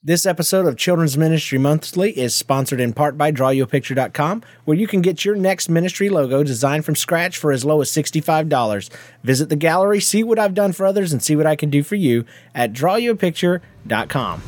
This 0.00 0.26
episode 0.26 0.66
of 0.66 0.76
Children's 0.76 1.18
Ministry 1.18 1.58
Monthly 1.58 2.16
is 2.16 2.32
sponsored 2.32 2.78
in 2.78 2.92
part 2.92 3.18
by 3.18 3.32
DrawYouAPicture.com, 3.32 4.44
where 4.64 4.76
you 4.76 4.86
can 4.86 5.02
get 5.02 5.24
your 5.24 5.34
next 5.34 5.68
ministry 5.68 6.08
logo 6.08 6.44
designed 6.44 6.84
from 6.84 6.94
scratch 6.94 7.36
for 7.36 7.50
as 7.50 7.64
low 7.64 7.80
as 7.80 7.90
$65. 7.90 8.90
Visit 9.24 9.48
the 9.48 9.56
gallery, 9.56 9.98
see 9.98 10.22
what 10.22 10.38
I've 10.38 10.54
done 10.54 10.72
for 10.72 10.86
others, 10.86 11.12
and 11.12 11.20
see 11.20 11.34
what 11.34 11.48
I 11.48 11.56
can 11.56 11.68
do 11.68 11.82
for 11.82 11.96
you 11.96 12.24
at 12.54 12.72
DrawYouAPicture.com. 12.72 14.42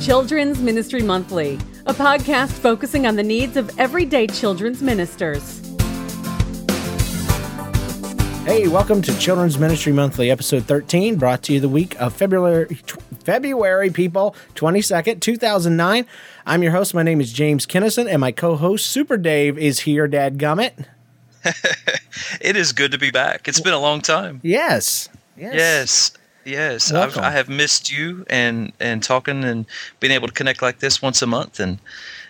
Children's 0.00 0.58
Ministry 0.60 1.02
Monthly, 1.02 1.58
a 1.84 1.92
podcast 1.92 2.52
focusing 2.52 3.06
on 3.06 3.16
the 3.16 3.22
needs 3.22 3.58
of 3.58 3.70
everyday 3.78 4.26
children's 4.26 4.80
ministers. 4.80 5.57
Hey, 8.48 8.66
welcome 8.66 9.02
to 9.02 9.16
Children's 9.18 9.58
Ministry 9.58 9.92
Monthly, 9.92 10.30
episode 10.30 10.64
13, 10.64 11.16
brought 11.16 11.42
to 11.42 11.52
you 11.52 11.60
the 11.60 11.68
week 11.68 12.00
of 12.00 12.14
February, 12.14 12.78
February, 13.22 13.90
people, 13.90 14.34
22nd, 14.54 15.20
2009. 15.20 16.06
I'm 16.46 16.62
your 16.62 16.72
host. 16.72 16.94
My 16.94 17.02
name 17.02 17.20
is 17.20 17.30
James 17.30 17.66
Kennison, 17.66 18.08
and 18.10 18.22
my 18.22 18.32
co 18.32 18.56
host, 18.56 18.86
Super 18.86 19.18
Dave, 19.18 19.58
is 19.58 19.80
here, 19.80 20.08
Dad 20.08 20.38
Gummit. 20.38 20.86
it 22.40 22.56
is 22.56 22.72
good 22.72 22.90
to 22.92 22.98
be 22.98 23.10
back. 23.10 23.48
It's 23.48 23.60
been 23.60 23.74
a 23.74 23.78
long 23.78 24.00
time. 24.00 24.40
Yes. 24.42 25.10
Yes. 25.36 25.52
Yes. 25.54 26.12
Yes. 26.46 26.90
I've, 26.90 27.18
I 27.18 27.30
have 27.30 27.50
missed 27.50 27.92
you 27.92 28.24
and, 28.30 28.72
and 28.80 29.02
talking 29.02 29.44
and 29.44 29.66
being 30.00 30.14
able 30.14 30.26
to 30.26 30.32
connect 30.32 30.62
like 30.62 30.78
this 30.78 31.02
once 31.02 31.20
a 31.20 31.26
month. 31.26 31.60
And 31.60 31.78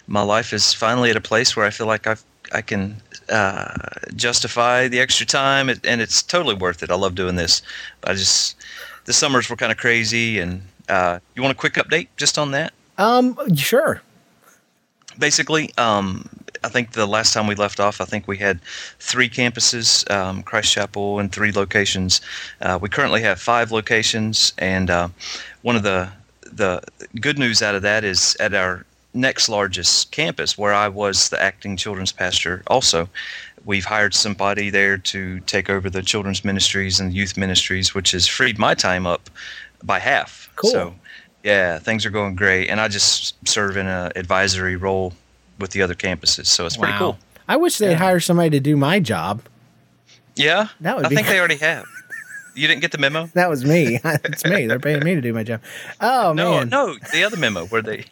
my 0.09 0.23
life 0.23 0.53
is 0.53 0.75
finally 0.75 1.11
at 1.11 1.17
a 1.17 1.21
place 1.21 1.55
where 1.55 1.65
I 1.65 1.71
feel 1.71 1.87
like 1.87 2.09
I've 2.09 2.25
I 2.53 2.63
can 2.63 2.97
uh, 3.31 3.75
justify 4.15 4.89
the 4.89 5.01
extra 5.01 5.27
time, 5.27 5.69
and 5.69 6.01
it's 6.01 6.23
totally 6.23 6.55
worth 6.55 6.83
it. 6.83 6.91
I 6.91 6.95
love 6.95 7.15
doing 7.15 7.37
this. 7.37 7.63
I 8.05 8.15
just 8.15 8.57
the 9.05 9.13
summers 9.13 9.49
were 9.49 9.57
kind 9.57 9.73
of 9.73 9.79
crazy, 9.79 10.39
and 10.39 10.63
uh, 10.89 11.19
you 11.35 11.43
want 11.43 11.53
a 11.53 11.59
quick 11.59 11.75
update 11.75 12.09
just 12.17 12.39
on 12.39 12.51
that? 12.53 12.73
Um, 12.97 13.37
sure. 13.55 14.03
Basically, 15.19 15.73
um, 15.79 16.29
I 16.65 16.69
think 16.69 16.93
the 16.93 17.07
last 17.07 17.33
time 17.33 17.47
we 17.47 17.55
left 17.55 17.81
off, 17.81 18.01
I 18.01 18.05
think 18.05 18.29
we 18.29 18.37
had 18.37 18.61
three 18.99 19.29
campuses, 19.29 20.09
um, 20.11 20.43
Christ 20.43 20.73
Chapel, 20.73 21.19
in 21.19 21.29
three 21.29 21.53
locations. 21.53 22.21
Uh, 22.61 22.79
we 22.81 22.89
currently 22.89 23.23
have 23.23 23.41
five 23.41 23.73
locations, 23.73 24.53
and 24.59 24.91
uh, 24.91 25.09
one 25.63 25.77
of 25.77 25.83
the 25.83 26.11
the 26.53 26.83
good 27.21 27.39
news 27.39 27.63
out 27.63 27.75
of 27.75 27.83
that 27.83 28.05
is 28.05 28.37
at 28.41 28.55
our 28.55 28.85
next 29.19 29.49
largest 29.49 30.11
campus 30.13 30.57
where 30.57 30.73
I 30.73 30.89
was 30.89 31.29
the 31.29 31.43
acting 31.43 31.77
children's 31.77 32.13
pastor 32.13 32.63
also. 32.69 33.09
We've 33.65 33.85
hired 33.85 34.15
somebody 34.15 34.71
there 34.71 34.97
to 34.99 35.41
take 35.41 35.69
over 35.69 35.91
the 35.91 36.03
children's 36.03 36.45
ministries 36.45 37.01
and 37.01 37.13
youth 37.13 37.37
ministries, 37.37 37.95
which 37.95 38.13
has 38.13 38.27
freed 38.27 38.59
my 38.59 38.75
time 38.75 39.07
up 39.07 39.29
by 39.83 39.99
half. 39.99 40.49
Cool. 40.57 40.71
So, 40.71 40.95
yeah, 41.43 41.79
things 41.79 42.07
are 42.07 42.11
going 42.11 42.37
great. 42.37 42.69
And 42.69 42.81
I 42.81 42.89
just 42.89 43.37
serve 43.47 43.77
in 43.77 43.87
an 43.87 44.13
advisory 44.17 44.77
role 44.77 45.13
with 45.59 45.73
the 45.73 45.83
other 45.83 45.95
campuses. 45.95 46.47
So 46.47 46.65
it's 46.65 46.79
wow. 46.79 46.85
pretty 46.85 46.99
cool. 46.99 47.19
I 47.49 47.57
wish 47.57 47.79
they'd 47.79 47.91
yeah. 47.91 47.97
hire 47.97 48.21
somebody 48.21 48.51
to 48.51 48.61
do 48.61 48.77
my 48.77 49.01
job. 49.01 49.43
Yeah, 50.37 50.69
that 50.81 50.97
would 50.97 51.07
I 51.07 51.09
think 51.09 51.27
they 51.27 51.39
already 51.39 51.57
have. 51.57 51.85
You 52.55 52.67
didn't 52.67 52.81
get 52.81 52.93
the 52.93 52.99
memo? 52.99 53.27
That 53.35 53.49
was 53.49 53.65
me. 53.65 54.01
it's 54.05 54.45
me. 54.45 54.67
They're 54.67 54.81
paying 54.81 55.05
me 55.05 55.15
to 55.15 55.21
do 55.21 55.33
my 55.33 55.45
job. 55.45 55.63
Oh 56.01 56.33
no, 56.33 56.59
man. 56.59 56.69
No, 56.69 56.97
the 57.13 57.25
other 57.25 57.37
memo 57.37 57.67
where 57.67 57.83
they 57.83 58.05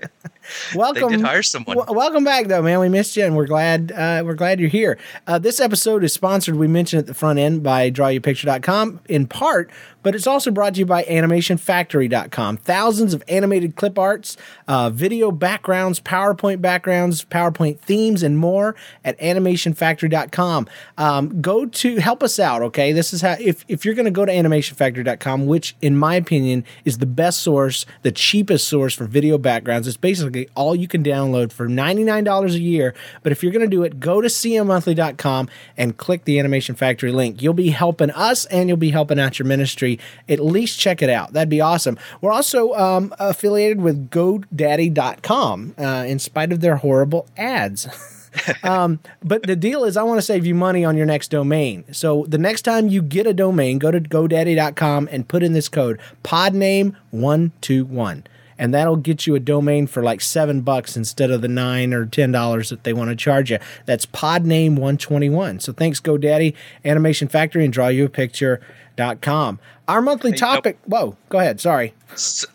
welcome. 0.74 1.10
They 1.10 1.16
did 1.16 1.24
hire 1.24 1.42
someone. 1.42 1.76
W- 1.76 1.96
welcome 1.96 2.24
back, 2.24 2.46
though, 2.46 2.62
man. 2.62 2.80
We 2.80 2.88
missed 2.88 3.16
you, 3.16 3.24
and 3.24 3.36
we're 3.36 3.46
glad 3.46 3.92
uh, 3.92 4.22
we're 4.24 4.34
glad 4.34 4.60
you're 4.60 4.68
here. 4.68 4.98
Uh, 5.26 5.38
this 5.38 5.60
episode 5.60 6.04
is 6.04 6.12
sponsored. 6.12 6.56
We 6.56 6.68
mentioned 6.68 7.00
at 7.00 7.06
the 7.06 7.14
front 7.14 7.38
end 7.38 7.62
by 7.62 7.90
DrawYouPicture.com 7.90 9.00
in 9.08 9.26
part 9.26 9.70
but 10.04 10.14
it's 10.14 10.26
also 10.26 10.52
brought 10.52 10.74
to 10.74 10.80
you 10.80 10.86
by 10.86 11.02
AnimationFactory.com. 11.04 12.58
Thousands 12.58 13.14
of 13.14 13.24
animated 13.26 13.74
clip 13.74 13.98
arts, 13.98 14.36
uh, 14.68 14.90
video 14.90 15.32
backgrounds, 15.32 15.98
PowerPoint 15.98 16.60
backgrounds, 16.60 17.24
PowerPoint 17.24 17.80
themes, 17.80 18.22
and 18.22 18.38
more 18.38 18.76
at 19.04 19.18
AnimationFactory.com. 19.18 20.68
Um, 20.98 21.40
go 21.40 21.66
to 21.66 21.96
help 21.96 22.22
us 22.22 22.38
out, 22.38 22.62
okay? 22.62 22.92
This 22.92 23.12
is 23.12 23.22
how 23.22 23.36
if 23.40 23.64
if 23.66 23.84
you're 23.84 23.94
going 23.94 24.04
to 24.04 24.10
go 24.10 24.26
to 24.26 24.32
AnimationFactory.com, 24.32 25.46
which 25.46 25.74
in 25.80 25.96
my 25.96 26.14
opinion 26.14 26.64
is 26.84 26.98
the 26.98 27.06
best 27.06 27.40
source, 27.40 27.86
the 28.02 28.12
cheapest 28.12 28.68
source 28.68 28.94
for 28.94 29.06
video 29.06 29.38
backgrounds. 29.38 29.88
It's 29.88 29.96
basically 29.96 30.48
all 30.54 30.76
you 30.76 30.86
can 30.86 31.02
download 31.02 31.50
for 31.50 31.66
$99 31.66 32.54
a 32.54 32.58
year. 32.58 32.94
But 33.22 33.32
if 33.32 33.42
you're 33.42 33.52
going 33.52 33.68
to 33.68 33.74
do 33.74 33.82
it, 33.82 33.98
go 33.98 34.20
to 34.20 34.28
cmmonthly.com 34.28 35.48
and 35.78 35.96
click 35.96 36.24
the 36.24 36.38
Animation 36.38 36.74
Factory 36.74 37.10
link. 37.10 37.40
You'll 37.40 37.54
be 37.54 37.70
helping 37.70 38.10
us 38.10 38.44
and 38.46 38.68
you'll 38.68 38.76
be 38.76 38.90
helping 38.90 39.18
out 39.18 39.38
your 39.38 39.46
ministry 39.46 39.93
at 40.28 40.40
least 40.40 40.78
check 40.78 41.02
it 41.02 41.10
out. 41.10 41.32
That'd 41.32 41.48
be 41.48 41.60
awesome. 41.60 41.98
We're 42.20 42.32
also 42.32 42.74
um, 42.74 43.14
affiliated 43.18 43.80
with 43.80 44.10
GoDaddy.com 44.10 45.74
uh, 45.78 46.04
in 46.06 46.18
spite 46.18 46.52
of 46.52 46.60
their 46.60 46.76
horrible 46.76 47.26
ads. 47.36 47.88
um, 48.62 49.00
but 49.22 49.42
the 49.44 49.56
deal 49.56 49.84
is, 49.84 49.96
I 49.96 50.02
want 50.02 50.18
to 50.18 50.22
save 50.22 50.46
you 50.46 50.54
money 50.54 50.84
on 50.84 50.96
your 50.96 51.06
next 51.06 51.28
domain. 51.28 51.84
So 51.92 52.26
the 52.28 52.38
next 52.38 52.62
time 52.62 52.88
you 52.88 53.02
get 53.02 53.26
a 53.26 53.34
domain, 53.34 53.78
go 53.78 53.90
to 53.90 54.00
GoDaddy.com 54.00 55.08
and 55.10 55.28
put 55.28 55.42
in 55.42 55.52
this 55.52 55.68
code 55.68 56.00
PodName121 56.24 58.24
and 58.58 58.72
that'll 58.74 58.96
get 58.96 59.26
you 59.26 59.34
a 59.34 59.40
domain 59.40 59.86
for 59.86 60.02
like 60.02 60.20
seven 60.20 60.60
bucks 60.60 60.96
instead 60.96 61.30
of 61.30 61.42
the 61.42 61.48
nine 61.48 61.92
or 61.92 62.06
ten 62.06 62.32
dollars 62.32 62.70
that 62.70 62.84
they 62.84 62.92
want 62.92 63.10
to 63.10 63.16
charge 63.16 63.50
you. 63.50 63.58
That's 63.86 64.06
Podname 64.06 64.70
121. 64.70 65.60
So 65.60 65.72
thanks, 65.72 66.00
GoDaddy, 66.00 66.54
Animation 66.84 67.28
Factory, 67.28 67.64
and 67.64 67.72
Draw 67.72 67.88
You 67.88 68.06
a 68.06 68.08
Picture. 68.08 68.60
Dot 68.96 69.20
com. 69.20 69.58
Our 69.88 70.00
monthly 70.00 70.30
hey, 70.30 70.36
topic. 70.36 70.78
Whoa, 70.84 71.16
go 71.28 71.40
ahead. 71.40 71.60
Sorry. 71.60 71.94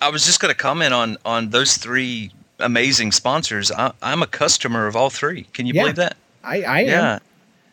I 0.01 0.09
was 0.09 0.25
just 0.25 0.39
going 0.39 0.53
to 0.53 0.57
comment 0.57 0.93
on 0.93 1.17
on 1.25 1.49
those 1.49 1.75
three 1.75 2.31
amazing 2.59 3.11
sponsors. 3.11 3.71
I, 3.71 3.91
am 4.01 4.21
a 4.21 4.27
customer 4.27 4.87
of 4.87 4.95
all 4.95 5.09
three. 5.09 5.43
Can 5.53 5.65
you 5.65 5.73
yeah, 5.73 5.81
believe 5.81 5.95
that? 5.97 6.15
I, 6.43 6.61
I 6.61 6.79
yeah. 6.81 7.13
Am. 7.15 7.21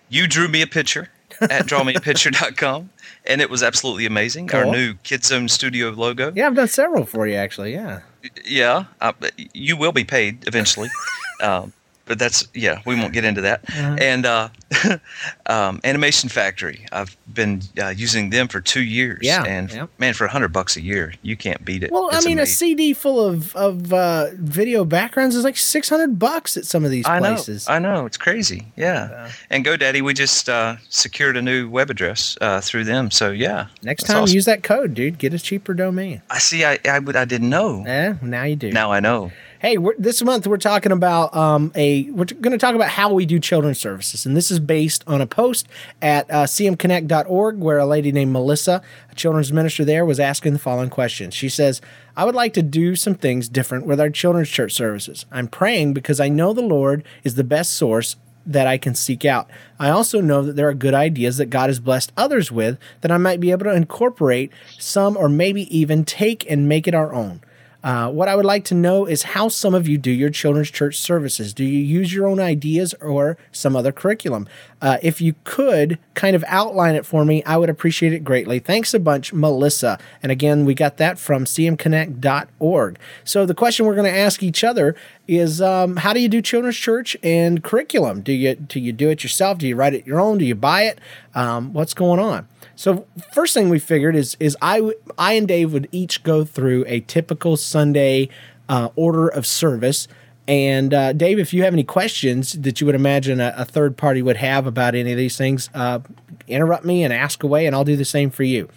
You 0.09 0.27
drew 0.27 0.49
me 0.49 0.63
a 0.63 0.67
picture 0.67 1.11
at 1.41 1.67
drawmeapicture.com 1.67 2.91
and 3.27 3.41
it 3.41 3.51
was 3.51 3.63
absolutely 3.63 4.07
amazing. 4.07 4.49
Cool. 4.49 4.61
Our 4.61 4.67
new 4.67 4.95
Kids 5.03 5.29
Zone 5.29 5.49
Studio 5.49 5.91
logo. 5.91 6.33
Yeah, 6.35 6.47
I've 6.47 6.55
done 6.55 6.69
several 6.69 7.05
for 7.05 7.27
you 7.27 7.35
actually. 7.35 7.73
Yeah. 7.73 8.01
Yeah, 8.45 8.85
uh, 9.01 9.13
you 9.55 9.77
will 9.77 9.93
be 9.93 10.05
paid 10.05 10.47
eventually. 10.49 10.89
um, 11.41 11.73
but 12.07 12.19
that's 12.19 12.47
yeah, 12.55 12.81
we 12.87 12.95
won't 12.95 13.13
get 13.13 13.25
into 13.25 13.41
that. 13.43 13.69
Uh-huh. 13.69 13.97
And 14.01 14.25
uh, 14.25 14.49
um, 15.47 15.81
Animation 15.85 16.29
Factory, 16.29 16.87
I've 16.93 17.17
been 17.33 17.63
uh, 17.81 17.89
using 17.89 18.31
them 18.31 18.49
for 18.49 18.61
two 18.61 18.83
years. 18.83 19.19
Yeah, 19.23 19.45
and 19.45 19.71
yeah. 19.71 19.87
man, 19.99 20.15
for 20.15 20.25
a 20.25 20.31
hundred 20.31 20.53
bucks 20.53 20.77
a 20.77 20.81
year, 20.81 21.13
you 21.23 21.37
can't 21.37 21.65
beat 21.65 21.83
it. 21.83 21.91
Well, 21.91 22.09
it's 22.09 22.25
I 22.25 22.29
mean, 22.29 22.39
amazing. 22.39 22.53
a 22.53 22.57
CD 22.57 22.93
full 22.95 23.21
of 23.21 23.55
of 23.57 23.93
uh, 23.93 24.29
video 24.35 24.85
backgrounds 24.85 25.35
is 25.35 25.45
like 25.45 25.57
six 25.57 25.89
hundred 25.89 26.19
bucks 26.19 26.57
at 26.57 26.65
some 26.65 26.85
of 26.85 26.91
these 26.91 27.05
I 27.07 27.19
places. 27.19 27.69
Know, 27.69 27.75
I 27.75 27.79
know, 27.81 28.07
it's 28.07 28.17
crazy. 28.17 28.73
Yeah, 28.77 29.11
yeah. 29.11 29.33
and 29.51 29.65
GoDaddy, 29.65 30.01
we 30.01 30.15
just 30.15 30.49
uh, 30.49 30.77
secured 30.89 31.37
a 31.37 31.43
new 31.43 31.69
web 31.69 31.91
address 31.91 32.39
uh, 32.41 32.61
through 32.61 32.85
them. 32.85 33.11
So 33.11 33.33
yeah, 33.33 33.67
next 33.83 34.05
time 34.05 34.23
awesome. 34.23 34.35
use 34.35 34.45
that 34.45 34.63
code, 34.63 34.95
dude. 34.95 35.19
Get 35.19 35.35
a 35.35 35.39
cheaper 35.39 35.75
domain. 35.75 36.23
I 36.31 36.39
see. 36.39 36.65
I 36.65 36.79
I, 36.85 37.01
I 37.15 37.25
didn't 37.25 37.51
know. 37.51 37.83
Yeah, 37.85 38.15
now 38.23 38.45
you 38.45 38.57
do. 38.57 38.71
Now 38.71 38.93
I 38.93 39.01
know. 39.01 39.33
Hey, 39.59 39.79
this 39.97 40.23
month 40.23 40.47
we're 40.47 40.59
talking 40.59 40.93
about 40.93 41.35
um, 41.35 41.73
a. 41.75 42.11
We're 42.11 42.27
going 42.27 42.53
to 42.53 42.59
talk 42.59 42.75
about 42.75 42.91
how 42.91 43.15
we 43.15 43.25
do 43.25 43.39
children's 43.39 43.79
services, 43.79 44.27
and 44.27 44.37
this 44.37 44.51
is 44.51 44.61
based 44.61 45.03
on 45.07 45.23
a 45.23 45.27
post 45.27 45.67
at 46.03 46.31
uh, 46.31 46.45
cmconnect.org 46.45 47.57
where 47.59 47.79
a 47.79 47.87
lady 47.87 48.13
named 48.13 48.33
Melissa, 48.33 48.83
a 49.11 49.15
children's 49.15 49.55
minister 49.55 49.83
there, 49.83 50.05
was 50.05 50.21
asking 50.21 50.53
the 50.53 50.59
following 50.59 50.91
question. 50.91 51.31
She 51.31 51.49
says, 51.49 51.81
"I 52.19 52.27
would 52.27 52.35
like 52.35 52.53
to 52.53 52.63
do 52.63 52.97
some 52.97 53.15
things 53.15 53.49
different 53.49 53.87
with 53.87 53.99
our 53.99 54.11
children's 54.11 54.51
church 54.51 54.73
services. 54.73 55.25
I'm 55.33 55.49
praying 55.49 55.95
because 55.95 56.21
I 56.21 56.29
know 56.29 56.53
the 56.53 56.61
Lord 56.61 57.03
is 57.25 57.35
the 57.37 57.45
best 57.45 57.73
source." 57.73 58.17
That 58.49 58.69
I 58.69 58.79
can 58.79 58.95
seek 58.95 59.25
out. 59.25 59.51
I 59.81 59.91
also 59.91 60.21
know 60.21 60.41
that 60.43 60.55
there 60.55 60.69
are 60.69 60.75
good 60.75 60.95
ideas 60.95 61.37
that 61.39 61.51
God 61.51 61.69
has 61.69 61.81
blessed 61.81 62.13
others 62.17 62.53
with 62.53 62.79
that 63.01 63.11
I 63.11 63.17
might 63.17 63.41
be 63.41 63.51
able 63.51 63.65
to 63.65 63.75
incorporate 63.75 64.53
some 64.79 65.17
or 65.17 65.29
maybe 65.29 65.63
even 65.77 66.05
take 66.05 66.49
and 66.49 66.69
make 66.69 66.87
it 66.87 66.95
our 66.95 67.13
own. 67.13 67.41
Uh, 67.87 68.11
what 68.11 68.27
I 68.27 68.35
would 68.35 68.45
like 68.45 68.65
to 68.65 68.75
know 68.75 69.07
is 69.07 69.23
how 69.23 69.47
some 69.47 69.73
of 69.73 69.87
you 69.87 69.97
do 69.97 70.11
your 70.11 70.29
children's 70.29 70.73
church 70.73 70.99
services. 70.99 71.55
Do 71.55 71.63
you 71.63 71.79
use 71.79 72.13
your 72.13 72.27
own 72.27 72.41
ideas 72.41 72.95
or 72.95 73.39
some 73.53 73.77
other 73.77 73.93
curriculum? 73.93 74.49
Uh, 74.83 74.99
if 75.05 75.21
you 75.21 75.37
could 75.45 76.01
kind 76.15 76.35
of 76.35 76.45
outline 76.49 76.97
it 76.97 77.07
for 77.07 77.25
me, 77.25 77.45
I 77.45 77.57
would 77.57 77.71
appreciate 77.71 78.13
it 78.13 78.25
greatly. 78.25 78.59
Thanks 78.59 78.93
a 78.93 78.99
bunch, 78.99 79.33
Melissa. 79.33 80.01
And 80.21 80.33
again, 80.33 80.65
we 80.65 80.75
got 80.75 80.97
that 80.97 81.17
from 81.17 81.45
cmconnect.org. 81.45 82.99
So 83.23 83.47
the 83.47 83.55
question 83.55 83.87
we're 83.87 83.95
going 83.95 84.13
to 84.13 84.19
ask 84.19 84.43
each 84.43 84.65
other 84.65 84.97
is 85.29 85.63
um, 85.63 85.99
how 85.99 86.13
do 86.13 86.19
you 86.19 86.29
do 86.29 86.43
children's 86.43 86.77
church 86.77 87.17
and 87.23 87.63
curriculum? 87.63 88.21
Do 88.21 88.33
you 88.33 88.57
do 88.57 88.81
you 88.81 88.93
do 88.93 89.11
it 89.11 89.23
yourself? 89.23 89.59
Do 89.59 89.69
you 89.69 89.77
write 89.77 89.95
it 89.95 90.09
your 90.09 90.19
own? 90.19 90.39
Do 90.39 90.45
you 90.45 90.57
buy 90.57 90.83
it? 90.83 90.99
Um, 91.37 91.73
what's 91.73 91.95
going 91.95 92.19
on? 92.19 92.49
So 92.75 93.07
first 93.33 93.55
thing 93.55 93.69
we 93.69 93.79
figured 93.79 94.17
is 94.17 94.37
is 94.41 94.57
I 94.61 94.93
I 95.19 95.35
and 95.35 95.47
Dave 95.47 95.73
would 95.73 95.89
each 95.93 96.23
go 96.23 96.45
through 96.45 96.85
a 96.87 97.01
typical 97.01 97.57
Sunday 97.57 98.29
uh, 98.69 98.91
order 98.97 99.29
of 99.29 99.47
service. 99.47 100.09
And 100.49 100.95
uh, 100.95 101.13
Dave, 101.13 101.39
if 101.39 101.53
you 101.53 101.65
have 101.65 101.73
any 101.73 101.83
questions 101.83 102.53
that 102.53 102.81
you 102.81 102.87
would 102.87 102.95
imagine 102.95 103.41
a, 103.41 103.53
a, 103.57 103.65
third 103.65 103.97
party 103.97 104.23
would 104.23 104.37
have 104.37 104.65
about 104.65 104.95
any 104.95 105.11
of 105.11 105.19
these 105.19 105.37
things, 105.37 105.69
uh, 105.75 105.99
interrupt 106.47 106.85
me 106.85 107.03
and 107.03 107.13
ask 107.13 107.43
away, 107.43 107.67
and 107.67 107.75
I'll 107.75 107.85
do 107.85 107.97
the 107.97 108.05
same 108.05 108.31
for 108.31 108.45
you. 108.45 108.69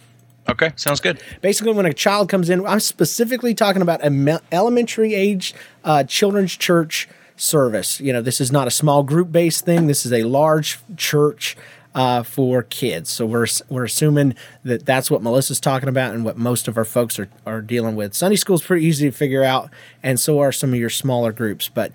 Okay, 0.49 0.71
sounds 0.75 0.99
good. 0.99 1.21
Basically, 1.41 1.73
when 1.73 1.85
a 1.85 1.93
child 1.93 2.27
comes 2.27 2.49
in, 2.49 2.65
I'm 2.65 2.79
specifically 2.79 3.53
talking 3.53 3.83
about 3.83 4.03
an 4.03 4.39
elementary 4.51 5.13
age 5.13 5.53
uh, 5.83 6.03
children's 6.05 6.55
church 6.55 7.07
service. 7.35 7.99
You 7.99 8.13
know, 8.13 8.21
this 8.21 8.41
is 8.41 8.51
not 8.51 8.67
a 8.67 8.71
small 8.71 9.03
group 9.03 9.31
based 9.31 9.63
thing. 9.63 9.85
This 9.85 10.07
is 10.07 10.13
a 10.13 10.23
large 10.23 10.79
church 10.97 11.55
uh, 11.95 12.23
for 12.23 12.63
kids. 12.63 13.09
So 13.09 13.25
we're 13.25 13.47
we're 13.69 13.85
assuming 13.85 14.35
that 14.63 14.85
that's 14.85 15.09
what 15.09 15.21
Melissa's 15.21 15.59
talking 15.59 15.89
about 15.89 16.13
and 16.13 16.23
what 16.23 16.37
most 16.37 16.67
of 16.67 16.77
our 16.77 16.85
folks 16.85 17.19
are 17.19 17.29
are 17.45 17.61
dealing 17.61 17.95
with. 17.95 18.13
Sunday 18.13 18.35
school 18.35 18.55
is 18.55 18.61
pretty 18.61 18.85
easy 18.85 19.09
to 19.09 19.15
figure 19.15 19.43
out, 19.43 19.69
and 20.03 20.19
so 20.19 20.39
are 20.39 20.51
some 20.51 20.73
of 20.73 20.79
your 20.79 20.89
smaller 20.89 21.31
groups. 21.31 21.69
But 21.69 21.91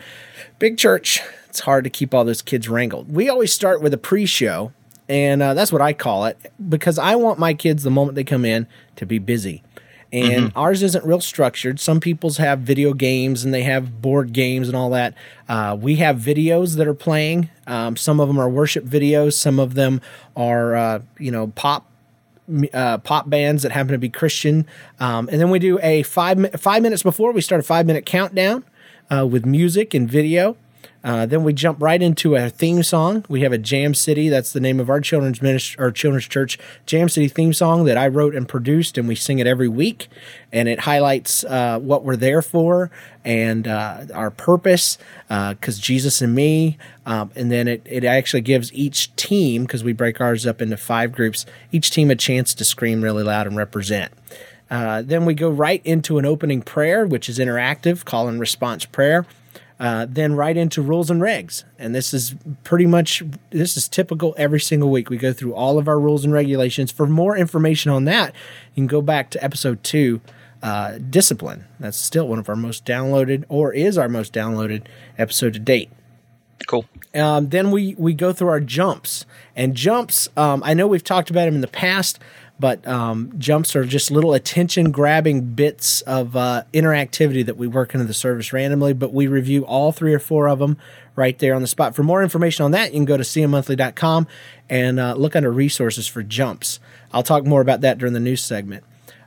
big 0.58 0.78
church, 0.78 1.20
it's 1.48 1.60
hard 1.60 1.84
to 1.84 1.90
keep 1.90 2.14
all 2.14 2.24
those 2.24 2.42
kids 2.42 2.68
wrangled. 2.68 3.12
We 3.12 3.28
always 3.28 3.52
start 3.52 3.80
with 3.80 3.94
a 3.94 3.98
pre-show, 3.98 4.72
and 5.08 5.42
uh, 5.42 5.54
that's 5.54 5.72
what 5.72 5.82
I 5.82 5.92
call 5.92 6.26
it 6.26 6.38
because 6.68 6.98
I 6.98 7.14
want 7.16 7.38
my 7.38 7.54
kids 7.54 7.82
the 7.82 7.90
moment 7.90 8.16
they 8.16 8.24
come 8.24 8.44
in 8.44 8.66
to 8.96 9.06
be 9.06 9.18
busy 9.18 9.62
and 10.14 10.46
mm-hmm. 10.46 10.58
ours 10.58 10.82
isn't 10.82 11.04
real 11.04 11.20
structured. 11.20 11.80
Some 11.80 11.98
people's 11.98 12.36
have 12.36 12.60
video 12.60 12.94
games 12.94 13.44
and 13.44 13.52
they 13.52 13.64
have 13.64 14.00
board 14.00 14.32
games 14.32 14.68
and 14.68 14.76
all 14.76 14.90
that. 14.90 15.14
Uh, 15.48 15.76
we 15.78 15.96
have 15.96 16.18
videos 16.18 16.76
that 16.76 16.86
are 16.86 16.94
playing. 16.94 17.50
Um, 17.66 17.96
some 17.96 18.20
of 18.20 18.28
them 18.28 18.38
are 18.38 18.48
worship 18.48 18.84
videos. 18.84 19.32
Some 19.32 19.58
of 19.58 19.74
them 19.74 20.00
are 20.36 20.76
uh, 20.76 21.02
you 21.18 21.32
know 21.32 21.48
pop 21.48 21.90
uh, 22.72 22.98
pop 22.98 23.28
bands 23.28 23.64
that 23.64 23.72
happen 23.72 23.92
to 23.92 23.98
be 23.98 24.08
Christian. 24.08 24.66
Um, 25.00 25.28
and 25.32 25.40
then 25.40 25.50
we 25.50 25.58
do 25.58 25.80
a 25.82 26.04
five 26.04 26.60
five 26.60 26.82
minutes 26.82 27.02
before 27.02 27.32
we 27.32 27.40
start 27.40 27.60
a 27.60 27.64
five 27.64 27.84
minute 27.84 28.06
countdown 28.06 28.64
uh, 29.10 29.26
with 29.26 29.44
music 29.44 29.94
and 29.94 30.08
video. 30.08 30.56
Uh, 31.04 31.26
then 31.26 31.44
we 31.44 31.52
jump 31.52 31.82
right 31.82 32.00
into 32.00 32.34
a 32.34 32.48
theme 32.48 32.82
song. 32.82 33.26
We 33.28 33.42
have 33.42 33.52
a 33.52 33.58
Jam 33.58 33.92
City. 33.92 34.30
That's 34.30 34.54
the 34.54 34.60
name 34.60 34.80
of 34.80 34.88
our 34.88 35.02
children's 35.02 35.42
ministry, 35.42 35.78
our 35.78 35.90
children's 35.90 36.26
church 36.26 36.58
Jam 36.86 37.10
City 37.10 37.28
theme 37.28 37.52
song 37.52 37.84
that 37.84 37.98
I 37.98 38.08
wrote 38.08 38.34
and 38.34 38.48
produced, 38.48 38.96
and 38.96 39.06
we 39.06 39.14
sing 39.14 39.38
it 39.38 39.46
every 39.46 39.68
week. 39.68 40.08
And 40.50 40.66
it 40.66 40.80
highlights 40.80 41.44
uh, 41.44 41.78
what 41.78 42.04
we're 42.04 42.16
there 42.16 42.40
for 42.40 42.90
and 43.22 43.68
uh, 43.68 44.06
our 44.14 44.30
purpose, 44.30 44.96
because 45.28 45.78
uh, 45.78 45.82
Jesus 45.82 46.22
and 46.22 46.34
me. 46.34 46.78
Um, 47.04 47.30
and 47.36 47.52
then 47.52 47.68
it, 47.68 47.82
it 47.84 48.04
actually 48.04 48.40
gives 48.40 48.72
each 48.72 49.14
team, 49.16 49.64
because 49.64 49.84
we 49.84 49.92
break 49.92 50.22
ours 50.22 50.46
up 50.46 50.62
into 50.62 50.78
five 50.78 51.12
groups, 51.12 51.44
each 51.70 51.90
team 51.90 52.10
a 52.10 52.16
chance 52.16 52.54
to 52.54 52.64
scream 52.64 53.02
really 53.02 53.22
loud 53.22 53.46
and 53.46 53.56
represent. 53.56 54.10
Uh, 54.70 55.02
then 55.02 55.26
we 55.26 55.34
go 55.34 55.50
right 55.50 55.82
into 55.84 56.16
an 56.16 56.24
opening 56.24 56.62
prayer, 56.62 57.06
which 57.06 57.28
is 57.28 57.38
interactive, 57.38 58.06
call 58.06 58.26
and 58.26 58.40
response 58.40 58.86
prayer. 58.86 59.26
Uh, 59.84 60.06
then 60.08 60.34
right 60.34 60.56
into 60.56 60.80
rules 60.80 61.10
and 61.10 61.20
regs. 61.20 61.62
And 61.78 61.94
this 61.94 62.14
is 62.14 62.34
pretty 62.62 62.86
much 62.86 63.22
this 63.50 63.76
is 63.76 63.86
typical 63.86 64.34
every 64.38 64.58
single 64.58 64.90
week. 64.90 65.10
We 65.10 65.18
go 65.18 65.34
through 65.34 65.52
all 65.52 65.76
of 65.78 65.88
our 65.88 66.00
rules 66.00 66.24
and 66.24 66.32
regulations. 66.32 66.90
For 66.90 67.06
more 67.06 67.36
information 67.36 67.90
on 67.90 68.06
that, 68.06 68.32
you 68.74 68.80
can 68.80 68.86
go 68.86 69.02
back 69.02 69.28
to 69.32 69.44
episode 69.44 69.84
two, 69.84 70.22
uh, 70.62 70.96
discipline. 71.10 71.66
That's 71.78 71.98
still 71.98 72.26
one 72.26 72.38
of 72.38 72.48
our 72.48 72.56
most 72.56 72.86
downloaded, 72.86 73.44
or 73.50 73.74
is 73.74 73.98
our 73.98 74.08
most 74.08 74.32
downloaded 74.32 74.86
episode 75.18 75.52
to 75.52 75.58
date. 75.58 75.90
Cool. 76.66 76.86
Um, 77.14 77.50
then 77.50 77.70
we 77.70 77.94
we 77.98 78.14
go 78.14 78.32
through 78.32 78.48
our 78.48 78.60
jumps 78.60 79.26
and 79.54 79.74
jumps. 79.74 80.30
Um, 80.34 80.62
I 80.64 80.72
know 80.72 80.86
we've 80.86 81.04
talked 81.04 81.28
about 81.28 81.44
them 81.44 81.56
in 81.56 81.60
the 81.60 81.68
past 81.68 82.18
but 82.58 82.86
um, 82.86 83.32
jumps 83.36 83.74
are 83.74 83.84
just 83.84 84.10
little 84.10 84.32
attention 84.32 84.90
grabbing 84.92 85.40
bits 85.54 86.02
of 86.02 86.36
uh, 86.36 86.62
interactivity 86.72 87.44
that 87.44 87.56
we 87.56 87.66
work 87.66 87.94
into 87.94 88.06
the 88.06 88.14
service 88.14 88.52
randomly, 88.52 88.92
but 88.92 89.12
we 89.12 89.26
review 89.26 89.64
all 89.66 89.90
three 89.90 90.14
or 90.14 90.18
four 90.18 90.48
of 90.48 90.60
them 90.60 90.76
right 91.16 91.38
there 91.38 91.54
on 91.54 91.62
the 91.62 91.68
spot. 91.68 91.94
For 91.94 92.02
more 92.02 92.22
information 92.22 92.64
on 92.64 92.70
that, 92.70 92.92
you 92.92 92.98
can 92.98 93.04
go 93.04 93.16
to 93.16 93.24
cmmonthly.com 93.24 94.26
and 94.70 95.00
uh, 95.00 95.14
look 95.14 95.34
under 95.34 95.50
resources 95.50 96.06
for 96.06 96.22
jumps. 96.22 96.78
I'll 97.12 97.22
talk 97.22 97.44
more 97.44 97.60
about 97.60 97.80
that 97.80 97.98
during 97.98 98.14
the 98.14 98.20
news 98.20 98.42
segment. 98.42 98.84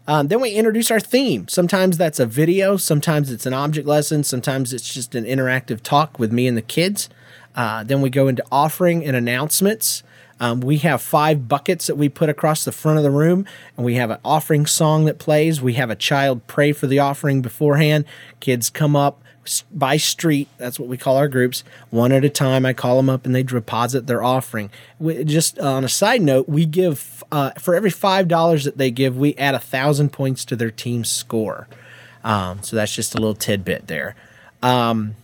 Um, 0.08 0.30
then 0.30 0.40
we 0.40 0.52
introduce 0.52 0.90
our 0.90 1.02
theme. 1.02 1.50
Sometimes 1.50 1.98
that's 1.98 2.20
a 2.20 2.26
video, 2.26 2.78
sometimes 2.78 3.30
it's 3.30 3.46
an 3.46 3.54
object 3.54 3.86
lesson, 3.86 4.24
sometimes 4.24 4.74
it's 4.74 4.94
just 4.94 5.16
an 5.16 5.26
interactive 5.26 5.82
talk 5.82 6.18
with 6.18 6.32
me 6.32 6.48
and 6.48 6.56
the 6.56 6.62
kids. 6.62 7.10
Uh, 7.56 7.84
then 7.84 8.02
we 8.02 8.10
go 8.10 8.30
into 8.30 8.44
offering 8.50 9.04
and 9.04 9.18
announcements. 9.18 10.04
Um, 10.40 10.62
we 10.62 10.78
have 10.80 11.02
five 11.02 11.48
buckets 11.48 11.88
that 11.88 11.96
we 11.96 12.10
put 12.10 12.30
across 12.30 12.64
the 12.64 12.72
front 12.72 12.98
of 12.98 13.04
the 13.04 13.12
room, 13.12 13.46
and 13.76 13.86
we 13.86 13.96
have 13.96 14.12
an 14.12 14.20
offering 14.24 14.66
song 14.66 15.06
that 15.06 15.18
plays. 15.18 15.62
We 15.62 15.74
have 15.74 15.90
a 15.90 15.96
child 15.96 16.46
pray 16.48 16.72
for 16.72 16.88
the 16.88 17.00
offering 17.00 17.42
beforehand. 17.42 18.06
Kids 18.40 18.70
come 18.70 18.96
up 18.96 19.22
by 19.72 19.98
street. 19.98 20.48
That's 20.58 20.80
what 20.80 20.90
we 20.90 20.98
call 20.98 21.18
our 21.18 21.28
groups. 21.28 21.64
One 21.90 22.12
at 22.12 22.26
a 22.26 22.30
time, 22.30 22.66
I 22.66 22.74
call 22.74 22.98
them 22.98 23.10
up 23.10 23.26
and 23.26 23.34
they 23.34 23.44
deposit 23.44 24.08
their 24.08 24.24
offering. 24.24 24.70
We, 25.00 25.24
just 25.24 25.58
on 25.60 25.84
a 25.84 25.90
side 25.90 26.22
note, 26.22 26.50
we 26.50 26.66
give 26.66 27.24
uh, 27.32 27.52
for 27.52 27.76
every 27.76 27.90
five 27.90 28.28
dollars 28.28 28.66
that 28.66 28.78
they 28.78 28.92
give, 28.92 29.18
we 29.18 29.36
add 29.36 29.56
a 29.56 29.60
thousand 29.60 30.12
points 30.12 30.46
to 30.46 30.56
their 30.56 30.72
team's 30.72 31.10
score. 31.10 31.68
Um, 32.24 32.62
so 32.62 32.76
that's 32.76 32.94
just 32.94 33.16
a 33.16 33.18
little 33.18 33.36
tidbit 33.36 33.88
there. 33.88 34.16
Um, 34.62 35.16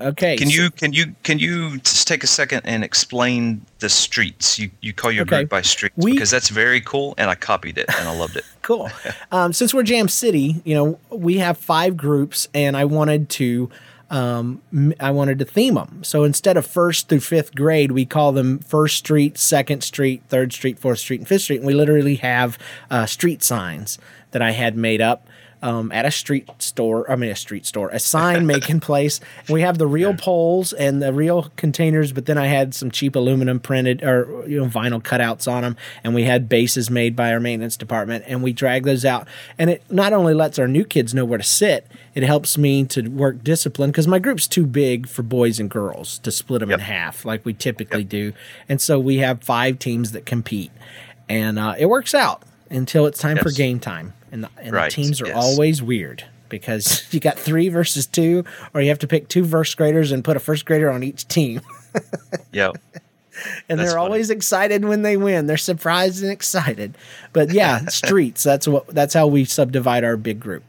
Okay. 0.00 0.36
Can 0.36 0.48
so, 0.48 0.54
you 0.54 0.70
can 0.70 0.92
you 0.92 1.14
can 1.22 1.38
you 1.38 1.78
just 1.78 2.08
take 2.08 2.24
a 2.24 2.26
second 2.26 2.62
and 2.64 2.82
explain 2.82 3.60
the 3.80 3.88
streets? 3.88 4.58
You 4.58 4.70
you 4.80 4.92
call 4.92 5.12
your 5.12 5.22
okay. 5.22 5.40
group 5.40 5.50
by 5.50 5.62
streets 5.62 5.94
we, 5.96 6.12
because 6.12 6.30
that's 6.30 6.48
very 6.48 6.80
cool, 6.80 7.14
and 7.18 7.30
I 7.30 7.34
copied 7.34 7.78
it 7.78 7.86
and 7.98 8.08
I 8.08 8.16
loved 8.16 8.36
it. 8.36 8.44
cool. 8.62 8.90
Um, 9.30 9.52
since 9.52 9.74
we're 9.74 9.82
Jam 9.82 10.08
City, 10.08 10.62
you 10.64 10.74
know 10.74 10.98
we 11.10 11.38
have 11.38 11.58
five 11.58 11.96
groups, 11.96 12.48
and 12.54 12.76
I 12.76 12.84
wanted 12.84 13.28
to. 13.30 13.70
Um, 14.12 14.60
I 14.98 15.12
wanted 15.12 15.38
to 15.38 15.44
theme 15.44 15.74
them. 15.74 16.02
So 16.02 16.24
instead 16.24 16.56
of 16.56 16.66
first 16.66 17.08
through 17.08 17.20
fifth 17.20 17.54
grade, 17.54 17.92
we 17.92 18.04
call 18.04 18.32
them 18.32 18.58
First 18.58 18.96
Street, 18.96 19.38
Second 19.38 19.84
Street, 19.84 20.20
Third 20.28 20.52
Street, 20.52 20.80
Fourth 20.80 20.98
Street, 20.98 21.20
and 21.20 21.28
Fifth 21.28 21.42
Street. 21.42 21.58
And 21.58 21.66
we 21.66 21.74
literally 21.74 22.16
have 22.16 22.58
uh, 22.90 23.06
street 23.06 23.40
signs 23.40 24.00
that 24.32 24.42
I 24.42 24.50
had 24.50 24.76
made 24.76 25.00
up 25.00 25.28
um, 25.62 25.92
at 25.92 26.06
a 26.06 26.10
street 26.10 26.48
store. 26.58 27.10
I 27.10 27.16
mean, 27.16 27.30
a 27.30 27.36
street 27.36 27.66
store, 27.66 27.90
a 27.90 27.98
sign 27.98 28.46
making 28.46 28.80
place. 28.90 29.20
And 29.46 29.50
we 29.50 29.62
have 29.62 29.78
the 29.78 29.86
real 29.86 30.14
poles 30.14 30.72
and 30.72 31.02
the 31.02 31.12
real 31.12 31.50
containers, 31.56 32.12
but 32.12 32.26
then 32.26 32.38
I 32.38 32.46
had 32.46 32.74
some 32.74 32.90
cheap 32.90 33.16
aluminum 33.16 33.60
printed 33.60 34.02
or 34.02 34.44
you 34.46 34.60
know 34.60 34.66
vinyl 34.66 35.02
cutouts 35.02 35.50
on 35.50 35.62
them, 35.62 35.76
and 36.02 36.14
we 36.14 36.24
had 36.24 36.48
bases 36.48 36.90
made 36.90 37.14
by 37.14 37.32
our 37.32 37.40
maintenance 37.40 37.76
department, 37.76 38.24
and 38.26 38.42
we 38.42 38.52
drag 38.52 38.84
those 38.84 39.04
out. 39.04 39.28
And 39.58 39.70
it 39.70 39.82
not 39.90 40.12
only 40.12 40.34
lets 40.34 40.58
our 40.58 40.68
new 40.68 40.84
kids 40.84 41.14
know 41.14 41.24
where 41.24 41.38
to 41.38 41.44
sit, 41.44 41.86
it 42.14 42.22
helps 42.22 42.56
me 42.56 42.84
to 42.86 43.08
work 43.08 43.42
discipline 43.44 43.90
because 43.90 44.06
my 44.06 44.18
group's 44.18 44.46
too 44.46 44.66
big 44.66 45.08
for 45.08 45.22
boys 45.22 45.60
and 45.60 45.70
girls 45.70 46.18
to 46.20 46.30
split 46.30 46.60
them 46.60 46.70
yep. 46.70 46.78
in 46.78 46.84
half 46.84 47.24
like 47.24 47.44
we 47.44 47.52
typically 47.52 48.00
yep. 48.00 48.08
do, 48.08 48.32
and 48.68 48.80
so 48.80 48.98
we 48.98 49.18
have 49.18 49.42
five 49.42 49.78
teams 49.78 50.12
that 50.12 50.24
compete, 50.26 50.72
and 51.28 51.58
uh, 51.58 51.74
it 51.78 51.86
works 51.86 52.14
out 52.14 52.42
until 52.70 53.06
it's 53.06 53.18
time 53.18 53.36
yes. 53.36 53.42
for 53.42 53.50
game 53.50 53.80
time 53.80 54.12
and 54.32 54.44
the, 54.44 54.50
and 54.58 54.72
right. 54.72 54.90
the 54.90 54.94
teams 54.94 55.20
are 55.20 55.26
yes. 55.26 55.36
always 55.36 55.82
weird 55.82 56.24
because 56.48 57.06
you 57.12 57.20
got 57.20 57.38
three 57.38 57.68
versus 57.68 58.06
two, 58.06 58.44
or 58.74 58.80
you 58.80 58.88
have 58.88 58.98
to 59.00 59.06
pick 59.06 59.28
two 59.28 59.44
first 59.44 59.76
graders 59.76 60.12
and 60.12 60.22
put 60.22 60.36
a 60.36 60.40
first 60.40 60.66
grader 60.66 60.90
on 60.90 61.02
each 61.02 61.26
team. 61.28 61.60
yep. 62.52 62.76
And 63.68 63.78
that's 63.78 63.90
they're 63.90 63.98
funny. 63.98 64.06
always 64.06 64.28
excited 64.28 64.84
when 64.84 65.02
they 65.02 65.16
win. 65.16 65.46
They're 65.46 65.56
surprised 65.56 66.22
and 66.22 66.30
excited. 66.30 66.96
But 67.32 67.52
yeah, 67.52 67.84
streets. 67.88 68.42
That's 68.42 68.68
what. 68.68 68.86
That's 68.88 69.14
how 69.14 69.28
we 69.28 69.44
subdivide 69.44 70.04
our 70.04 70.16
big 70.16 70.40
group. 70.40 70.62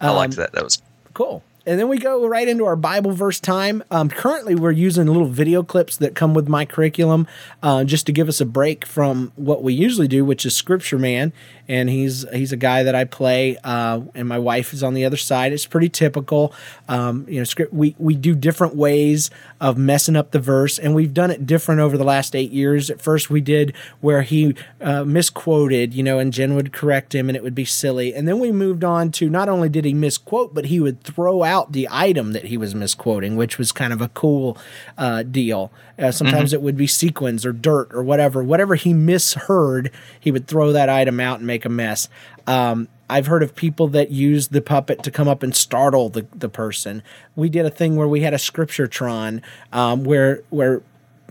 Um, 0.00 0.10
I 0.10 0.10
liked 0.10 0.36
that. 0.36 0.52
That 0.52 0.64
was 0.64 0.82
cool. 1.14 1.42
And 1.66 1.78
then 1.78 1.88
we 1.88 1.98
go 1.98 2.26
right 2.26 2.48
into 2.48 2.64
our 2.64 2.76
Bible 2.76 3.12
verse 3.12 3.38
time. 3.38 3.82
Um, 3.90 4.08
currently, 4.08 4.54
we're 4.54 4.70
using 4.70 5.06
little 5.06 5.26
video 5.26 5.62
clips 5.62 5.96
that 5.98 6.14
come 6.14 6.32
with 6.32 6.48
my 6.48 6.64
curriculum 6.64 7.26
uh, 7.62 7.84
just 7.84 8.06
to 8.06 8.12
give 8.12 8.28
us 8.28 8.40
a 8.40 8.46
break 8.46 8.86
from 8.86 9.32
what 9.36 9.62
we 9.62 9.74
usually 9.74 10.08
do, 10.08 10.24
which 10.24 10.46
is 10.46 10.56
Scripture 10.56 10.98
Man. 10.98 11.32
And 11.68 11.88
he's 11.88 12.26
he's 12.32 12.50
a 12.50 12.56
guy 12.56 12.82
that 12.82 12.96
I 12.96 13.04
play, 13.04 13.56
uh, 13.62 14.00
and 14.16 14.26
my 14.26 14.40
wife 14.40 14.72
is 14.72 14.82
on 14.82 14.94
the 14.94 15.04
other 15.04 15.16
side. 15.16 15.52
It's 15.52 15.66
pretty 15.66 15.88
typical. 15.88 16.52
Um, 16.88 17.26
you 17.28 17.38
know, 17.38 17.44
script. 17.44 17.72
We 17.72 17.94
we 17.96 18.16
do 18.16 18.34
different 18.34 18.74
ways 18.74 19.30
of 19.60 19.78
messing 19.78 20.16
up 20.16 20.32
the 20.32 20.40
verse, 20.40 20.80
and 20.80 20.96
we've 20.96 21.14
done 21.14 21.30
it 21.30 21.46
different 21.46 21.80
over 21.80 21.96
the 21.96 22.02
last 22.02 22.34
eight 22.34 22.50
years. 22.50 22.90
At 22.90 23.00
first, 23.00 23.30
we 23.30 23.40
did 23.40 23.72
where 24.00 24.22
he 24.22 24.56
uh, 24.80 25.04
misquoted, 25.04 25.94
you 25.94 26.02
know, 26.02 26.18
and 26.18 26.32
Jen 26.32 26.56
would 26.56 26.72
correct 26.72 27.14
him, 27.14 27.28
and 27.28 27.36
it 27.36 27.44
would 27.44 27.54
be 27.54 27.64
silly. 27.64 28.14
And 28.14 28.26
then 28.26 28.40
we 28.40 28.50
moved 28.50 28.82
on 28.82 29.12
to 29.12 29.30
not 29.30 29.48
only 29.48 29.68
did 29.68 29.84
he 29.84 29.94
misquote, 29.94 30.52
but 30.52 30.64
he 30.66 30.80
would 30.80 31.04
throw 31.04 31.44
out 31.50 31.72
the 31.72 31.88
item 31.90 32.32
that 32.32 32.44
he 32.44 32.56
was 32.56 32.74
misquoting, 32.74 33.36
which 33.36 33.58
was 33.58 33.72
kind 33.72 33.92
of 33.92 34.00
a 34.00 34.08
cool 34.08 34.56
uh, 34.96 35.24
deal. 35.24 35.72
Uh, 35.98 36.12
sometimes 36.12 36.50
mm-hmm. 36.50 36.54
it 36.56 36.62
would 36.62 36.76
be 36.76 36.86
sequins 36.86 37.44
or 37.44 37.52
dirt 37.52 37.88
or 37.92 38.02
whatever. 38.02 38.42
Whatever 38.42 38.76
he 38.76 38.94
misheard, 38.94 39.90
he 40.18 40.30
would 40.30 40.46
throw 40.46 40.72
that 40.72 40.88
item 40.88 41.18
out 41.18 41.38
and 41.38 41.46
make 41.46 41.64
a 41.64 41.68
mess. 41.68 42.08
Um, 42.46 42.88
I've 43.10 43.26
heard 43.26 43.42
of 43.42 43.56
people 43.56 43.88
that 43.88 44.12
use 44.12 44.48
the 44.48 44.62
puppet 44.62 45.02
to 45.02 45.10
come 45.10 45.26
up 45.26 45.42
and 45.42 45.54
startle 45.54 46.08
the, 46.08 46.26
the 46.32 46.48
person. 46.48 47.02
We 47.34 47.48
did 47.48 47.66
a 47.66 47.70
thing 47.70 47.96
where 47.96 48.06
we 48.06 48.20
had 48.20 48.32
a 48.32 48.38
scripture 48.38 48.86
tron 48.86 49.42
um, 49.72 50.04
where 50.04 50.44
where 50.50 50.82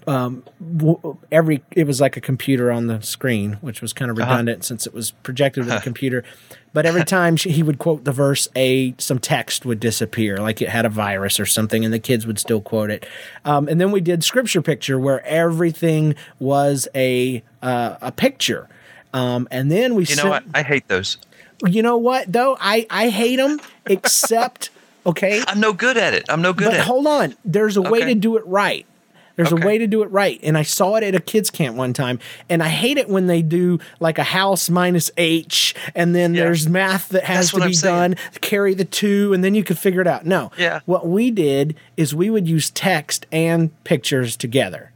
um, 0.09 0.43
every 1.31 1.61
it 1.75 1.85
was 1.85 2.01
like 2.01 2.17
a 2.17 2.21
computer 2.21 2.71
on 2.71 2.87
the 2.87 2.99
screen, 3.01 3.53
which 3.61 3.79
was 3.79 3.93
kind 3.93 4.09
of 4.09 4.17
uh-huh. 4.17 4.31
redundant 4.31 4.57
uh-huh. 4.59 4.63
since 4.63 4.87
it 4.87 4.93
was 4.93 5.11
projected 5.11 5.65
with 5.65 5.73
a 5.73 5.81
computer. 5.81 6.23
But 6.73 6.87
every 6.87 7.03
time 7.05 7.35
she, 7.35 7.51
he 7.51 7.61
would 7.61 7.77
quote 7.77 8.05
the 8.05 8.11
verse, 8.11 8.47
a 8.55 8.95
some 8.97 9.19
text 9.19 9.67
would 9.67 9.79
disappear, 9.79 10.37
like 10.37 10.63
it 10.63 10.69
had 10.69 10.85
a 10.85 10.89
virus 10.89 11.39
or 11.39 11.45
something, 11.45 11.85
and 11.85 11.93
the 11.93 11.99
kids 11.99 12.25
would 12.25 12.39
still 12.39 12.59
quote 12.59 12.89
it. 12.89 13.05
Um, 13.45 13.67
and 13.67 13.79
then 13.79 13.91
we 13.91 14.01
did 14.01 14.23
scripture 14.23 14.63
picture, 14.63 14.97
where 14.97 15.23
everything 15.27 16.15
was 16.39 16.87
a 16.95 17.43
uh, 17.61 17.97
a 18.01 18.11
picture. 18.11 18.67
Um, 19.13 19.47
and 19.51 19.71
then 19.71 19.93
we 19.93 20.05
You 20.05 20.15
know 20.15 20.29
what? 20.29 20.43
I 20.55 20.63
hate 20.63 20.87
those. 20.87 21.17
You 21.67 21.83
know 21.83 21.97
what 21.97 22.31
though? 22.33 22.57
I 22.59 22.87
I 22.89 23.09
hate 23.09 23.35
them 23.35 23.59
except 23.85 24.71
okay. 25.05 25.43
I'm 25.47 25.59
no 25.59 25.71
good 25.71 25.97
at 25.97 26.15
it. 26.15 26.25
I'm 26.29 26.41
no 26.41 26.53
good 26.53 26.65
But 26.65 26.73
at 26.73 26.79
it. 26.79 26.85
hold 26.85 27.05
on, 27.05 27.35
there's 27.45 27.77
a 27.77 27.81
way 27.83 28.05
to 28.05 28.15
do 28.15 28.37
it 28.37 28.45
right. 28.47 28.87
There's 29.39 29.53
Okay. 29.53 29.63
a 29.63 29.65
way 29.65 29.77
to 29.77 29.87
do 29.87 30.03
it 30.03 30.11
right. 30.11 30.37
And 30.43 30.57
I 30.57 30.63
saw 30.63 30.95
it 30.95 31.03
at 31.05 31.15
a 31.15 31.21
kids 31.21 31.49
camp 31.49 31.77
one 31.77 31.93
time. 31.93 32.19
And 32.49 32.61
I 32.61 32.67
hate 32.67 32.97
it 32.97 33.07
when 33.07 33.27
they 33.27 33.41
do 33.41 33.79
like 34.01 34.17
a 34.17 34.23
house 34.23 34.69
minus 34.69 35.09
H 35.15 35.73
and 35.95 36.13
then 36.13 36.33
Yeah. 36.33 36.41
there's 36.43 36.67
math 36.67 37.07
that 37.09 37.23
has 37.23 37.51
That's 37.51 37.63
to 37.63 37.69
be 37.69 37.75
done, 37.87 38.15
carry 38.41 38.73
the 38.73 38.83
two, 38.83 39.31
and 39.31 39.41
then 39.41 39.55
you 39.55 39.63
can 39.63 39.77
figure 39.77 40.01
it 40.01 40.07
out. 40.07 40.25
No. 40.25 40.51
Yeah. 40.57 40.81
What 40.85 41.07
we 41.07 41.31
did 41.31 41.75
is 41.95 42.13
we 42.13 42.29
would 42.29 42.49
use 42.49 42.69
text 42.69 43.27
and 43.31 43.71
pictures 43.85 44.35
together. 44.35 44.91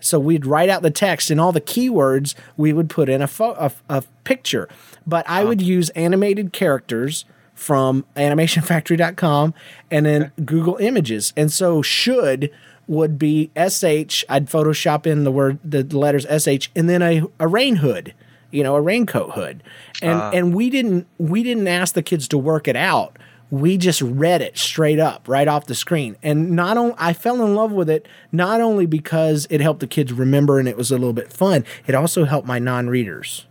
So 0.00 0.18
we'd 0.20 0.44
write 0.44 0.68
out 0.68 0.82
the 0.82 0.90
text 0.90 1.30
and 1.30 1.40
all 1.40 1.52
the 1.52 1.60
keywords 1.62 2.34
we 2.58 2.74
would 2.74 2.90
put 2.90 3.08
in 3.08 3.22
a, 3.22 3.26
pho- 3.26 3.56
a, 3.58 3.72
a 3.88 4.02
picture. 4.24 4.68
But 5.06 5.24
I 5.26 5.44
would 5.44 5.62
use 5.62 5.88
animated 5.90 6.52
characters 6.52 7.24
from 7.54 8.04
animationfactory.com 8.16 9.54
and 9.90 10.06
then 10.06 10.32
Google 10.44 10.76
Images. 10.76 11.32
And 11.36 11.50
so 11.50 11.82
should 11.82 12.50
would 12.88 13.18
be 13.18 13.50
SH. 13.56 14.24
I'd 14.28 14.46
Photoshop 14.46 15.06
in 15.06 15.24
the 15.24 15.30
word 15.30 15.58
the 15.64 15.84
letters 15.84 16.24
SH 16.24 16.70
and 16.74 16.88
then 16.88 17.02
a, 17.02 17.22
a 17.38 17.46
rain 17.46 17.76
hood, 17.76 18.14
you 18.50 18.62
know, 18.62 18.74
a 18.74 18.80
raincoat 18.80 19.32
hood. 19.32 19.62
And 20.02 20.18
ah. 20.18 20.30
and 20.32 20.54
we 20.54 20.70
didn't 20.70 21.06
we 21.18 21.42
didn't 21.42 21.68
ask 21.68 21.94
the 21.94 22.02
kids 22.02 22.26
to 22.28 22.38
work 22.38 22.66
it 22.66 22.76
out 22.76 23.18
we 23.50 23.78
just 23.78 24.02
read 24.02 24.42
it 24.42 24.58
straight 24.58 24.98
up 24.98 25.26
right 25.26 25.48
off 25.48 25.66
the 25.66 25.74
screen 25.74 26.16
and 26.22 26.50
not 26.50 26.76
only 26.76 26.94
i 26.98 27.12
fell 27.12 27.42
in 27.44 27.54
love 27.54 27.72
with 27.72 27.88
it 27.88 28.06
not 28.30 28.60
only 28.60 28.84
because 28.84 29.46
it 29.50 29.60
helped 29.60 29.80
the 29.80 29.86
kids 29.86 30.12
remember 30.12 30.58
and 30.58 30.68
it 30.68 30.76
was 30.76 30.90
a 30.90 30.98
little 30.98 31.12
bit 31.12 31.32
fun 31.32 31.64
it 31.86 31.94
also 31.94 32.24
helped 32.24 32.46
my 32.46 32.58
non-readers 32.58 33.46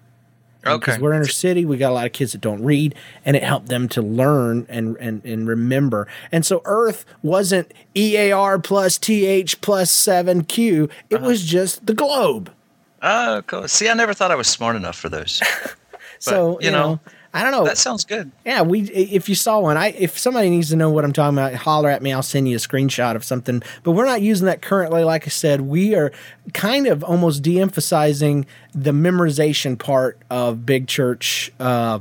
Okay. 0.66 0.78
because 0.80 1.00
we're 1.00 1.14
inner 1.14 1.28
city 1.28 1.66
we 1.66 1.78
got 1.78 1.92
a 1.92 1.94
lot 1.94 2.06
of 2.06 2.12
kids 2.14 2.32
that 2.34 2.42
don't 2.42 2.64
read 2.64 2.94
and 3.24 3.36
it 3.36 3.44
helped 3.44 3.68
them 3.70 3.88
to 3.90 4.02
learn 4.02 4.66
and 4.70 4.98
and, 4.98 5.24
and 5.26 5.48
remember 5.48 6.08
and 6.32 6.46
so 6.46 6.62
earth 6.66 7.06
wasn't 7.22 7.72
ear 7.96 8.58
plus 8.60 8.98
th 8.98 9.62
plus 9.62 9.92
7q 9.92 10.90
it 11.10 11.16
Uh-huh. 11.18 11.26
was 11.28 11.44
just 11.44 11.86
the 11.86 11.94
globe 11.94 12.52
Oh, 13.00 13.44
cool. 13.46 13.68
See, 13.68 13.88
I 13.90 13.94
never 13.94 14.12
thought 14.16 14.32
I 14.32 14.36
was 14.36 14.48
smart 14.48 14.76
enough 14.76 14.96
for 14.98 15.08
those. 15.08 15.40
so 16.20 16.60
you 16.60 16.72
know, 16.72 17.00
i 17.34 17.44
don't 17.44 17.52
know 17.52 17.66
That 17.66 17.78
sounds 17.78 18.06
good. 18.06 18.32
Yeah, 18.46 18.62
we 18.62 18.82
if 18.82 19.30
you 19.30 19.36
saw 19.36 19.60
one, 19.60 19.78
I 19.78 19.88
if 19.90 20.18
somebody 20.18 20.50
needs 20.50 20.70
to 20.70 20.76
know 20.76 20.90
what 20.90 21.04
I'm 21.04 21.14
talking 21.14 21.38
about, 21.38 21.54
holler 21.56 21.90
at 21.90 22.02
me. 22.02 22.14
I'll 22.14 22.24
send 22.24 22.48
you 22.48 22.56
a 22.56 22.60
screenshot 22.60 23.16
of 23.16 23.24
something. 23.24 23.62
But 23.84 23.92
we're 23.92 24.06
not 24.06 24.22
using 24.22 24.46
that 24.46 24.62
currently. 24.62 25.04
Like 25.04 25.26
I 25.26 25.30
said, 25.30 25.62
we 25.62 25.96
are 25.96 26.12
kind 26.54 26.88
of 26.88 27.04
almost 27.04 27.44
de-emphasizing 27.44 28.46
the 28.74 28.92
memorization 28.92 29.78
part 29.78 30.20
of 30.30 30.66
big 30.66 30.88
church 30.88 31.52
uh, 31.60 32.00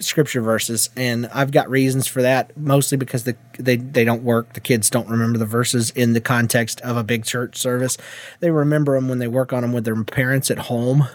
scripture 0.00 0.40
verses, 0.40 0.90
and 0.96 1.26
I've 1.32 1.50
got 1.52 1.70
reasons 1.70 2.06
for 2.06 2.22
that. 2.22 2.56
Mostly 2.56 2.96
because 2.98 3.24
the 3.24 3.36
they 3.58 3.76
they 3.76 4.04
don't 4.04 4.22
work. 4.22 4.52
The 4.54 4.60
kids 4.60 4.90
don't 4.90 5.08
remember 5.08 5.38
the 5.38 5.46
verses 5.46 5.90
in 5.90 6.12
the 6.12 6.20
context 6.20 6.80
of 6.80 6.96
a 6.96 7.04
big 7.04 7.24
church 7.24 7.56
service. 7.56 7.96
They 8.40 8.50
remember 8.50 8.94
them 8.94 9.08
when 9.08 9.18
they 9.18 9.28
work 9.28 9.52
on 9.52 9.62
them 9.62 9.72
with 9.72 9.84
their 9.84 10.02
parents 10.04 10.50
at 10.50 10.58
home. 10.58 11.08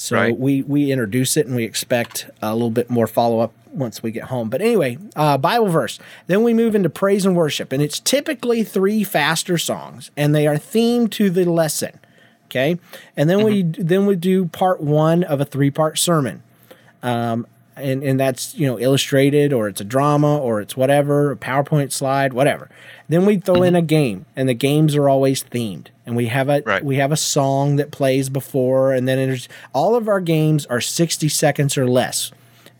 So 0.00 0.16
Right. 0.16 0.38
we 0.38 0.62
we 0.62 0.90
introduce 0.90 1.36
it 1.36 1.46
and 1.46 1.54
we 1.54 1.64
expect 1.64 2.30
a 2.40 2.54
little 2.54 2.70
bit 2.70 2.88
more 2.88 3.06
follow 3.06 3.40
up 3.40 3.52
once 3.70 4.02
we 4.02 4.10
get 4.10 4.24
home. 4.24 4.48
But 4.48 4.62
anyway, 4.62 4.96
uh, 5.14 5.36
Bible 5.36 5.68
verse. 5.68 5.98
Then 6.26 6.42
we 6.42 6.54
move 6.54 6.74
into 6.74 6.88
praise 6.88 7.26
and 7.26 7.36
worship, 7.36 7.70
and 7.70 7.82
it's 7.82 8.00
typically 8.00 8.64
three 8.64 9.04
faster 9.04 9.58
songs, 9.58 10.10
and 10.16 10.34
they 10.34 10.46
are 10.46 10.56
themed 10.56 11.10
to 11.12 11.28
the 11.28 11.44
lesson. 11.44 12.00
Okay, 12.46 12.78
and 13.14 13.28
then 13.28 13.44
we 13.44 13.62
then 13.62 14.06
we 14.06 14.16
do 14.16 14.46
part 14.46 14.80
one 14.80 15.22
of 15.22 15.38
a 15.38 15.44
three 15.44 15.70
part 15.70 15.98
sermon 15.98 16.42
and 17.80 18.02
and 18.02 18.20
that's 18.20 18.54
you 18.54 18.66
know 18.66 18.78
illustrated 18.78 19.52
or 19.52 19.68
it's 19.68 19.80
a 19.80 19.84
drama 19.84 20.38
or 20.38 20.60
it's 20.60 20.76
whatever 20.76 21.32
a 21.32 21.36
powerpoint 21.36 21.92
slide 21.92 22.32
whatever. 22.32 22.68
Then 23.08 23.26
we 23.26 23.38
throw 23.38 23.62
in 23.62 23.74
mm-hmm. 23.74 23.76
a 23.76 23.82
game 23.82 24.26
and 24.36 24.48
the 24.48 24.54
games 24.54 24.94
are 24.94 25.08
always 25.08 25.42
themed. 25.42 25.88
And 26.06 26.16
we 26.16 26.26
have 26.26 26.48
a 26.48 26.62
Right. 26.64 26.84
we 26.84 26.96
have 26.96 27.12
a 27.12 27.16
song 27.16 27.76
that 27.76 27.90
plays 27.90 28.28
before 28.28 28.92
and 28.92 29.08
then 29.08 29.18
there's 29.18 29.48
all 29.72 29.94
of 29.96 30.08
our 30.08 30.20
games 30.20 30.66
are 30.66 30.80
60 30.80 31.28
seconds 31.28 31.76
or 31.78 31.88
less 31.88 32.30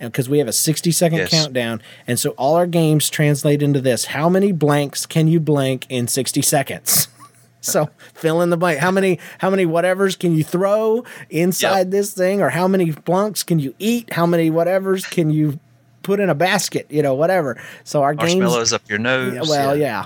uh, 0.01 0.07
because 0.07 0.29
we 0.29 0.39
have 0.39 0.49
a 0.49 0.53
60 0.53 0.91
second 0.93 1.19
Yes. 1.19 1.31
countdown. 1.31 1.83
And 2.07 2.19
so 2.19 2.31
all 2.31 2.57
our 2.57 2.67
games 2.67 3.11
translate 3.11 3.63
into 3.63 3.81
this. 3.81 4.07
How 4.07 4.29
many 4.29 4.53
blanks 4.53 5.07
can 5.07 5.29
you 5.29 5.41
blank 5.41 5.87
in 5.89 6.09
60 6.09 6.43
seconds 6.43 7.09
so 7.61 7.89
fill 8.15 8.41
in 8.43 8.51
the 8.51 8.57
blank. 8.57 8.79
How 8.79 8.91
many 8.91 9.19
how 9.39 9.51
many 9.51 9.67
whatevers 9.67 10.19
can 10.19 10.33
you 10.35 10.45
throw 10.45 11.05
inside 11.29 11.79
Yep. 11.79 11.91
this 11.91 12.13
thing, 12.15 12.41
or 12.41 12.51
how 12.51 12.67
many 12.69 12.93
blunks 12.93 13.45
can 13.47 13.59
you 13.59 13.75
eat? 13.79 14.13
How 14.13 14.27
many 14.27 14.51
whatevers 14.51 15.09
can 15.11 15.31
you 15.31 15.59
put 16.03 16.21
in 16.21 16.31
a 16.31 16.35
basket? 16.35 16.87
You 16.91 17.03
know, 17.03 17.15
whatever. 17.15 17.61
So 17.85 18.03
our 18.03 18.15
games. 18.15 18.37
Marshmallows 18.37 18.73
up 18.73 18.83
your 18.89 18.99
nose. 18.99 19.35
Yeah, 19.35 19.43
well, 19.43 19.77
yeah. 19.77 20.05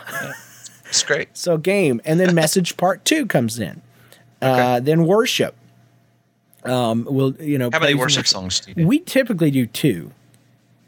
It's 0.87 1.03
great. 1.03 1.29
So 1.37 1.57
game, 1.59 2.01
and 2.05 2.21
then 2.21 2.35
message 2.35 2.77
part 2.77 3.05
two 3.05 3.27
comes 3.27 3.59
in. 3.59 3.83
Uh, 4.41 4.79
then 4.81 5.07
worship. 5.07 5.55
Um, 6.65 7.07
we'll 7.11 7.35
you 7.41 7.59
know 7.59 7.71
How 7.73 7.79
many 7.81 7.95
worship 7.95 8.27
songs 8.27 8.61
do 8.61 8.71
you 8.71 8.75
do? 8.77 8.87
We 8.87 8.99
typically 9.01 9.51
do 9.51 9.67
two. 9.67 10.13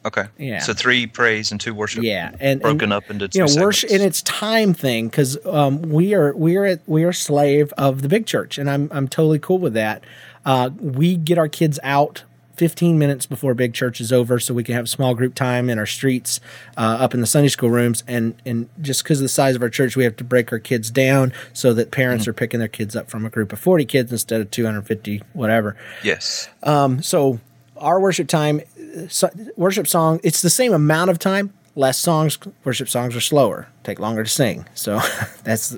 Okay. 0.07 0.25
Yeah. 0.39 0.61
So 0.61 0.73
three 0.73 1.07
praise 1.07 1.51
and 1.51 1.61
two 1.61 1.75
worship. 1.75 2.05
Yeah, 2.05 2.31
and 2.41 2.61
broken 2.61 2.85
and, 2.85 2.93
up 2.95 3.11
into 3.11 3.29
two 3.29 3.41
you 3.41 3.45
know 3.47 3.63
worship, 3.63 3.91
and 3.91 4.01
it's 4.03 4.23
time 4.23 4.73
thing 4.73 5.09
because 5.09 5.37
um, 5.45 5.83
we 5.83 6.15
are 6.15 6.33
we 6.35 6.57
are 6.57 6.81
we 6.87 7.05
are 7.05 7.13
slave 7.13 7.73
of 7.77 8.03
the 8.03 8.09
big 8.09 8.25
church, 8.27 8.57
and 8.57 8.71
I'm 8.71 8.89
I'm 8.93 9.09
totally 9.09 9.39
cool 9.41 9.59
with 9.59 9.75
that. 9.75 10.05
Uh, 10.45 10.71
we 10.81 11.17
get 11.17 11.39
our 11.39 11.49
kids 11.49 11.81
out 11.83 12.23
15 12.55 12.99
minutes 12.99 13.27
before 13.27 13.53
big 13.53 13.75
church 13.75 14.01
is 14.01 14.13
over, 14.13 14.39
so 14.39 14.55
we 14.55 14.63
can 14.63 14.75
have 14.77 14.89
small 14.89 15.13
group 15.15 15.35
time 15.35 15.69
in 15.69 15.79
our 15.79 15.85
streets, 15.87 16.41
uh, 16.79 16.81
up 17.01 17.13
in 17.13 17.21
the 17.21 17.27
Sunday 17.27 17.49
school 17.49 17.69
rooms, 17.71 18.05
and 18.07 18.35
and 18.47 18.69
just 18.81 19.03
because 19.03 19.19
of 19.19 19.25
the 19.25 19.29
size 19.29 19.57
of 19.57 19.63
our 19.63 19.69
church, 19.69 19.97
we 19.97 20.05
have 20.05 20.15
to 20.17 20.25
break 20.25 20.53
our 20.53 20.61
kids 20.61 20.89
down 20.91 21.33
so 21.53 21.75
that 21.75 21.91
parents 21.91 22.23
Mm-hmm. 22.23 22.31
are 22.31 22.35
picking 22.35 22.61
their 22.61 22.69
kids 22.69 22.95
up 22.95 23.11
from 23.11 23.27
a 23.27 23.31
group 23.31 23.53
of 23.53 23.59
40 23.59 23.85
kids 23.87 24.13
instead 24.13 24.41
of 24.41 24.51
250 24.53 25.23
whatever. 25.33 25.77
yes. 26.05 26.49
um, 26.63 27.03
So 27.03 27.41
our 27.77 28.01
worship 28.01 28.27
time, 28.29 28.63
worship 29.57 29.87
song, 29.87 30.21
it's 30.23 30.43
the 30.43 30.51
same 30.51 30.73
amount 30.73 31.11
of 31.11 31.19
time. 31.19 31.53
Less 31.75 31.99
songs. 31.99 32.39
Worship 32.65 32.89
songs 32.89 33.15
are 33.15 33.21
slower, 33.21 33.69
take 33.85 33.99
longer 34.01 34.25
to 34.25 34.31
sing. 34.31 34.67
So 34.75 35.01
that's 35.45 35.77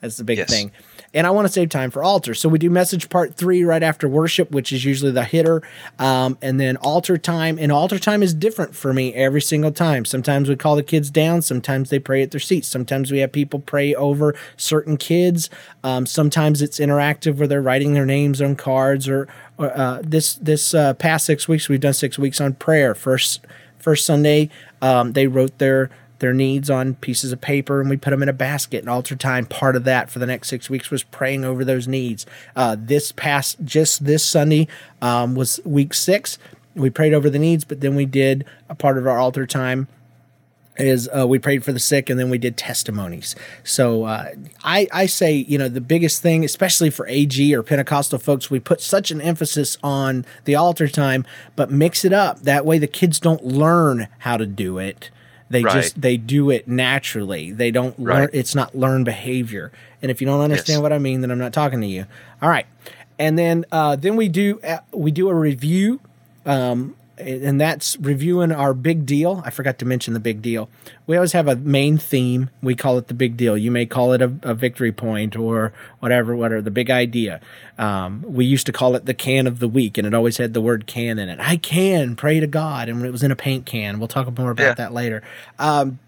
that's 0.00 0.16
the 0.16 0.24
big 0.24 0.38
Yes. 0.38 0.48
thing. 0.50 0.70
And 1.12 1.26
I 1.26 1.30
want 1.30 1.48
to 1.48 1.52
save 1.52 1.70
time 1.70 1.90
for 1.90 2.04
altar, 2.04 2.34
so 2.34 2.48
we 2.48 2.58
do 2.58 2.70
message 2.70 3.08
part 3.08 3.34
three 3.34 3.64
right 3.64 3.82
after 3.82 4.08
worship, 4.08 4.52
which 4.52 4.72
is 4.72 4.84
usually 4.84 5.10
the 5.10 5.24
hitter, 5.24 5.60
um, 5.98 6.38
and 6.40 6.60
then 6.60 6.76
altar 6.76 7.18
time. 7.18 7.58
And 7.58 7.72
altar 7.72 7.98
time 7.98 8.22
is 8.22 8.32
different 8.32 8.76
for 8.76 8.92
me 8.92 9.12
every 9.14 9.42
single 9.42 9.72
time. 9.72 10.04
Sometimes 10.04 10.48
we 10.48 10.54
call 10.54 10.76
the 10.76 10.84
kids 10.84 11.10
down. 11.10 11.42
Sometimes 11.42 11.90
they 11.90 11.98
pray 11.98 12.22
at 12.22 12.30
their 12.30 12.38
seats. 12.38 12.68
Sometimes 12.68 13.10
we 13.10 13.18
have 13.18 13.32
people 13.32 13.58
pray 13.58 13.92
over 13.94 14.36
certain 14.56 14.96
kids. 14.96 15.50
Um, 15.82 16.06
sometimes 16.06 16.62
it's 16.62 16.78
interactive 16.78 17.36
where 17.36 17.48
they're 17.48 17.60
writing 17.60 17.94
their 17.94 18.06
names 18.06 18.40
on 18.40 18.54
cards. 18.54 19.08
Or, 19.08 19.26
or 19.58 19.76
uh, 19.76 20.02
this 20.04 20.34
this 20.34 20.74
uh, 20.74 20.94
past 20.94 21.26
six 21.26 21.48
weeks, 21.48 21.68
we've 21.68 21.80
done 21.80 21.94
six 21.94 22.20
weeks 22.20 22.40
on 22.40 22.54
prayer. 22.54 22.94
First 22.94 23.44
first 23.78 24.06
Sunday, 24.06 24.48
um, 24.80 25.14
they 25.14 25.26
wrote 25.26 25.58
their 25.58 25.90
their 26.20 26.32
needs 26.32 26.70
on 26.70 26.94
pieces 26.94 27.32
of 27.32 27.40
paper 27.40 27.80
and 27.80 27.90
we 27.90 27.96
put 27.96 28.10
them 28.10 28.22
in 28.22 28.28
a 28.28 28.32
basket. 28.32 28.78
And 28.78 28.88
altar 28.88 29.16
time, 29.16 29.46
part 29.46 29.76
of 29.76 29.84
that 29.84 30.10
for 30.10 30.18
the 30.18 30.26
next 30.26 30.48
six 30.48 30.70
weeks 30.70 30.90
was 30.90 31.02
praying 31.02 31.44
over 31.44 31.64
those 31.64 31.88
needs. 31.88 32.24
Uh, 32.54 32.76
this 32.78 33.12
past 33.12 33.58
just 33.64 34.04
this 34.04 34.24
Sunday 34.24 34.68
um, 35.02 35.34
was 35.34 35.60
week 35.64 35.92
six. 35.92 36.38
We 36.74 36.88
prayed 36.88 37.12
over 37.12 37.28
the 37.28 37.38
needs, 37.38 37.64
but 37.64 37.80
then 37.80 37.96
we 37.96 38.06
did 38.06 38.44
a 38.68 38.74
part 38.74 38.96
of 38.96 39.06
our 39.06 39.18
altar 39.18 39.46
time 39.46 39.88
is 40.80 41.08
uh, 41.16 41.26
we 41.26 41.38
prayed 41.38 41.64
for 41.64 41.72
the 41.72 41.78
sick 41.78 42.10
and 42.10 42.18
then 42.18 42.30
we 42.30 42.38
did 42.38 42.56
testimonies. 42.56 43.36
So 43.64 44.04
uh, 44.04 44.30
I, 44.64 44.88
I 44.92 45.06
say, 45.06 45.34
you 45.34 45.58
know, 45.58 45.68
the 45.68 45.80
biggest 45.80 46.22
thing, 46.22 46.44
especially 46.44 46.90
for 46.90 47.06
AG 47.06 47.54
or 47.54 47.62
Pentecostal 47.62 48.18
folks, 48.18 48.50
we 48.50 48.60
put 48.60 48.80
such 48.80 49.10
an 49.10 49.20
emphasis 49.20 49.76
on 49.82 50.24
the 50.44 50.54
altar 50.54 50.88
time, 50.88 51.26
but 51.56 51.70
mix 51.70 52.04
it 52.04 52.12
up. 52.12 52.40
That 52.40 52.64
way 52.64 52.78
the 52.78 52.86
kids 52.86 53.20
don't 53.20 53.44
learn 53.44 54.08
how 54.20 54.36
to 54.36 54.46
do 54.46 54.78
it. 54.78 55.10
They 55.50 55.64
Right. 55.64 55.74
just 55.74 56.00
they 56.00 56.16
do 56.16 56.48
it 56.50 56.68
naturally. 56.68 57.50
They 57.50 57.70
don't 57.72 57.98
learn. 57.98 58.28
It's 58.32 58.54
not 58.54 58.74
learned 58.76 59.04
behavior. 59.04 59.72
And 60.00 60.10
if 60.10 60.20
you 60.20 60.26
don't 60.26 60.40
understand 60.40 60.76
Yes. 60.78 60.82
what 60.82 60.92
I 60.92 60.98
mean, 60.98 61.20
then 61.20 61.30
I'm 61.30 61.38
not 61.38 61.52
talking 61.52 61.80
to 61.80 61.86
you. 61.86 62.06
All 62.40 62.48
right. 62.48 62.66
And 63.18 63.36
then 63.38 63.64
uh, 63.72 63.96
then 63.96 64.16
we 64.16 64.28
do 64.28 64.60
uh, 64.62 64.78
we 64.92 65.10
do 65.10 65.28
a 65.28 65.34
review 65.34 66.00
um, 66.46 66.94
and 67.20 67.60
that's 67.60 67.96
reviewing 67.98 68.52
our 68.52 68.74
big 68.74 69.06
deal. 69.06 69.42
I 69.44 69.50
forgot 69.50 69.78
to 69.80 69.84
mention 69.84 70.14
the 70.14 70.20
big 70.20 70.42
deal. 70.42 70.68
We 71.06 71.16
always 71.16 71.32
have 71.32 71.46
a 71.48 71.56
main 71.56 71.98
theme. 71.98 72.50
We 72.62 72.74
call 72.74 72.98
it 72.98 73.08
the 73.08 73.14
big 73.14 73.36
deal. 73.36 73.56
You 73.56 73.70
may 73.70 73.86
call 73.86 74.12
it 74.12 74.22
a, 74.22 74.32
a 74.42 74.54
victory 74.54 74.92
point 74.92 75.36
or 75.36 75.72
whatever, 76.00 76.34
whatever, 76.34 76.62
the 76.62 76.70
big 76.70 76.90
idea. 76.90 77.40
Um, 77.78 78.22
we 78.26 78.44
used 78.44 78.66
to 78.66 78.72
call 78.72 78.94
it 78.96 79.06
the 79.06 79.14
can 79.14 79.46
of 79.46 79.58
the 79.58 79.68
week, 79.68 79.98
and 79.98 80.06
it 80.06 80.14
always 80.14 80.36
had 80.38 80.54
the 80.54 80.60
word 80.60 80.86
can 80.86 81.18
in 81.18 81.28
it. 81.28 81.38
I 81.40 81.56
can 81.56 82.16
pray 82.16 82.40
to 82.40 82.46
God, 82.46 82.88
and 82.88 83.04
it 83.04 83.10
was 83.10 83.22
in 83.22 83.30
a 83.30 83.36
paint 83.36 83.66
can. 83.66 83.98
We'll 83.98 84.08
talk 84.08 84.36
more 84.38 84.50
about 84.50 84.62
Yeah. 84.64 84.74
that 84.74 84.92
later. 84.92 85.22
Um, 85.58 85.98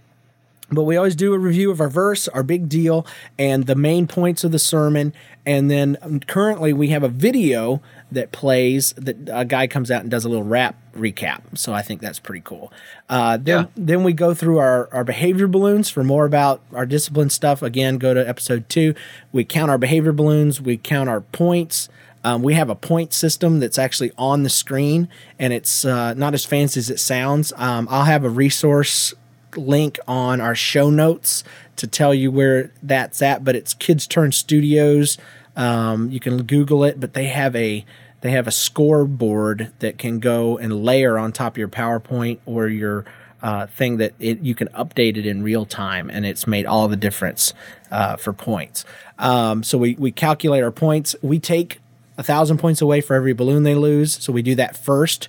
but 0.71 0.85
we 0.85 0.97
always 0.97 1.15
do 1.15 1.35
a 1.35 1.39
review 1.39 1.71
of 1.71 1.81
our 1.81 1.91
verse, 1.91 2.29
our 2.29 2.43
big 2.43 2.69
deal, 2.69 3.07
and 3.39 3.67
the 3.67 3.75
main 3.75 4.07
points 4.07 4.43
of 4.43 4.53
the 4.53 4.59
sermon. 4.59 5.13
And 5.45 5.71
then 5.71 5.99
um, 6.01 6.21
currently 6.21 6.73
we 6.73 6.89
have 6.89 7.03
a 7.03 7.09
video 7.09 7.83
that 8.11 8.33
plays 8.33 8.93
that 8.95 9.17
a 9.31 9.45
guy 9.45 9.67
comes 9.67 9.91
out 9.91 10.01
and 10.03 10.11
does 10.11 10.25
a 10.25 10.29
little 10.31 10.45
rap 10.45 10.77
recap. 10.95 11.41
So 11.55 11.73
I 11.73 11.83
think 11.83 12.01
that's 12.01 12.19
pretty 12.19 12.43
cool. 12.45 12.73
Uh, 13.09 13.37
then, 13.37 13.61
Yeah. 13.65 13.67
then 13.77 14.05
we 14.05 14.13
go 14.13 14.35
through 14.35 14.59
our, 14.59 14.89
our 14.93 15.05
behavior 15.05 15.47
balloons 15.47 15.89
for 15.91 16.05
more 16.05 16.25
about 16.25 16.61
our 16.73 16.87
discipline 16.87 17.31
stuff. 17.31 17.63
Again, 17.63 17.99
go 17.99 18.15
to 18.15 18.29
episode 18.29 18.69
two. 18.69 18.95
We 19.33 19.45
count 19.45 19.71
our 19.71 19.79
behavior 19.79 20.13
balloons, 20.13 20.61
we 20.61 20.77
count 20.77 21.09
our 21.09 21.21
points. 21.21 21.89
Um, 22.25 22.43
we 22.43 22.55
have 22.55 22.71
a 22.71 22.77
point 22.77 23.13
system 23.13 23.59
that's 23.59 23.79
actually 23.79 24.13
on 24.17 24.45
the 24.45 24.49
screen, 24.49 25.09
and 25.41 25.53
it's 25.53 25.85
uh, 25.85 26.15
not 26.15 26.35
as 26.35 26.45
fancy 26.45 26.79
as 26.79 26.89
it 26.89 27.01
sounds. 27.01 27.53
Um, 27.57 27.89
I'll 27.91 28.05
have 28.05 28.23
a 28.23 28.29
resource 28.31 29.13
link 29.57 29.99
on 30.07 30.41
our 30.41 30.55
show 30.55 30.89
notes 30.89 31.43
to 31.77 31.87
tell 31.89 32.15
you 32.15 32.31
where 32.31 32.71
that's 32.81 33.23
at. 33.23 33.43
But 33.45 33.57
it's 33.57 33.75
Kids 33.75 34.07
Turn 34.07 34.31
Studios. 34.31 35.19
Um, 35.57 36.11
you 36.13 36.21
can 36.21 36.45
Google 36.45 36.85
it, 36.85 37.01
but 37.01 37.13
they 37.15 37.27
have 37.27 37.57
a 37.57 37.85
they 38.23 38.31
have 38.31 38.47
a 38.47 38.53
scoreboard 38.53 39.73
that 39.81 39.99
can 39.99 40.19
go 40.19 40.57
and 40.57 40.85
layer 40.85 41.19
on 41.19 41.33
top 41.33 41.55
of 41.55 41.59
your 41.59 41.69
PowerPoint 41.69 42.39
or 42.47 42.69
your 42.69 43.05
uh, 43.43 43.67
thing 43.67 43.99
that 43.99 44.15
it, 44.19 44.41
you 44.41 44.55
can 44.55 44.69
update 44.69 45.17
it 45.17 45.27
in 45.27 45.43
real 45.43 45.67
time, 45.67 46.09
and 46.09 46.25
it's 46.25 46.47
made 46.47 46.65
all 46.65 46.89
the 46.89 46.97
difference 46.97 47.53
uh, 47.91 48.17
for 48.17 48.33
points. 48.33 48.85
Um, 49.19 49.63
so 49.63 49.77
we 49.77 49.95
we 49.97 50.13
calculate 50.13 50.63
our 50.63 50.71
points. 50.71 51.15
We 51.23 51.39
take 51.39 51.81
a 52.17 52.23
thousand 52.23 52.59
points 52.59 52.81
away 52.81 53.01
for 53.01 53.15
every 53.15 53.33
balloon 53.33 53.65
they 53.65 53.75
lose. 53.75 54.15
So 54.23 54.33
we 54.33 54.43
do 54.43 54.55
that 54.55 54.77
first. 54.77 55.29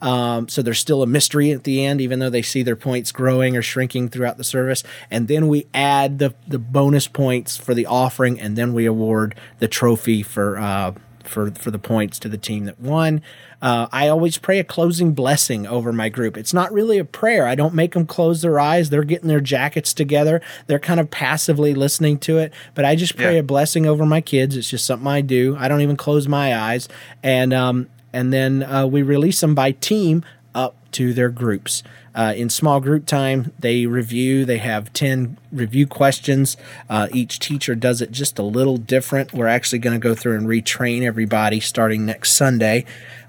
Um, 0.00 0.48
so 0.48 0.62
there's 0.62 0.80
still 0.80 1.04
a 1.04 1.06
mystery 1.06 1.52
at 1.52 1.62
the 1.62 1.84
end, 1.84 2.00
even 2.00 2.18
though 2.18 2.30
they 2.30 2.42
see 2.42 2.64
their 2.64 2.74
points 2.74 3.12
growing 3.12 3.56
or 3.56 3.62
shrinking 3.62 4.08
throughout 4.08 4.36
the 4.36 4.44
service. 4.44 4.82
And 5.12 5.28
then 5.28 5.46
we 5.46 5.68
add 5.72 6.18
the, 6.18 6.34
the 6.48 6.58
bonus 6.58 7.06
points 7.06 7.56
for 7.56 7.72
the 7.72 7.86
offering, 7.86 8.40
and 8.40 8.56
then 8.56 8.74
we 8.74 8.84
award 8.84 9.36
the 9.60 9.68
trophy 9.68 10.24
for 10.24 10.58
uh, 10.58 10.94
for 11.28 11.50
for 11.52 11.70
the 11.70 11.78
points 11.78 12.18
to 12.20 12.28
the 12.28 12.38
team 12.38 12.64
that 12.64 12.80
won. 12.80 13.22
Uh, 13.60 13.86
I 13.92 14.08
always 14.08 14.38
pray 14.38 14.58
a 14.58 14.64
closing 14.64 15.12
blessing 15.12 15.66
over 15.68 15.92
my 15.92 16.08
group. 16.08 16.36
It's 16.36 16.52
not 16.52 16.72
really 16.72 16.98
a 16.98 17.04
prayer. 17.04 17.46
I 17.46 17.54
don't 17.54 17.74
make 17.74 17.92
them 17.92 18.06
close 18.06 18.42
their 18.42 18.58
eyes. 18.58 18.90
They're 18.90 19.04
getting 19.04 19.28
their 19.28 19.40
jackets 19.40 19.94
together. 19.94 20.40
They're 20.66 20.80
kind 20.80 20.98
of 20.98 21.10
passively 21.12 21.72
listening 21.72 22.18
to 22.20 22.38
it. 22.38 22.52
But 22.74 22.84
I 22.84 22.96
just 22.96 23.16
pray 23.16 23.34
Yeah. 23.34 23.40
a 23.40 23.42
blessing 23.44 23.86
over 23.86 24.04
my 24.04 24.20
kids. 24.20 24.56
It's 24.56 24.68
just 24.68 24.84
something 24.84 25.06
I 25.06 25.20
do. 25.20 25.56
I 25.58 25.68
don't 25.68 25.80
even 25.80 25.96
close 25.96 26.26
my 26.26 26.56
eyes. 26.56 26.88
And 27.22 27.52
um, 27.54 27.88
and 28.12 28.32
then 28.32 28.62
uh, 28.64 28.86
we 28.86 29.02
release 29.02 29.40
them 29.40 29.54
by 29.54 29.72
team 29.72 30.24
up 30.54 30.74
to 30.92 31.14
their 31.14 31.30
groups. 31.30 31.82
Uh, 32.14 32.34
in 32.36 32.50
small 32.50 32.80
group 32.80 33.06
time, 33.06 33.52
they 33.58 33.86
review. 33.86 34.44
They 34.44 34.58
have 34.58 34.92
10 34.92 35.38
review 35.50 35.86
questions. 35.86 36.56
Uh, 36.88 37.08
each 37.12 37.38
teacher 37.38 37.74
does 37.74 38.02
it 38.02 38.12
just 38.12 38.38
a 38.38 38.42
little 38.42 38.76
different. 38.76 39.32
We're 39.32 39.46
actually 39.46 39.78
going 39.78 39.98
to 39.98 40.02
go 40.02 40.14
through 40.14 40.36
and 40.36 40.46
retrain 40.46 41.02
everybody 41.02 41.60
starting 41.60 42.04
next 42.04 42.32
Sunday 42.32 42.84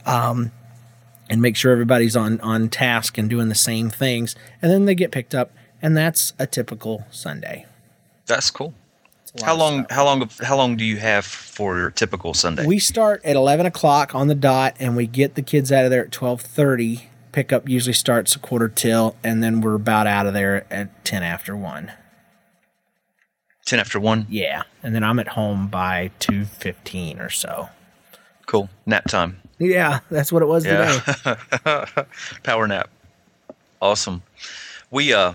um, 0.05 0.51
and 1.29 1.41
make 1.41 1.55
sure 1.55 1.71
everybody's 1.71 2.15
on, 2.15 2.41
on 2.41 2.69
task 2.69 3.17
and 3.17 3.29
doing 3.29 3.49
the 3.49 3.55
same 3.55 3.89
things. 3.89 4.35
And 4.61 4.71
then 4.71 4.85
they 4.85 4.95
get 4.95 5.11
picked 5.11 5.33
up. 5.33 5.51
And 5.81 5.97
that's 5.97 6.33
a 6.39 6.47
typical 6.47 7.05
Sunday. 7.11 7.65
That's 8.25 8.49
cool. 8.49 8.73
How 9.41 9.55
long? 9.55 9.85
How 9.89 10.05
long? 10.05 10.29
How 10.41 10.55
long 10.55 10.77
do 10.77 10.85
you 10.85 10.97
have 10.97 11.25
for 11.25 11.77
your 11.77 11.89
typical 11.89 12.35
Sunday? 12.35 12.67
We 12.67 12.77
start 12.77 13.25
at 13.25 13.35
eleven 13.35 13.65
o'clock 13.65 14.13
on 14.13 14.27
the 14.27 14.35
dot, 14.35 14.75
and 14.79 14.95
we 14.95 15.07
get 15.07 15.33
the 15.33 15.41
kids 15.41 15.71
out 15.71 15.85
of 15.85 15.91
there 15.91 16.05
at 16.05 16.11
twelve 16.11 16.41
thirty. 16.41 17.09
Pickup 17.33 17.67
usually 17.67 17.93
starts 17.93 18.35
a 18.35 18.39
quarter 18.39 18.69
till, 18.69 19.15
and 19.23 19.43
then 19.43 19.59
we're 19.59 19.75
about 19.75 20.07
out 20.07 20.25
of 20.25 20.33
there 20.33 20.65
at 20.71 21.03
ten 21.03 21.23
after 21.23 21.57
one. 21.57 21.91
Ten 23.65 23.79
after 23.79 23.99
one. 23.99 24.27
Yeah, 24.29 24.63
and 24.81 24.95
then 24.95 25.03
I'm 25.03 25.19
at 25.19 25.29
home 25.29 25.67
by 25.67 26.11
two 26.19 26.45
fifteen 26.45 27.19
or 27.19 27.29
so. 27.29 27.69
Cool. 28.45 28.69
Nap 28.85 29.05
time. 29.07 29.41
Yeah, 29.57 29.99
that's 30.09 30.31
what 30.31 30.41
it 30.41 30.45
was 30.45 30.63
today. 30.63 30.99
Power 32.43 32.67
nap. 32.67 32.89
Awesome. 33.81 34.21
We 34.91 35.13
uh 35.13 35.33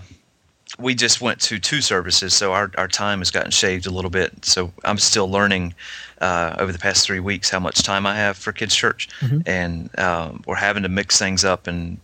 we 0.79 0.95
just 0.95 1.21
went 1.21 1.39
to 1.41 1.59
two 1.59 1.81
services, 1.81 2.33
so 2.33 2.53
our, 2.53 2.71
our 2.77 2.87
time 2.87 3.19
has 3.19 3.31
gotten 3.31 3.51
shaved 3.51 3.85
a 3.85 3.91
little 3.91 4.09
bit. 4.09 4.45
So 4.45 4.71
I'm 4.85 4.97
still 4.97 5.29
learning 5.29 5.73
uh, 6.21 6.55
over 6.59 6.71
the 6.71 6.79
past 6.79 7.05
three 7.05 7.19
weeks 7.19 7.49
how 7.49 7.59
much 7.59 7.83
time 7.83 8.05
I 8.05 8.15
have 8.15 8.37
for 8.37 8.51
kids' 8.51 8.75
church, 8.75 9.09
and 9.45 9.99
um, 9.99 10.43
we're 10.47 10.55
having 10.55 10.83
to 10.83 10.89
mix 10.89 11.19
things 11.19 11.43
up 11.43 11.67
and 11.67 11.99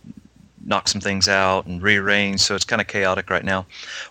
knock 0.64 0.88
some 0.88 1.00
things 1.00 1.28
out 1.28 1.66
and 1.66 1.80
rearrange. 1.82 2.40
So 2.40 2.54
it's 2.54 2.64
kind 2.64 2.82
of 2.82 2.88
chaotic 2.88 3.30
right 3.30 3.44
now, 3.44 3.66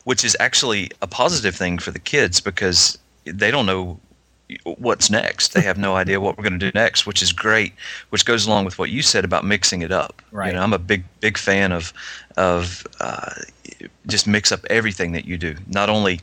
which 0.06 0.24
is 0.24 0.36
actually 0.40 0.90
a 1.02 1.08
positive 1.08 1.56
thing 1.56 1.78
for 1.78 1.92
the 1.92 2.00
kids 2.00 2.40
because 2.40 2.98
they 3.26 3.52
don't 3.52 3.66
know 3.66 4.00
what's 4.64 5.10
next. 5.10 5.54
They 5.54 5.62
have 5.62 5.78
no 5.78 5.96
idea 5.96 6.20
what 6.22 6.38
we're 6.38 6.44
going 6.44 6.60
to 6.60 6.72
do 6.72 6.72
next, 6.74 7.06
which 7.06 7.22
is 7.22 7.32
great. 7.32 7.74
Which 8.10 8.26
goes 8.26 8.46
along 8.46 8.66
with 8.66 8.78
what 8.78 8.90
you 8.90 9.02
said 9.02 9.26
about 9.26 9.44
mixing 9.44 9.82
it 9.82 9.92
up. 9.92 10.22
Right. 10.32 10.48
You 10.48 10.54
know, 10.54 10.62
I'm 10.62 10.74
a 10.74 10.80
big 10.80 11.04
big 11.20 11.38
fan 11.38 11.72
of 11.72 11.94
of 12.38 12.86
uh, 13.00 13.34
just 14.08 14.28
mix 14.28 14.52
up 14.52 14.66
everything 14.70 15.12
that 15.14 15.26
you 15.26 15.38
do. 15.38 15.56
Not 15.68 15.90
only 15.90 16.22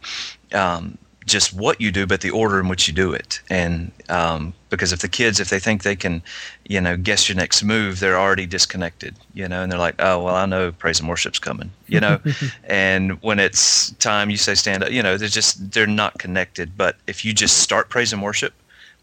um, 0.53 0.99
just 1.27 1.53
what 1.55 1.81
you 1.81 1.93
do, 1.93 2.07
but 2.07 2.21
the 2.21 2.31
order 2.31 2.59
in 2.59 2.69
which 2.69 2.89
you 2.89 2.95
do 2.95 3.13
it. 3.13 3.41
And 3.49 3.93
um, 4.09 4.55
because 4.71 4.93
if 4.93 5.01
the 5.01 5.09
kids, 5.09 5.39
if 5.41 5.51
they 5.51 5.59
think 5.59 5.83
they 5.83 5.97
can, 5.97 6.23
you 6.67 6.81
know, 6.81 6.97
guess 6.97 7.29
your 7.29 7.37
next 7.37 7.63
move, 7.63 8.01
they're 8.01 8.19
already 8.19 8.47
disconnected. 8.47 9.15
You 9.35 9.49
know, 9.49 9.63
and 9.63 9.71
they're 9.71 9.79
like, 9.79 9.97
oh 10.01 10.23
well, 10.23 10.35
I 10.35 10.47
know 10.47 10.73
praise 10.73 11.01
and 11.01 11.09
worship's 11.09 11.39
coming. 11.39 11.71
You 11.87 12.01
know, 12.01 12.21
and 12.65 13.23
when 13.23 13.39
it's 13.39 13.91
time, 13.93 14.31
you 14.31 14.37
say 14.37 14.55
stand 14.55 14.83
up. 14.85 14.91
You 14.91 15.03
know, 15.03 15.17
they're 15.17 15.29
just 15.29 15.73
they're 15.73 15.87
not 15.87 16.19
connected. 16.19 16.77
But 16.77 16.97
if 17.07 17.25
you 17.25 17.33
just 17.33 17.59
start 17.59 17.89
praise 17.89 18.13
and 18.13 18.23
worship 18.23 18.55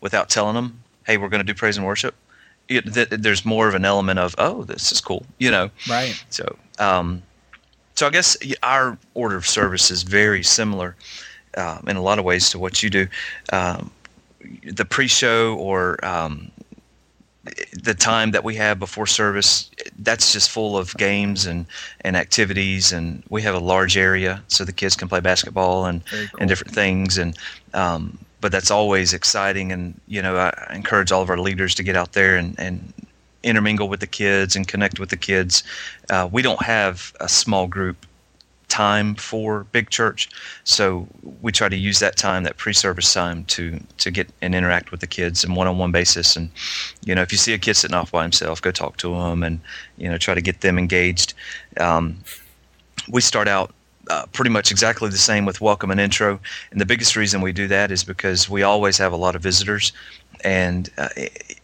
without 0.01 0.29
telling 0.29 0.55
them, 0.55 0.81
hey, 1.05 1.17
we're 1.17 1.29
going 1.29 1.45
to 1.45 1.53
do 1.53 1.57
praise 1.57 1.77
and 1.77 1.85
worship. 1.85 2.15
It, 2.67 2.93
th- 2.93 3.09
there's 3.09 3.45
more 3.45 3.67
of 3.67 3.73
an 3.75 3.83
element 3.83 4.19
of 4.19 4.35
oh, 4.37 4.63
this 4.63 4.91
is 4.91 5.01
cool. 5.01 5.25
You 5.39 5.49
know, 5.51 5.71
Right. 5.89 6.21
so, 6.29 6.55
um, 6.77 7.23
so 7.95 8.05
I 8.07 8.11
guess 8.11 8.37
our 8.61 8.97
order 9.15 9.35
of 9.35 9.45
service 9.47 9.89
is 9.89 10.03
very 10.03 10.43
similar 10.43 10.95
um, 11.57 11.85
in 11.87 11.95
a 11.95 12.01
lot 12.01 12.19
of 12.19 12.25
ways 12.25 12.49
to 12.51 12.59
what 12.59 12.83
you 12.83 12.89
do. 12.89 13.07
Um, 13.51 13.91
the 14.63 14.85
pre-show 14.85 15.55
or 15.55 16.03
um, 16.05 16.51
the 17.73 17.93
time 17.93 18.31
that 18.31 18.43
we 18.43 18.55
have 18.55 18.79
before 18.79 19.07
service, 19.07 19.69
that's 19.99 20.33
just 20.33 20.49
full 20.49 20.77
of 20.77 20.95
games 20.95 21.45
and, 21.45 21.65
and 22.01 22.15
activities, 22.15 22.91
and 22.91 23.23
we 23.29 23.41
have 23.41 23.55
a 23.55 23.59
large 23.59 23.97
area 23.97 24.43
so 24.47 24.63
the 24.63 24.73
kids 24.73 24.95
can 24.95 25.07
play 25.07 25.19
basketball 25.19 25.85
and 25.85 26.05
cool. 26.05 26.27
and 26.39 26.49
different 26.49 26.73
things 26.73 27.17
and. 27.17 27.37
Um, 27.73 28.17
but 28.41 28.53
that's 28.53 28.71
always 28.71 29.13
exciting, 29.13 29.73
and 29.73 29.99
you 30.07 30.21
know 30.21 30.37
I 30.37 30.73
encourage 30.73 31.11
all 31.11 31.21
of 31.21 31.29
our 31.29 31.37
leaders 31.37 31.75
to 31.75 31.83
get 31.83 31.97
out 31.97 32.13
there 32.13 32.37
and, 32.37 32.57
and 32.57 32.93
intermingle 33.43 33.89
with 33.89 33.99
the 33.99 34.07
kids 34.07 34.55
and 34.55 34.67
connect 34.67 34.99
with 34.99 35.09
the 35.09 35.17
kids. 35.17 35.63
Uh, 36.09 36.29
we 36.31 36.41
don't 36.41 36.61
have 36.63 37.13
a 37.19 37.27
small 37.27 37.67
group 37.67 38.05
time 38.69 39.15
for 39.15 39.65
big 39.71 39.89
church, 39.89 40.29
so 40.63 41.07
we 41.41 41.51
try 41.51 41.67
to 41.67 41.75
use 41.75 41.99
that 41.99 42.15
time, 42.15 42.43
that 42.43 42.57
pre-service 42.57 43.13
time, 43.13 43.43
to 43.45 43.79
to 43.97 44.11
get 44.11 44.29
and 44.41 44.55
interact 44.55 44.91
with 44.91 45.01
the 45.01 45.07
kids 45.07 45.43
in 45.43 45.55
one-on-one 45.55 45.91
basis. 45.91 46.35
And 46.35 46.49
you 47.03 47.13
know, 47.13 47.21
if 47.21 47.31
you 47.31 47.37
see 47.37 47.53
a 47.53 47.57
kid 47.57 47.75
sitting 47.75 47.95
off 47.95 48.11
by 48.11 48.23
himself, 48.23 48.61
go 48.61 48.71
talk 48.71 48.97
to 48.97 49.13
him 49.15 49.43
and 49.43 49.59
you 49.97 50.09
know 50.09 50.17
try 50.17 50.33
to 50.33 50.41
get 50.41 50.61
them 50.61 50.77
engaged. 50.77 51.33
Um, 51.79 52.17
we 53.09 53.21
start 53.21 53.47
out 53.47 53.73
uh, 54.09 54.25
pretty 54.33 54.49
much 54.49 54.71
exactly 54.71 55.09
the 55.09 55.17
same 55.17 55.45
with 55.45 55.61
welcome 55.61 55.91
and 55.91 55.99
intro. 55.99 56.39
And 56.71 56.81
the 56.81 56.85
biggest 56.85 57.15
reason 57.15 57.41
we 57.41 57.51
do 57.51 57.67
that 57.67 57.91
is 57.91 58.03
because 58.03 58.49
we 58.49 58.63
always 58.63 58.97
have 58.97 59.13
a 59.13 59.17
lot 59.17 59.35
of 59.35 59.41
visitors. 59.41 59.91
And 60.43 60.89
uh, 60.97 61.09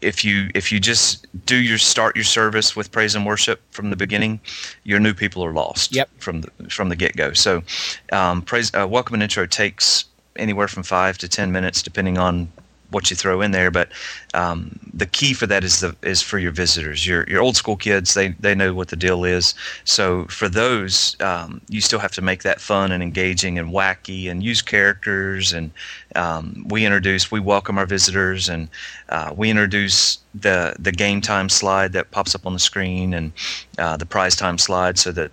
if 0.02 0.26
you 0.26 0.50
if 0.54 0.72
you 0.72 0.80
just 0.80 1.26
do 1.46 1.56
your 1.56 1.78
start 1.78 2.16
your 2.16 2.26
service 2.26 2.76
with 2.76 2.92
praise 2.92 3.16
and 3.16 3.26
worship 3.26 3.62
from 3.72 3.90
the 3.90 3.96
beginning, 3.96 4.40
your 4.84 5.00
new 5.00 5.14
people 5.14 5.44
are 5.44 5.54
lost 5.54 5.96
Yep. 5.96 6.10
from 6.20 6.42
the 6.42 6.52
from 6.70 6.90
the 6.90 6.96
get 6.96 7.16
go. 7.16 7.34
So, 7.34 7.64
um, 8.12 8.42
praise 8.42 8.74
uh, 8.74 8.88
welcome 8.90 9.14
and 9.14 9.24
intro 9.24 9.46
takes 9.46 10.06
anywhere 10.36 10.68
from 10.68 10.84
five 10.84 11.18
to 11.20 11.28
ten 11.30 11.52
minutes, 11.52 11.82
depending 11.82 12.18
on 12.18 12.52
what 12.96 13.10
you 13.10 13.16
throw 13.16 13.42
in 13.42 13.52
there. 13.52 13.70
But 13.70 13.90
um, 14.34 14.80
the 14.94 15.06
key 15.06 15.34
for 15.34 15.46
that 15.48 15.66
is 15.66 15.82
the 15.82 15.94
is 16.02 16.22
for 16.22 16.40
your 16.40 16.54
visitors, 16.54 17.06
your 17.06 17.26
your 17.28 17.42
old 17.42 17.58
school 17.58 17.76
kids. 17.76 18.14
They 18.14 18.30
they 18.40 18.56
know 18.56 18.74
what 18.74 18.88
the 18.88 18.96
deal 18.96 19.26
is. 19.26 19.54
So 19.84 20.26
for 20.28 20.48
those, 20.48 21.18
um, 21.20 21.60
you 21.68 21.82
still 21.82 22.00
have 22.00 22.14
to 22.14 22.22
make 22.22 22.44
that 22.44 22.62
fun 22.62 22.94
and 22.94 23.04
engaging 23.04 23.60
and 23.60 23.74
wacky 23.74 24.32
and 24.32 24.42
use 24.42 24.62
characters. 24.62 25.52
And 25.52 25.72
um, 26.16 26.66
we 26.70 26.86
introduce, 26.86 27.30
we 27.30 27.42
welcome 27.42 27.78
our 27.78 27.86
visitors, 27.86 28.48
and 28.48 28.70
uh, 29.10 29.34
we 29.36 29.50
introduce 29.50 30.20
the 30.34 30.76
the 30.80 30.94
game 30.94 31.20
time 31.20 31.50
slide 31.50 31.92
that 31.92 32.12
pops 32.12 32.34
up 32.34 32.46
on 32.46 32.54
the 32.54 32.60
screen 32.60 33.14
and 33.14 33.34
uh, 33.78 33.98
the 33.98 34.06
prize 34.06 34.38
time 34.38 34.58
slide, 34.58 34.98
so 34.98 35.12
that 35.12 35.32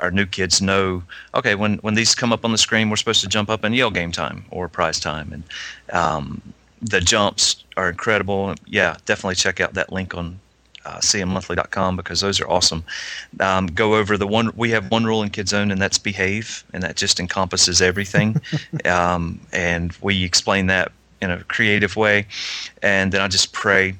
our 0.00 0.10
new 0.10 0.26
kids 0.26 0.60
know 0.60 1.02
okay 1.34 1.54
when 1.54 1.78
when 1.78 1.94
these 1.94 2.14
come 2.14 2.32
up 2.32 2.44
on 2.44 2.52
the 2.52 2.58
screen 2.58 2.90
we're 2.90 2.96
supposed 2.96 3.20
to 3.20 3.28
jump 3.28 3.48
up 3.50 3.64
and 3.64 3.74
yell 3.74 3.90
game 3.90 4.12
time 4.12 4.44
or 4.50 4.68
prize 4.68 5.00
time 5.00 5.32
and 5.32 5.42
um, 5.92 6.40
the 6.84 7.00
jumps 7.00 7.64
are 7.76 7.88
incredible 7.88 8.54
yeah 8.66 8.96
definitely 9.06 9.34
check 9.34 9.60
out 9.60 9.74
that 9.74 9.92
link 9.92 10.14
on 10.14 10.38
uh, 10.84 10.98
cmmonthly.com 10.98 11.96
because 11.96 12.20
those 12.20 12.40
are 12.40 12.48
awesome. 12.48 12.84
Um, 13.40 13.66
go 13.66 13.94
over 13.94 14.16
the 14.16 14.26
one 14.26 14.50
we 14.56 14.70
have 14.70 14.90
one 14.90 15.04
rule 15.04 15.22
in 15.22 15.30
Kids 15.30 15.50
Zone, 15.50 15.70
and 15.70 15.80
that's 15.80 15.98
behave, 15.98 16.64
and 16.72 16.82
that 16.82 16.96
just 16.96 17.18
encompasses 17.20 17.80
everything. 17.80 18.40
um, 18.84 19.40
and 19.52 19.96
we 20.02 20.24
explain 20.24 20.66
that 20.66 20.92
in 21.20 21.30
a 21.30 21.42
creative 21.44 21.96
way, 21.96 22.26
and 22.82 23.12
then 23.12 23.20
I 23.20 23.28
just 23.28 23.52
pray 23.52 23.94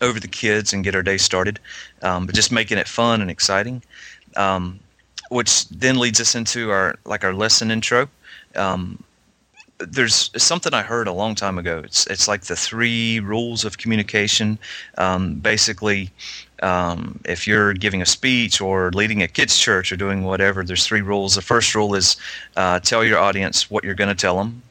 over 0.00 0.18
the 0.18 0.28
kids 0.28 0.72
and 0.72 0.82
get 0.82 0.94
our 0.94 1.02
day 1.02 1.18
started, 1.18 1.60
um, 2.02 2.26
but 2.26 2.34
just 2.34 2.50
making 2.50 2.78
it 2.78 2.88
fun 2.88 3.20
and 3.20 3.30
exciting. 3.30 3.82
Um, 4.36 4.80
which 5.28 5.68
then 5.68 5.98
leads 5.98 6.20
us 6.20 6.34
into 6.34 6.70
our 6.70 6.98
like 7.04 7.24
our 7.24 7.34
lesson 7.34 7.70
intro. 7.70 8.08
Um, 8.54 9.02
there's 9.88 10.30
something 10.36 10.74
I 10.74 10.82
heard 10.82 11.08
a 11.08 11.12
long 11.12 11.34
time 11.34 11.58
ago. 11.58 11.82
It's 11.84 12.06
it's 12.06 12.28
like 12.28 12.42
the 12.42 12.56
three 12.56 13.20
rules 13.20 13.64
of 13.64 13.78
communication. 13.78 14.58
Um, 14.98 15.34
basically, 15.34 16.10
um, 16.62 17.20
if 17.24 17.46
you're 17.46 17.74
giving 17.74 18.02
a 18.02 18.06
speech 18.06 18.60
or 18.60 18.90
leading 18.92 19.22
a 19.22 19.28
kids 19.28 19.58
church 19.58 19.92
or 19.92 19.96
doing 19.96 20.24
whatever, 20.24 20.62
there's 20.64 20.86
three 20.86 21.02
rules. 21.02 21.34
The 21.34 21.42
first 21.42 21.74
rule 21.74 21.94
is 21.94 22.16
uh, 22.56 22.80
tell 22.80 23.04
your 23.04 23.18
audience 23.18 23.70
what 23.70 23.84
you're 23.84 23.94
going 23.94 24.14
to 24.16 24.20
tell 24.20 24.36
them, 24.36 24.62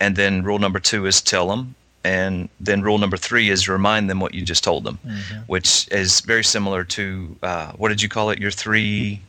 and 0.00 0.16
then 0.16 0.42
rule 0.42 0.58
number 0.58 0.80
two 0.80 1.06
is 1.06 1.20
tell 1.22 1.48
them, 1.48 1.74
and 2.04 2.48
then 2.60 2.82
rule 2.82 2.98
number 2.98 3.16
three 3.16 3.50
is 3.50 3.68
remind 3.68 4.08
them 4.10 4.20
what 4.20 4.34
you 4.34 4.42
just 4.42 4.62
told 4.62 4.84
them, 4.84 4.98
mm-hmm. 5.04 5.40
which 5.46 5.88
is 5.90 6.20
very 6.20 6.44
similar 6.44 6.84
to 6.84 7.36
uh, 7.42 7.72
what 7.72 7.88
did 7.88 8.02
you 8.02 8.08
call 8.08 8.30
it? 8.30 8.38
Your 8.38 8.50
three, 8.50 9.20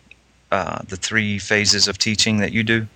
uh, 0.52 0.80
the 0.88 0.98
three 0.98 1.40
phases 1.40 1.88
of 1.88 1.98
teaching 1.98 2.38
that 2.38 2.52
you 2.52 2.64
do. 2.64 2.88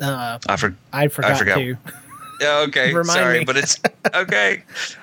Uh, 0.00 0.38
I, 0.46 0.56
for, 0.56 0.74
I 0.92 1.08
forgot. 1.08 1.30
I 1.30 1.38
forgot. 1.38 1.58
To. 1.58 1.76
Yeah, 2.40 2.64
okay. 2.68 2.92
Sorry, 3.04 3.44
but 3.44 3.56
it's 3.56 3.80
okay. 4.14 4.62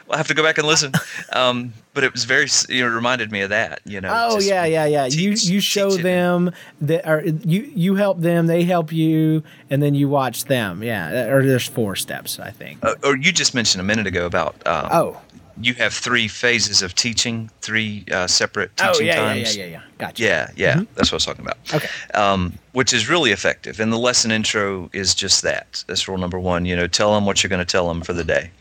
I'll 0.10 0.18
have 0.18 0.28
to 0.28 0.34
go 0.34 0.44
back 0.44 0.58
and 0.58 0.68
listen. 0.68 0.92
Um, 1.32 1.74
but 1.94 2.04
it 2.04 2.12
was 2.12 2.26
very, 2.26 2.48
you 2.70 2.84
know, 2.88 2.94
reminded 2.94 3.32
me 3.32 3.42
of 3.42 3.50
that. 3.50 3.82
You 3.86 4.02
know. 4.02 4.12
Oh 4.14 4.40
yeah, 4.40 4.66
yeah, 4.66 4.86
yeah. 4.86 5.06
Teach, 5.06 5.44
you 5.44 5.56
you 5.56 5.60
show 5.60 5.92
them 5.92 6.52
that, 6.82 7.08
or 7.08 7.24
you 7.26 7.62
you 7.74 7.96
help 7.96 8.20
them, 8.22 8.48
they 8.48 8.64
help 8.64 8.92
you, 8.92 9.44
and 9.70 9.82
then 9.82 9.96
you 9.96 10.10
watch 10.10 10.46
them. 10.46 10.84
Yeah, 10.84 11.28
or 11.28 11.44
there's 11.44 11.68
four 11.68 11.96
steps, 11.96 12.40
I 12.40 12.52
think. 12.52 12.84
Uh, 12.84 12.96
or 13.04 13.18
you 13.18 13.32
just 13.32 13.56
mentioned 13.56 13.82
a 13.82 13.86
minute 13.86 14.06
ago 14.06 14.26
about. 14.26 14.56
Um, 14.68 14.90
oh 14.92 15.22
you 15.62 15.74
have 15.76 15.94
three 15.94 16.28
phases 16.28 16.82
of 16.82 16.96
teaching, 16.96 17.50
three 17.62 18.06
uh, 18.12 18.28
separate 18.28 18.72
oh, 18.82 18.92
teaching 18.94 19.10
oh, 19.10 19.12
yeah, 19.12 19.16
times. 19.16 19.56
Yeah, 19.56 19.64
yeah, 19.64 19.70
yeah, 19.70 19.78
yeah. 19.78 19.84
Gotcha. 19.98 20.24
Yeah, 20.24 20.52
yeah. 20.56 20.74
Mm-hmm. 20.74 20.94
That's 20.96 21.12
what 21.12 21.14
I 21.14 21.18
was 21.18 21.26
talking 21.26 21.46
about. 21.46 21.58
Okay. 21.74 21.88
Um, 22.14 22.54
which 22.72 22.94
is 22.94 23.10
really 23.10 23.32
effective. 23.32 23.80
And 23.80 23.92
the 23.92 23.98
lesson 23.98 24.32
intro 24.32 24.90
is 24.94 25.14
just 25.14 25.44
that. 25.44 25.84
That's 25.88 26.08
rule 26.08 26.18
number 26.18 26.40
one. 26.40 26.66
You 26.66 26.76
know, 26.76 26.88
tell 26.88 27.14
them 27.14 27.26
what 27.26 27.44
you're 27.44 27.50
going 27.50 27.66
to 27.66 27.72
tell 27.72 27.88
them 27.88 28.02
for 28.02 28.14
the 28.14 28.24
day. 28.24 28.52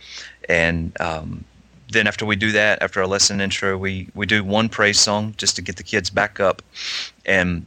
And 0.48 0.98
um, 1.00 1.44
then 1.88 2.06
after 2.06 2.26
we 2.26 2.36
do 2.36 2.52
that, 2.52 2.82
after 2.82 3.00
our 3.00 3.06
lesson 3.06 3.40
intro, 3.40 3.76
we, 3.78 4.08
we 4.14 4.26
do 4.26 4.44
one 4.44 4.68
praise 4.68 4.98
song 4.98 5.34
just 5.38 5.56
to 5.56 5.62
get 5.62 5.76
the 5.76 5.82
kids 5.82 6.10
back 6.10 6.40
up. 6.40 6.62
And 7.24 7.64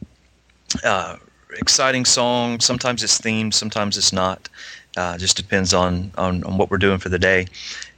uh, 0.84 1.18
exciting 1.58 2.06
song. 2.06 2.60
Sometimes 2.60 3.04
it's 3.04 3.20
themed, 3.20 3.54
sometimes 3.54 3.98
it's 3.98 4.14
not. 4.14 4.50
Uh, 4.98 5.18
just 5.18 5.36
depends 5.36 5.74
on, 5.74 6.10
on, 6.18 6.42
on 6.46 6.58
what 6.58 6.72
we're 6.72 6.78
doing 6.78 6.98
for 7.00 7.10
the 7.10 7.20
day. 7.20 7.46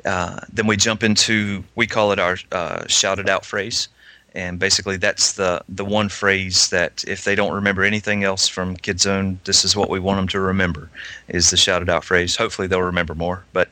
Uh, 0.08 0.40
then 0.54 0.68
we 0.68 0.78
jump 0.78 1.04
into 1.04 1.64
we 1.76 1.86
call 1.86 2.14
it 2.14 2.20
our 2.20 2.38
uh, 2.54 2.88
shouted 2.88 3.28
out 3.28 3.44
phrase, 3.46 3.90
and 4.34 4.58
basically 4.58 4.96
that's 4.96 5.34
the 5.34 5.62
the 5.68 5.84
one 5.84 6.08
phrase 6.08 6.70
that 6.70 7.04
if 7.06 7.26
they 7.26 7.36
don't 7.36 7.54
remember 7.54 7.84
anything 7.84 8.24
else 8.24 8.48
from 8.48 8.78
Kids 8.78 9.02
Zone, 9.02 9.38
this 9.44 9.66
is 9.66 9.76
what 9.76 9.90
we 9.90 10.00
want 10.00 10.18
them 10.18 10.28
to 10.30 10.40
remember 10.40 10.90
is 11.28 11.50
the 11.50 11.58
shouted 11.58 11.90
out 11.90 12.06
phrase. 12.06 12.38
Hopefully 12.38 12.70
they'll 12.70 12.82
remember 12.82 13.16
more, 13.16 13.44
but 13.52 13.68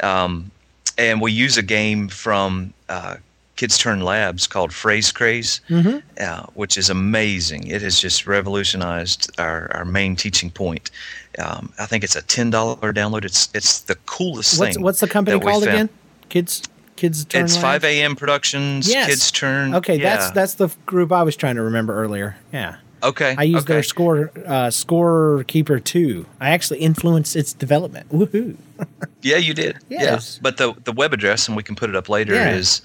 um, 0.00 0.52
and 0.96 1.20
we 1.20 1.32
use 1.32 1.58
a 1.58 1.62
game 1.62 2.08
from 2.08 2.72
uh, 2.88 3.16
Kids 3.60 3.76
Turn 3.76 4.00
Labs 4.00 4.46
called 4.46 4.72
Phrase 4.72 5.12
Craze, 5.12 5.60
mm-hmm. 5.68 5.98
uh, 6.18 6.46
which 6.54 6.78
is 6.78 6.88
amazing. 6.88 7.66
It 7.66 7.82
has 7.82 8.00
just 8.00 8.26
revolutionized 8.26 9.30
our, 9.38 9.70
our 9.74 9.84
main 9.84 10.16
teaching 10.16 10.50
point. 10.50 10.90
Um, 11.38 11.70
I 11.78 11.84
think 11.84 12.02
it's 12.02 12.16
a 12.16 12.22
ten 12.22 12.48
dollar 12.48 12.94
download. 12.94 13.26
It's 13.26 13.50
it's 13.52 13.80
the 13.80 13.96
coolest 14.06 14.58
what's, 14.58 14.76
thing. 14.76 14.82
What's 14.82 15.00
the 15.00 15.08
company 15.08 15.38
called 15.38 15.64
again? 15.64 15.90
Kids 16.30 16.62
Kids 16.96 17.26
Turn. 17.26 17.44
It's 17.44 17.58
Five 17.58 17.84
AM 17.84 18.16
Productions. 18.16 18.88
Yes. 18.88 19.08
Kids 19.08 19.30
Turn. 19.30 19.74
Okay, 19.74 19.96
yeah. 19.96 20.16
that's 20.16 20.30
that's 20.30 20.54
the 20.54 20.74
group 20.86 21.12
I 21.12 21.22
was 21.22 21.36
trying 21.36 21.56
to 21.56 21.62
remember 21.62 21.94
earlier. 21.94 22.36
Yeah. 22.54 22.76
Okay. 23.02 23.34
I 23.36 23.42
used 23.42 23.66
okay. 23.66 23.74
their 23.74 23.82
score 23.82 24.30
uh, 24.46 24.70
score 24.70 25.44
keeper 25.48 25.78
two. 25.78 26.24
I 26.40 26.48
actually 26.48 26.78
influenced 26.78 27.36
its 27.36 27.52
development. 27.52 28.08
Woohoo! 28.08 28.56
yeah, 29.20 29.36
you 29.36 29.52
did. 29.52 29.76
Yes. 29.90 30.36
Yeah. 30.36 30.40
But 30.44 30.56
the 30.56 30.72
the 30.84 30.92
web 30.92 31.12
address, 31.12 31.46
and 31.46 31.58
we 31.58 31.62
can 31.62 31.76
put 31.76 31.90
it 31.90 31.96
up 31.96 32.08
later, 32.08 32.34
yeah. 32.34 32.54
is 32.54 32.80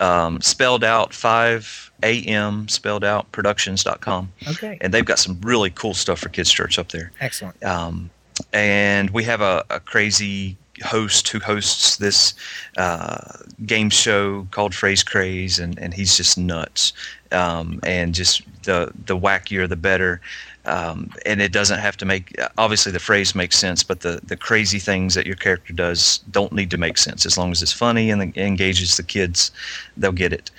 um, 0.00 0.40
spelled 0.40 0.84
out 0.84 1.10
5am 1.10 2.70
spelled 2.70 3.04
out 3.04 3.30
productions.com. 3.32 4.32
Okay. 4.48 4.78
And 4.80 4.92
they've 4.92 5.04
got 5.04 5.18
some 5.18 5.40
really 5.42 5.70
cool 5.70 5.94
stuff 5.94 6.20
for 6.20 6.28
Kids 6.28 6.50
Church 6.50 6.78
up 6.78 6.90
there. 6.90 7.12
Excellent. 7.20 7.62
Um, 7.64 8.10
and 8.52 9.10
we 9.10 9.24
have 9.24 9.40
a, 9.40 9.64
a, 9.70 9.80
crazy 9.80 10.56
host 10.84 11.28
who 11.28 11.38
hosts 11.38 11.98
this 11.98 12.34
uh, 12.76 13.38
game 13.64 13.90
show 13.90 14.46
called 14.50 14.74
Phrase 14.74 15.04
Craze, 15.04 15.60
and, 15.60 15.78
and 15.78 15.94
he's 15.94 16.16
just 16.16 16.36
nuts. 16.36 16.92
Um, 17.30 17.80
and 17.84 18.14
just 18.14 18.42
the, 18.64 18.92
the 19.06 19.16
wackier, 19.16 19.68
the 19.68 19.76
better. 19.76 20.20
Um, 20.66 21.10
and 21.26 21.42
it 21.42 21.52
doesn't 21.52 21.78
have 21.78 21.96
to 21.98 22.06
make 22.06 22.34
obviously 22.56 22.90
the 22.90 22.98
phrase 22.98 23.34
makes 23.34 23.58
sense 23.58 23.82
but 23.82 24.00
the, 24.00 24.20
the 24.24 24.36
crazy 24.36 24.78
things 24.78 25.14
that 25.14 25.26
your 25.26 25.36
character 25.36 25.74
does 25.74 26.18
don't 26.30 26.52
need 26.52 26.70
to 26.70 26.78
make 26.78 26.96
sense. 26.96 27.26
As 27.26 27.36
long 27.36 27.52
as 27.52 27.62
it's 27.62 27.72
funny 27.72 28.10
and 28.10 28.34
engages 28.36 28.96
the 28.96 29.02
kids 29.02 29.50
they'll 29.96 30.12
get 30.12 30.32
it. 30.32 30.50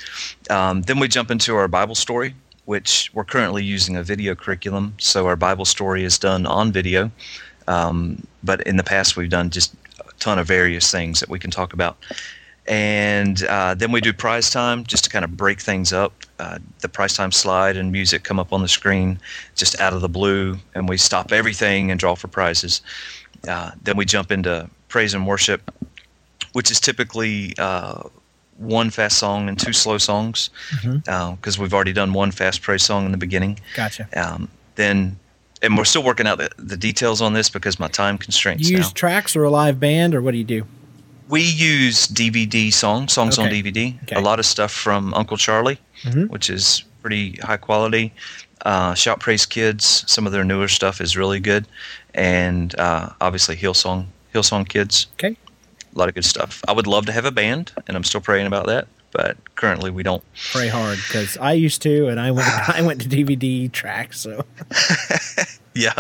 Um, 0.50 0.84
then 0.84 1.00
we 1.00 1.08
jump 1.08 1.32
into 1.32 1.56
our 1.56 1.68
bible 1.68 1.96
story 1.96 2.36
which 2.66 3.12
we're 3.14 3.24
currently 3.24 3.64
using 3.64 3.96
a 3.96 4.04
video 4.04 4.34
curriculum. 4.36 4.96
So 4.98 5.28
our 5.28 5.36
bible 5.36 5.66
story 5.66 6.04
is 6.04 6.18
done 6.18 6.48
on 6.48 6.72
video. 6.72 7.12
Um, 7.68 8.26
but 8.44 8.62
in 8.62 8.78
the 8.78 8.84
past 8.84 9.18
we've 9.18 9.30
done 9.30 9.50
just 9.50 9.74
a 10.00 10.12
ton 10.20 10.38
of 10.38 10.48
various 10.48 10.92
things 10.92 11.20
that 11.20 11.30
we 11.30 11.40
can 11.40 11.52
talk 11.52 11.74
about 11.74 11.98
and 12.68 13.44
uh, 13.44 13.76
then 13.76 13.92
we 13.92 14.02
do 14.02 14.12
prize 14.12 14.50
time 14.50 14.84
just 14.86 15.04
to 15.04 15.10
kind 15.10 15.24
of 15.24 15.38
break 15.38 15.60
things 15.60 15.94
up. 15.94 16.14
Uh, 16.40 16.60
the 16.82 16.90
prize 16.90 17.14
time 17.14 17.32
slide 17.32 17.78
and 17.78 17.92
music 17.92 18.24
come 18.24 18.40
up 18.40 18.52
on 18.52 18.62
the 18.62 18.68
screen 18.68 19.20
just 19.56 19.80
out 19.80 19.94
of 19.94 20.02
the 20.02 20.10
blue, 20.10 20.58
and 20.74 20.90
we 20.90 20.98
stop 20.98 21.32
everything 21.32 21.92
and 21.92 22.00
draw 22.00 22.16
for 22.16 22.28
prizes. 22.28 22.82
Uh, 23.48 23.72
then 23.84 23.96
we 23.96 24.06
jump 24.06 24.32
into 24.32 24.70
praise 24.88 25.14
and 25.14 25.28
worship, 25.28 25.72
which 26.54 26.72
is 26.72 26.80
typically 26.80 27.54
uh, 27.58 28.02
one 28.58 28.90
fast 28.90 29.18
song 29.18 29.48
and 29.48 29.60
two 29.60 29.74
slow 29.74 29.98
songs, 29.98 30.50
because 30.72 30.86
mm-hmm. 30.86 31.10
Uh, 31.10 31.62
we've 31.62 31.74
already 31.74 31.94
done 31.94 32.14
one 32.14 32.32
fast 32.32 32.62
praise 32.62 32.84
song 32.84 33.06
in 33.06 33.12
the 33.12 33.18
beginning. 33.18 33.60
Gotcha. 33.76 34.08
Um, 34.16 34.50
then 34.76 35.18
and 35.62 35.78
we're 35.78 35.86
still 35.86 36.04
working 36.04 36.28
out 36.28 36.38
the, 36.38 36.50
the 36.58 36.78
details 36.78 37.22
on 37.22 37.34
this 37.34 37.50
because 37.50 37.80
my 37.80 37.88
time 37.88 38.18
constraints. 38.18 38.70
You 38.70 38.78
use 38.78 38.88
now. 38.88 38.94
tracks 38.94 39.36
or 39.36 39.44
a 39.44 39.50
live 39.50 39.80
band, 39.80 40.14
or 40.14 40.22
what 40.22 40.32
do 40.32 40.38
you 40.38 40.44
do? 40.44 40.66
We 41.28 41.42
use 41.42 42.08
DVD 42.08 42.72
songs, 42.72 43.14
songs 43.14 43.40
okay. 43.40 43.48
on 43.48 43.54
DVD. 43.54 44.04
Okay. 44.04 44.16
A 44.16 44.20
lot 44.20 44.40
of 44.40 44.46
stuff 44.46 44.72
from 44.72 45.14
Uncle 45.14 45.38
Charlie, 45.38 45.80
mm-hmm. 46.04 46.26
which 46.26 46.50
is 46.50 46.84
pretty 47.02 47.38
high 47.38 47.58
quality. 47.58 48.14
Uh, 48.64 48.94
Shout 48.94 49.20
Praise 49.20 49.46
Kids, 49.46 50.04
some 50.08 50.26
of 50.26 50.32
their 50.34 50.44
newer 50.44 50.68
stuff 50.68 51.00
is 51.00 51.16
really 51.16 51.40
good, 51.40 51.68
and 52.14 52.78
uh, 52.80 53.10
obviously 53.22 53.56
Hillsong, 53.56 54.08
Hillsong 54.34 54.68
Kids. 54.68 55.08
Okay, 55.14 55.38
a 55.96 55.98
lot 55.98 56.10
of 56.10 56.16
good 56.16 56.26
stuff. 56.26 56.64
I 56.68 56.72
would 56.72 56.88
love 56.88 57.06
to 57.06 57.12
have 57.12 57.26
a 57.26 57.32
band, 57.32 57.72
and 57.88 57.96
I'm 57.96 58.04
still 58.04 58.22
praying 58.22 58.48
about 58.48 58.66
that, 58.68 58.88
but 59.12 59.38
currently 59.56 59.92
we 59.92 60.02
don't. 60.04 60.24
Pray 60.52 60.68
hard 60.68 60.98
because 60.98 61.38
I 61.38 61.54
used 61.54 61.82
to, 61.84 62.08
and 62.08 62.20
I 62.20 62.32
went 62.32 62.48
I 62.70 62.82
went 62.82 63.02
to 63.02 63.10
DVD 63.10 63.72
tracks. 63.72 64.20
So 64.20 64.46
yeah, 65.76 65.94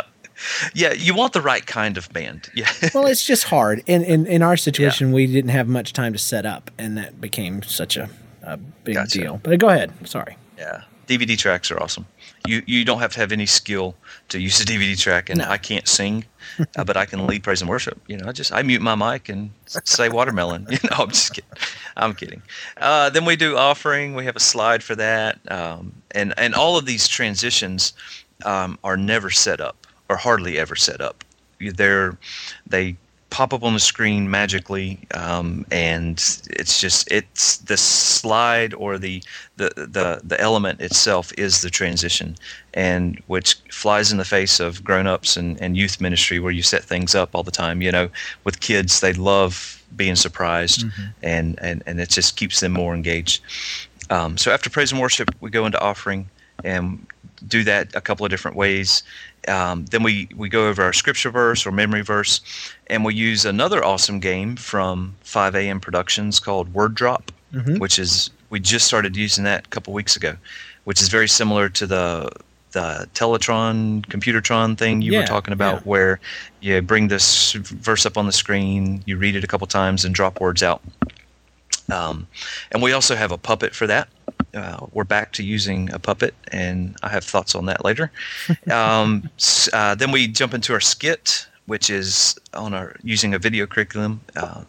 yeah, 0.73 0.93
you 0.93 1.15
want 1.15 1.34
the 1.34 1.41
right 1.41 1.65
kind 1.65 1.97
of 1.97 2.12
band. 2.12 2.49
Yeah. 2.55 2.71
well, 2.93 3.05
it's 3.05 3.25
just 3.25 3.43
hard. 3.45 3.84
In 3.86 4.03
in, 4.03 4.25
in 4.27 4.41
our 4.41 4.55
situation, 4.55 5.10
yeah. 5.10 5.13
we 5.13 5.27
didn't 5.27 5.49
have 5.49 5.67
much 5.67 5.91
time 5.91 6.13
to 6.13 6.19
set 6.19 6.45
up, 6.45 6.71
and 6.77 6.97
that 6.97 7.19
became 7.19 7.63
such 7.63 7.97
a, 7.97 8.10
a 8.43 8.58
big 8.58 8.95
gotcha. 8.95 9.19
deal. 9.19 9.41
But 9.43 9.60
go 9.60 9.67
ahead. 9.67 9.91
Sorry. 10.08 10.38
Yeah, 10.58 10.84
DVD 11.08 11.38
tracks 11.38 11.69
are 11.71 11.81
awesome. 11.81 12.05
You 12.47 12.63
you 12.65 12.86
don't 12.86 12.99
have 12.99 13.12
to 13.13 13.19
have 13.19 13.31
any 13.31 13.45
skill 13.45 13.95
to 14.29 14.39
use 14.39 14.62
a 14.62 14.65
DVD 14.71 14.97
track, 14.97 15.29
and 15.29 15.39
no. 15.39 15.49
I 15.49 15.58
can't 15.58 15.88
sing, 15.88 16.23
uh, 16.77 16.84
but 16.86 16.95
I 16.95 17.05
can 17.05 17.27
lead 17.27 17.43
praise 17.43 17.62
and 17.62 17.69
worship. 17.69 17.99
You 18.08 18.17
know, 18.17 18.27
I 18.27 18.31
just 18.31 18.53
I 18.53 18.62
mute 18.62 18.81
my 18.81 18.95
mic 18.95 19.27
and 19.27 19.51
say 19.65 20.08
watermelon. 20.10 20.67
You 20.69 20.79
know, 20.89 20.97
I'm 20.99 21.10
just 21.10 21.34
kidding. 21.34 21.49
I'm 21.97 22.13
kidding. 22.13 22.41
Uh, 22.77 23.10
then 23.10 23.25
we 23.25 23.36
do 23.36 23.58
offering. 23.58 24.15
We 24.15 24.25
have 24.25 24.36
a 24.36 24.41
slide 24.41 24.81
for 24.81 24.95
that, 24.95 25.39
um, 25.51 25.91
and 26.12 26.34
and 26.38 26.55
all 26.55 26.77
of 26.77 26.86
these 26.86 27.08
transitions 27.08 27.93
um, 28.45 28.79
are 28.84 28.97
never 28.97 29.29
set 29.29 29.60
up 29.60 29.85
or 30.09 30.17
hardly 30.17 30.57
ever 30.57 30.75
set 30.75 31.01
up. 31.01 31.23
They're 31.59 32.17
they 32.67 32.95
pop 33.35 33.53
up 33.53 33.63
on 33.63 33.73
the 33.73 33.79
screen 33.81 34.29
magically, 34.29 34.97
um, 35.13 35.65
and 35.69 36.13
it's 36.49 36.79
just 36.79 37.11
it's 37.11 37.57
the 37.57 37.75
slide 37.75 38.73
or 38.73 38.97
the, 38.97 39.21
the 39.57 39.69
the 39.75 40.21
the 40.23 40.39
element 40.39 40.79
itself 40.79 41.33
is 41.37 41.61
the 41.61 41.69
transition, 41.69 42.35
and 42.73 43.21
which 43.27 43.55
flies 43.71 44.11
in 44.11 44.17
the 44.17 44.25
face 44.25 44.61
of 44.61 44.83
grown-ups 44.85 45.35
and, 45.35 45.61
and 45.61 45.75
youth 45.75 45.99
ministry 45.99 46.39
where 46.39 46.53
you 46.53 46.63
set 46.63 46.83
things 46.83 47.13
up 47.13 47.31
all 47.33 47.43
the 47.43 47.51
time. 47.51 47.81
You 47.81 47.91
know, 47.91 48.09
with 48.45 48.61
kids, 48.61 49.01
they 49.01 49.13
love 49.13 49.83
being 49.97 50.15
surprised, 50.15 50.85
mm-hmm. 50.85 51.03
and, 51.23 51.59
and 51.61 51.83
and 51.85 51.99
it 51.99 52.09
just 52.09 52.37
keeps 52.37 52.61
them 52.61 52.71
more 52.71 52.95
engaged. 52.95 53.41
Um, 54.09 54.37
so 54.37 54.51
after 54.51 54.69
praise 54.69 54.93
and 54.93 55.01
worship, 55.01 55.29
we 55.41 55.49
go 55.49 55.65
into 55.65 55.81
offering 55.81 56.29
and 56.63 57.05
do 57.47 57.63
that 57.63 57.93
a 57.95 58.01
couple 58.01 58.25
of 58.25 58.29
different 58.29 58.55
ways. 58.55 59.03
Um, 59.47 59.86
then 59.86 60.03
we, 60.03 60.27
we 60.36 60.49
go 60.49 60.67
over 60.67 60.84
our 60.84 60.93
scripture 60.93 61.29
verse 61.29 61.65
or 61.65 61.71
memory 61.71 62.01
verse, 62.01 62.41
and 62.88 63.05
we 63.05 63.13
use 63.13 63.45
another 63.45 63.84
awesome 63.84 64.19
game 64.19 64.55
from 64.55 65.15
5 65.21 65.55
a.m. 65.55 65.79
Productions 65.79 66.39
called 66.39 66.73
Word 66.73 66.95
Drop, 66.95 67.31
mm-hmm. 67.53 67.77
which 67.77 67.99
is 67.99 68.31
we 68.49 68.60
just 68.60 68.88
started 68.88 69.15
using 69.15 69.43
that 69.43 69.65
a 69.65 69.69
couple 69.69 69.93
weeks 69.93 70.15
ago, 70.15 70.36
which 70.86 71.01
is 71.01 71.10
very 71.10 71.27
similar 71.27 71.69
to 71.69 71.88
the 71.88 72.29
the 72.75 73.08
Teletron, 73.13 74.05
Computertron 74.08 74.77
thing 74.77 75.01
you 75.01 75.13
yeah, 75.13 75.21
were 75.21 75.25
talking 75.25 75.53
about, 75.53 75.75
yeah. 75.75 75.81
where 75.86 76.19
you 76.60 76.81
bring 76.81 77.08
this 77.08 77.53
verse 77.53 78.05
up 78.05 78.17
on 78.17 78.25
the 78.25 78.34
screen, 78.34 79.01
you 79.05 79.17
read 79.17 79.38
it 79.38 79.45
a 79.45 79.47
couple 79.47 79.65
times, 79.65 80.03
and 80.03 80.13
drop 80.13 80.41
words 80.41 80.62
out. 80.62 80.81
Um, 81.89 82.27
and 82.71 82.84
we 82.84 82.91
also 82.91 83.15
have 83.15 83.31
a 83.31 83.38
puppet 83.38 83.73
for 83.73 83.88
that. 83.88 84.10
Uh, 84.54 84.86
we're 84.93 85.04
back 85.04 85.34
to 85.34 85.43
using 85.43 85.91
a 85.93 86.00
puppet, 86.00 86.34
and 86.52 86.95
I 87.04 87.10
have 87.10 87.24
thoughts 87.24 87.56
on 87.56 87.65
that 87.65 87.84
later. 87.84 88.12
Um, 88.71 89.30
uh, 89.74 89.95
then 89.95 90.12
we 90.12 90.28
jump 90.28 90.54
into 90.54 90.74
our 90.74 90.80
skit, 90.80 91.48
which 91.65 91.89
is 91.89 92.39
on 92.54 92.74
our 92.74 92.95
using 93.04 93.34
a 93.34 93.39
video 93.39 93.65
curriculum. 93.65 94.21
Uh, 94.36 94.63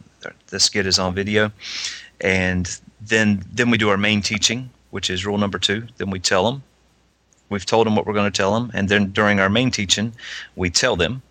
the 0.48 0.58
skit 0.58 0.86
is 0.86 0.98
on 0.98 1.14
video, 1.14 1.52
and 2.20 2.80
then 3.00 3.44
then 3.52 3.70
we 3.70 3.78
do 3.78 3.88
our 3.88 3.96
main 3.96 4.22
teaching, 4.22 4.70
which 4.90 5.08
is 5.08 5.24
rule 5.24 5.38
number 5.38 5.58
two. 5.58 5.86
Then 5.98 6.10
we 6.10 6.18
tell 6.18 6.50
them. 6.50 6.62
We've 7.48 7.66
told 7.66 7.86
them 7.86 7.94
what 7.94 8.06
we're 8.06 8.14
going 8.14 8.30
to 8.30 8.36
tell 8.36 8.52
them, 8.54 8.72
and 8.74 8.88
then 8.88 9.12
during 9.12 9.38
our 9.38 9.48
main 9.48 9.70
teaching, 9.70 10.12
we 10.56 10.68
tell 10.68 10.96
them, 10.96 11.22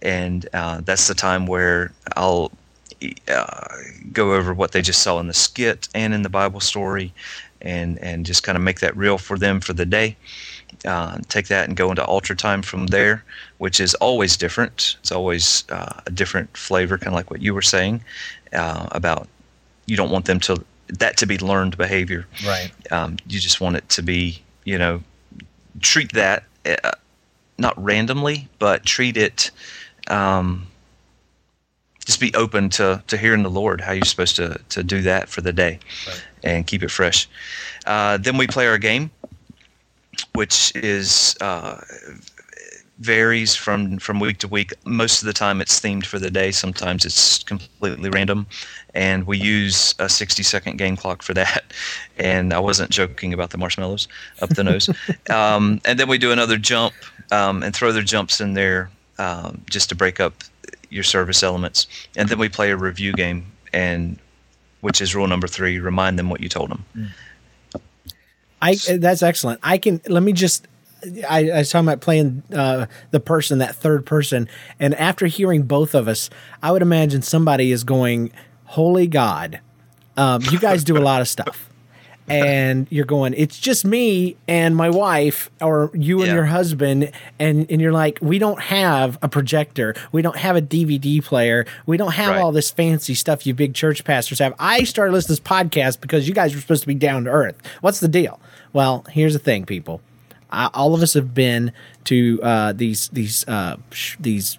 and 0.00 0.48
uh, 0.54 0.80
that's 0.82 1.08
the 1.08 1.14
time 1.14 1.46
where 1.46 1.92
I'll 2.16 2.50
uh, 3.28 3.66
go 4.12 4.34
over 4.34 4.54
what 4.54 4.72
they 4.72 4.82
just 4.82 5.02
saw 5.02 5.20
in 5.20 5.26
the 5.28 5.34
skit 5.34 5.88
and 5.94 6.14
in 6.14 6.22
the 6.22 6.30
Bible 6.30 6.60
story, 6.60 7.12
and 7.60 7.98
and 7.98 8.26
just 8.26 8.42
kind 8.42 8.56
of 8.56 8.62
make 8.62 8.80
that 8.80 8.96
real 8.96 9.18
for 9.18 9.38
them 9.38 9.60
for 9.60 9.72
the 9.72 9.86
day. 9.86 10.16
Uh, 10.84 11.18
take 11.28 11.48
that 11.48 11.66
and 11.66 11.76
go 11.76 11.90
into 11.90 12.04
altar 12.04 12.34
time 12.34 12.62
from 12.62 12.86
there, 12.88 13.24
which 13.58 13.80
is 13.80 13.94
always 13.94 14.36
different. 14.36 14.96
It's 15.00 15.10
always 15.10 15.64
uh, 15.70 16.00
a 16.06 16.10
different 16.10 16.56
flavor, 16.56 16.98
kind 16.98 17.08
of 17.08 17.14
like 17.14 17.30
what 17.30 17.42
you 17.42 17.54
were 17.54 17.62
saying 17.62 18.02
uh, 18.52 18.88
about 18.92 19.28
you 19.86 19.96
don't 19.96 20.10
want 20.10 20.26
them 20.26 20.40
to 20.40 20.62
that 20.88 21.16
to 21.18 21.26
be 21.26 21.38
learned 21.38 21.76
behavior. 21.76 22.26
Right. 22.46 22.70
Um, 22.90 23.16
you 23.26 23.40
just 23.40 23.60
want 23.60 23.76
it 23.76 23.88
to 23.90 24.02
be, 24.02 24.42
you 24.64 24.78
know, 24.78 25.02
treat 25.80 26.12
that 26.12 26.44
uh, 26.66 26.92
not 27.58 27.82
randomly, 27.82 28.48
but 28.58 28.84
treat 28.84 29.16
it. 29.16 29.50
Um, 30.08 30.66
just 32.06 32.20
be 32.20 32.32
open 32.34 32.70
to 32.70 33.02
to 33.06 33.16
hearing 33.18 33.42
the 33.42 33.50
Lord 33.50 33.82
how 33.82 33.92
you're 33.92 34.04
supposed 34.04 34.36
to 34.36 34.58
to 34.70 34.82
do 34.82 35.02
that 35.02 35.28
for 35.28 35.42
the 35.42 35.52
day, 35.52 35.78
right. 36.06 36.24
And 36.42 36.66
keep 36.66 36.82
it 36.82 36.90
fresh. 36.90 37.28
Uh, 37.86 38.16
then 38.18 38.36
we 38.36 38.46
play 38.46 38.66
our 38.66 38.78
game, 38.78 39.10
which 40.34 40.72
is 40.76 41.36
uh, 41.40 41.80
varies 42.98 43.54
from 43.54 43.98
from 43.98 44.20
week 44.20 44.38
to 44.38 44.48
week. 44.48 44.72
Most 44.84 45.22
of 45.22 45.26
the 45.26 45.32
time, 45.32 45.60
it's 45.60 45.80
themed 45.80 46.06
for 46.06 46.18
the 46.18 46.30
day. 46.30 46.50
Sometimes 46.50 47.04
it's 47.04 47.42
completely 47.44 48.10
random, 48.10 48.46
and 48.94 49.26
we 49.26 49.38
use 49.38 49.94
a 49.98 50.08
60 50.08 50.42
second 50.42 50.78
game 50.78 50.96
clock 50.96 51.22
for 51.22 51.34
that. 51.34 51.64
And 52.20 52.52
I 52.52 52.58
wasn't 52.58 52.90
joking 52.90 53.32
about 53.32 53.50
the 53.50 53.58
marshmallows 53.58 54.08
up 54.42 54.48
the 54.50 54.64
nose. 54.64 54.90
um, 55.30 55.80
and 55.84 56.00
then 56.00 56.08
we 56.08 56.18
do 56.18 56.32
another 56.32 56.56
jump 56.56 56.92
um, 57.30 57.62
and 57.62 57.72
throw 57.72 57.92
their 57.92 58.02
jumps 58.02 58.40
in 58.40 58.54
there 58.54 58.90
um, 59.20 59.62
just 59.70 59.88
to 59.90 59.94
break 59.94 60.18
up 60.18 60.34
your 60.90 61.04
service 61.04 61.44
elements, 61.44 61.86
and 62.16 62.28
then 62.28 62.40
we 62.40 62.48
play 62.48 62.72
a 62.72 62.76
review 62.76 63.12
game, 63.12 63.46
and 63.72 64.18
which 64.80 65.00
is 65.00 65.14
rule 65.14 65.26
number 65.26 65.46
three: 65.46 65.78
remind 65.78 66.18
them 66.18 66.30
what 66.30 66.40
you 66.40 66.48
told 66.48 66.70
them. 66.70 66.84
I 68.60 68.76
that's 68.98 69.22
excellent. 69.22 69.60
I 69.62 69.78
can 69.78 70.00
let 70.08 70.22
me 70.22 70.32
just. 70.32 70.66
I, 71.28 71.50
I 71.50 71.58
was 71.58 71.70
talking 71.70 71.86
about 71.86 72.00
playing 72.00 72.42
uh, 72.52 72.86
the 73.12 73.20
person, 73.20 73.58
that 73.58 73.76
third 73.76 74.04
person, 74.04 74.48
and 74.80 74.96
after 74.96 75.26
hearing 75.26 75.62
both 75.62 75.94
of 75.94 76.08
us, 76.08 76.28
I 76.60 76.72
would 76.72 76.82
imagine 76.82 77.22
somebody 77.22 77.70
is 77.70 77.84
going, 77.84 78.32
"Holy 78.64 79.06
God!" 79.06 79.60
Um, 80.16 80.42
you 80.50 80.58
guys 80.58 80.82
do 80.82 80.96
a 80.96 81.00
lot 81.00 81.20
of 81.20 81.28
stuff 81.28 81.67
and 82.30 82.86
you're 82.90 83.04
going, 83.04 83.34
it's 83.36 83.58
just 83.58 83.84
me 83.84 84.36
and 84.46 84.76
my 84.76 84.90
wife, 84.90 85.50
or 85.60 85.90
you 85.94 86.18
and 86.18 86.28
yeah. 86.28 86.34
your 86.34 86.44
husband, 86.44 87.12
and 87.38 87.70
and 87.70 87.80
you're 87.80 87.92
like, 87.92 88.18
we 88.20 88.38
don't 88.38 88.60
have 88.60 89.18
a 89.22 89.28
projector, 89.28 89.94
we 90.12 90.22
don't 90.22 90.36
have 90.36 90.56
a 90.56 90.62
DVD 90.62 91.22
player, 91.22 91.66
we 91.86 91.96
don't 91.96 92.14
have 92.14 92.30
right. 92.30 92.40
all 92.40 92.52
this 92.52 92.70
fancy 92.70 93.14
stuff 93.14 93.46
you 93.46 93.54
big 93.54 93.74
church 93.74 94.04
pastors 94.04 94.38
have. 94.38 94.54
I 94.58 94.84
started 94.84 95.12
listening 95.12 95.36
to 95.36 95.42
this 95.42 95.48
podcast 95.48 96.00
because 96.00 96.28
you 96.28 96.34
guys 96.34 96.54
were 96.54 96.60
supposed 96.60 96.82
to 96.82 96.88
be 96.88 96.94
down 96.94 97.24
to 97.24 97.30
earth. 97.30 97.56
What's 97.80 98.00
the 98.00 98.08
deal? 98.08 98.40
Well, 98.72 99.04
here's 99.10 99.32
the 99.32 99.38
thing, 99.38 99.64
people. 99.64 100.00
I, 100.50 100.66
all 100.72 100.94
of 100.94 101.02
us 101.02 101.14
have 101.14 101.34
been 101.34 101.72
to 102.04 102.40
uh, 102.42 102.72
these 102.72 103.08
these 103.08 103.46
uh, 103.48 103.76
sh- 103.90 104.16
these 104.18 104.58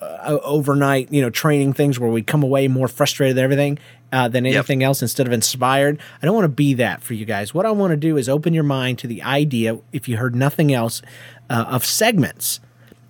uh, 0.00 0.38
overnight, 0.42 1.12
you 1.12 1.22
know, 1.22 1.30
training 1.30 1.72
things 1.72 1.98
where 1.98 2.10
we 2.10 2.22
come 2.22 2.42
away 2.42 2.68
more 2.68 2.88
frustrated 2.88 3.36
than 3.36 3.44
everything 3.44 3.78
uh, 4.14 4.28
than 4.28 4.46
anything 4.46 4.80
yep. 4.80 4.86
else 4.86 5.02
instead 5.02 5.26
of 5.26 5.32
inspired. 5.32 5.98
I 6.22 6.26
don't 6.26 6.36
want 6.36 6.44
to 6.44 6.48
be 6.48 6.74
that 6.74 7.02
for 7.02 7.14
you 7.14 7.24
guys. 7.24 7.52
What 7.52 7.66
I 7.66 7.72
want 7.72 7.90
to 7.90 7.96
do 7.96 8.16
is 8.16 8.28
open 8.28 8.54
your 8.54 8.62
mind 8.62 9.00
to 9.00 9.08
the 9.08 9.24
idea, 9.24 9.80
if 9.92 10.08
you 10.08 10.18
heard 10.18 10.36
nothing 10.36 10.72
else, 10.72 11.02
uh, 11.50 11.64
of 11.66 11.84
segments, 11.84 12.60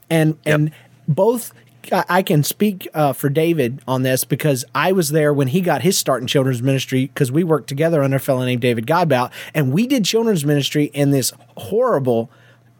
and 0.08 0.38
yep. 0.46 0.54
and 0.54 0.70
both. 1.06 1.52
I 1.92 2.22
can 2.22 2.42
speak 2.42 2.88
uh, 2.94 3.12
for 3.12 3.28
David 3.28 3.82
on 3.86 4.04
this 4.04 4.24
because 4.24 4.64
I 4.74 4.92
was 4.92 5.10
there 5.10 5.34
when 5.34 5.48
he 5.48 5.60
got 5.60 5.82
his 5.82 5.98
start 5.98 6.22
in 6.22 6.26
children's 6.26 6.62
ministry 6.62 7.08
because 7.08 7.30
we 7.30 7.44
worked 7.44 7.68
together 7.68 8.02
under 8.02 8.16
a 8.16 8.20
fellow 8.20 8.42
named 8.42 8.62
David 8.62 8.86
Godbout, 8.86 9.30
and 9.52 9.70
we 9.70 9.86
did 9.86 10.02
children's 10.06 10.46
ministry 10.46 10.84
in 10.94 11.10
this 11.10 11.34
horrible 11.58 12.30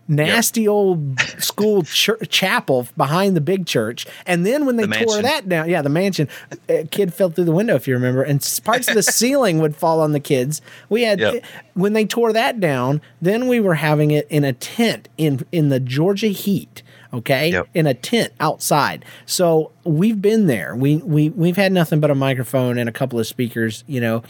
nasty 0.09 0.63
yep. 0.63 0.71
old 0.71 1.21
school 1.39 1.83
ch- 1.83 2.11
chapel 2.29 2.87
behind 2.97 3.37
the 3.37 3.41
big 3.41 3.67
church. 3.67 4.07
And 4.27 4.45
then 4.45 4.67
when 4.67 4.77
they 4.77 4.87
the 4.87 5.05
tore 5.05 5.23
that 5.23 5.49
down, 5.49 5.69
yeah, 5.69 5.83
the 5.83 5.89
mansion, 5.89 6.29
a 6.69 6.85
kid 6.85 7.15
fell 7.15 7.31
through 7.31 7.45
the 7.45 7.53
window, 7.53 7.75
if 7.75 7.89
you 7.89 7.95
remember, 7.95 8.23
and 8.23 8.41
parts 8.65 8.89
of 8.89 8.95
the 8.95 9.03
ceiling 9.03 9.59
would 9.59 9.77
fall 9.77 10.01
on 10.01 10.13
the 10.13 10.21
kids. 10.21 10.61
We 10.89 11.03
had 11.03 11.21
yep. 11.21 11.45
when 11.75 11.93
they 11.93 12.05
tore 12.05 12.33
that 12.33 12.61
down. 12.61 13.01
Then 13.21 13.49
we 13.49 13.61
were 13.61 13.75
having 13.75 14.11
it 14.11 14.27
in 14.29 14.45
a 14.45 14.53
tent 14.53 15.09
in 15.17 15.45
in 15.53 15.69
the 15.69 15.81
Georgia 15.81 16.29
heat. 16.29 16.83
Okay, 17.13 17.53
yep. 17.53 17.69
in 17.75 17.87
a 17.87 17.95
tent 17.95 18.33
outside. 18.41 19.05
So 19.25 19.71
we've 19.85 20.21
been 20.21 20.49
there. 20.49 20.75
We 20.75 20.97
we 20.97 21.29
we've 21.31 21.57
had 21.57 21.71
nothing 21.71 22.01
but 22.01 22.11
a 22.11 22.15
microphone 22.15 22.77
and 22.77 22.89
a 22.89 22.93
couple 22.93 23.21
of 23.21 23.27
speakers. 23.27 23.85
You 23.87 24.01
know, 24.01 24.23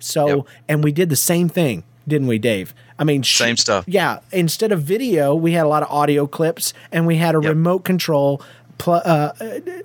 so 0.00 0.46
and 0.68 0.82
we 0.82 0.90
did 0.90 1.08
the 1.08 1.16
same 1.16 1.48
thing, 1.48 1.84
didn't 2.06 2.28
we, 2.28 2.38
Dave? 2.38 2.74
I 2.98 3.04
mean, 3.04 3.22
same 3.24 3.56
stuff. 3.56 3.84
Yeah. 3.86 4.20
Instead 4.30 4.72
of 4.72 4.82
video, 4.82 5.34
we 5.34 5.52
had 5.52 5.64
a 5.64 5.68
lot 5.68 5.82
of 5.82 5.90
audio 5.90 6.26
clips 6.26 6.72
and 6.90 7.06
we 7.06 7.16
had 7.16 7.34
a 7.34 7.40
yep. 7.40 7.50
remote 7.50 7.80
control 7.80 8.42
pl- 8.78 9.02
uh, 9.04 9.32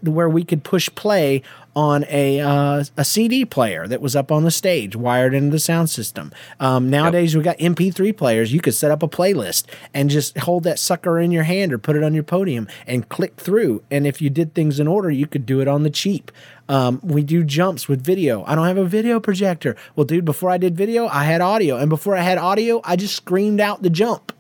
where 0.02 0.30
we 0.30 0.44
could 0.44 0.64
push 0.64 0.90
play 0.96 1.42
on 1.78 2.06
a 2.10 2.40
uh, 2.40 2.84
a 2.98 3.06
CD 3.06 3.46
player 3.46 3.88
that 3.88 4.02
was 4.02 4.16
up 4.16 4.32
on 4.32 4.44
the 4.44 4.50
stage, 4.50 4.96
wired 4.96 5.36
into 5.36 5.52
the 5.52 5.60
sound 5.60 5.92
system. 5.92 6.32
Um, 6.60 6.90
nowadays, 6.90 7.36
yep. 7.36 7.40
we 7.40 7.44
got 7.44 7.58
MP3 7.60 8.18
players. 8.18 8.52
You 8.52 8.60
could 8.60 8.74
set 8.74 8.90
up 8.90 9.04
a 9.04 9.08
playlist 9.08 9.66
and 9.94 10.10
just 10.10 10.40
hold 10.40 10.64
that 10.64 10.80
sucker 10.80 11.20
in 11.20 11.30
your 11.30 11.44
hand 11.44 11.72
or 11.72 11.78
put 11.78 11.96
it 11.96 12.04
on 12.04 12.16
your 12.16 12.24
podium 12.24 12.68
and 12.88 13.08
click 13.10 13.36
through. 13.38 13.84
And 13.92 14.08
if 14.08 14.24
you 14.24 14.32
did 14.32 14.56
things 14.56 14.80
in 14.80 14.88
order, 14.88 15.12
you 15.12 15.28
could 15.28 15.46
do 15.46 15.62
it 15.62 15.68
on 15.68 15.84
the 15.84 15.92
cheap. 15.92 16.32
Um, 16.68 17.00
we 17.04 17.22
do 17.22 17.44
jumps 17.44 17.88
with 17.88 18.04
video. 18.04 18.44
I 18.46 18.56
don't 18.56 18.66
have 18.66 18.80
a 18.80 18.86
video 18.86 19.20
projector. 19.20 19.76
Well, 19.96 20.06
dude, 20.06 20.26
before 20.26 20.50
I 20.50 20.58
did 20.58 20.76
video, 20.76 21.06
I 21.06 21.26
had 21.26 21.42
audio. 21.42 21.78
And 21.78 21.92
before 21.92 22.16
I 22.16 22.22
had 22.22 22.40
audio, 22.40 22.82
I 22.86 22.96
just 22.96 23.16
screamed 23.16 23.62
out 23.62 23.84
the 23.84 23.92
jump 23.92 24.34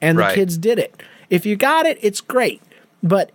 and 0.00 0.18
right. 0.18 0.30
the 0.30 0.34
kids 0.34 0.58
did 0.58 0.80
it. 0.80 1.00
If 1.30 1.46
you 1.46 1.54
got 1.54 1.86
it, 1.86 1.98
it's 2.02 2.20
great. 2.20 2.60
But 3.00 3.30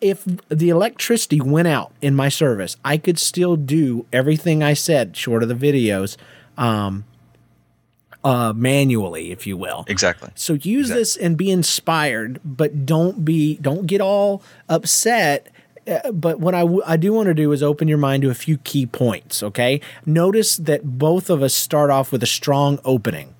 if 0.00 0.24
the 0.48 0.68
electricity 0.68 1.40
went 1.40 1.68
out 1.68 1.92
in 2.00 2.14
my 2.14 2.28
service, 2.28 2.76
I 2.84 2.96
could 2.98 3.18
still 3.18 3.56
do 3.56 4.06
everything 4.12 4.62
I 4.62 4.74
said, 4.74 5.16
short 5.16 5.42
of 5.42 5.48
the 5.48 5.54
videos, 5.54 6.16
um, 6.56 7.04
uh, 8.22 8.52
manually, 8.54 9.30
if 9.30 9.46
you 9.46 9.56
will. 9.56 9.84
Exactly. 9.88 10.30
So 10.34 10.54
use 10.54 10.90
exactly. 10.90 11.00
this 11.00 11.16
and 11.16 11.36
be 11.36 11.50
inspired, 11.50 12.40
but 12.44 12.84
don't 12.84 13.24
be 13.24 13.56
don't 13.56 13.86
get 13.86 14.00
all 14.00 14.42
upset 14.68 15.48
uh, 15.86 16.12
but 16.12 16.40
what 16.40 16.54
I, 16.54 16.60
w- 16.60 16.82
I 16.86 16.96
do 16.96 17.12
want 17.12 17.26
to 17.26 17.34
do 17.34 17.52
is 17.52 17.62
open 17.62 17.88
your 17.88 17.98
mind 17.98 18.22
to 18.22 18.30
a 18.30 18.34
few 18.34 18.58
key 18.58 18.86
points, 18.86 19.42
okay? 19.42 19.80
Notice 20.06 20.56
that 20.58 20.98
both 20.98 21.30
of 21.30 21.42
us 21.42 21.54
start 21.54 21.90
off 21.90 22.12
with 22.12 22.22
a 22.22 22.26
strong 22.26 22.78
opening. 22.84 23.34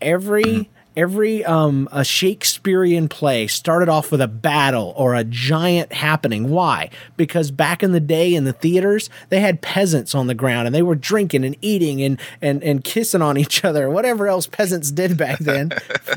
Every 0.00 0.44
mm-hmm. 0.44 0.71
Every 0.96 1.44
um, 1.44 1.88
a 1.92 2.04
Shakespearean 2.04 3.08
play 3.08 3.46
started 3.46 3.88
off 3.88 4.10
with 4.10 4.20
a 4.20 4.28
battle 4.28 4.92
or 4.96 5.14
a 5.14 5.24
giant 5.24 5.92
happening. 5.92 6.50
Why? 6.50 6.90
Because 7.16 7.50
back 7.50 7.82
in 7.82 7.92
the 7.92 8.00
day 8.00 8.34
in 8.34 8.44
the 8.44 8.52
theaters, 8.52 9.08
they 9.28 9.40
had 9.40 9.62
peasants 9.62 10.14
on 10.14 10.26
the 10.26 10.34
ground 10.34 10.66
and 10.66 10.74
they 10.74 10.82
were 10.82 10.94
drinking 10.94 11.44
and 11.44 11.56
eating 11.60 12.02
and 12.02 12.20
and 12.40 12.62
and 12.62 12.84
kissing 12.84 13.22
on 13.22 13.38
each 13.38 13.64
other, 13.64 13.88
whatever 13.88 14.28
else 14.28 14.46
peasants 14.46 14.90
did 14.90 15.16
back 15.16 15.38
then. 15.38 15.70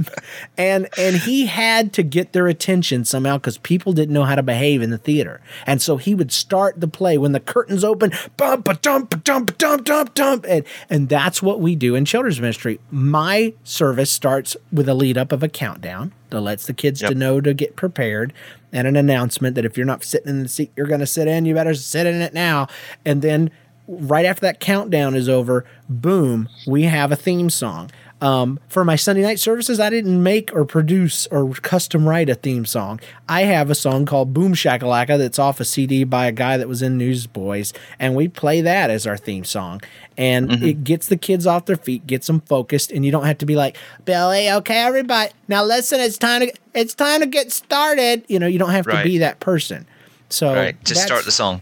and 0.58 0.88
and 0.98 1.18
he 1.18 1.46
had 1.46 1.94
to 1.94 2.04
get 2.04 2.34
their 2.34 2.48
attention 2.48 3.06
somehow 3.06 3.38
because 3.38 3.58
people 3.60 3.94
didn't 3.94 4.14
know 4.14 4.24
how 4.24 4.36
to 4.36 4.44
behave 4.44 4.82
in 4.82 4.90
the 4.90 4.98
theater. 4.98 5.42
And 5.66 5.82
so 5.82 5.98
he 5.98 6.16
would 6.16 6.32
start 6.32 6.80
the 6.80 6.88
play 6.88 7.18
when 7.18 7.32
the 7.32 7.40
curtains 7.40 7.84
open, 7.84 8.12
bump 8.38 8.68
a 8.68 8.76
dump 8.76 9.24
dump 9.24 9.58
dump 9.58 9.86
dump 9.86 10.14
dump, 10.14 10.46
and 10.48 10.66
and 10.90 11.10
that's 11.10 11.42
what 11.42 11.60
we 11.62 11.76
do 11.76 11.96
in 11.96 12.06
children's 12.06 12.42
ministry. 12.42 12.80
My 12.92 13.54
service 13.64 14.12
starts 14.12 14.58
with 14.76 14.88
a 14.90 14.94
lead 14.94 15.18
up 15.18 15.32
of 15.32 15.42
a 15.42 15.48
countdown 15.50 16.12
that 16.30 16.42
lets 16.42 16.66
the 16.68 16.74
kids 16.74 17.02
Yep. 17.02 17.12
to 17.12 17.16
know 17.18 17.42
to 17.42 17.54
get 17.54 17.76
prepared 17.76 18.34
and 18.74 18.88
an 18.88 18.96
announcement 18.96 19.56
that 19.56 19.66
if 19.66 19.78
you're 19.78 19.86
not 19.86 20.04
sitting 20.04 20.30
in 20.30 20.44
the 20.44 20.50
seat 20.50 20.72
you're 20.76 20.88
going 20.88 21.00
to 21.00 21.06
sit 21.08 21.28
in, 21.28 21.46
you 21.46 21.54
better 21.54 21.74
sit 21.74 22.06
in 22.06 22.22
it 22.22 22.34
now. 22.34 22.68
And 23.06 23.22
then 23.22 23.52
right 23.88 24.26
after 24.26 24.42
that 24.42 24.60
countdown 24.60 25.16
is 25.16 25.30
over, 25.30 25.66
boom, 25.88 26.50
we 26.68 26.84
have 26.84 27.12
a 27.12 27.16
theme 27.16 27.50
song. 27.50 27.90
Um, 28.22 28.60
for 28.70 28.86
my 28.86 28.96
Sunday 28.96 29.22
night 29.22 29.40
services, 29.40 29.80
I 29.80 29.90
didn't 29.90 30.24
make 30.24 30.54
or 30.56 30.64
produce 30.64 31.28
or 31.28 31.52
custom 31.56 32.08
write 32.08 32.30
a 32.30 32.36
theme 32.36 32.66
song. 32.66 33.02
I 33.28 33.42
have 33.42 33.70
a 33.70 33.76
song 33.76 34.06
called 34.06 34.34
Boom 34.34 34.54
Shakalaka 34.54 35.18
that's 35.18 35.38
off 35.38 35.60
a 35.60 35.66
CD 35.66 36.06
by 36.06 36.28
a 36.28 36.32
guy 36.32 36.56
that 36.58 36.68
was 36.68 36.82
in 36.82 36.98
Newsboys, 36.98 37.74
and 38.00 38.16
we 38.16 38.28
play 38.30 38.62
that 38.62 38.90
as 38.90 39.06
our 39.06 39.18
theme 39.18 39.44
song. 39.44 39.82
And 40.18 40.64
it 40.64 40.86
gets 40.86 41.08
the 41.08 41.18
kids 41.18 41.46
off 41.46 41.66
their 41.66 41.76
feet, 41.76 42.08
gets 42.08 42.28
them 42.28 42.40
focused, 42.42 42.90
and 42.90 43.06
you 43.06 43.12
don't 43.12 43.26
have 43.26 43.38
to 43.40 43.46
be 43.46 43.58
like, 43.58 43.76
Billy, 44.06 44.50
okay, 44.50 44.80
everybody, 44.80 45.34
now 45.50 45.66
listen, 45.66 46.00
it's 46.00 46.18
time 46.18 46.42
to 46.42 46.54
it's 46.74 46.94
time 46.96 47.20
to 47.20 47.28
get 47.28 47.52
started. 47.52 48.24
You 48.30 48.40
know, 48.40 48.48
you 48.48 48.58
don't 48.58 48.70
have 48.70 48.86
to 48.86 49.04
be 49.04 49.18
that 49.18 49.42
person. 49.42 49.86
So 50.30 50.54
Right. 50.54 50.84
Just 50.86 51.04
start 51.04 51.26
the 51.26 51.32
song. 51.32 51.62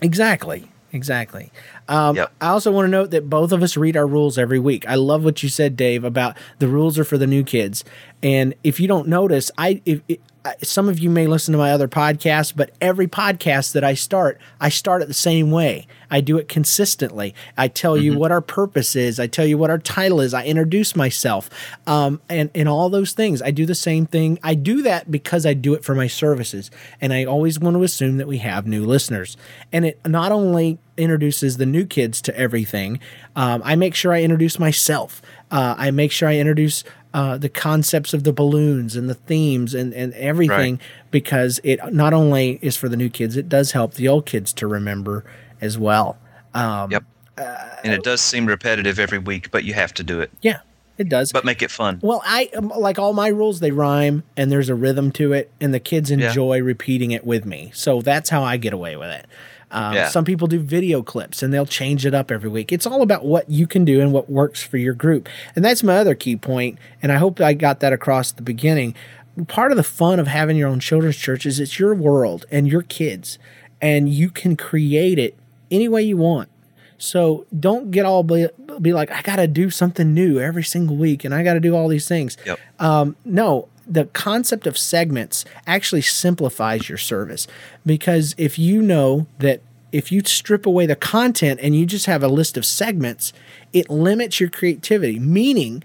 Exactly. 0.00 0.68
Exactly. 0.94 1.50
Um, 1.88 2.14
Yep. 2.14 2.32
I 2.40 2.48
also 2.48 2.70
want 2.70 2.86
to 2.86 2.90
note 2.90 3.10
that 3.10 3.28
both 3.28 3.50
of 3.50 3.62
us 3.64 3.76
read 3.76 3.96
our 3.96 4.06
rules 4.06 4.38
every 4.38 4.60
week. 4.60 4.88
I 4.88 4.94
love 4.94 5.24
what 5.24 5.42
you 5.42 5.48
said, 5.48 5.76
Dave, 5.76 6.04
about 6.04 6.36
the 6.60 6.68
rules 6.68 6.98
are 7.00 7.04
for 7.04 7.18
the 7.18 7.26
new 7.26 7.42
kids. 7.42 7.84
And 8.22 8.54
if 8.62 8.78
you 8.78 8.86
don't 8.86 9.08
notice, 9.08 9.50
I 9.58 9.82
if, 9.84 10.00
some 10.62 10.88
of 10.88 10.98
you 10.98 11.08
may 11.08 11.26
listen 11.26 11.52
to 11.52 11.58
my 11.58 11.70
other 11.70 11.88
podcasts, 11.88 12.52
but 12.54 12.70
every 12.80 13.06
podcast 13.06 13.72
that 13.72 13.84
I 13.84 13.94
start, 13.94 14.38
I 14.60 14.68
start 14.68 15.00
it 15.00 15.08
the 15.08 15.14
same 15.14 15.50
way. 15.50 15.86
I 16.10 16.20
do 16.20 16.36
it 16.36 16.48
consistently. 16.48 17.34
I 17.56 17.68
tell 17.68 17.96
you 17.96 18.18
what 18.18 18.30
our 18.30 18.40
purpose 18.40 18.94
is. 18.94 19.18
I 19.18 19.26
tell 19.26 19.46
you 19.46 19.56
what 19.56 19.70
our 19.70 19.78
title 19.78 20.20
is. 20.20 20.34
I 20.34 20.44
introduce 20.44 20.94
myself, 20.94 21.48
um, 21.86 22.20
and 22.28 22.50
and 22.54 22.68
all 22.68 22.90
those 22.90 23.12
things. 23.12 23.40
I 23.40 23.50
do 23.50 23.66
the 23.66 23.74
same 23.74 24.06
thing. 24.06 24.38
I 24.42 24.54
do 24.54 24.82
that 24.82 25.10
because 25.10 25.46
I 25.46 25.54
do 25.54 25.74
it 25.74 25.82
for 25.82 25.94
my 25.94 26.06
services, 26.06 26.70
and 27.00 27.12
I 27.12 27.24
always 27.24 27.58
want 27.58 27.76
to 27.76 27.82
assume 27.82 28.18
that 28.18 28.28
we 28.28 28.38
have 28.38 28.66
new 28.66 28.84
listeners. 28.84 29.36
And 29.72 29.86
it 29.86 30.00
not 30.06 30.30
only 30.30 30.78
introduces 30.96 31.56
the 31.56 31.66
new 31.66 31.86
kids 31.86 32.22
to 32.22 32.38
everything, 32.38 33.00
um, 33.34 33.62
I 33.64 33.74
make 33.76 33.94
sure 33.94 34.12
I 34.12 34.22
introduce 34.22 34.58
myself. 34.58 35.22
Uh, 35.50 35.74
I 35.76 35.90
make 35.90 36.12
sure 36.12 36.28
I 36.28 36.36
introduce 36.36 36.84
uh, 37.14 37.38
the 37.38 37.48
concepts 37.48 38.12
of 38.12 38.24
the 38.24 38.32
balloons 38.32 38.96
and 38.96 39.08
the 39.08 39.14
themes 39.14 39.72
and, 39.72 39.94
and 39.94 40.12
everything 40.14 40.78
because 41.10 41.60
it 41.64 41.78
not 41.94 42.12
only 42.12 42.58
is 42.60 42.76
for 42.76 42.88
the 42.90 42.96
new 42.96 43.08
kids, 43.08 43.36
it 43.36 43.48
does 43.48 43.72
help 43.72 43.94
the 43.94 44.06
old 44.08 44.26
kids 44.26 44.52
to 44.52 44.66
remember 44.66 45.24
as 45.62 45.78
well. 45.78 46.18
Um, 46.54 46.90
Yep. 46.90 47.04
and 47.38 47.92
it 47.92 48.02
does 48.02 48.20
seem 48.20 48.46
repetitive 48.46 48.98
every 48.98 49.18
week, 49.18 49.50
but 49.50 49.64
you 49.64 49.74
have 49.74 49.94
to 49.94 50.02
do 50.02 50.20
it. 50.20 50.30
Yeah, 50.42 50.58
it 50.98 51.08
does. 51.08 51.32
But 51.32 51.44
make 51.44 51.62
it 51.62 51.70
fun. 51.70 52.00
well, 52.02 52.20
I 52.24 52.50
um, 52.56 52.68
like 52.76 52.98
all 52.98 53.12
my 53.12 53.28
rules. 53.28 53.60
They 53.60 53.70
rhyme 53.70 54.22
and 54.36 54.50
there's 54.52 54.68
a 54.68 54.74
rhythm 54.74 55.10
to 55.12 55.32
it, 55.32 55.50
and 55.60 55.72
the 55.72 55.80
kids 55.80 56.10
Yeah. 56.10 56.28
enjoy 56.28 56.62
repeating 56.62 57.12
it 57.12 57.24
with 57.24 57.44
me. 57.46 57.70
So 57.74 58.00
that's 58.02 58.28
how 58.30 58.42
I 58.42 58.56
get 58.56 58.72
away 58.72 58.96
with 58.96 59.08
it. 59.10 59.26
Um, 59.74 59.94
Yeah. 59.94 60.08
Some 60.08 60.24
people 60.24 60.46
do 60.46 60.60
video 60.60 61.02
clips 61.02 61.42
and 61.42 61.52
they'll 61.52 61.66
change 61.66 62.06
it 62.06 62.14
up 62.14 62.30
every 62.30 62.48
week. 62.48 62.72
It's 62.72 62.86
all 62.86 63.02
about 63.02 63.24
what 63.24 63.50
you 63.50 63.66
can 63.66 63.84
do 63.84 64.00
and 64.00 64.12
what 64.12 64.30
works 64.30 64.62
for 64.62 64.78
your 64.78 64.94
group. 64.94 65.28
And 65.54 65.64
that's 65.64 65.82
my 65.82 65.96
other 65.96 66.14
key 66.14 66.36
point, 66.36 66.78
And 67.02 67.12
I 67.12 67.16
hope 67.16 67.40
I 67.40 67.52
got 67.54 67.80
that 67.80 67.92
across 67.92 68.30
at 68.30 68.36
the 68.36 68.42
beginning. 68.42 68.94
Part 69.48 69.72
of 69.72 69.76
the 69.76 69.82
fun 69.82 70.20
of 70.20 70.28
having 70.28 70.56
your 70.56 70.68
own 70.68 70.78
children's 70.80 71.16
church 71.16 71.44
is 71.44 71.58
it's 71.58 71.78
your 71.78 71.92
world 71.94 72.46
and 72.52 72.68
your 72.68 72.82
kids, 72.82 73.38
and 73.82 74.08
you 74.08 74.30
can 74.30 74.56
create 74.56 75.18
it 75.18 75.36
any 75.72 75.88
way 75.88 76.02
you 76.02 76.16
want. 76.16 76.48
So 76.96 77.44
don't 77.58 77.90
get 77.90 78.06
all 78.06 78.22
be, 78.22 78.46
be 78.80 78.92
like, 78.92 79.10
I 79.10 79.22
got 79.22 79.36
to 79.36 79.48
do 79.48 79.70
something 79.70 80.14
new 80.14 80.38
every 80.38 80.62
single 80.62 80.96
week 80.96 81.24
and 81.24 81.34
I 81.34 81.42
got 81.42 81.54
to 81.54 81.60
do 81.60 81.74
all 81.74 81.88
these 81.88 82.06
things. 82.06 82.36
Yep. 82.46 82.60
Um, 82.78 83.16
no, 83.24 83.68
the 83.86 84.06
concept 84.06 84.66
of 84.66 84.78
segments 84.78 85.44
actually 85.66 86.02
simplifies 86.02 86.88
your 86.88 86.98
service 86.98 87.46
because 87.84 88.34
if 88.38 88.58
you 88.58 88.80
know 88.82 89.26
that 89.38 89.60
if 89.92 90.10
you 90.10 90.22
strip 90.24 90.66
away 90.66 90.86
the 90.86 90.96
content 90.96 91.60
and 91.62 91.76
you 91.76 91.86
just 91.86 92.06
have 92.06 92.22
a 92.22 92.28
list 92.28 92.56
of 92.56 92.66
segments, 92.66 93.32
it 93.72 93.88
limits 93.88 94.40
your 94.40 94.50
creativity, 94.50 95.20
meaning 95.20 95.84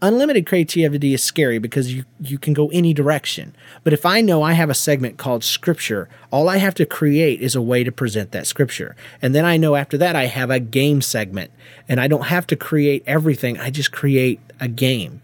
unlimited 0.00 0.46
creativity 0.46 1.14
is 1.14 1.22
scary 1.22 1.58
because 1.58 1.92
you 1.92 2.04
you 2.20 2.38
can 2.38 2.52
go 2.52 2.68
any 2.68 2.92
direction. 2.92 3.54
But 3.82 3.92
if 3.92 4.04
I 4.04 4.20
know 4.20 4.42
I 4.42 4.52
have 4.52 4.70
a 4.70 4.74
segment 4.74 5.16
called 5.16 5.44
scripture, 5.44 6.08
all 6.30 6.48
I 6.48 6.58
have 6.58 6.74
to 6.74 6.86
create 6.86 7.40
is 7.40 7.54
a 7.54 7.62
way 7.62 7.84
to 7.84 7.92
present 7.92 8.32
that 8.32 8.46
scripture. 8.46 8.96
And 9.20 9.34
then 9.34 9.44
I 9.44 9.56
know 9.56 9.76
after 9.76 9.98
that 9.98 10.16
I 10.16 10.26
have 10.26 10.50
a 10.50 10.60
game 10.60 11.00
segment 11.02 11.50
and 11.88 12.00
I 12.00 12.08
don't 12.08 12.26
have 12.26 12.46
to 12.48 12.56
create 12.56 13.02
everything. 13.06 13.58
I 13.58 13.70
just 13.70 13.92
create 13.92 14.40
a 14.60 14.68
game. 14.68 15.22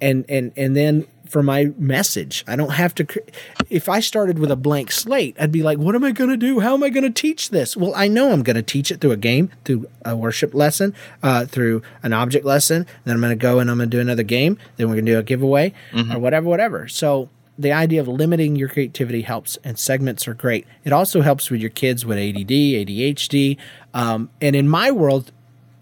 And 0.00 0.24
and 0.28 0.52
and 0.56 0.76
then 0.76 1.06
for 1.30 1.42
my 1.42 1.72
message, 1.78 2.44
I 2.48 2.56
don't 2.56 2.72
have 2.72 2.94
to 2.96 3.04
cre- 3.04 3.18
if 3.68 3.88
I 3.88 4.00
started 4.00 4.38
with 4.38 4.50
a 4.50 4.56
blank 4.56 4.90
slate, 4.90 5.36
I'd 5.38 5.52
be 5.52 5.62
like, 5.62 5.78
what 5.78 5.94
am 5.94 6.02
I 6.02 6.10
going 6.10 6.30
to 6.30 6.36
do? 6.36 6.60
How 6.60 6.74
am 6.74 6.82
I 6.82 6.88
going 6.88 7.04
to 7.04 7.10
teach 7.10 7.50
this? 7.50 7.76
Well, 7.76 7.92
I 7.94 8.08
know 8.08 8.32
I'm 8.32 8.42
going 8.42 8.56
to 8.56 8.62
teach 8.62 8.90
it 8.90 9.00
through 9.00 9.12
a 9.12 9.16
game, 9.16 9.50
through 9.64 9.88
a 10.04 10.16
worship 10.16 10.54
lesson, 10.54 10.94
uh, 11.22 11.46
through 11.46 11.82
an 12.02 12.12
object 12.12 12.44
lesson. 12.44 12.84
Then 13.04 13.14
I'm 13.14 13.20
going 13.20 13.30
to 13.30 13.36
go 13.36 13.60
and 13.60 13.70
I'm 13.70 13.76
going 13.78 13.90
to 13.90 13.96
do 13.96 14.00
another 14.00 14.24
game. 14.24 14.58
Then 14.76 14.88
we're 14.88 14.96
going 14.96 15.06
to 15.06 15.12
do 15.12 15.18
a 15.18 15.22
giveaway 15.22 15.72
or 16.12 16.18
whatever, 16.18 16.48
whatever. 16.48 16.88
So 16.88 17.28
the 17.56 17.72
idea 17.72 18.00
of 18.00 18.08
limiting 18.08 18.56
your 18.56 18.68
creativity 18.68 19.22
helps, 19.22 19.56
and 19.62 19.78
segments 19.78 20.26
are 20.26 20.34
great. 20.34 20.66
It 20.84 20.92
also 20.92 21.20
helps 21.20 21.50
with 21.50 21.60
your 21.60 21.70
kids 21.70 22.04
with 22.04 22.18
ADD, 22.18 22.48
ADHD, 22.50 23.56
um, 23.94 24.30
and 24.40 24.56
in 24.56 24.68
my 24.68 24.90
world, 24.90 25.30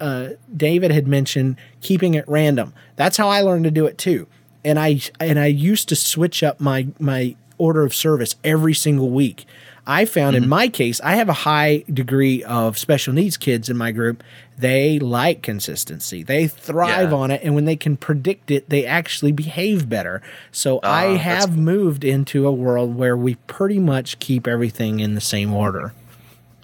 uh, 0.01 0.31
David 0.55 0.91
had 0.91 1.07
mentioned 1.07 1.57
keeping 1.81 2.15
it 2.15 2.25
random. 2.29 2.75
That's 2.97 3.17
how 3.17 3.29
I 3.29 3.41
learned 3.43 3.65
to 3.65 3.71
do 3.71 3.87
it 3.87 3.97
too. 3.99 4.27
And 4.69 4.79
I 4.79 5.01
and 5.19 5.39
I 5.39 5.47
used 5.47 5.89
to 5.89 5.97
switch 5.97 6.43
up 6.43 6.61
my 6.61 6.89
my 6.99 7.37
order 7.57 7.85
of 7.85 7.95
service 7.95 8.37
every 8.45 8.75
single 8.75 9.11
week. 9.11 9.47
I 9.87 10.05
found 10.05 10.37
in 10.37 10.43
mm-hmm. 10.43 10.51
my 10.51 10.69
case, 10.69 11.01
I 11.01 11.17
have 11.17 11.31
a 11.31 11.33
high 11.33 11.83
degree 11.91 12.45
of 12.45 12.77
special 12.77 13.15
needs 13.15 13.39
kids 13.39 13.71
in 13.71 13.77
my 13.79 13.91
group. 13.91 14.23
They 14.59 14.99
like 14.99 15.43
consistency. 15.43 16.23
They 16.23 16.47
thrive 16.47 17.11
Yeah. 17.11 17.17
on 17.17 17.31
it, 17.31 17.41
and 17.43 17.55
when 17.55 17.65
they 17.65 17.77
can 17.77 17.97
predict 17.97 18.51
it, 18.51 18.69
they 18.69 18.85
actually 18.85 19.33
behave 19.33 19.89
better. 19.89 20.21
So 20.53 20.81
ah, 20.83 20.93
I 20.93 21.13
that's 21.13 21.23
have 21.23 21.57
moved 21.57 22.05
into 22.05 22.47
a 22.47 22.53
world 22.53 22.97
where 22.97 23.17
we 23.17 23.37
pretty 23.47 23.79
much 23.79 24.19
keep 24.19 24.47
everything 24.47 25.01
in 25.01 25.15
the 25.15 25.23
same 25.23 25.55
order. 25.55 25.95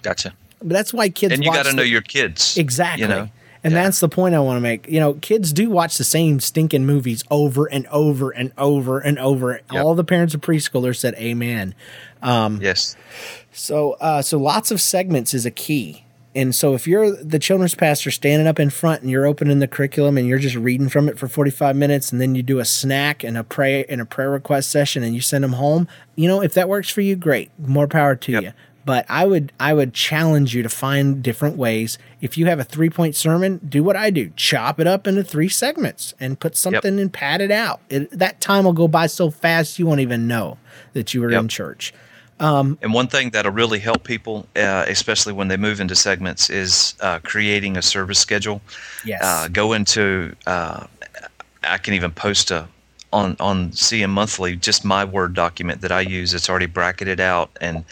Gotcha. 0.03 0.35
But 0.59 0.69
that's 0.69 0.93
why 0.93 1.09
kids 1.09 1.33
And 1.33 1.43
you 1.43 1.51
got 1.51 1.65
to 1.65 1.73
know 1.73 1.81
your 1.81 2.01
kids. 2.01 2.57
Exactly. 2.57 3.01
You 3.01 3.07
know. 3.07 3.29
And 3.65 3.73
Yeah. 3.73 3.83
that's 3.83 3.99
the 3.99 4.07
point 4.07 4.33
I 4.35 4.39
want 4.39 4.57
to 4.57 4.61
make. 4.61 4.87
You 4.87 4.99
know, 5.01 5.15
kids 5.15 5.51
do 5.51 5.69
watch 5.69 5.97
the 5.97 6.03
same 6.05 6.39
stinking 6.39 6.85
movies 6.85 7.23
over 7.29 7.65
and 7.65 7.87
over 7.87 8.29
and 8.29 8.51
over 8.57 8.99
and 8.99 9.17
over. 9.19 9.59
Yep. 9.73 9.83
All 9.83 9.95
the 9.95 10.03
parents 10.03 10.33
of 10.33 10.41
preschoolers 10.41 10.97
said 10.97 11.15
amen. 11.15 11.73
Yes. 12.23 12.95
So 13.51 13.93
uh 13.99 14.21
so 14.21 14.37
lots 14.37 14.71
of 14.71 14.79
segments 14.79 15.33
is 15.33 15.45
a 15.45 15.51
key. 15.51 16.03
And 16.35 16.53
so 16.53 16.73
if 16.73 16.85
you're 16.85 17.11
the 17.15 17.39
children's 17.39 17.75
pastor 17.75 18.11
standing 18.11 18.45
up 18.45 18.59
in 18.59 18.69
front 18.69 19.01
and 19.01 19.09
you're 19.09 19.25
opening 19.25 19.59
the 19.59 19.67
curriculum 19.69 20.17
and 20.17 20.27
you're 20.27 20.37
just 20.37 20.57
reading 20.57 20.89
from 20.89 21.07
it 21.07 21.17
for 21.17 21.27
45 21.29 21.75
minutes 21.77 22.11
and 22.11 22.19
then 22.19 22.35
you 22.35 22.43
do 22.43 22.59
a 22.59 22.65
snack 22.65 23.23
and 23.23 23.37
a 23.37 23.43
pray 23.43 23.85
and 23.85 24.01
a 24.01 24.05
prayer 24.05 24.29
request 24.29 24.69
session 24.69 25.01
and 25.01 25.15
you 25.15 25.21
send 25.21 25.43
them 25.45 25.53
home, 25.53 25.87
you 26.15 26.27
know, 26.27 26.41
if 26.41 26.53
that 26.53 26.67
works 26.67 26.89
for 26.89 26.99
you, 27.01 27.15
great. 27.15 27.51
More 27.57 27.87
power 27.87 28.15
to 28.17 28.31
Yep. 28.33 28.43
you. 28.43 28.51
But 28.85 29.05
I 29.09 29.25
would 29.25 29.51
I 29.59 29.73
would 29.73 29.93
challenge 29.93 30.53
you 30.53 30.61
to 30.61 30.69
find 30.69 31.23
different 31.23 31.57
ways. 31.57 31.97
If 32.21 32.37
you 32.37 32.45
have 32.45 32.59
a 32.59 32.63
three 32.63 32.89
point 32.91 33.15
sermon, 33.15 33.59
do 33.67 33.83
what 33.83 33.95
I 33.95 34.11
do: 34.11 34.31
chop 34.35 34.79
it 34.79 34.85
up 34.85 35.07
into 35.07 35.23
three 35.23 35.49
segments 35.49 36.13
and 36.19 36.39
put 36.39 36.55
something 36.55 36.99
and 36.99 37.11
pad 37.11 37.41
it 37.41 37.51
out. 37.51 37.81
It, 37.89 38.11
that 38.11 38.39
time 38.39 38.63
will 38.63 38.73
go 38.73 38.87
by 38.87 39.07
so 39.07 39.31
fast 39.31 39.79
you 39.79 39.87
won't 39.87 40.01
even 40.01 40.27
know 40.27 40.57
that 40.93 41.13
you 41.13 41.21
were 41.21 41.31
Yep. 41.31 41.41
in 41.41 41.47
church. 41.47 41.93
Um, 42.39 42.77
And 42.81 42.93
one 42.93 43.07
thing 43.07 43.29
that'll 43.29 43.53
really 43.53 43.79
help 43.79 44.03
people, 44.03 44.45
uh, 44.57 44.85
especially 44.87 45.31
when 45.33 45.47
they 45.47 45.55
move 45.57 45.79
into 45.79 45.95
segments, 45.95 46.49
is 46.49 46.93
uh, 46.99 47.19
creating 47.23 47.77
a 47.77 47.81
service 47.81 48.19
schedule. 48.19 48.61
Yes. 49.05 49.21
Uh, 49.23 49.47
go 49.51 49.71
into, 49.71 50.35
uh, 50.45 50.85
I 51.63 51.77
can 51.77 51.93
even 51.93 52.11
post 52.11 52.51
a 52.51 52.67
on 53.13 53.37
on 53.39 53.71
CM 53.71 54.09
Monthly, 54.09 54.57
just 54.57 54.83
my 54.83 55.05
Word 55.05 55.33
document 55.33 55.79
that 55.81 55.91
I 55.91 56.01
use. 56.01 56.33
It's 56.33 56.49
already 56.49 56.65
bracketed 56.65 57.21
out, 57.21 57.49
and 57.61 57.85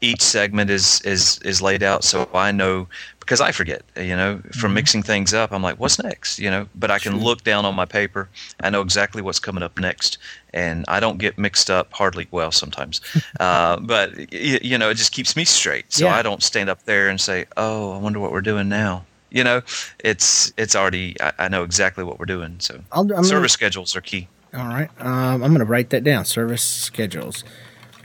each 0.00 0.22
segment 0.22 0.70
is 0.70 1.00
is 1.02 1.38
is 1.44 1.60
laid 1.62 1.82
out, 1.82 2.04
so 2.04 2.28
I 2.34 2.52
know 2.52 2.86
because 3.20 3.40
I 3.40 3.50
forget, 3.50 3.82
you 3.96 4.14
know, 4.14 4.40
from 4.52 4.70
Mhm. 4.70 4.74
mixing 4.74 5.02
things 5.02 5.34
up. 5.34 5.50
I'm 5.52 5.60
like, 5.62 5.80
what's 5.80 6.00
next? 6.00 6.38
You 6.38 6.48
know, 6.48 6.68
but 6.76 6.92
I 6.92 7.00
can 7.00 7.18
look 7.20 7.42
down 7.42 7.64
on 7.64 7.74
my 7.74 7.84
paper. 7.84 8.28
I 8.60 8.70
know 8.70 8.82
exactly 8.82 9.20
what's 9.20 9.40
coming 9.40 9.64
up 9.64 9.80
next, 9.80 10.18
and 10.54 10.84
I 10.86 11.00
don't 11.00 11.18
get 11.18 11.36
mixed 11.36 11.68
up 11.68 11.92
hardly. 11.92 12.28
Well, 12.30 12.52
sometimes, 12.52 13.00
uh, 13.40 13.78
but 13.80 14.32
you 14.32 14.78
know, 14.78 14.90
it 14.90 14.94
just 14.94 15.10
keeps 15.12 15.34
me 15.34 15.44
straight. 15.44 15.92
So 15.92 16.04
Yeah. 16.04 16.14
I 16.16 16.22
don't 16.22 16.42
stand 16.42 16.68
up 16.70 16.84
there 16.84 17.08
and 17.08 17.20
say, 17.20 17.46
oh, 17.56 17.92
I 17.92 17.98
wonder 17.98 18.20
what 18.20 18.30
we're 18.30 18.42
doing 18.42 18.68
now. 18.68 19.04
You 19.30 19.42
know, 19.42 19.62
it's 20.04 20.52
it's 20.56 20.76
already. 20.76 21.16
I, 21.20 21.32
I 21.40 21.48
know 21.48 21.64
exactly 21.64 22.04
what 22.04 22.18
we're 22.20 22.26
doing. 22.26 22.56
So 22.60 22.80
I'll, 22.92 23.00
I'm 23.02 23.08
gonna- 23.08 23.24
service 23.24 23.52
schedules 23.52 23.96
are 23.96 24.00
key. 24.00 24.28
All 24.54 24.68
right. 24.68 24.88
Um, 25.00 25.42
I'm 25.42 25.50
going 25.50 25.58
to 25.58 25.64
write 25.66 25.90
that 25.90 26.02
down. 26.04 26.24
Service 26.24 26.62
schedules 26.62 27.44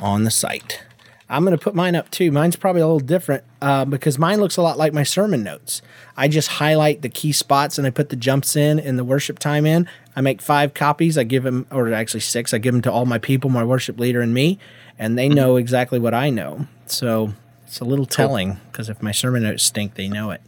on 0.02 0.24
the 0.26 0.32
site. 0.32 0.84
I'm 1.32 1.46
going 1.46 1.58
to 1.58 1.64
put 1.64 1.74
mine 1.74 1.96
up 1.96 2.12
too. 2.12 2.30
Mine's 2.30 2.58
probably 2.58 2.82
a 2.82 2.86
little 2.86 3.00
different 3.00 3.46
uh, 3.62 3.86
because 3.86 4.20
mine 4.20 4.42
looks 4.42 4.58
a 4.58 4.62
lot 4.62 4.78
like 4.78 4.94
my 4.94 5.04
sermon 5.04 5.44
notes. 5.44 5.82
I 6.18 6.28
just 6.28 6.50
highlight 6.50 7.04
the 7.04 7.10
key 7.10 7.32
spots 7.32 7.78
and 7.78 7.88
I 7.88 7.90
put 7.90 8.10
the 8.10 8.18
jumps 8.18 8.58
in 8.58 8.82
and 8.82 9.00
the 9.00 9.06
worship 9.06 9.40
time 9.40 9.66
in. 9.66 9.88
I 10.14 10.20
make 10.20 10.42
five 10.42 10.74
copies. 10.74 11.18
I 11.18 11.24
give 11.24 11.44
them, 11.44 11.68
or 11.72 11.94
actually 11.94 12.20
six. 12.20 12.54
I 12.54 12.58
give 12.58 12.74
them 12.74 12.82
to 12.82 12.92
all 12.92 13.06
my 13.06 13.18
people, 13.18 13.50
my 13.50 13.64
worship 13.64 13.98
leader, 13.98 14.20
and 14.20 14.34
me, 14.34 14.60
and 15.00 15.18
they 15.18 15.30
know 15.30 15.56
exactly 15.56 16.00
what 16.00 16.14
I 16.14 16.30
know. 16.30 16.68
So 16.86 17.34
it's 17.66 17.80
a 17.80 17.86
little 17.86 18.06
telling 18.06 18.60
because 18.70 18.90
if 18.90 19.02
my 19.02 19.14
sermon 19.14 19.44
notes 19.44 19.64
stink, 19.64 19.94
they 19.94 20.10
know 20.10 20.32
it, 20.32 20.42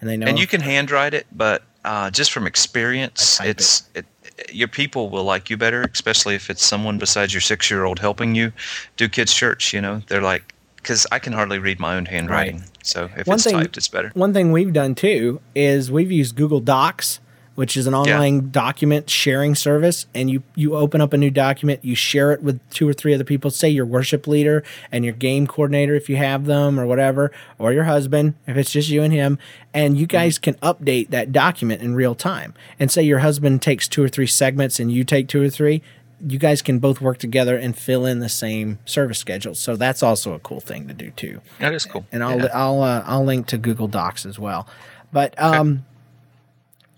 and 0.00 0.08
they 0.08 0.16
know. 0.16 0.26
And 0.26 0.40
you 0.40 0.46
can 0.46 0.62
handwrite 0.62 1.12
it, 1.12 1.26
but 1.30 1.62
uh, 1.84 2.10
just 2.10 2.32
from 2.32 2.46
experience, 2.46 3.38
it's 3.42 3.86
it. 3.94 4.06
Your 4.50 4.68
people 4.68 5.10
will 5.10 5.24
like 5.24 5.50
you 5.50 5.56
better, 5.56 5.82
especially 5.92 6.34
if 6.34 6.50
it's 6.50 6.64
someone 6.64 6.98
besides 6.98 7.32
your 7.34 7.40
six 7.40 7.70
year 7.70 7.84
old 7.84 7.98
helping 7.98 8.34
you 8.34 8.52
do 8.96 9.08
kids' 9.08 9.34
church. 9.34 9.72
You 9.72 9.80
know, 9.80 10.02
they're 10.08 10.22
like, 10.22 10.54
because 10.76 11.06
I 11.12 11.18
can 11.18 11.32
hardly 11.32 11.58
read 11.58 11.78
my 11.78 11.94
own 11.96 12.06
handwriting. 12.06 12.64
So 12.82 13.08
if 13.16 13.26
One 13.26 13.36
it's 13.36 13.44
thing- 13.44 13.54
typed, 13.54 13.76
it's 13.76 13.88
better. 13.88 14.10
One 14.14 14.32
thing 14.32 14.50
we've 14.52 14.72
done 14.72 14.94
too 14.94 15.40
is 15.54 15.90
we've 15.90 16.10
used 16.10 16.34
Google 16.36 16.60
Docs, 16.60 17.20
which 17.54 17.76
is 17.76 17.86
an 17.86 17.94
online 17.94 18.50
document 18.50 19.10
sharing 19.10 19.54
service, 19.54 20.06
and 20.14 20.30
you 20.30 20.42
you 20.54 20.74
open 20.74 21.00
up 21.00 21.12
a 21.12 21.18
new 21.18 21.30
document, 21.30 21.84
you 21.84 21.94
share 21.94 22.32
it 22.32 22.42
with 22.42 22.60
two 22.70 22.88
or 22.88 22.92
three 22.92 23.12
other 23.14 23.24
people, 23.24 23.50
say 23.50 23.68
your 23.68 23.84
worship 23.86 24.26
leader 24.26 24.62
and 24.90 25.04
your 25.04 25.14
game 25.14 25.46
coordinator 25.46 25.94
if 25.94 26.08
you 26.08 26.16
have 26.16 26.46
them 26.46 26.80
or 26.80 26.86
whatever, 26.86 27.30
or 27.58 27.72
your 27.72 27.84
husband 27.84 28.34
if 28.46 28.56
it's 28.56 28.70
just 28.72 28.88
you 28.88 29.02
and 29.02 29.12
him, 29.12 29.38
and 29.74 29.98
you 29.98 30.06
guys 30.06 30.38
can 30.38 30.54
update 30.54 31.10
that 31.10 31.32
document 31.32 31.82
in 31.82 31.94
real 31.94 32.14
time. 32.14 32.54
And 32.80 32.90
say 32.90 33.02
your 33.02 33.18
husband 33.20 33.60
takes 33.62 33.86
two 33.88 34.02
or 34.02 34.08
three 34.08 34.26
segments 34.26 34.80
and 34.80 34.90
you 34.90 35.04
take 35.04 35.28
two 35.28 35.42
or 35.42 35.50
three, 35.50 35.82
you 36.26 36.38
guys 36.38 36.62
can 36.62 36.78
both 36.78 37.00
work 37.00 37.18
together 37.18 37.56
and 37.56 37.76
fill 37.76 38.06
in 38.06 38.20
the 38.20 38.28
same 38.28 38.78
service 38.84 39.18
schedule. 39.18 39.54
So 39.54 39.76
that's 39.76 40.02
also 40.02 40.32
a 40.34 40.38
cool 40.38 40.60
thing 40.60 40.86
to 40.88 40.94
do 40.94 41.10
too 41.10 41.40
That 41.58 41.74
is 41.74 41.84
cool. 41.84 42.06
and 42.12 42.22
I'll 42.22 42.38
Yeah. 42.38 42.48
I'll 42.54 42.80
uh, 42.82 43.02
I'll 43.06 43.24
link 43.24 43.46
to 43.48 43.58
Google 43.58 43.88
Docs 43.88 44.24
as 44.24 44.38
well. 44.38 44.66
But 45.12 45.34
um, 45.42 45.84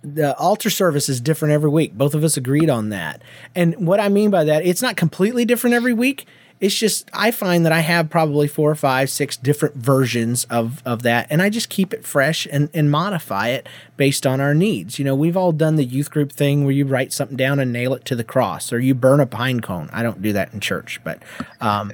the 0.05 0.37
altar 0.37 0.71
service 0.71 1.09
is 1.09 1.21
different 1.21 1.53
every 1.53 1.71
week. 1.71 1.95
Both 1.95 2.15
of 2.15 2.23
us 2.23 2.37
agreed 2.37 2.69
on 2.69 2.91
that. 2.91 3.23
And 3.55 3.87
what 3.87 4.01
I 4.01 4.09
mean 4.09 4.31
by 4.31 4.45
that, 4.45 4.65
it's 4.65 4.83
not 4.83 4.97
completely 4.97 5.45
different 5.45 5.75
every 5.75 5.95
week. 5.95 6.27
It's 6.61 6.75
just 6.75 7.11
I 7.13 7.31
find 7.31 7.67
that 7.67 7.73
I 7.73 7.81
have 7.81 8.09
probably 8.09 8.47
four 8.47 8.71
or 8.71 8.75
five, 8.77 9.11
six 9.11 9.37
different 9.37 9.75
versions 9.75 10.45
of 10.45 10.83
of 10.87 11.03
that, 11.03 11.27
and 11.29 11.43
I 11.43 11.51
just 11.51 11.69
keep 11.69 11.93
it 11.93 12.07
fresh 12.07 12.47
and 12.51 12.71
and 12.73 12.91
modify 12.91 13.49
it 13.49 13.69
based 13.97 14.27
on 14.27 14.41
our 14.41 14.55
needs. 14.55 14.99
You 14.99 15.05
know, 15.05 15.17
we've 15.17 15.37
all 15.37 15.53
done 15.53 15.77
the 15.77 15.85
youth 15.85 16.11
group 16.11 16.31
thing 16.31 16.65
where 16.65 16.73
you 16.73 16.87
write 16.87 17.13
something 17.13 17.37
down 17.37 17.59
and 17.59 17.73
nail 17.73 17.93
it 17.93 18.05
to 18.07 18.15
the 18.15 18.25
cross, 18.25 18.73
or 18.73 18.79
you 18.79 18.95
burn 18.95 19.21
a 19.21 19.27
pine 19.27 19.61
cone. 19.61 19.91
I 19.93 20.03
don't 20.03 20.23
do 20.23 20.33
that 20.33 20.55
in 20.55 20.61
church, 20.61 21.01
but 21.03 21.23
um, 21.61 21.93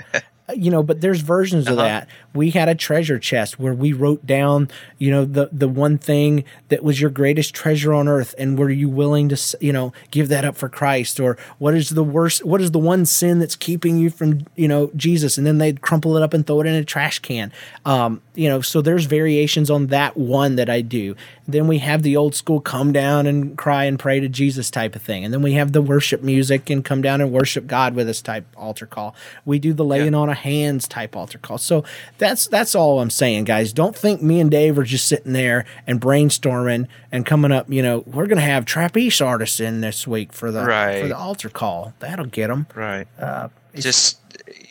you 0.57 0.71
know, 0.71 0.83
but 0.83 1.01
there's 1.01 1.21
versions 1.21 1.67
of 1.69 1.79
Uh-huh. 1.79 1.87
that. 1.89 2.09
We 2.35 2.51
had 2.51 2.69
a 2.69 2.75
treasure 2.75 3.19
chest 3.19 3.59
where 3.59 3.75
we 3.75 3.93
wrote 3.93 4.25
down, 4.27 4.69
you 4.99 5.11
know, 5.11 5.25
the 5.25 5.49
the 5.53 5.69
one 5.69 5.99
thing 5.99 6.45
that 6.69 6.83
was 6.85 7.01
your 7.01 7.11
greatest 7.11 7.55
treasure 7.55 7.93
on 7.93 8.07
earth, 8.09 8.35
and 8.39 8.59
were 8.59 8.71
you 8.71 8.89
willing 8.89 9.29
to, 9.31 9.57
you 9.61 9.73
know, 9.73 9.93
give 10.11 10.29
that 10.29 10.45
up 10.45 10.57
for 10.57 10.69
Christ, 10.69 11.19
or 11.21 11.37
what 11.59 11.75
is 11.75 11.91
the 11.91 12.05
worst? 12.05 12.45
What 12.45 12.61
is 12.61 12.71
the 12.71 12.79
one 12.79 13.05
sin 13.07 13.39
that's 13.41 13.57
keeping 13.57 13.99
you 13.99 14.11
from, 14.11 14.47
you 14.57 14.69
know, 14.69 14.91
Jesus? 14.97 15.39
And 15.39 15.47
then 15.47 15.59
they'd 15.59 15.81
crumple 15.81 16.17
it 16.17 16.23
up 16.23 16.33
and 16.35 16.47
throw 16.47 16.61
it 16.61 16.67
in 16.67 16.75
a 16.75 16.85
trash 16.85 17.19
can. 17.19 17.53
Um, 17.85 18.23
you 18.41 18.49
know, 18.49 18.63
so 18.63 18.81
there's 18.81 19.05
variations 19.05 19.71
on 19.71 19.89
that 19.89 20.17
one 20.17 20.57
that 20.57 20.71
I 20.71 20.81
do. 20.81 21.15
Then 21.47 21.67
we 21.69 21.77
have 21.81 22.03
the 22.03 22.17
old 22.17 22.35
school 22.35 22.59
come 22.59 22.91
down 22.91 23.27
and 23.27 23.59
cry 23.59 23.85
and 23.85 23.99
pray 23.99 24.19
to 24.19 24.31
Jesus 24.31 24.71
type 24.71 24.97
of 24.97 25.03
thing, 25.03 25.27
and 25.27 25.35
then 25.35 25.43
we 25.43 25.53
have 25.53 25.73
the 25.73 25.83
worship 25.83 26.23
music 26.23 26.71
and 26.71 26.83
come 26.83 27.03
down 27.03 27.21
and 27.21 27.31
worship 27.33 27.67
God 27.67 27.95
with 27.95 28.09
us 28.09 28.23
type 28.23 28.47
altar 28.57 28.87
call. 28.87 29.15
We 29.45 29.59
do 29.59 29.75
the 29.75 29.85
laying 29.85 30.15
on 30.15 30.31
of 30.31 30.39
hands 30.39 30.89
type 30.89 31.15
altar 31.15 31.37
call. 31.37 31.59
So 31.59 31.85
that's 32.17 32.47
that's 32.47 32.75
all 32.75 33.01
I'm 33.01 33.11
saying, 33.11 33.45
guys. 33.45 33.75
Don't 33.75 33.95
think 33.95 34.23
me 34.23 34.41
and 34.41 34.51
Dave 34.51 34.79
are 34.79 34.85
just 34.85 35.07
sitting 35.07 35.35
there 35.35 35.67
and 35.87 36.01
brainstorming 36.01 36.87
and 37.13 37.27
coming 37.27 37.53
up. 37.53 37.71
You 37.71 37.83
know, 37.83 38.05
we're 38.07 38.27
gonna 38.27 38.41
have 38.41 38.65
trapeze 38.65 39.21
artists 39.21 39.61
in 39.61 39.83
this 39.83 40.07
week 40.07 40.33
for 40.33 40.51
the 40.51 40.61
for 40.63 41.09
the 41.09 41.17
altar 41.17 41.51
call. 41.51 41.93
That'll 41.99 42.25
get 42.25 42.47
them. 42.47 42.69
Right. 42.75 43.07
Uh, 43.19 43.49
Just 43.75 44.19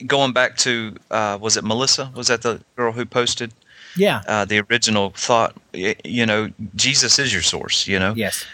going 0.05 0.33
back 0.33 0.57
to, 0.57 0.95
uh, 1.11 1.37
was 1.39 1.57
it 1.57 1.63
Melissa? 1.63 2.11
Was 2.15 2.27
that 2.27 2.41
the 2.41 2.61
girl 2.75 2.91
who 2.91 3.05
posted 3.05 3.53
yeah, 3.99 4.21
uh, 4.27 4.45
the 4.45 4.59
original 4.69 5.11
thought? 5.11 5.55
You 5.73 6.25
know, 6.25 6.49
Jesus 6.75 7.19
is 7.19 7.31
your 7.31 7.41
source. 7.43 7.87
You 7.87 7.99
know, 7.99 8.13
yes, 8.15 8.45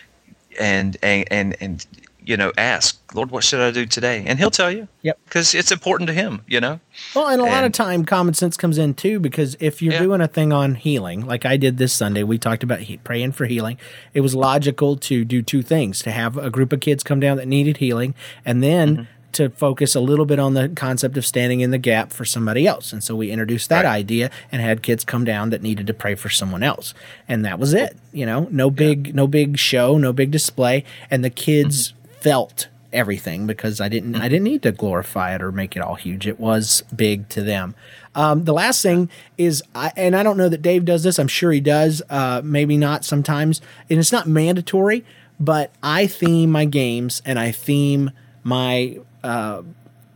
and 0.60 0.98
and 1.02 1.28
and 1.32 1.56
and 1.62 1.86
you 2.28 2.36
know, 2.36 2.52
ask 2.58 3.00
Lord, 3.14 3.30
what 3.30 3.44
should 3.44 3.60
I 3.60 3.70
do 3.70 3.86
today? 3.86 4.24
And 4.26 4.40
He'll 4.40 4.50
tell 4.50 4.72
you. 4.72 4.88
Yep. 5.04 5.20
Because 5.26 5.54
it's 5.54 5.72
important 5.72 6.08
to 6.08 6.14
Him. 6.14 6.42
You 6.48 6.60
know. 6.60 6.80
Well, 7.16 7.28
and 7.28 7.40
a 7.40 7.46
lot 7.46 7.64
of 7.64 7.72
time, 7.72 8.04
common 8.04 8.34
sense 8.34 8.58
comes 8.58 8.80
in 8.80 8.96
too, 8.96 9.20
because 9.20 9.56
if 9.60 9.80
you're 9.82 9.94
Yeah. 9.94 10.00
doing 10.02 10.22
a 10.22 10.28
thing 10.28 10.52
on 10.52 10.74
healing, 10.74 11.26
like 11.28 11.46
I 11.46 11.56
did 11.56 11.78
this 11.78 11.94
Sunday, 11.94 12.24
we 12.24 12.40
talked 12.40 12.64
about 12.64 12.80
he- 12.80 12.98
praying 12.98 13.34
for 13.34 13.46
healing. 13.46 13.78
It 14.16 14.22
was 14.22 14.34
logical 14.34 14.98
to 14.98 15.24
do 15.24 15.44
two 15.44 15.62
things: 15.62 16.02
to 16.02 16.12
have 16.12 16.36
a 16.36 16.50
group 16.50 16.74
of 16.74 16.80
kids 16.80 17.04
come 17.04 17.20
down 17.20 17.38
that 17.38 17.48
needed 17.48 17.78
healing, 17.78 18.16
and 18.44 18.64
then 18.64 18.88
Mm-hmm. 18.98 19.04
To 19.36 19.50
focus 19.52 19.96
a 19.96 20.00
little 20.00 20.26
bit 20.26 20.40
on 20.40 20.54
the 20.56 20.70
concept 20.70 21.16
of 21.18 21.26
standing 21.26 21.62
in 21.62 21.72
the 21.72 21.78
gap 21.78 22.12
for 22.12 22.26
somebody 22.26 22.68
else. 22.68 22.92
And 22.92 23.04
so 23.04 23.16
we 23.16 23.32
introduced 23.32 23.70
that 23.70 23.86
Right. 23.86 23.94
idea 24.00 24.32
and 24.52 24.62
had 24.62 24.82
kids 24.82 25.04
come 25.06 25.24
down 25.24 25.52
that 25.52 25.62
needed 25.62 25.88
to 25.88 25.94
pray 25.94 26.16
for 26.16 26.30
someone 26.30 26.64
else, 26.64 26.94
and 27.28 27.46
that 27.46 27.60
was 27.60 27.74
it. 27.74 27.96
You 28.12 28.26
know, 28.26 28.48
no 28.52 28.70
big, 28.70 29.14
no 29.16 29.28
big 29.28 29.58
show, 29.58 29.98
no 29.98 30.12
big 30.14 30.32
display, 30.32 30.84
and 31.12 31.24
the 31.24 31.30
kids 31.30 31.90
Mm-hmm. 31.94 32.22
felt 32.22 32.68
everything 32.94 33.46
because 33.46 33.82
I 33.82 33.90
didn't 33.90 34.16
I 34.16 34.30
didn't 34.30 34.46
need 34.46 34.64
to 34.64 34.72
glorify 34.72 35.36
it 35.36 35.42
or 35.42 35.52
make 35.52 35.76
it 35.76 35.82
all 35.82 35.96
huge. 35.96 36.26
It 36.28 36.40
was 36.40 36.82
big 36.96 37.28
to 37.30 37.42
them. 37.44 37.76
Um, 38.16 38.46
the 38.46 38.54
last 38.54 38.82
thing 38.82 39.10
is, 39.38 39.62
I, 39.76 39.92
and 39.98 40.16
I 40.16 40.24
don't 40.24 40.38
know 40.38 40.48
that 40.48 40.62
Dave 40.62 40.86
does 40.86 41.04
this. 41.04 41.20
I'm 41.20 41.28
sure 41.28 41.52
he 41.52 41.60
does. 41.60 42.02
Uh, 42.10 42.42
maybe 42.44 42.78
not 42.78 43.04
sometimes, 43.04 43.60
and 43.90 44.00
it's 44.00 44.14
not 44.14 44.28
mandatory. 44.28 45.04
But 45.38 45.72
I 45.84 46.08
theme 46.08 46.50
my 46.50 46.64
games 46.64 47.22
and 47.26 47.38
I 47.38 47.52
theme 47.52 48.12
my 48.46 49.00
uh, 49.24 49.64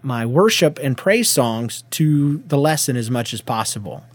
my 0.01 0.25
worship 0.25 0.79
and 0.81 0.97
praise 0.97 1.27
songs 1.29 1.83
to 1.89 2.37
the 2.47 2.57
lesson 2.57 2.95
as 2.95 3.11
much 3.11 3.33
as 3.33 3.41
possible. 3.41 4.05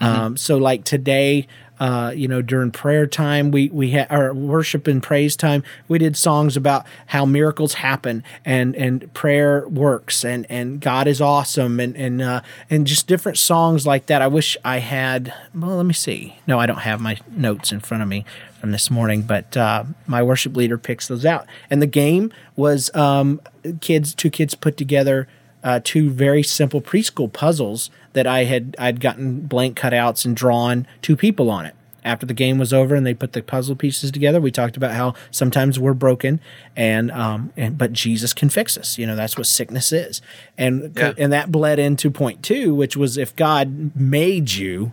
Um, 0.00 0.36
so 0.36 0.58
like 0.58 0.84
today, 0.84 1.46
uh, 1.80 2.12
you 2.14 2.28
know, 2.28 2.42
during 2.42 2.70
prayer 2.70 3.06
time, 3.06 3.50
we 3.50 3.68
we 3.70 3.90
had 3.90 4.06
our 4.10 4.34
worship 4.34 4.86
and 4.86 5.02
praise 5.02 5.34
time. 5.34 5.62
We 5.88 5.98
did 5.98 6.16
songs 6.16 6.56
about 6.56 6.84
how 7.06 7.24
miracles 7.24 7.74
happen 7.74 8.22
and 8.44 8.76
and 8.76 9.12
prayer 9.14 9.66
works 9.66 10.24
and 10.24 10.46
and 10.50 10.80
God 10.80 11.06
is 11.06 11.20
awesome 11.20 11.80
and 11.80 11.96
and 11.96 12.20
uh, 12.20 12.42
and 12.68 12.86
just 12.86 13.06
different 13.06 13.38
songs 13.38 13.86
like 13.86 14.06
that. 14.06 14.20
I 14.20 14.26
wish 14.26 14.56
I 14.64 14.78
had. 14.78 15.32
Well, 15.54 15.76
let 15.76 15.86
me 15.86 15.94
see. 15.94 16.36
No, 16.46 16.60
I 16.60 16.66
don't 16.66 16.78
have 16.78 17.00
my 17.00 17.16
notes 17.30 17.72
in 17.72 17.80
front 17.80 18.02
of 18.02 18.08
me 18.08 18.24
from 18.64 18.72
this 18.72 18.90
morning, 18.90 19.20
but 19.20 19.54
uh, 19.58 19.84
my 20.06 20.22
worship 20.22 20.56
leader 20.56 20.78
picks 20.78 21.06
those 21.08 21.26
out. 21.26 21.46
And 21.68 21.82
the 21.82 21.86
game 21.86 22.32
was 22.56 22.90
um, 22.96 23.38
kids, 23.82 24.14
two 24.14 24.30
kids 24.30 24.54
put 24.54 24.78
together 24.78 25.28
uh, 25.62 25.80
two 25.84 26.08
very 26.08 26.42
simple 26.42 26.80
preschool 26.80 27.30
puzzles 27.30 27.90
that 28.14 28.26
I 28.26 28.44
had 28.44 28.74
I'd 28.78 29.00
gotten 29.00 29.40
blank 29.42 29.78
cutouts 29.78 30.24
and 30.24 30.34
drawn 30.34 30.86
two 31.02 31.14
people 31.14 31.50
on 31.50 31.66
it. 31.66 31.74
After 32.04 32.24
the 32.24 32.32
game 32.32 32.56
was 32.56 32.72
over 32.72 32.94
and 32.94 33.04
they 33.04 33.12
put 33.12 33.34
the 33.34 33.42
puzzle 33.42 33.76
pieces 33.76 34.10
together, 34.10 34.40
we 34.40 34.50
talked 34.50 34.78
about 34.78 34.92
how 34.92 35.12
sometimes 35.30 35.78
we're 35.78 35.92
broken, 35.92 36.40
and 36.74 37.10
um, 37.10 37.52
and 37.58 37.76
but 37.76 37.92
Jesus 37.92 38.32
can 38.32 38.48
fix 38.48 38.78
us. 38.78 38.96
You 38.96 39.06
know 39.06 39.14
that's 39.16 39.36
what 39.36 39.46
sickness 39.46 39.92
is, 39.92 40.22
and 40.56 40.90
Yeah. 40.96 41.12
and 41.18 41.30
that 41.34 41.52
bled 41.52 41.78
into 41.78 42.10
point 42.10 42.42
two, 42.42 42.74
which 42.74 42.96
was 42.96 43.18
if 43.18 43.36
God 43.36 43.94
made 43.94 44.52
you, 44.52 44.92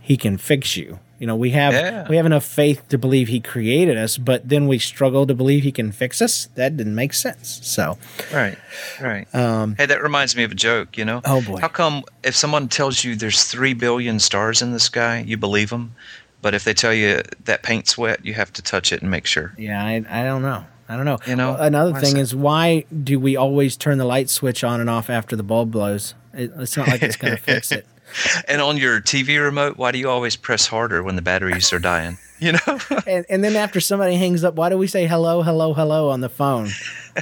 He 0.00 0.16
can 0.16 0.38
fix 0.38 0.76
you. 0.76 0.98
You 1.22 1.28
know 1.28 1.36
we 1.36 1.50
have 1.50 1.72
Yeah. 1.72 2.08
we 2.08 2.16
have 2.16 2.26
enough 2.26 2.42
faith 2.44 2.82
to 2.88 2.98
believe 2.98 3.28
He 3.28 3.38
created 3.38 3.96
us, 3.96 4.18
but 4.18 4.48
then 4.48 4.66
we 4.66 4.80
struggle 4.80 5.24
to 5.28 5.34
believe 5.36 5.62
He 5.62 5.70
can 5.70 5.92
fix 5.92 6.20
us. 6.20 6.48
That 6.56 6.76
didn't 6.76 6.96
make 6.96 7.12
sense. 7.14 7.60
So 7.62 7.96
Right. 8.34 8.58
Right. 9.00 9.32
um, 9.32 9.76
Hey, 9.78 9.86
that 9.86 10.02
reminds 10.02 10.34
me 10.34 10.42
of 10.42 10.50
a 10.50 10.56
joke. 10.56 10.98
You 10.98 11.04
know. 11.04 11.20
Oh, 11.24 11.40
boy. 11.40 11.60
How 11.60 11.68
come 11.68 12.02
if 12.24 12.34
someone 12.34 12.66
tells 12.66 13.04
you 13.04 13.14
there's 13.14 13.44
three 13.44 13.72
billion 13.72 14.18
stars 14.18 14.62
in 14.62 14.72
the 14.72 14.80
sky, 14.80 15.22
you 15.24 15.36
believe 15.36 15.70
them, 15.70 15.94
but 16.40 16.54
if 16.54 16.64
they 16.64 16.74
tell 16.74 16.92
you 16.92 17.22
that 17.44 17.62
paint's 17.62 17.96
wet, 17.96 18.26
you 18.26 18.34
have 18.34 18.52
to 18.54 18.60
touch 18.62 18.92
it 18.92 19.00
and 19.00 19.08
make 19.08 19.26
sure. 19.26 19.54
Yeah, 19.56 19.80
I, 19.80 20.04
I 20.10 20.24
don't 20.24 20.42
know. 20.42 20.64
I 20.88 20.96
don't 20.96 21.04
know. 21.04 21.18
You 21.28 21.36
know, 21.36 21.52
Well, 21.52 21.62
another 21.62 22.00
thing 22.00 22.16
is 22.16 22.30
is 22.30 22.34
why 22.34 22.84
do 23.04 23.20
we 23.20 23.36
always 23.36 23.76
turn 23.76 23.98
the 23.98 24.04
light 24.04 24.28
switch 24.28 24.64
on 24.64 24.80
and 24.80 24.90
off 24.90 25.08
after 25.08 25.36
the 25.36 25.44
bulb 25.44 25.70
blows? 25.70 26.14
It, 26.34 26.50
it's 26.58 26.76
not 26.76 26.88
like 26.88 27.00
it's 27.04 27.14
going 27.16 27.36
to 27.36 27.40
fix 27.40 27.70
it. 27.70 27.86
and 28.48 28.60
on 28.60 28.76
your 28.76 29.00
TV 29.00 29.42
remote, 29.42 29.76
why 29.76 29.92
do 29.92 29.98
you 29.98 30.08
always 30.10 30.36
press 30.36 30.66
harder 30.66 31.02
when 31.02 31.16
the 31.16 31.22
batteries 31.22 31.72
are 31.72 31.78
dying? 31.78 32.18
You 32.38 32.52
know? 32.52 32.78
and, 33.06 33.24
and 33.28 33.44
then 33.44 33.54
after 33.56 33.80
somebody 33.80 34.16
hangs 34.16 34.42
up, 34.44 34.54
why 34.54 34.68
do 34.68 34.76
we 34.78 34.86
say 34.86 35.06
hello, 35.06 35.42
hello, 35.42 35.74
hello 35.74 36.10
on 36.10 36.20
the 36.20 36.28
phone? 36.28 36.68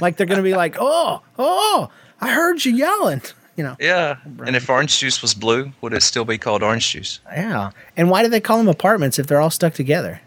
Like 0.01 0.17
they're 0.17 0.25
going 0.27 0.39
to 0.39 0.43
be 0.43 0.55
like, 0.55 0.77
oh, 0.79 1.21
oh, 1.37 1.89
I 2.19 2.33
heard 2.33 2.63
you 2.65 2.73
yelling. 2.73 3.21
You 3.57 3.65
know? 3.65 3.75
Yeah. 3.79 4.15
And 4.45 4.55
if 4.55 4.69
orange 4.69 4.97
juice 4.99 5.21
was 5.21 5.33
blue, 5.33 5.73
would 5.81 5.93
it 5.93 6.01
still 6.03 6.25
be 6.25 6.37
called 6.37 6.63
orange 6.63 6.89
juice? 6.91 7.19
Yeah. 7.31 7.71
And 7.97 8.09
why 8.09 8.23
do 8.23 8.29
they 8.29 8.39
call 8.39 8.57
them 8.57 8.67
apartments 8.69 9.19
if 9.19 9.27
they're 9.27 9.41
all 9.41 9.49
stuck 9.51 9.73
together? 9.73 10.21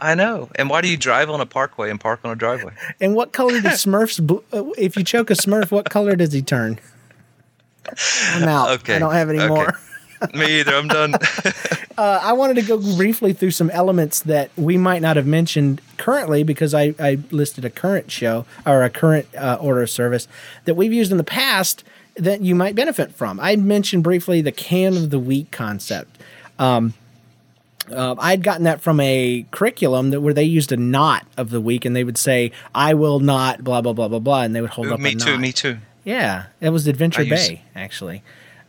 I 0.00 0.14
know. 0.14 0.48
And 0.54 0.70
why 0.70 0.80
do 0.80 0.88
you 0.88 0.96
drive 0.96 1.28
on 1.28 1.40
a 1.40 1.46
parkway 1.46 1.90
and 1.90 2.00
park 2.00 2.20
on 2.22 2.30
a 2.30 2.36
driveway? 2.36 2.72
And 3.00 3.16
what 3.16 3.32
color 3.32 3.60
do 3.60 3.68
Smurfs? 3.68 4.24
bl- 4.24 4.38
uh, 4.52 4.70
If 4.78 4.96
you 4.96 5.02
choke 5.02 5.28
a 5.30 5.34
Smurf, 5.34 5.72
what 5.72 5.90
color 5.90 6.14
does 6.14 6.32
he 6.32 6.40
turn? 6.40 6.78
I'm 8.34 8.44
out. 8.48 8.70
Okay. 8.80 8.94
I 8.94 8.98
don't 9.00 9.12
have 9.12 9.28
any 9.28 9.40
Okay. 9.40 9.48
more. 9.48 9.78
Me 10.34 10.60
either. 10.60 10.74
I'm 10.74 10.88
done. 10.88 11.14
Uh, 11.98 12.20
I 12.22 12.32
wanted 12.32 12.54
to 12.54 12.62
go 12.62 12.78
briefly 12.96 13.32
through 13.32 13.50
some 13.50 13.70
elements 13.70 14.20
that 14.20 14.52
we 14.56 14.76
might 14.76 15.02
not 15.02 15.16
have 15.16 15.26
mentioned 15.26 15.80
currently 15.96 16.44
because 16.44 16.72
I, 16.72 16.94
I 17.00 17.18
listed 17.32 17.64
a 17.64 17.70
current 17.70 18.12
show 18.12 18.46
or 18.64 18.84
a 18.84 18.88
current 18.90 19.26
uh, 19.36 19.58
order 19.60 19.82
of 19.82 19.90
service 19.90 20.28
that 20.64 20.76
we've 20.76 20.92
used 20.92 21.10
in 21.10 21.18
the 21.18 21.24
past 21.24 21.82
that 22.14 22.40
you 22.40 22.54
might 22.54 22.76
benefit 22.76 23.12
from. 23.16 23.40
I 23.40 23.56
mentioned 23.56 24.04
briefly 24.04 24.40
the 24.40 24.52
can 24.52 24.96
of 24.96 25.10
the 25.10 25.18
week 25.18 25.50
concept. 25.50 26.22
Um, 26.60 26.94
uh, 27.90 28.14
I'd 28.18 28.44
gotten 28.44 28.62
that 28.62 28.80
from 28.80 29.00
a 29.00 29.44
curriculum 29.50 30.10
that 30.10 30.20
where 30.20 30.34
they 30.34 30.44
used 30.44 30.70
a 30.70 30.76
knot 30.76 31.26
of 31.36 31.50
the 31.50 31.60
week 31.60 31.84
and 31.84 31.96
they 31.96 32.04
would 32.04 32.18
say, 32.18 32.52
"I 32.76 32.94
will 32.94 33.18
not," 33.18 33.64
blah 33.64 33.80
blah 33.80 33.92
blah 33.92 34.06
blah 34.06 34.20
blah, 34.20 34.42
and 34.42 34.54
they 34.54 34.60
would 34.60 34.70
hold 34.70 34.86
up. 34.88 35.00
me 35.00 35.10
a 35.10 35.14
too. 35.16 35.30
knot. 35.32 35.40
Me 35.40 35.52
too. 35.52 35.78
Yeah, 36.04 36.44
it 36.60 36.70
was 36.70 36.86
Adventure 36.86 37.22
I 37.22 37.28
Bay 37.28 37.62
actually. 37.74 38.22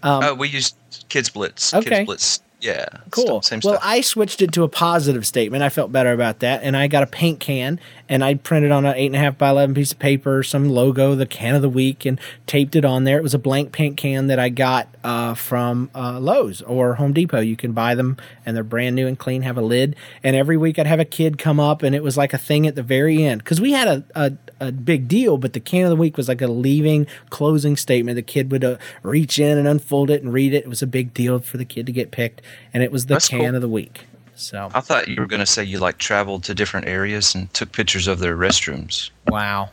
Oh, 0.03 0.33
we 0.35 0.47
used 0.47 0.75
Kids 1.09 1.29
Blitz. 1.29 1.73
Um, 1.73 1.79
Okay. 1.81 1.89
Kids 1.89 2.05
Blitz. 2.05 2.39
Yeah. 2.61 2.87
Cool. 3.11 3.41
Stuff, 3.41 3.45
same 3.45 3.61
well, 3.63 3.75
stuff. 3.75 3.87
I 3.87 4.01
switched 4.01 4.41
it 4.41 4.51
to 4.51 4.63
a 4.63 4.67
positive 4.67 5.25
statement. 5.25 5.63
I 5.63 5.69
felt 5.69 5.93
better 5.93 6.11
about 6.11 6.39
that, 6.39 6.61
and 6.61 6.75
I 6.75 6.87
got 6.87 7.03
a 7.03 7.07
paint 7.07 7.39
can, 7.39 7.79
and 8.09 8.21
I 8.21 8.33
printed 8.33 8.71
on 8.71 8.85
an 8.85 8.95
eight 8.95 9.05
and 9.05 9.15
a 9.15 9.19
half 9.19 9.37
by 9.37 9.49
eleven 9.49 9.73
piece 9.73 9.93
of 9.93 9.99
paper 9.99 10.43
some 10.43 10.67
logo, 10.67 11.15
the 11.15 11.25
can 11.25 11.55
of 11.55 11.61
the 11.61 11.69
week, 11.69 12.05
and 12.05 12.19
taped 12.47 12.75
it 12.75 12.83
on 12.83 13.05
there. 13.05 13.17
It 13.17 13.23
was 13.23 13.33
a 13.33 13.39
blank 13.39 13.71
paint 13.71 13.95
can 13.95 14.27
that 14.27 14.39
I 14.39 14.49
got 14.49 14.89
uh, 15.05 15.35
from 15.35 15.89
uh, 15.95 16.19
Lowe's 16.19 16.61
or 16.63 16.95
Home 16.95 17.13
Depot. 17.13 17.39
You 17.39 17.55
can 17.55 17.71
buy 17.71 17.95
them, 17.95 18.17
and 18.45 18.57
they're 18.57 18.63
brand 18.65 18.93
new 18.93 19.07
and 19.07 19.17
clean. 19.17 19.43
Have 19.43 19.57
a 19.57 19.61
lid, 19.61 19.95
and 20.21 20.35
every 20.35 20.57
week 20.57 20.77
I'd 20.77 20.87
have 20.87 20.99
a 20.99 21.05
kid 21.05 21.37
come 21.37 21.61
up, 21.61 21.81
and 21.81 21.95
it 21.95 22.03
was 22.03 22.17
like 22.17 22.33
a 22.33 22.37
thing 22.37 22.67
at 22.67 22.75
the 22.75 22.83
very 22.83 23.23
end 23.23 23.41
because 23.41 23.61
we 23.61 23.71
had 23.71 23.87
a, 23.87 24.03
a 24.15 24.33
a 24.59 24.71
big 24.71 25.07
deal, 25.07 25.37
but 25.37 25.53
the 25.53 25.59
can 25.59 25.83
of 25.85 25.89
the 25.89 25.95
week 25.95 26.17
was 26.17 26.27
like 26.27 26.41
a 26.41 26.47
leaving 26.47 27.07
closing 27.29 27.75
statement. 27.77 28.15
The 28.15 28.21
kid 28.21 28.51
would 28.51 28.63
uh, 28.63 28.77
reach 29.03 29.39
in 29.39 29.57
and 29.57 29.67
unfold 29.67 30.09
it 30.09 30.21
and 30.21 30.33
read 30.33 30.53
it. 30.53 30.63
It 30.63 30.67
was 30.69 30.81
a 30.81 30.87
big 30.87 31.13
deal 31.13 31.39
for 31.39 31.57
the 31.57 31.65
kid 31.65 31.85
to 31.85 31.91
get 31.91 32.11
picked, 32.11 32.41
and 32.73 32.83
it 32.83 32.91
was 32.91 33.05
the 33.05 33.15
That's 33.15 33.29
can 33.29 33.39
cool. 33.39 33.55
of 33.55 33.61
the 33.61 33.69
week. 33.69 34.05
So 34.35 34.69
I 34.73 34.79
thought 34.79 35.07
you 35.09 35.15
were 35.19 35.25
going 35.27 35.41
to 35.41 35.45
say 35.45 35.63
you 35.65 35.79
like 35.79 35.97
traveled 35.97 36.43
to 36.45 36.55
different 36.55 36.87
areas 36.87 37.35
and 37.35 37.53
took 37.53 37.71
pictures 37.73 38.07
of 38.07 38.19
their 38.19 38.37
restrooms. 38.37 39.09
wow, 39.27 39.69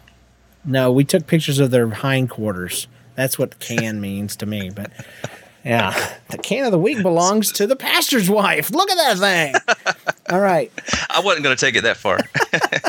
no, 0.65 0.91
we 0.91 1.05
took 1.05 1.27
pictures 1.29 1.61
of 1.61 1.71
their 1.71 1.89
hindquarters. 1.89 2.89
That's 3.15 3.39
what 3.39 3.61
can 3.61 4.01
means 4.01 4.35
to 4.37 4.47
me. 4.47 4.71
But 4.71 4.91
yeah, 5.65 6.15
the 6.31 6.39
can 6.39 6.65
of 6.65 6.73
the 6.73 6.79
week 6.79 7.01
belongs 7.03 7.53
to 7.53 7.67
the 7.67 7.77
pastor's 7.77 8.29
wife. 8.29 8.71
Look 8.71 8.91
at 8.91 8.97
that 8.97 9.19
thing. 9.19 9.55
All 10.31 10.41
right, 10.41 10.73
I 11.11 11.21
wasn't 11.21 11.45
going 11.45 11.57
to 11.57 11.61
take 11.65 11.77
it 11.77 11.83
that 11.83 11.97
far. 11.97 12.19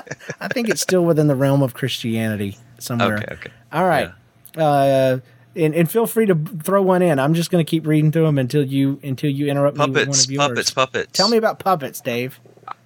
I 0.49 0.53
think 0.53 0.69
it's 0.69 0.81
still 0.81 1.03
within 1.03 1.27
the 1.27 1.35
realm 1.35 1.61
of 1.61 1.73
Christianity 1.73 2.57
somewhere. 2.79 3.17
okay. 3.17 3.33
Okay. 3.33 3.51
All 3.71 3.85
right. 3.85 4.11
Uh, 4.55 5.19
and, 5.55 5.73
and 5.75 5.89
feel 5.89 6.07
free 6.07 6.25
to 6.27 6.35
throw 6.63 6.81
one 6.81 7.01
in. 7.01 7.19
I'm 7.19 7.33
just 7.33 7.51
going 7.51 7.63
to 7.65 7.69
keep 7.69 7.85
reading 7.85 8.11
through 8.11 8.25
them 8.25 8.37
until 8.37 8.63
you 8.63 8.99
until 9.03 9.29
you 9.29 9.47
interrupt 9.47 9.77
me 9.77 9.81
with 9.81 9.89
one 9.89 10.05
Puppets. 10.05 10.25
of 10.25 10.31
yours. 10.31 10.47
Puppets. 10.47 10.71
Puppets. 10.71 11.11
Tell 11.13 11.29
me 11.29 11.37
about 11.37 11.59
puppets, 11.59 11.99
Dave. 11.99 12.39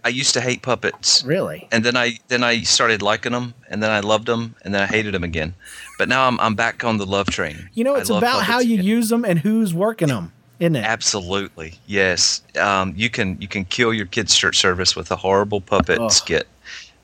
I 0.04 0.10
used 0.10 0.34
to 0.34 0.42
hate 0.42 0.62
puppets. 0.64 1.24
Really? 1.24 1.68
and 1.72 1.84
then 1.84 1.96
I 1.96 2.18
then 2.28 2.44
I 2.44 2.62
started 2.62 3.02
liking 3.02 3.34
them, 3.34 3.54
and 3.70 3.84
then 3.84 3.92
I 3.92 4.00
loved 4.00 4.26
them, 4.28 4.56
and 4.64 4.74
then 4.74 4.82
I 4.84 4.88
hated 4.88 5.14
them 5.14 5.24
again. 5.24 5.54
But 5.98 6.08
now 6.10 6.28
I'm 6.28 6.40
I'm 6.40 6.56
back 6.56 6.84
on 6.84 6.98
the 6.98 7.06
love 7.06 7.28
train. 7.28 7.70
You 7.74 7.84
know, 7.84 7.96
it's 7.96 8.10
about 8.10 8.44
how 8.44 8.60
you 8.60 8.76
again. 8.76 8.86
use 8.86 9.10
them 9.10 9.24
and 9.26 9.38
who's 9.40 9.74
working 9.74 10.08
them, 10.08 10.32
isn't 10.60 10.76
it? 10.76 10.86
Absolutely, 10.86 11.76
yes. 11.88 12.42
Um, 12.60 12.94
you 12.96 13.10
can 13.10 13.40
you 13.42 13.48
can 13.48 13.66
kill 13.66 13.94
your 13.94 14.06
kids' 14.08 14.36
church 14.36 14.58
service 14.58 14.96
with 14.96 15.12
a 15.12 15.16
horrible 15.16 15.62
puppet 15.62 16.00
Ugh. 16.00 16.12
skit, 16.12 16.48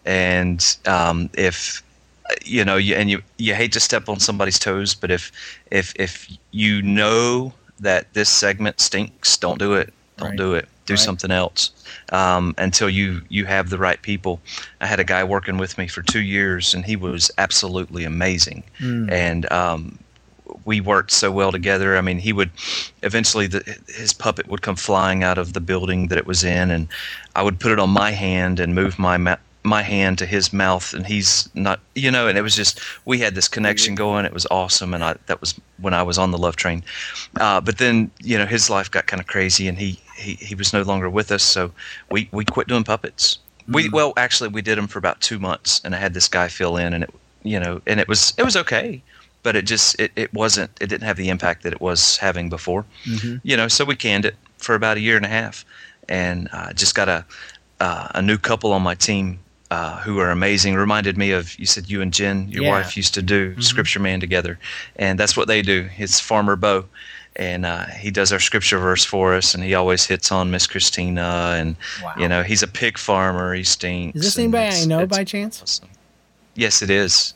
and 0.07 0.77
um, 0.87 1.29
if 1.33 1.83
you 2.45 2.65
know, 2.65 2.77
you, 2.77 2.95
and 2.95 3.09
you 3.09 3.21
you 3.37 3.53
hate 3.53 3.71
to 3.73 3.79
step 3.79 4.09
on 4.09 4.19
somebody's 4.19 4.57
toes, 4.59 4.95
but 4.95 5.11
if 5.11 5.31
if 5.71 5.93
if 5.97 6.27
you 6.51 6.81
know 6.81 7.53
that 7.79 8.11
this 8.13 8.29
segment 8.29 8.79
stinks, 8.79 9.37
don't 9.37 9.59
do 9.59 9.73
it. 9.73 9.93
Don't 10.17 10.29
Right. 10.29 10.37
do 10.37 10.53
it. 10.55 10.67
Do 10.87 10.93
Right. 10.93 10.99
something 10.99 11.29
else 11.31 11.71
um, 12.11 12.55
until 12.57 12.89
you 12.89 13.21
you 13.29 13.45
have 13.45 13.69
the 13.69 13.77
right 13.77 14.01
people. 14.01 14.39
I 14.81 14.87
had 14.87 14.99
a 14.99 15.03
guy 15.03 15.23
working 15.23 15.57
with 15.57 15.77
me 15.77 15.87
for 15.87 16.01
two 16.01 16.21
years, 16.21 16.73
and 16.73 16.85
he 16.85 16.95
was 16.95 17.29
absolutely 17.37 18.03
amazing. 18.05 18.63
Hmm. 18.79 19.09
And 19.11 19.51
um, 19.51 19.99
we 20.65 20.81
worked 20.81 21.11
so 21.11 21.29
well 21.31 21.51
together. 21.51 21.97
I 21.97 22.01
mean, 22.01 22.19
he 22.19 22.33
would 22.33 22.49
eventually 23.03 23.47
the, 23.47 23.61
his 23.87 24.13
puppet 24.13 24.47
would 24.47 24.61
come 24.61 24.75
flying 24.77 25.23
out 25.23 25.37
of 25.37 25.53
the 25.53 25.61
building 25.61 26.07
that 26.07 26.17
it 26.17 26.25
was 26.25 26.43
in, 26.43 26.71
and 26.71 26.87
I 27.35 27.43
would 27.43 27.59
put 27.59 27.71
it 27.71 27.79
on 27.79 27.89
my 27.89 28.11
hand 28.11 28.59
and 28.59 28.73
move 28.73 28.97
my 28.97 29.17
ma- 29.17 29.35
my 29.63 29.81
hand 29.81 30.17
to 30.19 30.25
his 30.25 30.53
mouth, 30.53 30.93
and 30.93 31.05
he's 31.05 31.49
not, 31.53 31.79
you 31.95 32.09
know. 32.09 32.27
And 32.27 32.37
it 32.37 32.41
was 32.41 32.55
just 32.55 32.79
we 33.05 33.19
had 33.19 33.35
this 33.35 33.47
connection 33.47 33.95
going. 33.95 34.25
It 34.25 34.33
was 34.33 34.47
awesome, 34.49 34.93
and 34.93 35.03
I 35.03 35.15
that 35.27 35.41
was 35.41 35.59
when 35.79 35.93
I 35.93 36.03
was 36.03 36.17
on 36.17 36.31
the 36.31 36.37
love 36.37 36.55
train. 36.55 36.83
Uh, 37.39 37.61
but 37.61 37.77
then 37.77 38.11
you 38.21 38.37
know 38.37 38.45
his 38.45 38.69
life 38.69 38.89
got 38.89 39.07
kind 39.07 39.19
of 39.19 39.27
crazy, 39.27 39.67
and 39.67 39.77
he, 39.77 39.99
he 40.15 40.35
he 40.35 40.55
was 40.55 40.73
no 40.73 40.81
longer 40.83 41.09
with 41.09 41.31
us, 41.31 41.43
so 41.43 41.71
we 42.09 42.29
we 42.31 42.45
quit 42.45 42.67
doing 42.67 42.83
puppets. 42.83 43.39
We 43.67 43.89
well 43.89 44.13
actually 44.17 44.49
we 44.49 44.61
did 44.61 44.77
them 44.77 44.87
for 44.87 44.99
about 44.99 45.19
two 45.21 45.39
months, 45.39 45.81
and 45.83 45.93
I 45.93 45.99
had 45.99 46.13
this 46.13 46.27
guy 46.27 46.47
fill 46.47 46.77
in, 46.77 46.93
and 46.93 47.03
it 47.03 47.13
you 47.43 47.59
know, 47.59 47.81
and 47.85 47.99
it 47.99 48.07
was 48.07 48.33
it 48.37 48.43
was 48.43 48.55
okay 48.55 49.01
but 49.43 49.55
it 49.55 49.65
just 49.65 49.97
it, 49.97 50.11
it 50.17 50.33
wasn't 50.33 50.69
it 50.81 50.87
didn't 50.87 51.03
have 51.03 51.15
the 51.15 51.29
impact 51.29 51.63
that 51.63 51.71
it 51.71 51.79
was 51.79 52.17
having 52.17 52.49
before 52.49 52.83
you 53.43 53.55
know 53.55 53.67
so 53.69 53.85
we 53.85 53.95
canned 53.95 54.25
it 54.25 54.35
for 54.57 54.75
about 54.75 54.97
a 54.97 54.99
year 54.99 55.15
and 55.15 55.25
a 55.25 55.29
half 55.29 55.63
and 56.09 56.49
uh, 56.51 56.73
just 56.73 56.95
got 56.95 57.07
a 57.07 57.23
uh, 57.79 58.07
a 58.15 58.21
new 58.21 58.37
couple 58.37 58.73
on 58.73 58.81
my 58.81 58.95
team 58.95 59.39
uh, 59.71 59.99
who 59.99 60.19
are 60.19 60.31
amazing 60.31 60.75
reminded 60.75 61.17
me 61.17 61.31
of 61.31 61.57
you 61.59 61.65
said 61.65 61.89
you 61.89 62.01
and 62.01 62.13
jen 62.13 62.47
your 62.49 62.63
Yeah. 62.63 62.71
wife 62.71 62.95
used 62.95 63.13
to 63.15 63.21
do 63.21 63.59
scripture 63.61 63.99
man 63.99 64.19
together 64.19 64.57
and 64.95 65.19
that's 65.19 65.35
what 65.35 65.47
they 65.47 65.61
do 65.61 65.89
it's 65.97 66.19
farmer 66.19 66.55
bo 66.55 66.85
and 67.35 67.65
uh, 67.65 67.85
he 67.85 68.09
does 68.09 68.31
our 68.33 68.39
scripture 68.39 68.79
verse 68.79 69.03
for 69.05 69.35
us 69.35 69.53
and 69.53 69.63
he 69.63 69.75
always 69.75 70.05
hits 70.05 70.31
on 70.31 70.49
miss 70.51 70.67
christina 70.67 71.55
and 71.57 71.75
Wow. 72.03 72.13
you 72.17 72.27
know 72.27 72.43
he's 72.43 72.63
a 72.63 72.67
pig 72.67 72.97
farmer 72.97 73.53
he 73.53 73.63
stinks 73.63 74.15
Is 74.17 74.23
this 74.23 74.37
anybody 74.39 74.75
I 74.83 74.85
know 74.85 75.05
by 75.05 75.23
chance? 75.23 75.61
awesome. 75.61 75.89
yes 76.55 76.81
it 76.81 76.89
is 76.89 77.33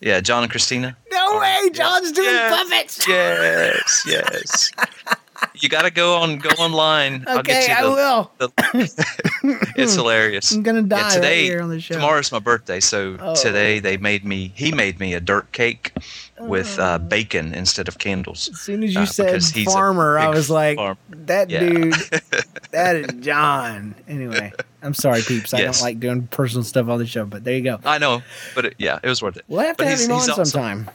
yeah 0.00 0.20
john 0.20 0.42
and 0.44 0.50
christina 0.52 0.96
No 1.10 1.38
way, 1.40 1.70
John's 1.72 2.12
doing 2.12 2.26
Yes, 2.28 2.68
puppets. 2.68 3.08
Yes, 3.08 4.04
yes. 4.06 4.70
you 5.62 5.68
got 5.68 5.82
to 5.82 5.90
go 5.90 6.16
on, 6.16 6.38
go 6.38 6.48
online. 6.58 7.24
I'll 7.28 7.38
Okay, 7.38 7.52
get 7.66 7.68
you 7.68 7.74
I 7.74 7.82
the, 7.82 7.90
will. 7.90 8.30
the- 8.38 9.72
it's 9.76 9.94
hilarious. 9.94 10.50
I'm 10.52 10.62
gonna 10.62 10.82
die 10.82 10.96
Yeah, 10.98 11.02
right 11.04 11.12
today, 11.14 11.44
here 11.44 11.62
on 11.62 11.68
the 11.70 11.80
show. 11.80 11.94
tomorrow's 11.94 12.32
my 12.32 12.38
birthday, 12.38 12.80
so 12.80 13.16
Oh. 13.20 13.34
today 13.34 13.78
they 13.78 13.96
made 13.96 14.24
me. 14.24 14.52
He 14.54 14.72
made 14.72 14.98
me 15.00 15.14
a 15.14 15.20
dirt 15.20 15.52
cake 15.52 15.92
with 16.40 16.78
uh, 16.78 16.98
bacon 16.98 17.54
instead 17.54 17.86
of 17.88 17.98
candles. 17.98 18.48
As 18.52 18.60
soon 18.60 18.82
as 18.82 18.94
you 18.94 19.00
uh, 19.02 19.06
said 19.06 19.42
farmer, 19.66 20.18
I 20.18 20.28
was 20.28 20.50
like, 20.50 20.78
that 21.10 21.48
Yeah. 21.50 21.60
dude, 21.60 21.94
that 22.72 22.96
is 22.96 23.06
John. 23.24 23.94
Anyway, 24.08 24.52
I'm 24.82 24.94
sorry, 24.94 25.22
peeps. 25.22 25.54
I 25.54 25.60
Yes. 25.60 25.78
don't 25.78 25.86
like 25.86 26.00
doing 26.00 26.26
personal 26.26 26.64
stuff 26.64 26.88
on 26.88 26.98
the 26.98 27.06
show, 27.06 27.24
but 27.24 27.44
there 27.44 27.54
you 27.54 27.62
go. 27.62 27.78
I 27.84 27.98
know, 27.98 28.22
but 28.56 28.64
it, 28.64 28.74
yeah, 28.78 28.98
it 29.02 29.08
was 29.08 29.22
worth 29.22 29.36
it. 29.36 29.44
We'll 29.46 29.60
have 29.60 29.76
to 29.76 29.84
But 29.84 29.90
have 29.90 30.00
him 30.00 30.10
on 30.12 30.18
he's 30.20 30.28
awesome. 30.30 30.44
sometime. 30.46 30.90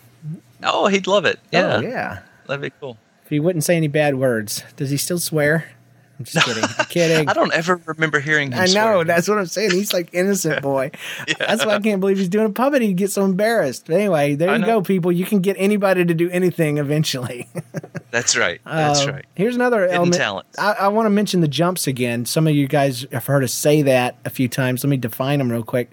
Oh, 0.63 0.87
he'd 0.87 1.07
love 1.07 1.25
it. 1.25 1.39
Yeah, 1.51 1.75
Oh, 1.77 1.79
yeah. 1.79 2.19
that'd 2.47 2.61
be 2.61 2.71
cool. 2.81 2.97
If 3.27 3.31
he 3.31 3.41
wouldn't 3.41 3.65
say 3.65 3.75
any 3.75 3.89
bad 3.89 4.15
words, 4.15 4.63
does 4.77 4.89
he 4.89 4.95
still 4.95 5.19
swear? 5.19 5.69
I'm 6.17 6.23
just 6.23 6.45
kidding. 6.45 6.63
I'm 6.63 6.85
kidding. 6.89 7.27
I 7.27 7.33
don't 7.33 7.51
ever 7.51 7.75
remember 7.85 8.21
hearing 8.21 8.53
him. 8.53 8.59
I 8.59 8.67
know. 8.67 8.71
swear. 8.71 9.03
That's 9.03 9.27
what 9.27 9.37
I'm 9.37 9.47
saying. 9.47 9.71
He's 9.71 9.91
like 9.91 10.09
innocent 10.13 10.61
boy. 10.63 10.91
That's 11.37 11.65
why 11.65 11.75
I 11.75 11.79
can't 11.81 11.99
believe 11.99 12.19
he's 12.19 12.29
doing 12.29 12.45
a 12.45 12.49
puppet. 12.51 12.81
He'd 12.81 12.93
get 12.95 13.11
so 13.11 13.25
embarrassed. 13.25 13.87
But 13.87 13.95
anyway, 13.97 14.35
there 14.35 14.49
I 14.49 14.53
you 14.53 14.59
know. 14.59 14.65
go, 14.67 14.81
people. 14.81 15.11
You 15.11 15.25
can 15.25 15.41
get 15.41 15.57
anybody 15.59 16.05
to 16.05 16.13
do 16.13 16.29
anything 16.29 16.77
eventually. 16.77 17.49
That's 18.11 18.37
right. 18.37 18.61
That's 18.63 19.05
Uh, 19.05 19.11
right. 19.11 19.25
Here's 19.35 19.55
another 19.57 19.81
Hidden 19.81 19.95
element. 19.95 20.15
talent. 20.15 20.47
I, 20.57 20.71
I 20.71 20.87
want 20.87 21.07
to 21.07 21.09
mention 21.09 21.41
the 21.41 21.49
jumps 21.49 21.85
again. 21.85 22.25
Some 22.25 22.47
of 22.47 22.55
you 22.55 22.65
guys 22.69 23.05
have 23.11 23.25
heard 23.25 23.43
us 23.43 23.53
say 23.53 23.81
that 23.81 24.15
a 24.23 24.29
few 24.29 24.47
times. 24.47 24.85
Let 24.85 24.89
me 24.89 24.95
define 24.97 25.39
them 25.39 25.51
real 25.51 25.63
quick. 25.63 25.91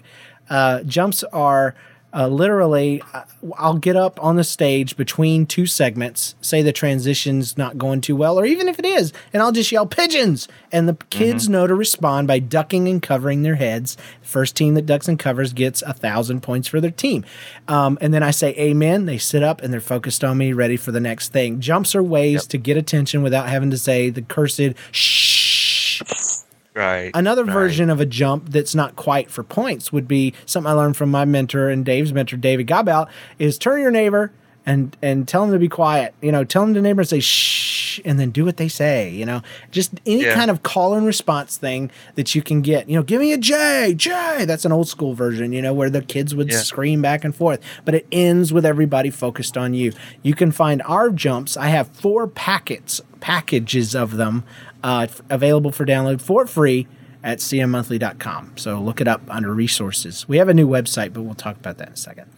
Uh, 0.48 0.84
jumps 0.84 1.24
are 1.24 1.74
uh, 2.14 2.28
literally, 2.28 3.02
uh, 3.12 3.22
I'll 3.58 3.78
get 3.78 3.96
up 3.96 4.22
on 4.22 4.36
the 4.36 4.44
stage 4.44 4.96
between 4.96 5.46
two 5.46 5.66
segments, 5.66 6.34
say 6.40 6.62
the 6.62 6.72
transition's 6.72 7.58
not 7.58 7.76
going 7.76 8.00
too 8.00 8.14
well, 8.14 8.38
or 8.38 8.44
even 8.46 8.68
if 8.68 8.78
it 8.78 8.84
is, 8.86 9.12
and 9.32 9.42
I'll 9.42 9.52
just 9.52 9.72
yell 9.72 9.86
pigeons, 9.86 10.46
and 10.70 10.88
the 10.88 10.94
kids 11.10 11.48
know 11.48 11.66
to 11.66 11.74
respond 11.74 12.28
by 12.28 12.38
ducking 12.38 12.86
and 12.88 13.02
covering 13.02 13.42
their 13.42 13.56
heads. 13.56 13.96
First 14.22 14.54
team 14.56 14.74
that 14.74 14.86
ducks 14.86 15.08
and 15.08 15.18
covers 15.18 15.52
gets 15.52 15.82
a 15.82 15.92
thousand 15.92 16.42
points 16.42 16.68
for 16.68 16.80
their 16.80 16.90
team, 16.90 17.24
um, 17.68 17.98
and 18.00 18.14
then 18.14 18.22
I 18.22 18.30
say 18.30 18.54
amen. 18.56 19.06
They 19.06 19.18
sit 19.18 19.42
up 19.42 19.60
and 19.62 19.72
they're 19.72 19.80
focused 19.80 20.22
on 20.22 20.38
me, 20.38 20.52
ready 20.52 20.76
for 20.76 20.92
the 20.92 21.00
next 21.00 21.32
thing. 21.32 21.60
Jumps 21.60 21.94
are 21.94 22.02
ways 22.02 22.42
Yep. 22.44 22.48
to 22.50 22.58
get 22.58 22.76
attention 22.76 23.22
without 23.22 23.48
having 23.48 23.70
to 23.70 23.78
say 23.78 24.10
the 24.10 24.22
cursed 24.22 24.74
shh. 24.92 25.23
Right. 26.74 27.10
Another 27.14 27.44
right. 27.44 27.52
version 27.52 27.88
of 27.88 28.00
a 28.00 28.06
jump 28.06 28.50
that's 28.50 28.74
not 28.74 28.96
quite 28.96 29.30
for 29.30 29.42
points 29.44 29.92
would 29.92 30.08
be 30.08 30.34
something 30.44 30.70
I 30.70 30.74
learned 30.74 30.96
from 30.96 31.10
my 31.10 31.24
mentor 31.24 31.68
and 31.68 31.84
Dave's 31.84 32.12
mentor, 32.12 32.36
David 32.36 32.66
Gabel, 32.66 33.08
is 33.38 33.58
turn 33.58 33.80
your 33.80 33.92
neighbor 33.92 34.32
and 34.66 34.96
and 35.02 35.28
tell 35.28 35.42
them 35.42 35.52
to 35.52 35.58
be 35.58 35.68
quiet. 35.68 36.14
You 36.20 36.32
know, 36.32 36.42
tell 36.42 36.62
them 36.62 36.74
to 36.74 36.80
neighbor 36.80 37.02
and 37.02 37.08
say 37.08 37.20
shh, 37.20 38.00
and 38.04 38.18
then 38.18 38.30
do 38.30 38.44
what 38.44 38.56
they 38.56 38.66
say. 38.66 39.10
You 39.10 39.24
know, 39.26 39.42
just 39.70 39.92
any 40.06 40.22
Yeah. 40.22 40.34
kind 40.34 40.50
of 40.50 40.62
call 40.62 40.94
and 40.94 41.06
response 41.06 41.56
thing 41.58 41.90
that 42.16 42.34
you 42.34 42.42
can 42.42 42.62
get. 42.62 42.88
You 42.88 42.96
know, 42.96 43.02
give 43.02 43.20
me 43.20 43.32
a 43.32 43.38
J, 43.38 43.94
J. 43.96 44.44
That's 44.46 44.64
an 44.64 44.72
old 44.72 44.88
school 44.88 45.14
version. 45.14 45.52
You 45.52 45.60
know, 45.62 45.74
where 45.74 45.90
the 45.90 46.00
kids 46.02 46.34
would 46.34 46.50
Yeah. 46.50 46.58
scream 46.58 47.02
back 47.02 47.24
and 47.24 47.36
forth, 47.36 47.60
but 47.84 47.94
it 47.94 48.06
ends 48.10 48.52
with 48.52 48.64
everybody 48.64 49.10
focused 49.10 49.56
on 49.58 49.74
you. 49.74 49.92
You 50.22 50.34
can 50.34 50.50
find 50.50 50.82
our 50.86 51.10
jumps. 51.10 51.56
I 51.58 51.68
have 51.68 51.88
four 51.88 52.26
packets, 52.26 53.00
packages 53.20 53.94
of 53.94 54.16
them 54.16 54.44
uh, 54.84 55.06
available 55.30 55.72
for 55.72 55.86
download 55.86 56.20
for 56.20 56.46
free 56.46 56.86
at 57.24 57.38
cmmonthly.com. 57.38 58.52
So 58.56 58.78
look 58.78 59.00
it 59.00 59.08
up 59.08 59.22
under 59.28 59.52
resources. 59.52 60.28
We 60.28 60.36
have 60.36 60.50
a 60.50 60.54
new 60.54 60.68
website, 60.68 61.14
but 61.14 61.22
we'll 61.22 61.34
talk 61.34 61.56
about 61.56 61.78
that 61.78 61.88
in 61.88 61.94
a 61.94 61.96
second. 61.96 62.30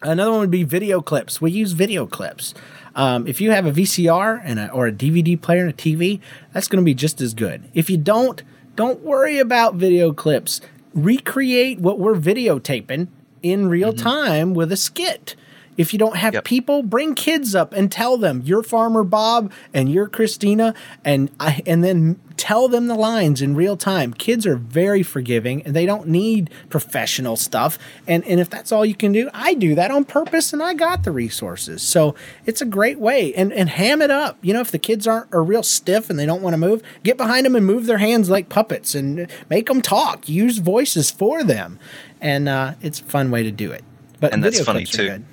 Another 0.00 0.30
one 0.30 0.40
would 0.40 0.50
be 0.50 0.64
video 0.64 1.02
clips. 1.02 1.42
We 1.42 1.52
use 1.52 1.72
video 1.72 2.06
clips. 2.06 2.54
Um, 2.94 3.26
if 3.26 3.42
you 3.42 3.50
have 3.50 3.66
a 3.66 3.72
VCR 3.72 4.40
and 4.42 4.58
a, 4.58 4.72
or 4.72 4.86
a 4.86 4.92
DVD 4.92 5.38
player 5.38 5.60
and 5.60 5.70
a 5.70 5.76
TV, 5.76 6.20
that's 6.54 6.66
going 6.66 6.82
to 6.82 6.84
be 6.84 6.94
just 6.94 7.20
as 7.20 7.34
good. 7.34 7.68
If 7.74 7.90
you 7.90 7.98
don't, 7.98 8.42
don't 8.74 9.00
worry 9.00 9.38
about 9.38 9.74
video 9.74 10.14
clips. 10.14 10.62
Recreate 10.94 11.78
what 11.78 11.98
we're 11.98 12.14
videotaping 12.14 13.08
in 13.42 13.68
real 13.68 13.92
time 13.92 14.54
with 14.54 14.72
a 14.72 14.76
skit. 14.78 15.36
If 15.76 15.92
you 15.92 15.98
don't 15.98 16.16
have 16.16 16.34
Yep. 16.34 16.44
people, 16.44 16.82
bring 16.82 17.14
kids 17.14 17.54
up 17.54 17.72
and 17.72 17.90
tell 17.90 18.16
them 18.16 18.42
you're 18.44 18.62
Farmer 18.62 19.04
Bob 19.04 19.52
and 19.72 19.90
you're 19.90 20.08
Christina, 20.08 20.74
and 21.04 21.30
I, 21.38 21.62
and 21.66 21.82
then 21.82 22.20
tell 22.36 22.68
them 22.68 22.86
the 22.86 22.94
lines 22.94 23.42
in 23.42 23.54
real 23.54 23.76
time. 23.76 24.14
Kids 24.14 24.46
are 24.46 24.56
very 24.56 25.02
forgiving 25.02 25.62
and 25.62 25.76
they 25.76 25.84
don't 25.84 26.08
need 26.08 26.48
professional 26.70 27.36
stuff. 27.36 27.78
And 28.06 28.24
and 28.26 28.40
if 28.40 28.48
that's 28.50 28.72
all 28.72 28.84
you 28.84 28.94
can 28.94 29.12
do, 29.12 29.28
I 29.34 29.54
do 29.54 29.74
that 29.74 29.90
on 29.90 30.04
purpose, 30.04 30.52
and 30.52 30.62
I 30.62 30.74
got 30.74 31.04
the 31.04 31.12
resources. 31.12 31.82
So 31.82 32.14
it's 32.46 32.60
a 32.60 32.66
great 32.66 32.98
way. 32.98 33.32
And 33.34 33.52
and 33.52 33.68
ham 33.68 34.02
it 34.02 34.10
up. 34.10 34.38
You 34.42 34.52
know, 34.52 34.60
if 34.60 34.70
the 34.70 34.78
kids 34.78 35.06
aren't 35.06 35.32
are 35.32 35.42
real 35.42 35.62
stiff 35.62 36.10
and 36.10 36.18
they 36.18 36.26
don't 36.26 36.42
want 36.42 36.54
to 36.54 36.58
move, 36.58 36.82
get 37.04 37.16
behind 37.16 37.46
them 37.46 37.54
and 37.56 37.64
move 37.64 37.86
their 37.86 37.98
hands 37.98 38.28
like 38.30 38.48
puppets 38.48 38.94
and 38.94 39.28
make 39.48 39.66
them 39.66 39.80
talk. 39.82 40.28
Use 40.28 40.58
voices 40.58 41.10
for 41.10 41.44
them, 41.44 41.78
and 42.20 42.48
uh, 42.48 42.74
it's 42.82 43.00
a 43.00 43.04
fun 43.04 43.30
way 43.30 43.42
to 43.42 43.50
do 43.50 43.70
it. 43.72 43.84
But 44.18 44.32
And 44.32 44.44
that's 44.44 44.60
funny, 44.60 44.84
too. 44.84 45.24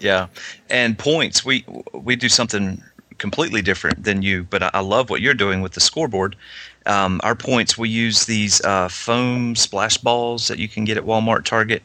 Yeah, 0.00 0.26
and 0.68 0.98
points. 0.98 1.44
We 1.44 1.64
we 1.92 2.16
do 2.16 2.28
something 2.28 2.82
completely 3.18 3.60
different 3.62 4.02
than 4.04 4.22
you, 4.22 4.44
but 4.44 4.62
I, 4.62 4.70
I 4.74 4.80
love 4.80 5.10
what 5.10 5.20
you're 5.20 5.34
doing 5.34 5.60
with 5.60 5.72
the 5.72 5.80
scoreboard. 5.80 6.36
Um, 6.86 7.20
our 7.22 7.34
points. 7.34 7.76
We 7.76 7.88
use 7.90 8.24
these 8.24 8.60
uh, 8.62 8.88
foam 8.88 9.54
splash 9.54 9.98
balls 9.98 10.48
that 10.48 10.58
you 10.58 10.68
can 10.68 10.84
get 10.84 10.96
at 10.96 11.04
Walmart, 11.04 11.44
Target, 11.44 11.82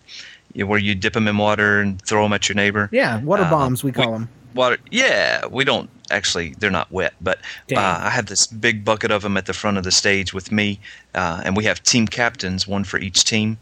where 0.55 0.79
you 0.79 0.95
dip 0.95 1.13
them 1.13 1.27
in 1.27 1.37
water 1.37 1.81
and 1.81 2.01
throw 2.01 2.23
them 2.23 2.31
at 2.33 2.47
your 2.47 2.55
neighbor. 2.55 2.87
Yeah, 2.93 3.19
water 3.21 3.43
Uh, 3.43 3.49
bombs 3.49 3.83
we 3.83 3.91
call 3.91 4.13
them. 4.13 4.29
Water. 4.53 4.77
Yeah, 4.89 5.45
we 5.47 5.65
don't 5.65 5.89
actually. 6.09 6.55
They're 6.57 6.71
not 6.71 6.89
wet, 6.89 7.13
but 7.19 7.39
uh, 7.75 7.99
I 8.03 8.09
have 8.09 8.27
this 8.27 8.47
big 8.47 8.85
bucket 8.85 9.11
of 9.11 9.21
them 9.21 9.35
at 9.35 9.47
the 9.47 9.53
front 9.53 9.77
of 9.77 9.83
the 9.83 9.91
stage 9.91 10.33
with 10.33 10.49
me, 10.49 10.79
uh, 11.13 11.41
and 11.43 11.57
we 11.57 11.65
have 11.65 11.83
team 11.83 12.07
captains, 12.07 12.65
one 12.65 12.85
for 12.85 12.97
each 12.97 13.25
team, 13.25 13.57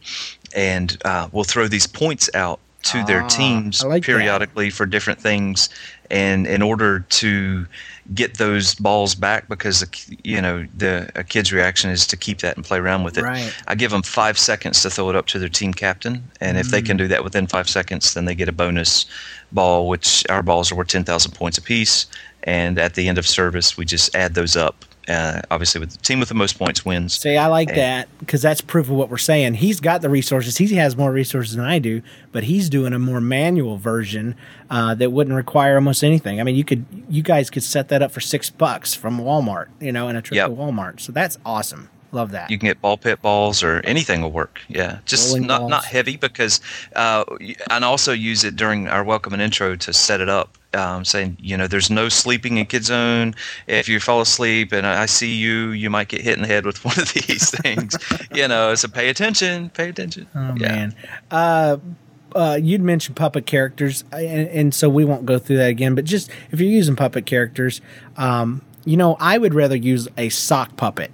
and 0.56 0.96
uh, 1.04 1.30
we'll 1.32 1.46
throw 1.46 1.68
these 1.68 1.88
points 1.88 2.30
out 2.36 2.60
to 2.84 3.00
Ah, 3.00 3.06
their 3.06 3.24
teams 3.28 3.84
like 3.84 4.04
that. 4.04 4.06
periodically 4.06 4.70
for 4.70 4.86
different 4.86 5.20
things, 5.20 5.70
and 6.12 6.46
in 6.48 6.62
order 6.62 7.00
to 7.00 7.66
get 8.14 8.38
those 8.38 8.76
balls 8.76 9.16
back 9.16 9.48
because 9.48 9.80
the 9.80 10.18
you 10.24 10.42
know 10.42 10.66
the 10.78 11.10
a 11.16 11.24
kid's 11.24 11.54
reaction 11.54 11.90
is 11.90 12.06
to 12.08 12.18
keep 12.18 12.40
that 12.40 12.56
and 12.58 12.66
play 12.66 12.78
around 12.78 13.04
with 13.04 13.18
it. 13.18 13.24
Right. 13.24 13.54
I 13.68 13.76
give 13.76 13.92
them 13.92 14.04
five 14.04 14.38
seconds 14.38 14.82
to 14.82 14.90
throw 14.90 15.10
it 15.10 15.16
up 15.16 15.26
to 15.28 15.40
their 15.40 15.50
team 15.50 15.74
captain, 15.74 16.24
and 16.42 16.58
if 16.58 16.70
they 16.70 16.82
Mm. 16.82 16.86
can 16.86 16.98
do 16.98 17.08
that 17.08 17.24
within 17.24 17.48
five 17.48 17.70
seconds, 17.70 18.14
then 18.14 18.26
they 18.26 18.36
get 18.36 18.50
a 18.50 18.52
bonus 18.54 19.06
ball, 19.52 19.88
which 19.88 20.26
our 20.30 20.44
balls 20.44 20.72
are 20.72 20.76
worth 20.76 20.88
ten 20.90 21.04
thousand 21.04 21.32
points 21.34 21.58
apiece. 21.58 22.06
And 22.46 22.78
at 22.78 22.96
the 22.96 23.08
end 23.08 23.18
of 23.18 23.26
service, 23.26 23.78
we 23.78 23.86
just 23.86 24.14
add 24.16 24.34
those 24.34 24.58
up. 24.58 24.84
Uh, 25.08 25.42
obviously, 25.52 25.80
with 25.80 25.92
the 25.92 25.98
team 25.98 26.20
with 26.20 26.30
the 26.30 26.36
most 26.36 26.58
points 26.58 26.86
wins. 26.86 27.14
See, 27.20 27.36
I 27.36 27.48
like 27.48 27.70
And- 27.70 27.78
that 27.78 28.08
because 28.20 28.42
that's 28.42 28.62
proof 28.62 28.88
of 28.90 28.96
what 28.96 29.10
we're 29.10 29.18
saying. 29.18 29.56
He's 29.56 29.80
got 29.82 30.02
the 30.02 30.10
resources. 30.10 30.58
He 30.58 30.76
has 30.76 30.96
more 30.96 31.12
resources 31.12 31.56
than 31.58 31.66
I 31.66 31.80
do, 31.80 32.02
but 32.32 32.46
he's 32.46 32.70
doing 32.70 32.94
a 32.94 33.00
more 33.00 33.20
manual 33.20 33.78
version 33.78 34.36
uh, 34.70 34.96
that 34.96 35.12
wouldn't 35.12 35.36
require 35.36 35.76
almost 35.76 36.04
anything. 36.04 36.40
I 36.40 36.44
mean, 36.44 36.56
you 36.56 36.64
could, 36.64 36.86
you 37.10 37.22
guys 37.22 37.50
could 37.50 37.64
set 37.64 37.90
that 37.90 38.02
up 38.02 38.12
for 38.12 38.22
six 38.22 38.50
bucks 38.50 38.94
from 38.94 39.20
Walmart, 39.20 39.68
you 39.82 39.92
know, 39.92 40.08
in 40.08 40.16
a 40.16 40.22
trip 40.22 40.38
Yep. 40.38 40.48
to 40.50 40.56
Walmart. 40.56 41.00
So 41.02 41.12
that's 41.12 41.38
awesome. 41.46 41.90
Love 42.14 42.32
that. 42.32 42.50
You 42.50 42.58
can 42.60 42.68
get 42.68 42.80
ball 42.80 42.96
pit 42.96 43.22
balls 43.22 43.62
or 43.64 43.82
anything 43.84 44.22
will 44.22 44.32
work. 44.32 44.62
Yeah, 44.70 45.00
just 45.06 45.30
Bowling 45.30 45.48
not 45.48 45.60
balls. 45.62 45.70
not 45.72 45.86
heavy 45.86 46.16
because, 46.16 46.62
uh, 46.96 47.26
and 47.72 47.84
also 47.84 48.14
use 48.14 48.44
it 48.44 48.56
during 48.56 48.88
our 48.88 49.04
welcome 49.04 49.34
and 49.34 49.42
intro 49.42 49.76
to 49.76 49.92
set 49.94 50.22
it 50.22 50.30
up. 50.30 50.58
Um, 50.76 51.06
saying 51.06 51.38
you 51.40 51.56
know 51.58 51.68
there's 51.68 51.92
no 51.92 52.10
sleeping 52.10 52.58
in 52.58 52.66
kid 52.66 52.84
zone. 52.86 53.36
If 53.68 53.88
you 53.90 54.00
fall 54.00 54.22
asleep 54.22 54.72
and 54.72 54.88
I 54.88 55.04
I 55.04 55.06
see 55.08 55.34
you, 55.34 55.70
you 55.70 55.90
might 55.90 56.08
get 56.08 56.22
hit 56.22 56.36
in 56.36 56.42
the 56.42 56.48
head 56.48 56.66
with 56.66 56.84
one 56.86 56.98
of 57.00 57.12
these 57.14 57.50
things. 57.50 57.96
you 58.34 58.48
know, 58.48 58.74
so 58.76 58.88
pay 58.88 59.10
attention. 59.10 59.70
Pay 59.72 59.90
attention. 59.90 60.26
Oh 60.36 60.56
Yeah. 60.58 60.68
man. 60.68 60.96
Uh, 61.32 61.78
uh, 62.36 62.58
you'd 62.62 62.82
mentioned 62.82 63.16
puppet 63.16 63.46
characters, 63.46 64.04
and, 64.12 64.48
and 64.50 64.74
so 64.74 64.90
we 64.90 65.06
won't 65.06 65.26
go 65.26 65.38
through 65.38 65.58
that 65.58 65.70
again. 65.70 65.94
But 65.94 66.06
just 66.06 66.32
if 66.52 66.60
you're 66.60 66.70
using 66.72 66.96
puppet 66.96 67.28
characters, 67.28 67.80
um, 68.18 68.64
you 68.86 68.98
know, 68.98 69.16
I 69.20 69.38
would 69.38 69.54
rather 69.54 69.76
use 69.76 70.08
a 70.18 70.30
sock 70.30 70.76
puppet 70.76 71.12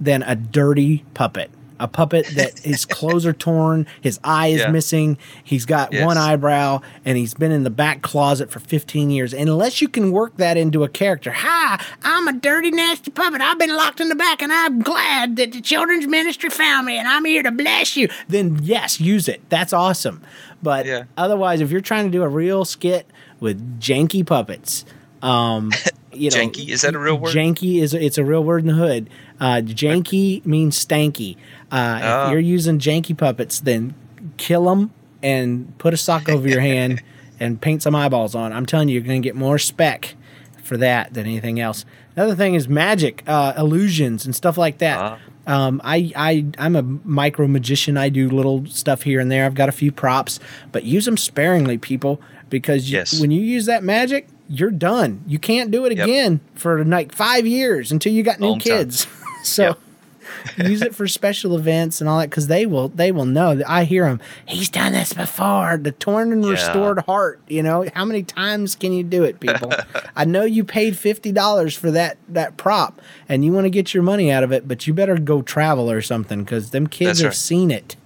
than 0.00 0.22
a 0.22 0.34
dirty 0.34 1.04
puppet. 1.14 1.50
A 1.80 1.88
puppet 1.88 2.26
that 2.36 2.58
his 2.62 2.84
clothes 2.84 3.26
are 3.26 3.32
torn, 3.32 3.86
his 4.00 4.20
eye 4.22 4.46
is 4.48 4.60
Yeah. 4.60 4.70
missing, 4.70 5.18
he's 5.42 5.66
got 5.66 5.92
Yes. 5.92 6.04
one 6.06 6.16
eyebrow, 6.16 6.80
and 7.04 7.18
he's 7.18 7.34
been 7.34 7.50
in 7.50 7.64
the 7.64 7.70
back 7.70 8.00
closet 8.00 8.48
for 8.50 8.60
15 8.60 9.10
years. 9.10 9.34
And 9.34 9.48
unless 9.48 9.82
you 9.82 9.88
can 9.88 10.12
work 10.12 10.36
that 10.36 10.56
into 10.56 10.84
a 10.84 10.88
character, 10.88 11.32
hi, 11.32 11.82
I'm 12.04 12.28
a 12.28 12.32
dirty, 12.32 12.70
nasty 12.70 13.10
puppet. 13.10 13.40
I've 13.40 13.58
been 13.58 13.74
locked 13.76 14.00
in 14.00 14.08
the 14.08 14.14
back, 14.14 14.40
and 14.40 14.52
I'm 14.52 14.82
glad 14.82 15.34
that 15.36 15.50
the 15.50 15.60
children's 15.60 16.06
ministry 16.06 16.48
found 16.48 16.86
me, 16.86 16.96
and 16.96 17.08
I'm 17.08 17.24
here 17.24 17.42
to 17.42 17.50
bless 17.50 17.96
you. 17.96 18.08
Then 18.28 18.60
yes, 18.62 19.00
use 19.00 19.26
it. 19.28 19.42
That's 19.48 19.72
awesome. 19.72 20.22
But 20.62 20.86
Yeah. 20.86 21.02
otherwise, 21.18 21.60
if 21.60 21.72
you're 21.72 21.80
trying 21.80 22.04
to 22.06 22.10
do 22.10 22.22
a 22.22 22.28
real 22.28 22.64
skit 22.64 23.06
with 23.40 23.80
janky 23.80 24.24
puppets, 24.24 24.84
um, 25.22 25.72
you 26.16 26.30
know, 26.30 26.36
Janky? 26.36 26.68
Is 26.68 26.82
that 26.82 26.94
a 26.94 26.98
real 26.98 27.18
word? 27.18 27.34
Janky 27.34 27.80
is 27.82 27.94
it's 27.94 28.18
a 28.18 28.24
real 28.24 28.42
word 28.44 28.62
in 28.62 28.68
the 28.68 28.74
hood. 28.74 29.10
Uh, 29.40 29.60
janky 29.64 30.44
means 30.46 30.84
stanky. 30.84 31.36
Uh, 31.72 32.00
Ah. 32.02 32.26
If 32.26 32.30
you're 32.32 32.40
using 32.40 32.78
janky 32.78 33.16
puppets, 33.16 33.60
then 33.60 33.94
kill 34.36 34.64
them 34.66 34.90
and 35.22 35.76
put 35.78 35.94
a 35.94 35.96
sock 35.96 36.28
over 36.28 36.48
your 36.48 36.60
hand 36.60 37.02
and 37.40 37.60
paint 37.60 37.82
some 37.82 37.94
eyeballs 37.94 38.34
on. 38.34 38.52
I'm 38.52 38.66
telling 38.66 38.88
you, 38.88 38.94
you're 38.94 39.02
going 39.06 39.20
to 39.22 39.26
get 39.26 39.34
more 39.36 39.58
spec 39.58 40.14
for 40.62 40.76
that 40.78 41.12
than 41.14 41.26
anything 41.26 41.60
else. 41.60 41.84
Another 42.16 42.34
thing 42.36 42.54
is 42.54 42.68
magic, 42.68 43.22
uh, 43.26 43.52
illusions, 43.58 44.24
and 44.24 44.34
stuff 44.36 44.56
like 44.56 44.78
that. 44.78 44.98
Ah. 44.98 45.18
Um, 45.46 45.80
I, 45.84 46.10
I, 46.16 46.46
I'm 46.56 46.74
a 46.74 46.82
micro 46.82 47.46
magician. 47.46 47.98
I 47.98 48.08
do 48.08 48.30
little 48.30 48.64
stuff 48.66 49.02
here 49.02 49.20
and 49.20 49.30
there. 49.30 49.44
I've 49.44 49.54
got 49.54 49.68
a 49.68 49.72
few 49.72 49.92
props, 49.92 50.40
but 50.72 50.84
use 50.84 51.04
them 51.04 51.18
sparingly, 51.18 51.76
people, 51.76 52.18
because 52.48 52.90
you, 52.90 52.96
Yes. 52.98 53.20
when 53.20 53.30
you 53.30 53.42
use 53.42 53.66
that 53.66 53.84
magic, 53.84 54.28
you're 54.48 54.70
done. 54.70 55.22
You 55.26 55.38
can't 55.38 55.70
do 55.70 55.84
it 55.86 55.96
Yep. 55.96 56.06
again 56.06 56.40
for 56.54 56.84
like 56.84 57.12
five 57.12 57.46
years 57.46 57.90
until 57.92 58.12
you 58.12 58.22
got 58.22 58.40
new 58.40 58.52
time. 58.52 58.60
kids. 58.60 59.06
so 59.42 59.76
use 60.56 60.80
it 60.82 60.94
for 60.94 61.06
special 61.06 61.56
events 61.56 62.00
and 62.00 62.08
all 62.08 62.18
that 62.18 62.30
because 62.30 62.46
they 62.46 62.64
will 62.66 62.88
they 62.88 63.12
will 63.12 63.24
know. 63.26 63.60
I 63.66 63.84
hear 63.84 64.04
them. 64.04 64.20
He's 64.46 64.68
done 64.70 64.92
this 64.92 65.12
before. 65.12 65.76
The 65.76 65.92
torn 65.92 66.32
and 66.32 66.42
Yeah. 66.44 66.50
restored 66.52 67.00
heart. 67.00 67.40
You 67.48 67.62
know 67.62 67.86
how 67.94 68.04
many 68.04 68.22
times 68.22 68.74
can 68.74 68.92
you 68.92 69.02
do 69.04 69.22
it, 69.24 69.38
people? 69.40 69.72
I 70.16 70.24
know 70.24 70.44
you 70.44 70.64
paid 70.64 70.96
fifty 70.98 71.30
dollars 71.32 71.74
for 71.74 71.90
that 71.90 72.16
that 72.28 72.56
prop 72.56 73.00
and 73.28 73.44
you 73.44 73.52
want 73.52 73.64
to 73.66 73.70
get 73.70 73.92
your 73.94 74.02
money 74.02 74.30
out 74.30 74.42
of 74.42 74.50
it, 74.52 74.66
but 74.66 74.86
you 74.86 74.94
better 74.94 75.18
go 75.18 75.42
travel 75.42 75.90
or 75.90 76.00
something 76.00 76.42
because 76.44 76.70
them 76.70 76.86
kids 76.86 77.18
That's 77.18 77.20
have 77.20 77.28
right. 77.30 77.36
seen 77.36 77.70
it. 77.70 77.96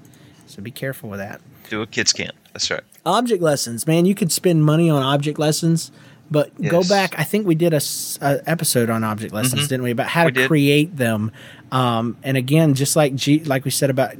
So 0.46 0.60
be 0.62 0.70
careful 0.72 1.08
with 1.10 1.20
that. 1.20 1.40
Do 1.70 1.80
what 1.80 1.90
kids 1.90 2.12
can't. 2.12 2.34
That's 2.52 2.70
right. 2.70 2.82
Object 3.06 3.42
lessons, 3.42 3.86
man. 3.86 4.06
You 4.06 4.14
could 4.14 4.32
spend 4.32 4.64
money 4.64 4.90
on 4.90 5.02
object 5.02 5.38
lessons, 5.38 5.92
but 6.30 6.60
go 6.62 6.82
back. 6.82 7.18
I 7.18 7.24
think 7.24 7.46
we 7.46 7.54
did 7.54 7.72
a, 7.72 7.80
a 8.20 8.40
episode 8.46 8.90
on 8.90 9.02
object 9.04 9.32
lessons, 9.32 9.68
didn't 9.68 9.82
we? 9.82 9.90
About 9.90 10.08
how 10.08 10.26
We 10.26 10.32
to 10.32 10.40
did. 10.40 10.48
create 10.48 10.96
them. 10.96 11.32
Um, 11.72 12.16
and 12.22 12.36
again, 12.36 12.74
just 12.74 12.96
like 12.96 13.14
G, 13.14 13.40
like 13.44 13.64
we 13.64 13.70
said 13.70 13.90
about 13.90 14.14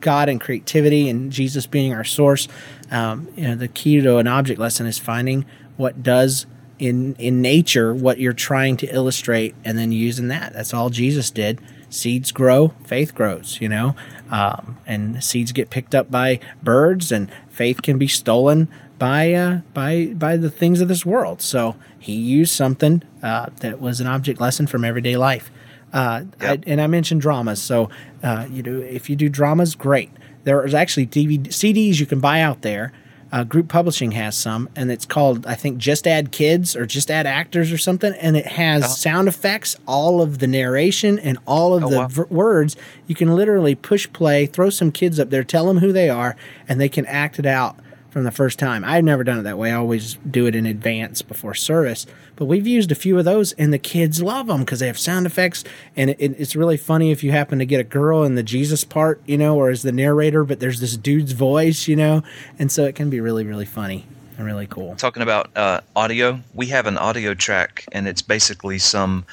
God 0.00 0.28
and 0.28 0.40
creativity 0.40 1.08
and 1.08 1.32
Jesus 1.32 1.66
being 1.66 1.94
our 1.94 2.04
source. 2.04 2.46
Um, 2.90 3.28
you 3.36 3.48
know, 3.48 3.54
the 3.56 3.68
key 3.68 4.00
to 4.00 4.18
an 4.18 4.26
object 4.26 4.60
lesson 4.60 4.86
is 4.86 4.98
finding 4.98 5.46
what 5.76 6.02
does 6.02 6.46
in 6.78 7.14
in 7.16 7.40
nature 7.40 7.94
what 7.94 8.18
you're 8.18 8.32
trying 8.32 8.76
to 8.78 8.86
illustrate, 8.88 9.54
and 9.64 9.78
then 9.78 9.92
using 9.92 10.28
that. 10.28 10.52
That's 10.52 10.74
all 10.74 10.90
Jesus 10.90 11.30
did. 11.30 11.60
Seeds 11.88 12.32
grow, 12.32 12.74
faith 12.84 13.14
grows. 13.14 13.58
You 13.60 13.68
know, 13.70 13.96
um, 14.30 14.78
and 14.86 15.22
seeds 15.24 15.52
get 15.52 15.70
picked 15.70 15.94
up 15.94 16.10
by 16.10 16.40
birds, 16.62 17.10
and 17.10 17.30
faith 17.48 17.80
can 17.82 17.96
be 17.96 18.08
stolen 18.08 18.68
by 18.98 19.32
uh, 19.32 19.60
by 19.72 20.06
by 20.14 20.36
the 20.36 20.50
things 20.50 20.80
of 20.80 20.88
this 20.88 21.04
world. 21.04 21.40
So 21.42 21.76
he 21.98 22.12
used 22.14 22.52
something 22.54 23.02
uh, 23.22 23.46
that 23.60 23.80
was 23.80 24.00
an 24.00 24.06
object 24.06 24.40
lesson 24.40 24.66
from 24.66 24.84
everyday 24.84 25.16
life. 25.16 25.50
Uh, 25.92 26.24
Yep. 26.40 26.60
I, 26.66 26.70
and 26.70 26.80
I 26.80 26.86
mentioned 26.88 27.20
dramas. 27.20 27.62
So 27.62 27.88
uh, 28.22 28.46
you 28.50 28.62
do 28.62 28.80
if 28.80 29.08
you 29.10 29.16
do 29.16 29.28
dramas, 29.28 29.74
great. 29.74 30.10
There's 30.44 30.74
actually 30.74 31.06
DVD 31.06 31.48
CDs 31.48 32.00
you 32.00 32.06
can 32.06 32.20
buy 32.20 32.40
out 32.40 32.62
there. 32.62 32.92
Uh, 33.32 33.42
Group 33.42 33.66
Publishing 33.66 34.12
has 34.12 34.36
some, 34.36 34.68
and 34.76 34.92
it's 34.92 35.06
called 35.06 35.44
I 35.44 35.54
think 35.56 35.78
Just 35.78 36.06
Add 36.06 36.30
Kids 36.30 36.76
or 36.76 36.86
Just 36.86 37.10
Add 37.10 37.26
Actors 37.26 37.72
or 37.72 37.78
something, 37.78 38.12
and 38.20 38.36
it 38.36 38.46
has 38.46 39.00
sound 39.00 39.26
effects, 39.26 39.74
all 39.88 40.20
of 40.22 40.38
the 40.38 40.46
narration, 40.46 41.18
and 41.18 41.38
all 41.44 41.74
of 41.74 41.82
Oh, 41.82 41.88
the 41.90 41.98
wow. 41.98 42.06
v- 42.08 42.22
words. 42.30 42.76
You 43.08 43.16
can 43.16 43.34
literally 43.34 43.74
push 43.74 44.06
play, 44.12 44.46
throw 44.46 44.70
some 44.70 44.92
kids 44.92 45.18
up 45.18 45.30
there, 45.30 45.42
tell 45.42 45.66
them 45.66 45.78
who 45.78 45.92
they 45.92 46.08
are, 46.08 46.36
and 46.68 46.80
they 46.80 46.88
can 46.88 47.06
act 47.06 47.40
it 47.40 47.46
out 47.46 47.76
from 48.14 48.22
the 48.22 48.30
first 48.30 48.60
time. 48.60 48.84
I've 48.84 49.02
never 49.02 49.24
done 49.24 49.40
it 49.40 49.42
that 49.42 49.58
way. 49.58 49.72
I 49.72 49.74
always 49.74 50.14
do 50.30 50.46
it 50.46 50.54
in 50.54 50.66
advance 50.66 51.20
before 51.20 51.52
service. 51.52 52.06
But 52.36 52.44
we've 52.44 52.64
used 52.66 52.92
a 52.92 52.94
few 52.94 53.18
of 53.18 53.24
those, 53.24 53.50
and 53.54 53.72
the 53.72 53.78
kids 53.78 54.22
love 54.22 54.46
them 54.46 54.60
because 54.60 54.78
they 54.78 54.86
have 54.86 55.00
sound 55.00 55.26
effects. 55.26 55.64
And 55.96 56.10
it, 56.10 56.16
it- 56.20 56.36
it's 56.38 56.54
really 56.54 56.76
funny 56.76 57.10
if 57.10 57.24
you 57.24 57.32
happen 57.32 57.58
to 57.58 57.66
get 57.66 57.80
a 57.80 57.84
girl 57.84 58.22
in 58.22 58.36
the 58.36 58.44
Jesus 58.44 58.84
part, 58.84 59.20
you 59.26 59.36
know, 59.36 59.56
or 59.56 59.68
as 59.68 59.82
the 59.82 59.90
narrator, 59.90 60.44
but 60.44 60.60
there's 60.60 60.78
this 60.78 60.96
dude's 60.96 61.32
voice, 61.32 61.88
you 61.88 61.96
know, 61.96 62.22
and 62.56 62.70
so 62.70 62.84
it 62.84 62.94
can 62.94 63.10
be 63.10 63.20
really, 63.20 63.44
really 63.44 63.66
funny 63.66 64.06
and 64.38 64.46
really 64.46 64.68
cool. 64.68 64.94
talking 64.94 65.24
about 65.24 65.50
uh, 65.56 65.80
audio, 65.96 66.38
we 66.54 66.66
have 66.66 66.86
an 66.86 66.96
audio 66.96 67.34
track, 67.34 67.84
and 67.90 68.06
it's 68.06 68.22
basically 68.22 68.78
some 68.78 69.24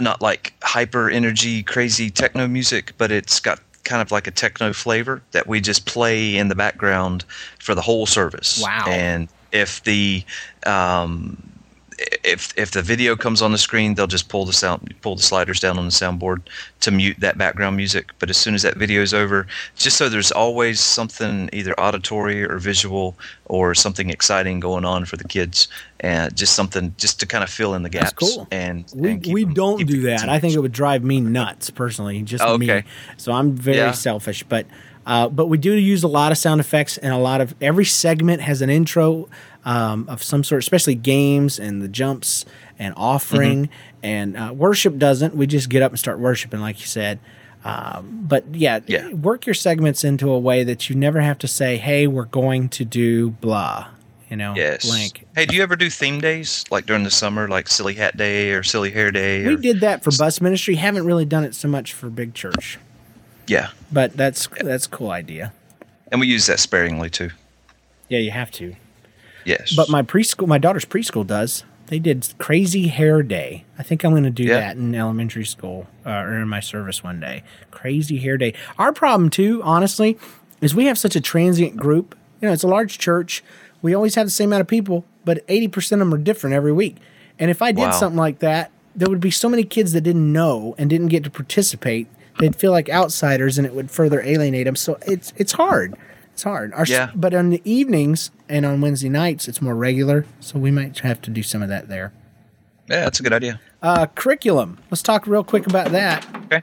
not 0.00 0.20
like 0.22 0.52
hyper 0.62 1.10
energy, 1.10 1.62
crazy 1.64 2.08
techno 2.10 2.46
music, 2.46 2.92
but 2.98 3.10
it's 3.10 3.40
got 3.40 3.58
kind 3.86 4.02
of 4.02 4.12
like 4.12 4.26
a 4.26 4.30
techno 4.30 4.74
flavor 4.74 5.22
that 5.30 5.46
we 5.46 5.60
just 5.60 5.86
play 5.86 6.36
in 6.36 6.48
the 6.48 6.54
background 6.54 7.24
for 7.58 7.74
the 7.74 7.80
whole 7.80 8.04
service. 8.04 8.60
Wow. 8.62 8.84
And 8.88 9.28
if 9.52 9.82
the 9.84 10.24
um, 10.66 11.55
if 11.98 12.52
if 12.58 12.70
the 12.72 12.82
video 12.82 13.16
comes 13.16 13.40
on 13.42 13.52
the 13.52 13.58
screen, 13.58 13.94
they'll 13.94 14.06
just 14.06 14.28
pull 14.28 14.44
the 14.44 14.52
sound 14.52 14.94
pull 15.02 15.16
the 15.16 15.22
sliders 15.22 15.60
down 15.60 15.78
on 15.78 15.84
the 15.86 15.90
soundboard 15.90 16.42
to 16.80 16.90
mute 16.90 17.16
that 17.20 17.38
background 17.38 17.76
music. 17.76 18.12
But 18.18 18.28
as 18.30 18.36
soon 18.36 18.54
as 18.54 18.62
that 18.62 18.76
video 18.76 19.00
is 19.02 19.14
over, 19.14 19.46
just 19.76 19.96
so 19.96 20.08
there's 20.08 20.30
always 20.32 20.80
something 20.80 21.48
either 21.52 21.72
auditory 21.80 22.44
or 22.44 22.58
visual 22.58 23.16
or 23.46 23.74
something 23.74 24.10
exciting 24.10 24.60
going 24.60 24.84
on 24.84 25.04
for 25.04 25.16
the 25.16 25.24
kids, 25.24 25.68
and 26.00 26.36
just 26.36 26.54
something 26.54 26.94
just 26.98 27.18
to 27.20 27.26
kind 27.26 27.42
of 27.44 27.50
fill 27.50 27.74
in 27.74 27.82
the 27.82 27.88
gaps. 27.88 28.12
That's 28.12 28.34
cool. 28.34 28.48
And 28.50 28.84
We, 28.94 29.10
and 29.12 29.26
we 29.32 29.44
them- 29.44 29.54
don't 29.54 29.86
do 29.86 30.02
that. 30.02 30.28
I 30.28 30.38
think 30.38 30.54
it 30.54 30.60
would 30.60 30.72
drive 30.72 31.02
me 31.02 31.20
nuts 31.20 31.70
personally, 31.70 32.20
just 32.22 32.44
Oh, 32.44 32.58
me. 32.58 32.70
okay. 32.70 32.86
So 33.16 33.32
I'm 33.32 33.52
very 33.54 33.78
Yeah. 33.78 33.92
selfish, 33.92 34.42
but 34.42 34.66
uh, 35.06 35.28
but 35.28 35.46
we 35.46 35.56
do 35.56 35.72
use 35.72 36.02
a 36.02 36.08
lot 36.08 36.32
of 36.32 36.38
sound 36.38 36.60
effects 36.60 36.98
and 36.98 37.12
a 37.14 37.16
lot 37.18 37.40
of 37.40 37.54
every 37.60 37.84
segment 37.84 38.42
has 38.42 38.60
an 38.60 38.68
intro 38.68 39.28
um, 39.66 40.08
of 40.08 40.22
some 40.22 40.42
sort, 40.42 40.60
especially 40.62 40.94
games 40.94 41.58
and 41.58 41.82
the 41.82 41.88
jumps 41.88 42.46
and 42.78 42.94
offering 42.96 43.64
Mm-hmm. 43.66 43.72
and 44.04 44.36
uh, 44.38 44.52
worship 44.54 44.96
doesn't. 44.96 45.34
We 45.36 45.46
just 45.46 45.68
get 45.68 45.82
up 45.82 45.92
and 45.92 45.98
start 45.98 46.18
worshiping, 46.18 46.60
like 46.60 46.80
you 46.80 46.86
said. 46.86 47.18
Um, 47.64 48.24
but 48.28 48.44
yeah, 48.54 48.78
Yeah. 48.86 49.08
work 49.12 49.44
your 49.44 49.54
segments 49.54 50.04
into 50.04 50.30
a 50.30 50.38
way 50.38 50.62
that 50.64 50.88
you 50.88 50.94
never 50.96 51.20
have 51.20 51.38
to 51.38 51.48
say, 51.48 51.76
"Hey, 51.78 52.06
we're 52.06 52.26
going 52.26 52.68
to 52.70 52.84
do 52.84 53.30
blah," 53.30 53.88
you 54.30 54.36
know, 54.36 54.54
Yes. 54.54 54.86
blank. 54.86 55.26
Hey, 55.34 55.46
do 55.46 55.56
you 55.56 55.62
ever 55.64 55.74
do 55.74 55.90
theme 55.90 56.20
days 56.20 56.64
like 56.70 56.86
during 56.86 57.02
the 57.02 57.10
summer, 57.10 57.48
like 57.48 57.66
Silly 57.66 57.94
Hat 57.94 58.16
Day 58.16 58.52
or 58.52 58.62
Silly 58.62 58.92
Hair 58.92 59.10
Day? 59.10 59.44
We 59.48 59.54
or- 59.54 59.56
did 59.56 59.80
that 59.80 60.04
for 60.04 60.12
bus 60.16 60.40
ministry. 60.40 60.76
Haven't 60.76 61.04
really 61.06 61.24
done 61.24 61.42
it 61.42 61.56
so 61.56 61.66
much 61.66 61.92
for 61.92 62.08
big 62.08 62.34
church. 62.34 62.78
Yeah, 63.48 63.70
But 63.90 64.16
that's 64.16 64.48
that's 64.62 64.86
a 64.86 64.90
cool 64.90 65.10
idea. 65.10 65.52
and 66.12 66.20
we 66.20 66.28
use 66.28 66.46
that 66.46 66.60
sparingly 66.60 67.10
too. 67.10 67.30
Yeah, 68.08 68.20
you 68.20 68.30
have 68.30 68.52
to. 68.52 68.76
Yes. 69.46 69.74
But 69.74 69.88
my 69.88 70.02
preschool, 70.02 70.46
my 70.46 70.58
daughter's 70.58 70.84
preschool 70.84 71.26
does. 71.26 71.64
They 71.86 71.98
did 72.00 72.26
crazy 72.38 72.88
hair 72.88 73.22
day. 73.22 73.64
I 73.78 73.82
think 73.84 74.04
I'm 74.04 74.10
going 74.10 74.24
to 74.24 74.30
do 74.30 74.42
Yeah. 74.42 74.58
that 74.60 74.76
in 74.76 74.94
elementary 74.94 75.44
school 75.44 75.86
uh, 76.04 76.10
or 76.10 76.34
in 76.40 76.48
my 76.48 76.60
service 76.60 77.02
one 77.04 77.20
day. 77.20 77.44
Crazy 77.70 78.18
hair 78.18 78.36
day. 78.36 78.54
Our 78.78 78.92
problem 78.92 79.30
too, 79.30 79.62
honestly, 79.62 80.18
is 80.60 80.74
we 80.74 80.86
have 80.86 80.98
such 80.98 81.14
a 81.14 81.20
transient 81.20 81.76
group. 81.76 82.16
You 82.42 82.48
know, 82.48 82.52
it's 82.52 82.64
a 82.64 82.68
large 82.68 82.98
church. 82.98 83.44
We 83.82 83.94
always 83.94 84.16
have 84.16 84.26
the 84.26 84.30
same 84.32 84.48
amount 84.50 84.62
of 84.62 84.66
people, 84.66 85.04
but 85.24 85.46
80% 85.46 85.92
of 85.92 85.98
them 86.00 86.12
are 86.12 86.18
different 86.18 86.54
every 86.54 86.72
week. 86.72 86.96
And 87.38 87.50
if 87.50 87.62
I 87.62 87.70
did 87.70 87.82
Wow. 87.82 87.90
something 87.92 88.18
like 88.18 88.40
that, 88.40 88.70
there 88.96 89.08
would 89.08 89.20
be 89.20 89.30
so 89.30 89.48
many 89.48 89.62
kids 89.62 89.92
that 89.92 90.00
didn't 90.00 90.32
know 90.32 90.74
and 90.78 90.90
didn't 90.90 91.08
get 91.08 91.22
to 91.24 91.30
participate. 91.30 92.08
They'd 92.40 92.56
feel 92.56 92.72
like 92.72 92.88
outsiders, 92.88 93.58
and 93.58 93.66
it 93.66 93.74
would 93.74 93.90
further 93.90 94.20
alienate 94.22 94.64
them. 94.66 94.74
So 94.76 94.98
it's 95.06 95.32
it's 95.36 95.52
hard. 95.52 95.94
It's 96.36 96.42
hard. 96.42 96.74
Our, 96.74 96.84
Yeah. 96.84 97.12
But 97.14 97.32
on 97.32 97.48
the 97.48 97.62
evenings 97.64 98.30
and 98.46 98.66
on 98.66 98.82
Wednesday 98.82 99.08
nights, 99.08 99.48
it's 99.48 99.62
more 99.62 99.74
regular. 99.74 100.26
So 100.38 100.58
we 100.58 100.70
might 100.70 100.98
have 100.98 101.22
to 101.22 101.30
do 101.30 101.42
some 101.42 101.62
of 101.62 101.70
that 101.70 101.88
there. 101.88 102.12
yeah, 102.90 103.00
that's 103.04 103.18
a 103.20 103.22
good 103.22 103.32
idea. 103.32 103.58
Uh, 103.82 104.04
curriculum. 104.14 104.76
Let's 104.90 105.00
talk 105.00 105.26
real 105.26 105.42
quick 105.42 105.66
about 105.66 105.92
that. 105.92 106.26
Okay. 106.44 106.60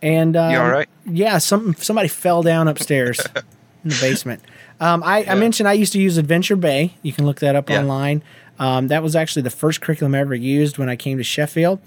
And 0.00 0.38
um, 0.38 0.50
You 0.52 0.58
all 0.58 0.70
right? 0.70 0.88
Yeah, 1.04 1.36
some 1.36 1.74
somebody 1.74 2.08
fell 2.08 2.42
down 2.42 2.66
upstairs 2.66 3.20
in 3.84 3.90
the 3.90 3.98
basement. 4.00 4.40
Um, 4.80 5.02
I, 5.04 5.24
I 5.26 5.34
mentioned 5.34 5.68
I 5.68 5.74
used 5.74 5.92
to 5.92 6.00
use 6.00 6.16
Adventure 6.16 6.56
Bay. 6.56 6.94
You 7.02 7.12
can 7.12 7.26
look 7.26 7.40
that 7.40 7.54
up 7.54 7.68
Yeah. 7.68 7.80
online. 7.80 8.22
Um, 8.58 8.88
that 8.88 9.02
was 9.02 9.14
actually 9.14 9.42
the 9.42 9.50
first 9.50 9.82
curriculum 9.82 10.14
I 10.14 10.20
ever 10.20 10.34
used 10.34 10.78
when 10.78 10.88
I 10.88 10.96
came 10.96 11.18
to 11.18 11.24
Sheffield. 11.24 11.78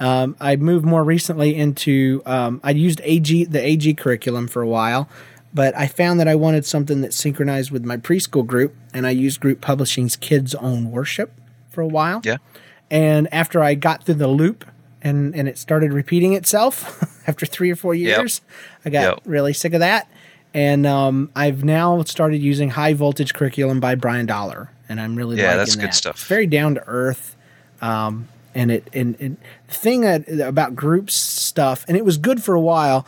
Um, 0.00 0.34
I 0.40 0.56
moved 0.56 0.84
more 0.84 1.04
recently 1.04 1.54
into 1.54 2.20
um, 2.26 2.60
I 2.64 2.72
used 2.72 3.00
AG 3.04 3.44
the 3.44 3.64
AG 3.64 3.94
curriculum 3.94 4.48
for 4.48 4.60
a 4.62 4.66
while, 4.66 5.08
but 5.52 5.76
I 5.76 5.86
found 5.86 6.20
that 6.20 6.28
I 6.28 6.34
wanted 6.34 6.64
something 6.64 7.00
that 7.02 7.12
synchronized 7.14 7.70
with 7.70 7.84
my 7.84 7.96
preschool 7.96 8.46
group, 8.46 8.74
and 8.94 9.06
I 9.06 9.10
used 9.10 9.40
Group 9.40 9.60
Publishing's 9.60 10.16
Kids 10.16 10.54
Own 10.56 10.90
Worship 10.90 11.32
for 11.70 11.80
a 11.80 11.86
while. 11.88 12.20
Yeah. 12.24 12.36
And 12.90 13.32
after 13.32 13.62
I 13.62 13.74
got 13.74 14.04
through 14.04 14.14
the 14.16 14.28
loop 14.28 14.64
and, 15.02 15.34
and 15.34 15.48
it 15.48 15.58
started 15.58 15.92
repeating 15.92 16.32
itself 16.34 17.02
after 17.28 17.46
three 17.46 17.70
or 17.70 17.76
four 17.76 17.94
years, 17.94 18.40
I 18.84 18.90
got 18.90 19.02
Yep. 19.02 19.20
really 19.24 19.52
sick 19.52 19.72
of 19.74 19.80
that. 19.80 20.08
And 20.52 20.84
um, 20.86 21.30
I've 21.36 21.62
now 21.62 22.02
started 22.02 22.38
using 22.42 22.70
High 22.70 22.94
Voltage 22.94 23.32
Curriculum 23.34 23.78
by 23.78 23.94
Brian 23.94 24.26
Dollar. 24.26 24.70
And 24.88 25.00
I'm 25.00 25.14
really 25.14 25.36
Yeah, 25.38 25.54
that's 25.56 25.76
good 25.76 25.84
that. 25.90 25.94
stuff. 25.94 26.16
It's 26.16 26.24
very 26.26 26.48
down 26.48 26.74
to 26.74 26.82
earth. 26.88 27.36
Um, 27.80 28.26
and 28.52 28.72
it 28.72 28.88
and, 28.92 29.16
and 29.20 29.36
the 29.68 29.74
thing 29.74 30.00
that, 30.00 30.28
about 30.40 30.74
groups 30.74 31.14
stuff, 31.14 31.84
and 31.86 31.96
it 31.96 32.04
was 32.04 32.18
good 32.18 32.42
for 32.42 32.54
a 32.56 32.60
while, 32.60 33.06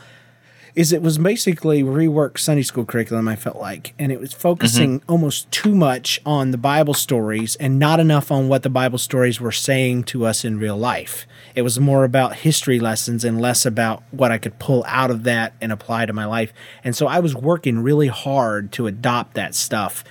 is 0.75 0.93
it 0.93 1.03
was 1.03 1.19
basically 1.19 1.83
reworked 1.83 2.39
Sunday 2.39 2.63
school 2.63 2.85
curriculum. 2.87 3.29
I 3.29 3.37
felt 3.37 3.57
like, 3.57 3.93
and 3.99 4.11
it 4.11 4.19
was 4.19 4.33
focusing 4.33 5.01
Mm-hmm. 5.01 5.11
almost 5.13 5.51
too 5.51 5.75
much 5.75 6.21
on 6.25 6.51
the 6.51 6.57
Bible 6.59 6.95
stories 6.95 7.57
and 7.57 7.79
not 7.79 8.01
enough 8.01 8.31
on 8.33 8.49
what 8.49 8.63
the 8.63 8.71
Bible 8.71 8.99
stories 8.99 9.41
were 9.41 9.53
saying 9.53 10.05
to 10.05 10.25
us 10.25 10.45
in 10.45 10.59
real 10.59 10.77
life. 10.79 11.27
It 11.55 11.63
was 11.63 11.79
more 11.79 12.05
about 12.05 12.37
history 12.37 12.81
lessons 12.81 13.25
and 13.25 13.39
less 13.41 13.67
about 13.67 14.03
what 14.11 14.33
I 14.33 14.39
could 14.39 14.59
pull 14.59 14.83
out 14.87 15.11
of 15.11 15.25
that 15.25 15.53
and 15.61 15.71
apply 15.73 16.07
to 16.07 16.13
my 16.15 16.25
life. 16.25 16.53
And 16.83 16.97
so 16.97 17.07
I 17.07 17.21
was 17.21 17.35
working 17.35 17.81
really 17.81 18.09
hard 18.09 18.73
to 18.73 18.87
adopt 18.87 19.35
that 19.35 19.55
stuff. 19.55 20.03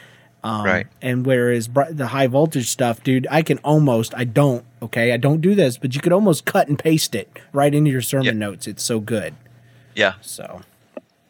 Um, 0.44 0.64
Right. 0.66 0.88
And 1.02 1.26
whereas 1.26 1.68
br- 1.68 1.90
the 1.92 2.08
high 2.08 2.28
voltage 2.28 2.68
stuff, 2.68 3.04
dude, 3.04 3.26
I 3.32 3.42
can 3.42 3.58
almost, 3.60 4.14
I 4.16 4.24
don't, 4.26 4.64
okay, 4.82 5.12
I 5.12 5.18
don't 5.18 5.42
do 5.42 5.56
this, 5.56 5.78
but 5.78 5.96
you 5.96 6.02
could 6.02 6.14
almost 6.14 6.46
cut 6.46 6.68
and 6.68 6.78
paste 6.78 7.14
it 7.16 7.30
right 7.52 7.74
into 7.74 7.90
your 7.92 8.02
sermon 8.02 8.26
Yep. 8.26 8.36
notes. 8.36 8.68
It's 8.68 8.84
so 8.84 9.00
good. 9.00 9.34
Yeah. 9.96 10.14
So. 10.22 10.62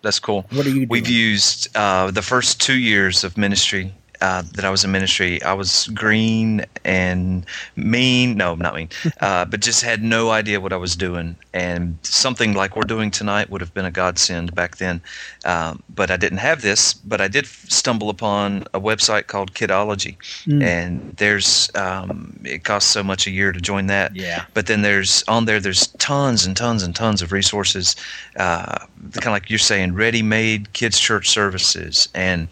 That's 0.02 0.20
cool. 0.20 0.46
What 0.52 0.66
are 0.66 0.70
you 0.70 0.88
We've 0.90 1.08
used 1.08 1.76
uh, 1.76 2.10
the 2.12 2.24
first 2.24 2.60
two 2.60 2.78
years 2.78 3.24
of 3.24 3.38
ministry 3.38 3.94
uh, 4.22 4.44
that 4.54 4.64
I 4.66 4.70
was 4.70 4.84
in 4.84 4.92
ministry. 4.92 5.42
I 5.44 5.54
was 5.54 5.88
green 5.94 6.66
and 6.86 7.46
mean. 7.76 8.38
No, 8.38 8.56
not 8.56 8.76
mean. 8.76 8.90
Uh, 9.22 9.46
but 9.46 9.60
just 9.60 9.84
had 9.84 10.02
no 10.02 10.32
idea 10.32 10.60
what 10.60 10.74
I 10.74 10.78
was 10.78 10.96
doing. 10.96 11.36
And 11.54 11.98
something 12.02 12.54
like 12.54 12.76
we're 12.76 12.84
doing 12.84 13.12
tonight 13.12 13.50
would 13.50 13.62
have 13.62 13.74
been 13.74 13.86
a 13.86 13.92
godsend 13.92 14.56
back 14.56 14.78
then. 14.78 15.00
Um, 15.46 15.84
but 15.94 16.10
I 16.10 16.18
didn't 16.18 16.40
have 16.40 16.62
this. 16.62 16.94
But 16.94 17.22
I 17.22 17.28
did 17.28 17.46
stumble 17.46 18.10
upon 18.10 18.64
a 18.74 18.80
website 18.80 19.28
called 19.28 19.54
Kidology, 19.54 20.16
Hmm. 20.46 20.62
and 20.62 21.14
there's 21.18 21.70
um, 21.76 22.40
it 22.44 22.64
costs 22.64 22.90
so 22.90 23.04
much 23.04 23.28
a 23.28 23.32
year 23.32 23.52
to 23.52 23.60
join 23.62 23.88
that. 23.88 24.16
Yeah. 24.16 24.46
But 24.54 24.66
then 24.68 24.82
there's 24.82 25.24
on 25.28 25.46
there 25.46 25.60
there's 25.60 25.88
tons 26.00 26.46
and 26.46 26.56
tons 26.58 26.84
and 26.84 26.96
tons 26.96 27.22
of 27.22 27.32
resources, 27.32 27.96
uh, 28.38 28.80
kind 29.14 29.28
of 29.28 29.34
like 29.34 29.50
you're 29.50 29.60
saying, 29.60 29.94
ready-made 29.94 30.74
kids 30.74 31.00
church 31.00 31.30
services 31.30 32.08
and 32.16 32.48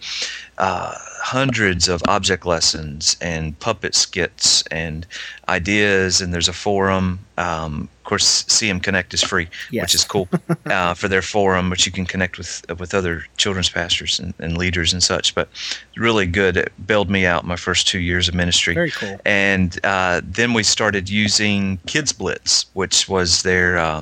uh, 0.58 0.94
hundreds 1.20 1.88
of 1.88 2.02
object 2.08 2.46
lessons 2.46 3.18
and 3.22 3.58
puppet 3.60 3.94
skits 3.96 4.64
and 4.72 5.06
ideas, 5.48 6.22
and 6.22 6.34
there's 6.34 6.48
a 6.48 6.54
forum. 6.54 7.20
Um, 7.38 7.90
of 8.00 8.04
course, 8.04 8.44
CM 8.46 8.82
Connect 8.82 9.14
is 9.14 9.22
free, 9.22 9.48
Yes. 9.72 9.84
which 9.84 9.96
is 9.96 10.04
cool 10.04 10.28
uh, 10.66 10.94
for 10.96 11.08
their 11.08 11.22
forum, 11.22 11.70
which 11.70 11.86
you 11.86 11.92
can 11.92 12.06
connect 12.06 12.38
with 12.38 12.66
with 12.80 12.94
other 12.94 13.26
children's 13.38 13.70
pastors 13.70 14.20
and, 14.20 14.34
and 14.40 14.58
leaders 14.58 14.94
and 14.94 15.04
such. 15.04 15.36
But 15.36 15.50
really 15.96 16.26
good. 16.26 16.58
It 16.58 16.72
bailed 16.88 17.10
me 17.10 17.26
out 17.26 17.46
my 17.46 17.56
first 17.56 17.88
two 17.88 18.00
years 18.00 18.28
of 18.28 18.34
ministry. 18.36 18.74
Very 18.74 18.92
cool. 18.92 19.20
And 19.26 19.80
uh, 19.84 20.22
then 20.24 20.54
we 20.54 20.64
started 20.64 21.10
using 21.10 21.78
Kids 21.86 22.12
Blitz, 22.14 22.66
which 22.74 23.08
was 23.08 23.44
their 23.44 23.78
uh, 23.78 24.02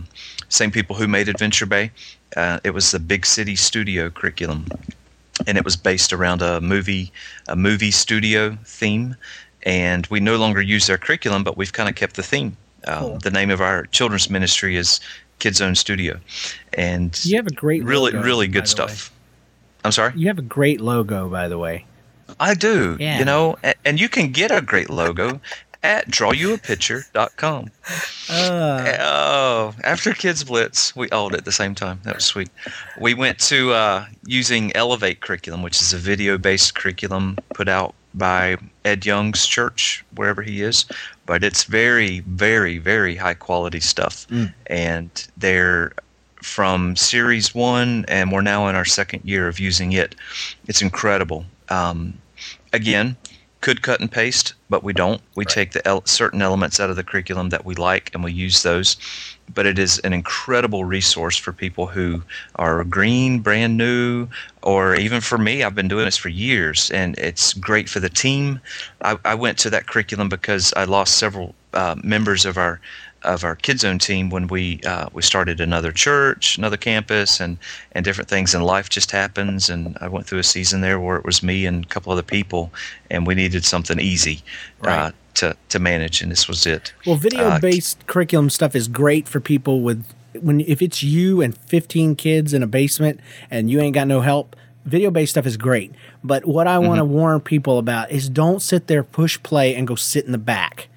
same 0.50 0.72
people 0.72 0.96
who 0.96 1.08
made 1.08 1.28
Adventure 1.28 1.66
Bay. 1.66 1.92
Uh, 2.36 2.60
it 2.64 2.72
was 2.72 2.92
the 2.92 3.00
big 3.00 3.26
city 3.26 3.56
studio 3.56 4.10
curriculum, 4.10 4.68
and 5.46 5.58
it 5.58 5.64
was 5.66 5.76
based 5.76 6.14
around 6.14 6.42
a 6.42 6.60
movie 6.62 7.12
a 7.48 7.56
movie 7.56 7.92
studio 7.92 8.58
theme. 8.66 9.16
And 9.64 10.08
we 10.08 10.20
no 10.20 10.38
longer 10.38 10.62
use 10.62 10.88
their 10.88 10.98
curriculum, 10.98 11.44
but 11.44 11.58
we've 11.58 11.74
kind 11.74 11.90
of 11.90 11.96
kept 11.96 12.16
the 12.16 12.24
theme. 12.24 12.56
Um, 12.88 13.00
Cool. 13.00 13.18
The 13.20 13.32
name 13.32 13.50
of 13.50 13.60
our 13.60 13.86
children's 13.88 14.30
ministry 14.30 14.78
is 14.78 15.00
Kids 15.40 15.58
Zone 15.58 15.76
Studio, 15.76 16.20
and 16.74 17.20
You 17.26 17.36
have 17.36 17.48
a 17.48 17.54
great 17.54 17.84
really 17.84 18.12
logo, 18.12 18.24
really 18.24 18.48
good 18.48 18.68
stuff. 18.68 19.12
I'm 19.84 19.92
sorry. 19.92 20.14
You 20.16 20.28
have 20.28 20.40
a 20.40 20.44
great 20.44 20.80
logo, 20.82 21.28
by 21.30 21.48
the 21.48 21.58
way. 21.58 21.86
I 22.40 22.54
do. 22.54 22.98
Yeah. 23.00 23.20
You 23.20 23.26
know, 23.26 23.58
and, 23.64 23.76
and 23.86 24.02
you 24.02 24.10
can 24.10 24.32
get 24.32 24.52
a 24.52 24.62
great 24.62 24.90
logo 24.90 25.40
at 25.88 26.08
drawyouapicture.com. 26.12 27.72
Uh, 28.30 28.98
Oh, 29.00 29.74
after 29.84 30.14
Kids 30.14 30.44
Blitz, 30.44 30.96
we 30.96 31.10
all 31.10 31.30
did 31.30 31.40
at 31.40 31.46
the 31.46 31.52
same 31.52 31.74
time. 31.74 32.00
That 32.04 32.16
was 32.16 32.26
sweet. 32.26 32.50
We 33.00 33.14
went 33.14 33.40
to 33.40 33.72
uh, 33.72 34.06
using 34.26 34.76
Elevate 34.76 35.22
curriculum, 35.22 35.62
which 35.64 35.82
is 35.82 35.94
a 35.94 35.98
video-based 35.98 36.76
curriculum 36.76 37.38
put 37.54 37.68
out 37.70 37.96
by 38.14 38.58
Ed 38.84 39.06
Young's 39.06 39.46
church, 39.48 40.04
wherever 40.16 40.42
he 40.42 40.62
is. 40.62 40.86
But 41.26 41.44
it's 41.44 41.64
very, 41.64 42.20
very, 42.22 42.78
very 42.80 43.16
high 43.16 43.34
quality 43.36 43.80
stuff, 43.80 44.28
Mm. 44.30 44.54
and 44.68 45.28
they're 45.38 45.94
from 46.44 46.96
series 46.96 47.56
one, 47.56 48.06
and 48.08 48.32
we're 48.32 48.42
now 48.42 48.68
in 48.68 48.76
our 48.76 48.86
second 48.86 49.22
year 49.24 49.48
of 49.48 49.60
using 49.60 49.94
it. 49.94 50.16
It's 50.68 50.82
incredible. 50.82 51.46
Um, 51.70 52.14
again, 52.74 53.16
could 53.62 53.82
cut 53.82 54.00
and 54.00 54.12
paste, 54.12 54.54
but 54.70 54.84
we 54.84 54.94
don't. 54.94 55.22
We 55.36 55.46
take 55.46 55.72
the 55.72 55.86
el- 55.88 56.06
certain 56.06 56.42
elements 56.42 56.80
out 56.80 56.90
of 56.90 56.96
the 56.96 57.04
curriculum 57.04 57.50
that 57.50 57.66
we 57.66 57.76
like 57.76 58.12
and 58.14 58.24
we 58.24 58.32
use 58.32 58.64
those. 58.64 58.98
But 59.54 59.66
it 59.66 59.80
is 59.80 60.00
an 60.00 60.14
incredible 60.14 60.86
resource 60.86 61.38
for 61.38 61.54
people 61.54 61.88
who 61.88 62.22
are 62.56 62.84
green, 62.84 63.40
brand 63.40 63.78
new, 63.78 64.28
or 64.62 64.96
even 64.96 65.22
for 65.22 65.38
me, 65.38 65.64
I've 65.64 65.76
been 65.76 65.88
doing 65.88 66.06
this 66.06 66.18
for 66.18 66.30
years, 66.30 66.92
and 66.92 67.18
it's 67.18 67.54
great 67.54 67.88
for 67.90 68.00
the 68.00 68.10
team. 68.10 68.60
I, 69.02 69.18
I 69.24 69.36
went 69.36 69.58
to 69.60 69.70
that 69.70 69.88
curriculum 69.88 70.30
because 70.30 70.74
I 70.76 70.84
lost 70.84 71.18
several 71.18 71.56
uh, 71.74 71.96
members 72.04 72.46
of 72.46 72.58
our 72.58 72.80
of 73.24 73.44
our 73.44 73.56
Kids 73.56 73.82
Zone 73.82 74.00
team 74.00 74.30
when 74.30 74.48
we 74.48 74.80
uh, 74.86 75.10
we 75.14 75.22
started 75.22 75.60
another 75.60 75.92
church, 75.92 76.58
another 76.58 76.78
campus, 76.78 77.40
and 77.40 77.58
and 77.94 78.06
different 78.06 78.30
things. 78.30 78.54
And 78.54 78.66
life 78.66 78.90
just 78.90 79.12
happens. 79.12 79.70
And 79.70 79.98
I 80.02 80.08
went 80.08 80.28
through 80.28 80.40
a 80.40 80.44
season 80.44 80.82
there 80.82 81.00
where 81.00 81.18
it 81.18 81.26
was 81.26 81.42
me 81.44 81.66
and 81.66 81.84
a 81.84 81.88
couple 81.88 82.12
other 82.12 82.24
people, 82.24 82.72
and 83.10 83.26
we 83.28 83.36
needed 83.36 83.66
something 83.66 84.00
easy 84.00 84.42
uh, 84.84 85.12
to 85.36 85.56
to 85.70 85.80
manage, 85.80 86.22
and 86.22 86.32
this 86.32 86.48
was 86.48 86.66
it. 86.66 86.94
well, 87.06 87.16
video-based 87.16 88.06
curriculum 88.08 88.50
stuff 88.50 88.76
is 88.76 88.88
great 88.88 89.28
for 89.28 89.40
people 89.40 89.82
with 89.82 90.06
when 90.40 90.62
if 90.62 90.82
it's 90.82 91.02
you 91.02 91.42
and 91.42 91.58
15 91.58 92.16
kids 92.16 92.54
in 92.54 92.62
a 92.62 92.68
basement 92.68 93.20
and 93.50 93.70
you 93.72 93.80
ain't 93.80 93.96
got 93.96 94.08
no 94.08 94.22
help. 94.22 94.56
Video-based 94.86 95.32
stuff 95.32 95.46
is 95.46 95.58
great, 95.58 95.92
but 96.24 96.46
what 96.46 96.66
I 96.66 96.78
want 96.80 97.00
to 97.00 97.04
Mm-hmm. 97.04 97.12
warn 97.14 97.40
people 97.42 97.78
about 97.78 98.10
is 98.10 98.30
don't 98.30 98.62
sit 98.62 98.88
there, 98.88 99.04
push 99.04 99.38
play, 99.44 99.76
and 99.76 99.86
go 99.86 99.96
sit 99.96 100.24
in 100.26 100.32
the 100.32 100.38
back. 100.38 100.88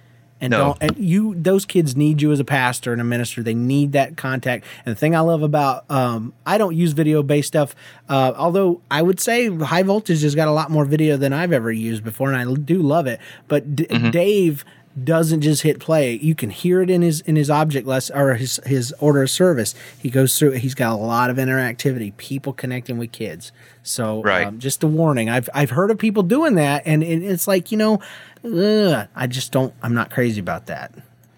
And 0.40 0.50
No. 0.52 0.58
don't 0.58 0.78
and 0.80 0.98
you 0.98 1.34
those 1.36 1.64
kids 1.66 1.96
need 1.96 2.22
you 2.22 2.32
as 2.32 2.40
a 2.40 2.44
pastor 2.44 2.92
and 2.92 3.00
a 3.00 3.04
minister. 3.04 3.42
They 3.42 3.54
need 3.54 3.92
that 3.92 4.16
contact. 4.16 4.64
And 4.86 4.94
the 4.94 4.98
thing 4.98 5.14
I 5.14 5.20
love 5.20 5.42
about 5.42 5.84
um, 5.90 6.32
I 6.46 6.56
don't 6.58 6.74
use 6.74 6.92
video 6.92 7.22
based 7.22 7.48
stuff. 7.48 7.74
Uh, 8.08 8.32
although 8.36 8.80
I 8.90 9.02
would 9.02 9.20
say 9.20 9.48
high 9.48 9.82
voltage 9.82 10.22
has 10.22 10.34
got 10.34 10.48
a 10.48 10.52
lot 10.52 10.70
more 10.70 10.84
video 10.84 11.16
than 11.16 11.32
I've 11.32 11.52
ever 11.52 11.70
used 11.70 12.02
before, 12.04 12.32
and 12.32 12.36
I 12.50 12.54
do 12.54 12.80
love 12.82 13.06
it. 13.06 13.20
But 13.48 13.76
D- 13.76 13.86
Dave 14.10 14.64
doesn't 15.04 15.40
just 15.40 15.62
hit 15.62 15.78
play. 15.78 16.14
You 16.14 16.34
can 16.34 16.50
hear 16.50 16.82
it 16.82 16.90
in 16.90 17.02
his 17.02 17.20
in 17.20 17.36
his 17.36 17.48
object 17.48 17.86
lesson 17.86 18.16
or 18.16 18.34
his 18.34 18.60
his 18.66 18.92
order 18.98 19.22
of 19.22 19.30
service. 19.30 19.74
He 19.98 20.10
goes 20.10 20.38
through. 20.38 20.52
He's 20.52 20.74
got 20.74 20.92
a 20.92 20.96
lot 20.96 21.30
of 21.30 21.36
interactivity. 21.36 22.16
People 22.16 22.52
connecting 22.52 22.98
with 22.98 23.12
kids. 23.12 23.52
So 23.82 24.22
Right. 24.22 24.46
um, 24.46 24.58
just 24.58 24.82
a 24.82 24.86
warning. 24.88 25.30
I've 25.30 25.48
I've 25.54 25.70
heard 25.70 25.90
of 25.90 25.98
people 25.98 26.22
doing 26.22 26.56
that, 26.56 26.82
and 26.86 27.02
it, 27.02 27.22
it's 27.22 27.46
like 27.46 27.70
you 27.70 27.78
know, 27.78 28.00
ugh, 28.44 29.06
I 29.14 29.26
just 29.26 29.52
don't. 29.52 29.72
I'm 29.82 29.94
not 29.94 30.10
crazy 30.10 30.40
about 30.40 30.66
that. 30.66 30.92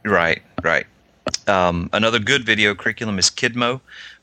Right, 0.05 0.43
right. 0.63 0.87
Um, 1.47 1.89
another 1.93 2.19
good 2.19 2.45
video 2.45 2.75
curriculum 2.75 3.19
is 3.19 3.31
Kidmo, 3.31 3.81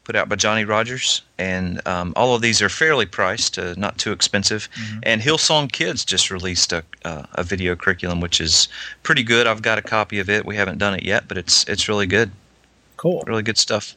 put 0.09 0.15
out 0.15 0.27
by 0.27 0.35
Johnny 0.35 0.65
Rogers, 0.65 1.21
and 1.37 1.87
um, 1.87 2.13
all 2.15 2.33
of 2.33 2.41
these 2.41 2.63
are 2.63 2.69
fairly 2.69 3.05
priced, 3.05 3.59
uh, 3.59 3.75
not 3.77 3.99
too 3.99 4.11
expensive. 4.11 4.67
And 5.03 5.21
Hillsong 5.21 5.71
Kids 5.71 6.03
just 6.03 6.31
released 6.31 6.73
a, 6.73 6.83
uh, 7.05 7.25
a 7.33 7.43
video 7.43 7.75
curriculum, 7.75 8.19
which 8.19 8.41
is 8.41 8.69
pretty 9.03 9.21
good. 9.21 9.45
I've 9.45 9.61
got 9.61 9.77
a 9.77 9.83
copy 9.83 10.17
of 10.17 10.27
it. 10.27 10.47
We 10.47 10.55
haven't 10.55 10.79
done 10.79 10.95
it 10.95 11.03
yet, 11.03 11.27
but 11.27 11.37
it's 11.37 11.63
it's 11.67 11.87
really 11.87 12.07
good, 12.07 12.31
Cool. 12.97 13.23
really 13.27 13.43
good 13.43 13.59
stuff. 13.59 13.95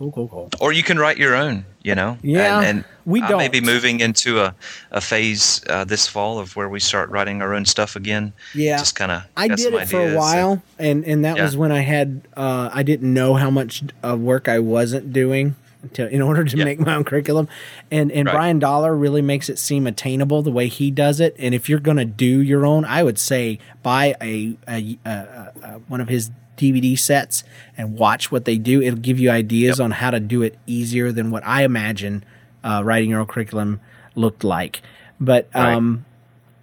Cool. 0.00 0.12
Cool. 0.12 0.28
Cool. 0.28 0.50
Or 0.60 0.72
you 0.72 0.82
can 0.82 0.98
write 0.98 1.18
your 1.18 1.34
own, 1.34 1.66
you 1.82 1.94
know. 1.94 2.16
Yeah, 2.22 2.60
and, 2.60 2.66
and 2.78 2.84
we 3.04 3.20
I 3.20 3.34
may 3.36 3.48
be 3.48 3.60
moving 3.60 4.00
into 4.00 4.40
a, 4.40 4.54
a 4.90 5.00
phase 5.02 5.62
uh, 5.68 5.84
this 5.84 6.06
fall 6.06 6.38
of 6.38 6.56
where 6.56 6.70
we 6.70 6.80
start 6.80 7.10
writing 7.10 7.42
our 7.42 7.52
own 7.52 7.66
stuff 7.66 7.96
again. 7.96 8.32
Yeah. 8.54 8.78
just 8.78 8.94
kind 8.94 9.12
of. 9.12 9.24
I 9.36 9.48
did 9.48 9.74
it 9.74 9.88
for 9.90 10.00
a 10.00 10.16
while, 10.16 10.62
and 10.78 11.04
and 11.04 11.26
that 11.26 11.36
Yeah. 11.36 11.42
was 11.44 11.54
when 11.54 11.70
I 11.70 11.80
had 11.80 12.22
uh, 12.34 12.70
I 12.72 12.82
didn't 12.82 13.12
know 13.12 13.34
how 13.34 13.50
much 13.50 13.82
uh, 14.02 14.16
work 14.16 14.48
I 14.48 14.58
wasn't 14.60 15.12
doing 15.12 15.54
to 15.92 16.08
in 16.08 16.22
order 16.22 16.44
to 16.44 16.56
Yeah. 16.56 16.64
make 16.64 16.80
my 16.80 16.94
own 16.94 17.04
curriculum, 17.04 17.48
and 17.90 18.10
and 18.10 18.24
Right. 18.26 18.32
Brian 18.34 18.58
Dollar 18.58 18.96
really 18.96 19.20
makes 19.20 19.50
it 19.50 19.58
seem 19.58 19.86
attainable 19.86 20.40
the 20.40 20.50
way 20.50 20.68
he 20.68 20.90
does 20.90 21.20
it. 21.20 21.36
And 21.38 21.54
if 21.54 21.68
you're 21.68 21.78
gonna 21.78 22.06
do 22.06 22.40
your 22.40 22.64
own, 22.64 22.86
I 22.86 23.02
would 23.02 23.18
say 23.18 23.58
buy 23.82 24.14
a, 24.22 24.56
a, 24.66 24.98
a, 25.04 25.10
a, 25.10 25.52
a 25.62 25.68
one 25.88 26.00
of 26.00 26.08
his 26.08 26.30
DVD 26.60 26.98
sets 26.98 27.42
and 27.76 27.96
watch 27.98 28.30
what 28.30 28.44
they 28.44 28.58
do. 28.58 28.82
It'll 28.82 28.98
give 28.98 29.18
you 29.18 29.30
ideas 29.30 29.78
Yep. 29.78 29.84
on 29.86 29.90
how 29.92 30.10
to 30.10 30.20
do 30.20 30.42
it 30.42 30.56
easier 30.66 31.10
than 31.12 31.30
what 31.30 31.42
I 31.46 31.64
imagine 31.64 32.22
uh, 32.62 32.82
writing 32.84 33.10
your 33.10 33.20
own 33.20 33.26
curriculum 33.26 33.80
looked 34.14 34.44
like. 34.44 34.82
But 35.20 35.48
Right. 35.54 35.74
um, 35.74 36.04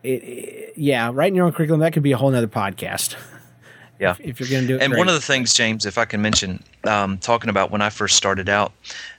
it, 0.03 0.23
it- 0.23 0.73
yeah, 0.77 1.09
writing 1.13 1.35
your 1.35 1.45
own 1.47 1.51
curriculum 1.53 1.81
that 1.81 1.91
could 1.93 2.03
be 2.03 2.11
a 2.11 2.17
whole 2.17 2.33
other 2.33 2.47
podcast. 2.47 3.15
Yeah. 3.99 4.13
if 4.19 4.39
you're 4.39 4.47
going 4.47 4.61
to 4.61 4.67
do 4.67 4.75
it. 4.75 4.83
And 4.83 4.95
one 4.95 5.07
of 5.07 5.15
the 5.15 5.19
things, 5.21 5.55
James, 5.55 5.83
if 5.83 5.97
I 5.97 6.05
can 6.05 6.21
mention, 6.21 6.61
um, 6.83 7.17
talking 7.17 7.49
about 7.49 7.71
when 7.71 7.81
I 7.81 7.89
first 7.89 8.15
started 8.15 8.47
out, 8.47 8.71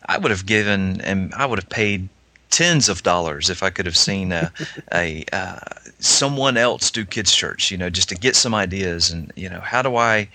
I 0.06 0.18
would 0.18 0.30
have 0.30 0.46
given 0.46 1.00
and 1.00 1.34
I 1.34 1.46
would 1.46 1.58
have 1.58 1.68
paid 1.68 2.08
tens 2.50 2.88
of 2.88 3.02
dollars 3.02 3.50
if 3.50 3.64
I 3.64 3.70
could 3.70 3.86
have 3.86 3.96
seen 3.96 4.30
a, 4.30 4.52
a 4.94 5.24
uh, 5.32 5.58
someone 5.98 6.56
else 6.56 6.92
do 6.92 7.04
kids 7.04 7.34
church, 7.34 7.72
you 7.72 7.76
know, 7.76 7.90
just 7.90 8.08
to 8.10 8.14
get 8.14 8.36
some 8.36 8.54
ideas 8.54 9.10
and 9.10 9.32
you 9.34 9.48
know 9.48 9.58
how 9.58 9.82
do 9.82 9.96
I 9.96 10.28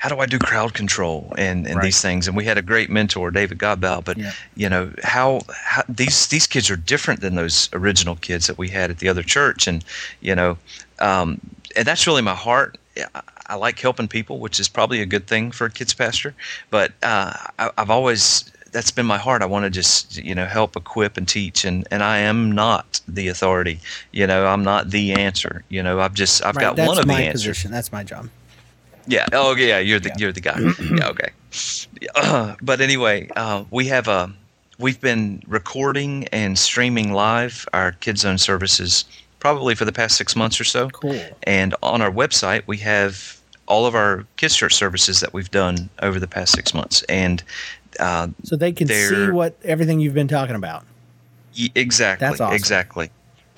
how 0.00 0.08
do 0.08 0.18
I 0.18 0.24
do 0.24 0.38
crowd 0.38 0.72
control 0.72 1.34
and, 1.36 1.66
and 1.66 1.76
Right. 1.76 1.84
these 1.84 2.00
things? 2.00 2.26
And 2.26 2.34
we 2.34 2.46
had 2.46 2.56
a 2.56 2.62
great 2.62 2.88
mentor, 2.88 3.30
David 3.30 3.58
Godbow, 3.58 4.02
but 4.02 4.16
Yeah. 4.16 4.32
you 4.56 4.66
know 4.68 4.90
how, 5.04 5.42
how 5.54 5.82
these 5.90 6.26
these 6.28 6.46
kids 6.46 6.70
are 6.70 6.76
different 6.76 7.20
than 7.20 7.34
those 7.34 7.68
original 7.74 8.16
kids 8.16 8.46
that 8.46 8.56
we 8.56 8.68
had 8.68 8.90
at 8.90 8.98
the 8.98 9.08
other 9.08 9.22
church, 9.22 9.66
and 9.68 9.84
you 10.22 10.34
know, 10.34 10.56
um, 11.00 11.38
and 11.76 11.86
that's 11.86 12.06
really 12.06 12.22
my 12.22 12.34
heart. 12.34 12.78
I, 13.14 13.20
I 13.48 13.54
like 13.56 13.78
helping 13.78 14.08
people, 14.08 14.38
which 14.38 14.58
is 14.58 14.68
probably 14.68 15.02
a 15.02 15.06
good 15.06 15.26
thing 15.26 15.50
for 15.52 15.66
a 15.66 15.70
kids 15.70 15.92
pastor. 15.92 16.34
But 16.70 16.92
uh, 17.02 17.34
I, 17.58 17.70
I've 17.76 17.90
always 17.90 18.50
that's 18.72 18.90
been 18.92 19.06
my 19.06 19.18
heart. 19.18 19.42
I 19.42 19.46
want 19.46 19.64
to 19.66 19.70
just 19.70 20.16
you 20.16 20.34
know 20.34 20.46
help 20.46 20.76
equip 20.76 21.18
and 21.18 21.28
teach, 21.28 21.66
and 21.66 21.86
and 21.90 22.02
I 22.02 22.18
am 22.18 22.52
not 22.52 23.00
the 23.06 23.28
authority. 23.28 23.80
You 24.12 24.26
know, 24.26 24.46
I'm 24.46 24.64
not 24.64 24.90
the 24.92 25.12
answer. 25.12 25.62
You 25.68 25.82
know, 25.82 26.00
I've 26.00 26.14
just 26.14 26.42
I've 26.42 26.56
Right, 26.56 26.74
got 26.74 26.78
one 26.88 26.98
of 26.98 27.04
the 27.04 27.12
my 27.12 27.20
answers. 27.20 27.42
position. 27.42 27.70
That's 27.70 27.92
my 27.92 28.02
job. 28.02 28.30
Yeah. 29.10 29.26
Oh, 29.32 29.54
yeah. 29.56 29.78
You're 29.78 30.00
the 30.00 30.12
you're 30.16 30.32
the 30.32 30.40
guy. 30.40 30.58
yeah. 30.80 31.08
Okay. 31.08 31.30
Yeah, 32.00 32.54
but 32.62 32.80
anyway, 32.80 33.28
uh, 33.36 33.64
we 33.70 33.86
have 33.88 34.06
a 34.08 34.32
we've 34.78 35.00
been 35.00 35.42
recording 35.46 36.26
and 36.28 36.58
streaming 36.58 37.12
live 37.12 37.66
our 37.72 37.92
Kids 37.92 38.20
Zone 38.22 38.38
services 38.38 39.04
probably 39.40 39.74
for 39.74 39.84
the 39.84 39.92
past 39.92 40.16
six 40.16 40.36
months 40.36 40.60
or 40.60 40.64
so. 40.64 40.88
Cool. 40.90 41.20
And 41.42 41.74
on 41.82 42.00
our 42.02 42.10
website, 42.10 42.62
we 42.66 42.76
have 42.78 43.38
all 43.66 43.86
of 43.86 43.94
our 43.94 44.24
Kids 44.36 44.54
Church 44.56 44.74
services 44.74 45.20
that 45.20 45.32
we've 45.32 45.50
done 45.50 45.88
over 46.02 46.20
the 46.20 46.26
past 46.28 46.52
six 46.52 46.72
months, 46.74 47.02
and 47.04 47.42
uh, 47.98 48.28
So 48.44 48.56
they 48.56 48.72
can 48.72 48.86
see 48.88 49.30
what 49.30 49.56
everything 49.64 50.00
you've 50.00 50.14
been 50.14 50.28
talking 50.28 50.56
about. 50.56 50.84
Y- 51.58 51.68
Exactly. 51.74 52.26
That's 52.28 52.40
awesome. 52.40 52.54
Exactly. 52.54 53.10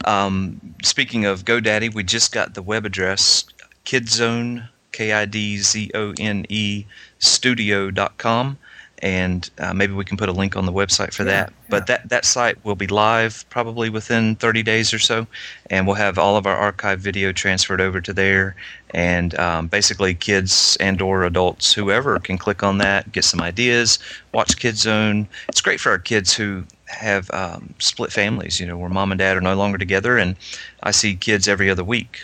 Um, 0.05 0.61
speaking 0.83 1.27
of 1.27 1.45
GoDaddy, 1.45 1.95
we 1.95 2.03
just 2.05 2.33
got 2.33 2.55
the 2.55 2.63
web 2.63 2.85
address 2.87 3.45
kidzone, 3.85 4.69
K 4.93 5.13
I 5.13 5.25
D 5.25 5.59
Z 5.59 5.91
O 5.95 6.15
N 6.19 6.47
E, 6.49 6.85
studio.com. 7.19 8.59
and 8.99 9.51
uh, 9.59 9.75
maybe 9.75 9.93
we 9.93 10.05
can 10.05 10.17
put 10.17 10.29
a 10.29 10.33
link 10.33 10.57
on 10.57 10.65
the 10.65 10.73
website 10.73 11.13
for 11.13 11.25
that. 11.25 11.53
But 11.69 11.89
that 11.89 12.09
that 12.09 12.25
site 12.25 12.65
will 12.65 12.77
be 12.77 12.87
live 12.87 13.45
probably 13.51 13.91
within 13.91 14.37
30 14.37 14.63
days 14.63 14.95
or 14.95 14.99
so, 15.01 15.27
and 15.71 15.87
we'll 15.87 15.97
have 15.97 16.19
all 16.19 16.37
of 16.37 16.47
our 16.47 16.57
archive 16.57 17.01
video 17.01 17.33
transferred 17.33 17.81
over 17.81 18.01
to 18.01 18.13
there. 18.13 18.55
And 18.95 19.37
um, 19.39 19.67
basically, 19.69 20.15
kids 20.15 20.77
and/or 20.79 21.25
adults, 21.25 21.73
whoever, 21.73 22.19
can 22.21 22.39
click 22.39 22.63
on 22.63 22.79
that, 22.79 23.11
get 23.11 23.25
some 23.25 23.41
ideas, 23.41 23.99
watch 24.33 24.57
Kids 24.59 24.81
Zone. 24.81 25.27
It's 25.49 25.63
great 25.63 25.81
for 25.81 25.91
our 25.91 25.99
kids 25.99 26.35
who 26.35 26.65
have 26.87 27.31
um, 27.31 27.75
split 27.79 28.13
families, 28.13 28.61
you 28.61 28.67
know, 28.67 28.77
where 28.77 28.91
mom 28.91 29.11
and 29.11 29.19
dad 29.19 29.37
are 29.37 29.41
no 29.41 29.57
longer 29.57 29.79
together, 29.79 30.19
and 30.19 30.37
I 30.83 30.91
see 30.91 31.17
kids 31.17 31.49
every 31.49 31.71
other 31.71 31.83
week. 31.83 32.21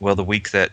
Well, 0.00 0.16
the 0.16 0.24
week 0.24 0.50
that 0.50 0.72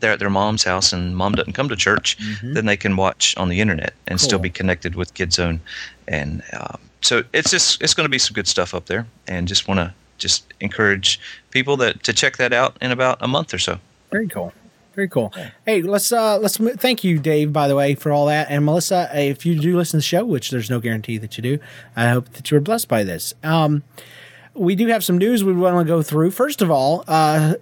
they're 0.00 0.12
at 0.12 0.18
their 0.18 0.30
mom's 0.30 0.64
house 0.64 0.92
and 0.92 1.16
mom 1.16 1.32
doesn't 1.34 1.52
come 1.52 1.68
to 1.68 1.76
church, 1.76 2.16
Mm-hmm. 2.18 2.54
then 2.54 2.66
they 2.66 2.76
can 2.76 2.96
watch 2.96 3.36
on 3.36 3.48
the 3.48 3.60
internet 3.60 3.92
and 4.06 4.20
still 4.20 4.38
be 4.38 4.50
connected 4.50 4.94
with 4.94 5.14
Kids 5.14 5.36
Zone. 5.36 5.60
And 6.08 6.42
um, 6.52 6.78
so 7.00 7.22
it's 7.32 7.50
just 7.50 7.82
it's 7.82 7.94
going 7.94 8.04
to 8.04 8.10
be 8.10 8.18
some 8.18 8.34
good 8.34 8.46
stuff 8.48 8.74
up 8.74 8.86
there, 8.86 9.06
and 9.28 9.46
just 9.48 9.68
want 9.68 9.78
to 9.78 9.92
just 10.18 10.44
encourage 10.60 11.18
people 11.50 11.76
that 11.78 12.02
to 12.04 12.12
check 12.12 12.36
that 12.36 12.52
out 12.52 12.76
in 12.80 12.90
about 12.92 13.18
a 13.20 13.28
month 13.28 13.52
or 13.52 13.58
so. 13.58 13.78
Very 14.10 14.28
cool. 14.28 14.52
Very 14.94 15.08
cool. 15.08 15.32
Hey, 15.64 15.80
let's 15.80 16.12
uh 16.12 16.38
let's 16.38 16.58
thank 16.58 17.02
you, 17.02 17.18
Dave, 17.18 17.50
by 17.52 17.66
the 17.66 17.74
way, 17.74 17.94
for 17.94 18.12
all 18.12 18.26
that. 18.26 18.48
And 18.50 18.64
Melissa, 18.64 19.10
if 19.14 19.46
you 19.46 19.58
do 19.58 19.74
listen 19.76 19.92
to 19.92 19.96
the 19.98 20.02
show, 20.02 20.24
which 20.24 20.50
there's 20.50 20.68
no 20.68 20.80
guarantee 20.80 21.16
that 21.18 21.38
you 21.38 21.42
do, 21.42 21.58
I 21.96 22.10
hope 22.10 22.28
that 22.34 22.50
you 22.50 22.56
were 22.56 22.60
blessed 22.60 22.88
by 22.88 23.02
this. 23.02 23.32
Um, 23.42 23.84
we 24.54 24.74
do 24.74 24.88
have 24.88 25.02
some 25.02 25.16
news 25.16 25.42
we 25.42 25.54
want 25.54 25.78
to 25.78 25.90
go 25.90 26.02
through. 26.02 26.30
First 26.32 26.60
of 26.60 26.70
all, 26.70 27.04
uh, 27.08 27.54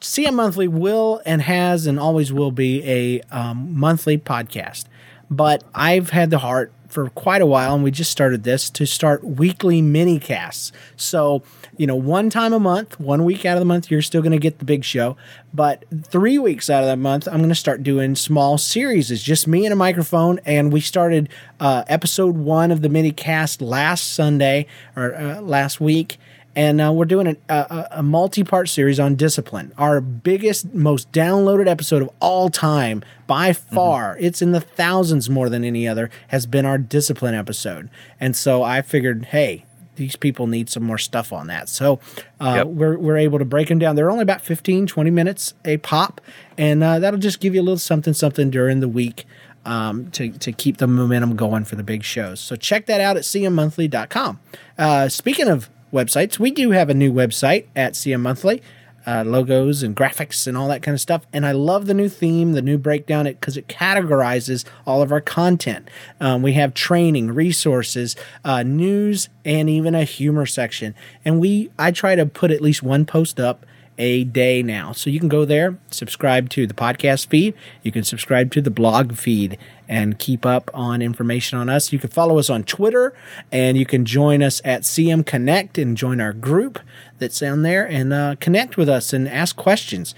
CM 0.00 0.34
Monthly 0.34 0.68
will 0.68 1.20
and 1.24 1.42
has 1.42 1.86
and 1.86 1.98
always 1.98 2.32
will 2.32 2.50
be 2.50 2.82
a 2.84 3.20
um, 3.30 3.78
monthly 3.78 4.18
podcast. 4.18 4.84
But 5.30 5.62
I've 5.74 6.10
had 6.10 6.30
the 6.30 6.38
heart 6.38 6.72
for 6.88 7.08
quite 7.10 7.40
a 7.40 7.46
while, 7.46 7.74
and 7.74 7.84
we 7.84 7.90
just 7.90 8.10
started 8.10 8.42
this 8.42 8.68
to 8.70 8.86
start 8.86 9.22
weekly 9.22 9.80
mini 9.80 10.18
casts. 10.18 10.72
So, 10.96 11.42
you 11.76 11.86
know, 11.86 11.94
one 11.94 12.30
time 12.30 12.52
a 12.52 12.58
month, 12.58 12.98
one 12.98 13.24
week 13.24 13.46
out 13.46 13.56
of 13.56 13.60
the 13.60 13.64
month, 13.64 13.90
you're 13.90 14.02
still 14.02 14.22
going 14.22 14.32
to 14.32 14.38
get 14.38 14.58
the 14.58 14.64
big 14.64 14.84
show. 14.84 15.16
But 15.54 15.84
three 16.02 16.38
weeks 16.38 16.68
out 16.68 16.82
of 16.82 16.88
the 16.88 16.96
month, 16.96 17.28
I'm 17.28 17.38
going 17.38 17.48
to 17.48 17.54
start 17.54 17.82
doing 17.82 18.16
small 18.16 18.58
series. 18.58 19.10
It's 19.10 19.22
just 19.22 19.46
me 19.46 19.64
and 19.64 19.72
a 19.72 19.76
microphone. 19.76 20.40
And 20.44 20.72
we 20.72 20.80
started 20.80 21.28
uh, 21.60 21.84
episode 21.86 22.36
one 22.36 22.70
of 22.70 22.82
the 22.82 22.88
mini 22.88 23.12
cast 23.12 23.62
last 23.62 24.12
Sunday 24.12 24.66
or 24.96 25.14
uh, 25.14 25.40
last 25.40 25.80
week 25.80 26.18
and 26.56 26.80
uh, 26.80 26.92
we're 26.92 27.04
doing 27.04 27.26
an, 27.28 27.36
a, 27.48 27.54
a, 27.54 27.88
a 27.98 28.02
multi-part 28.02 28.68
series 28.68 28.98
on 28.98 29.14
discipline. 29.14 29.72
Our 29.78 30.00
biggest, 30.00 30.74
most 30.74 31.10
downloaded 31.12 31.68
episode 31.68 32.02
of 32.02 32.10
all 32.20 32.48
time, 32.50 33.02
by 33.26 33.52
far, 33.52 34.16
it's 34.18 34.42
in 34.42 34.52
the 34.52 34.60
thousands 34.60 35.30
more 35.30 35.48
than 35.48 35.64
any 35.64 35.86
other, 35.86 36.10
has 36.28 36.46
been 36.46 36.66
our 36.66 36.78
discipline 36.78 37.34
episode. 37.34 37.88
And 38.18 38.34
so 38.36 38.62
I 38.62 38.82
figured, 38.82 39.26
hey, 39.26 39.64
these 39.96 40.16
people 40.16 40.46
need 40.46 40.68
some 40.70 40.82
more 40.82 40.98
stuff 40.98 41.32
on 41.32 41.46
that. 41.48 41.68
So 41.68 42.00
uh, 42.40 42.54
Yep. 42.58 42.66
we're, 42.68 42.98
we're 42.98 43.16
able 43.18 43.38
to 43.38 43.44
break 43.44 43.68
them 43.68 43.78
down. 43.78 43.96
They're 43.96 44.10
only 44.10 44.22
about 44.22 44.40
15, 44.40 44.86
20 44.86 45.10
minutes 45.10 45.54
a 45.64 45.76
pop, 45.76 46.20
and 46.58 46.82
uh, 46.82 46.98
that'll 46.98 47.20
just 47.20 47.38
give 47.40 47.54
you 47.54 47.60
a 47.60 47.62
little 47.62 47.78
something, 47.78 48.14
something 48.14 48.50
during 48.50 48.80
the 48.80 48.88
week. 48.88 49.24
Um, 49.62 50.10
to, 50.12 50.30
to 50.30 50.52
keep 50.52 50.78
the 50.78 50.86
momentum 50.86 51.36
going 51.36 51.66
for 51.66 51.76
the 51.76 51.82
big 51.82 52.02
shows. 52.02 52.40
So 52.40 52.56
check 52.56 52.86
that 52.86 53.02
out 53.02 53.18
at 53.18 53.24
cmmonthly.com. 53.24 54.40
Uh, 54.78 55.10
speaking 55.10 55.48
of 55.48 55.68
websites, 55.92 56.38
we 56.38 56.50
do 56.50 56.70
have 56.70 56.88
a 56.88 56.94
new 56.94 57.12
website 57.12 57.66
at 57.74 57.94
CM 57.94 58.20
Monthly, 58.20 58.62
uh, 59.06 59.24
logos 59.26 59.82
and 59.82 59.96
graphics 59.96 60.46
and 60.46 60.56
all 60.56 60.68
that 60.68 60.82
kind 60.82 60.94
of 60.94 61.00
stuff. 61.00 61.26
And 61.32 61.46
I 61.46 61.52
love 61.52 61.86
the 61.86 61.94
new 61.94 62.08
theme, 62.08 62.52
the 62.52 62.62
new 62.62 62.78
breakdown, 62.78 63.26
it 63.26 63.40
because 63.40 63.56
it 63.56 63.66
categorizes 63.68 64.64
all 64.86 65.02
of 65.02 65.10
our 65.10 65.20
content. 65.20 65.88
Um, 66.20 66.42
we 66.42 66.52
have 66.54 66.74
training, 66.74 67.32
resources, 67.32 68.16
uh, 68.44 68.62
news, 68.62 69.28
and 69.44 69.70
even 69.70 69.94
a 69.94 70.04
humor 70.04 70.46
section. 70.46 70.94
And 71.24 71.40
we, 71.40 71.70
I 71.78 71.90
try 71.90 72.14
to 72.14 72.26
put 72.26 72.50
at 72.50 72.60
least 72.60 72.82
one 72.82 73.06
post 73.06 73.40
up 73.40 73.64
a 74.00 74.24
day 74.24 74.62
now. 74.62 74.92
So 74.92 75.10
you 75.10 75.20
can 75.20 75.28
go 75.28 75.44
there, 75.44 75.78
subscribe 75.90 76.48
to 76.50 76.66
the 76.66 76.72
podcast 76.72 77.26
feed. 77.26 77.54
You 77.82 77.92
can 77.92 78.02
subscribe 78.02 78.50
to 78.52 78.62
the 78.62 78.70
blog 78.70 79.14
feed 79.14 79.58
and 79.86 80.18
keep 80.18 80.46
up 80.46 80.70
on 80.72 81.02
information 81.02 81.58
on 81.58 81.68
us. 81.68 81.92
You 81.92 81.98
can 81.98 82.08
follow 82.08 82.38
us 82.38 82.48
on 82.48 82.64
Twitter 82.64 83.12
and 83.52 83.76
you 83.76 83.84
can 83.84 84.06
join 84.06 84.42
us 84.42 84.62
at 84.64 84.82
CM 84.82 85.24
Connect 85.24 85.76
and 85.76 85.98
join 85.98 86.18
our 86.18 86.32
group 86.32 86.80
that's 87.18 87.38
down 87.38 87.60
there 87.60 87.86
and 87.86 88.12
uh, 88.12 88.36
connect 88.40 88.78
with 88.78 88.88
us 88.88 89.12
and 89.12 89.28
ask 89.28 89.54
questions. 89.54 90.14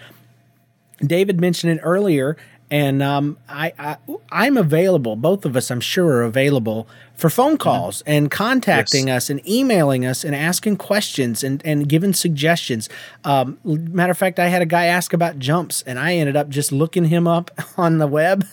David 1.04 1.40
mentioned 1.40 1.78
it 1.78 1.80
earlier, 1.82 2.36
and 2.70 3.02
um, 3.02 3.36
I, 3.48 3.72
I 3.76 3.96
I'm 4.30 4.56
available. 4.56 5.16
Both 5.16 5.44
of 5.44 5.56
us, 5.56 5.68
I'm 5.68 5.80
sure, 5.80 6.18
are 6.18 6.22
available 6.22 6.86
for 7.22 7.30
phone 7.30 7.56
calls 7.56 8.02
and 8.04 8.30
contacting 8.30 9.08
us 9.08 9.30
and 9.30 9.40
emailing 9.48 10.04
us 10.04 10.24
and 10.24 10.34
asking 10.34 10.76
questions 10.76 11.42
and 11.42 11.62
and 11.64 11.88
giving 11.88 12.12
suggestions. 12.12 12.88
Um, 13.24 13.58
matter 13.64 14.10
of 14.10 14.18
fact, 14.18 14.38
I 14.38 14.48
had 14.48 14.60
a 14.60 14.66
guy 14.66 14.86
ask 14.86 15.12
about 15.14 15.38
jumps, 15.38 15.82
and 15.86 15.98
I 15.98 16.14
ended 16.16 16.36
up 16.36 16.48
just 16.50 16.72
looking 16.72 17.04
him 17.06 17.26
up 17.26 17.50
on 17.78 17.98
the 17.98 18.06
web 18.06 18.44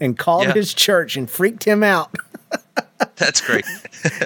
and 0.00 0.16
called 0.16 0.44
Yeah. 0.44 0.52
his 0.54 0.72
church 0.72 1.16
and 1.16 1.28
freaked 1.28 1.64
him 1.64 1.82
out. 1.82 2.14
That's 3.16 3.40
great. 3.40 3.64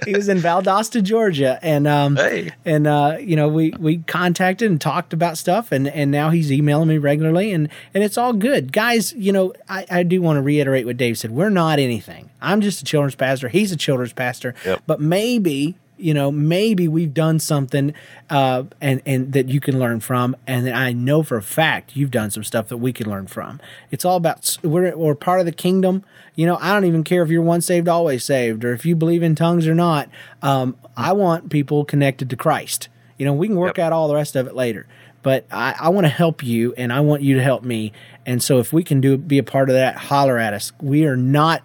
he 0.07 0.15
was 0.15 0.29
in 0.29 0.39
Valdosta, 0.39 1.03
Georgia, 1.03 1.59
and 1.63 1.87
um, 1.87 2.17
Hey. 2.17 2.51
and 2.65 2.87
uh, 2.87 3.17
you 3.21 3.37
know 3.37 3.49
we 3.49 3.73
we 3.79 3.99
contacted 3.99 4.71
and 4.71 4.81
talked 4.81 5.13
about 5.13 5.39
stuff, 5.39 5.73
and 5.73 5.87
and 5.89 6.11
now 6.11 6.31
he's 6.31 6.51
emailing 6.53 6.89
me 6.89 6.99
regularly, 6.99 7.53
and 7.53 7.69
and 7.95 8.03
it's 8.05 8.17
all 8.19 8.33
good, 8.33 8.73
guys. 8.73 9.13
You 9.15 9.33
know, 9.33 9.53
I 9.69 9.87
I 9.91 10.03
do 10.03 10.21
want 10.23 10.37
to 10.39 10.43
reiterate 10.43 10.87
what 10.87 10.97
Dave 10.97 11.19
said. 11.19 11.31
We're 11.31 11.51
not 11.51 11.79
anything. 11.79 12.31
I'm 12.41 12.61
just 12.61 12.81
a 12.81 12.85
children's 12.85 13.15
pastor. 13.15 13.49
He's 13.49 13.73
a 13.73 13.77
children's 13.77 14.13
pastor, 14.13 14.55
Yep. 14.65 14.83
but 14.87 15.01
maybe. 15.01 15.77
You 15.99 16.13
know, 16.15 16.31
maybe 16.31 16.89
we've 16.89 17.15
done 17.15 17.39
something, 17.39 17.95
uh, 18.29 18.65
and 18.81 19.01
and 19.07 19.33
that 19.33 19.49
you 19.49 19.61
can 19.61 19.79
learn 19.79 20.01
from, 20.01 20.37
and 20.47 20.69
I 20.69 20.93
know 20.93 21.23
for 21.23 21.37
a 21.39 21.43
fact 21.43 21.97
you've 21.97 22.11
done 22.11 22.31
some 22.31 22.45
stuff 22.45 22.69
that 22.69 22.77
we 22.77 22.93
can 22.93 23.09
learn 23.09 23.27
from. 23.27 23.61
It's 23.91 24.05
all 24.05 24.17
about 24.17 24.59
we're 24.63 24.95
we're 24.97 25.15
part 25.15 25.41
of 25.41 25.47
the 25.47 25.53
kingdom. 25.53 26.05
You 26.35 26.45
know, 26.47 26.59
I 26.61 26.73
don't 26.75 26.85
even 26.85 27.03
care 27.03 27.23
if 27.23 27.31
you're 27.31 27.41
once 27.43 27.65
saved, 27.67 27.89
always 27.89 28.25
saved, 28.25 28.63
or 28.65 28.73
if 28.75 28.85
you 28.85 28.95
believe 28.95 29.23
in 29.23 29.35
tongues 29.35 29.67
or 29.67 29.75
not. 29.75 30.11
Um, 30.43 30.77
I 30.97 31.13
want 31.15 31.51
people 31.51 31.85
connected 31.85 32.29
to 32.31 32.37
Christ. 32.37 32.89
You 33.17 33.25
know, 33.25 33.33
we 33.33 33.47
can 33.49 33.57
work 33.57 33.79
Yep. 33.79 33.87
out 33.87 33.93
all 33.95 34.07
the 34.09 34.15
rest 34.15 34.37
of 34.37 34.47
it 34.47 34.55
later, 34.55 34.87
but 35.23 35.47
I, 35.51 35.75
I 35.81 35.89
want 35.89 36.05
to 36.05 36.11
help 36.11 36.43
you, 36.43 36.75
and 36.77 36.93
I 36.93 37.01
want 37.01 37.23
you 37.23 37.37
to 37.37 37.43
help 37.43 37.63
me. 37.65 37.93
And 38.27 38.43
so, 38.43 38.59
if 38.59 38.71
we 38.73 38.85
can 38.85 39.01
do 39.01 39.17
be 39.17 39.39
a 39.39 39.43
part 39.43 39.71
of 39.71 39.75
that, 39.75 39.97
holler 39.97 40.37
at 40.37 40.53
us. 40.53 40.73
We 40.83 41.07
are 41.07 41.17
not 41.17 41.63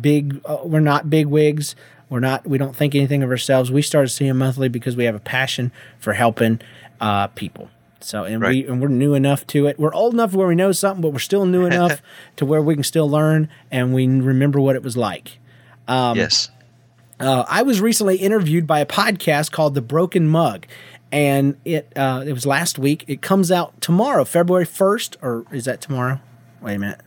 big. 0.00 0.40
Uh, 0.44 0.58
we're 0.64 0.80
not 0.80 1.08
big 1.08 1.26
wigs. 1.26 1.76
We're 2.10 2.20
not. 2.20 2.46
We 2.46 2.58
don't 2.58 2.76
think 2.76 2.94
anything 2.94 3.22
of 3.22 3.30
ourselves. 3.30 3.70
We 3.70 3.80
started 3.82 4.08
CM 4.08 4.36
Monthly 4.36 4.68
because 4.68 4.96
we 4.96 5.04
have 5.04 5.14
a 5.14 5.20
passion 5.20 5.72
for 5.98 6.12
helping 6.12 6.60
uh, 7.00 7.28
people. 7.28 7.70
So 8.00 8.24
and 8.24 8.42
we 8.42 8.66
and 8.66 8.80
we're 8.82 8.88
new 8.88 9.14
enough 9.14 9.46
to 9.48 9.66
it. 9.66 9.78
We're 9.78 9.94
old 9.94 10.14
enough 10.14 10.32
where 10.34 10.48
we 10.48 10.54
know 10.54 10.72
something, 10.72 11.02
but 11.02 11.10
we're 11.12 11.18
still 11.18 11.46
new 11.46 11.64
enough 11.66 12.02
to 12.36 12.44
where 12.44 12.60
we 12.60 12.74
can 12.74 12.82
still 12.82 13.08
learn 13.08 13.48
and 13.70 13.94
we 13.94 14.06
remember 14.06 14.60
what 14.60 14.74
it 14.76 14.82
was 14.82 14.96
like. 14.96 15.38
yes. 15.88 16.50
Uh, 17.18 17.44
I 17.48 17.60
was 17.62 17.82
recently 17.82 18.16
interviewed 18.16 18.66
by 18.66 18.80
a 18.80 18.86
podcast 18.86 19.52
called 19.52 19.74
The 19.74 19.82
Broken 19.82 20.26
Mug, 20.26 20.66
and 21.12 21.56
it 21.66 21.92
uh, 21.94 22.24
it 22.26 22.32
was 22.32 22.46
last 22.46 22.78
week. 22.78 23.04
It 23.06 23.20
comes 23.20 23.52
out 23.52 23.78
tomorrow, 23.82 24.24
February 24.24 24.64
first, 24.64 25.18
or 25.20 25.44
is 25.52 25.66
that 25.66 25.82
tomorrow? 25.82 26.18
Wait 26.62 26.76
a 26.76 26.78
minute. 26.78 27.00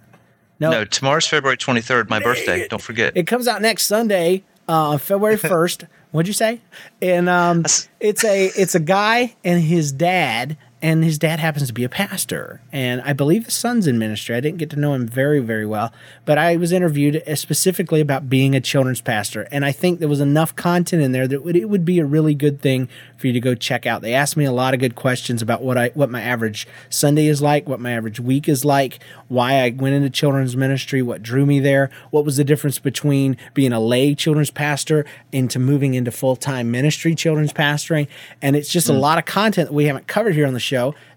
No, 0.59 0.69
No, 0.69 0.85
tomorrow's 0.85 1.27
February 1.27 1.57
23rd, 1.57 2.09
my 2.09 2.19
birthday. 2.19 2.67
Don't 2.67 2.81
forget. 2.81 3.17
it 3.17 3.25
comes 3.25 3.47
out 3.47 3.61
next 3.63 3.87
Sunday, 3.87 4.43
uh, 4.67 4.97
February 4.97 5.37
first. 5.53 5.85
What'd 6.11 6.27
you 6.27 6.33
say? 6.33 6.61
And 7.01 7.27
um, 7.27 7.65
it's 7.99 8.23
a 8.23 8.45
it's 8.47 8.75
a 8.75 8.79
guy 8.79 9.35
and 9.43 9.61
his 9.61 9.91
dad, 9.91 10.57
and 10.83 11.01
his 11.01 11.17
dad 11.17 11.39
happens 11.39 11.65
to 11.67 11.73
be 11.73 11.85
a 11.85 11.89
pastor, 11.89 12.59
and 12.73 13.01
I 13.03 13.13
believe 13.13 13.45
the 13.45 13.51
son's 13.51 13.87
in 13.87 13.97
ministry. 13.97 14.35
I 14.35 14.41
didn't 14.41 14.57
get 14.57 14.69
to 14.71 14.75
know 14.75 14.93
him 14.93 15.07
very 15.07 15.39
very 15.39 15.65
well, 15.65 15.93
but 16.25 16.37
I 16.37 16.57
was 16.57 16.73
interviewed 16.73 17.23
uh, 17.25 17.35
specifically 17.35 18.01
about 18.01 18.29
being 18.29 18.53
a 18.53 18.59
children's 18.59 18.99
pastor, 18.99 19.47
and 19.49 19.63
I 19.63 19.71
think 19.71 19.99
there 19.99 20.09
was 20.09 20.19
enough 20.19 20.53
content 20.57 21.01
in 21.01 21.13
there 21.13 21.25
that 21.25 21.55
it 21.55 21.69
would 21.69 21.85
be 21.85 21.99
a 21.99 22.05
really 22.05 22.35
good 22.35 22.61
thing 22.61 22.89
for 23.17 23.27
you 23.27 23.33
to 23.33 23.39
go 23.39 23.55
check 23.55 23.85
out. 23.85 24.01
They 24.01 24.13
asked 24.13 24.35
me 24.35 24.43
a 24.43 24.51
lot 24.51 24.73
of 24.73 24.81
good 24.81 24.95
questions 24.95 25.41
about 25.41 25.63
what 25.63 25.77
I 25.77 25.91
what 25.93 26.09
my 26.09 26.21
average 26.21 26.67
Sunday 26.89 27.27
is 27.27 27.41
like, 27.41 27.65
what 27.67 27.79
my 27.79 27.93
average 27.93 28.19
week 28.19 28.49
is 28.49 28.65
like, 28.65 28.99
why 29.29 29.63
I 29.63 29.69
went 29.69 29.95
into 29.95 30.09
children's 30.09 30.57
ministry, 30.57 31.01
what 31.01 31.23
drew 31.23 31.45
me 31.45 31.61
there, 31.61 31.91
what 32.11 32.25
was 32.25 32.35
the 32.35 32.43
difference 32.43 32.77
between 32.77 33.37
being 33.53 33.71
a 33.71 33.79
lay 33.79 34.13
children's 34.13 34.51
pastor 34.51 35.05
into 35.31 35.59
moving 35.59 35.93
into 35.93 36.11
full 36.11 36.35
time 36.35 36.71
ministry 36.71 37.15
children's 37.15 37.53
pastoring. 37.53 38.09
And 38.41 38.57
it's 38.57 38.69
just 38.69 38.89
a 38.89 38.93
lot 38.93 39.17
of 39.17 39.23
content 39.23 39.69
that 39.69 39.73
we 39.73 39.85
haven't 39.85 40.07
covered 40.07 40.35
here 40.35 40.45
on 40.45 40.53
the 40.53 40.59
show 40.59 40.72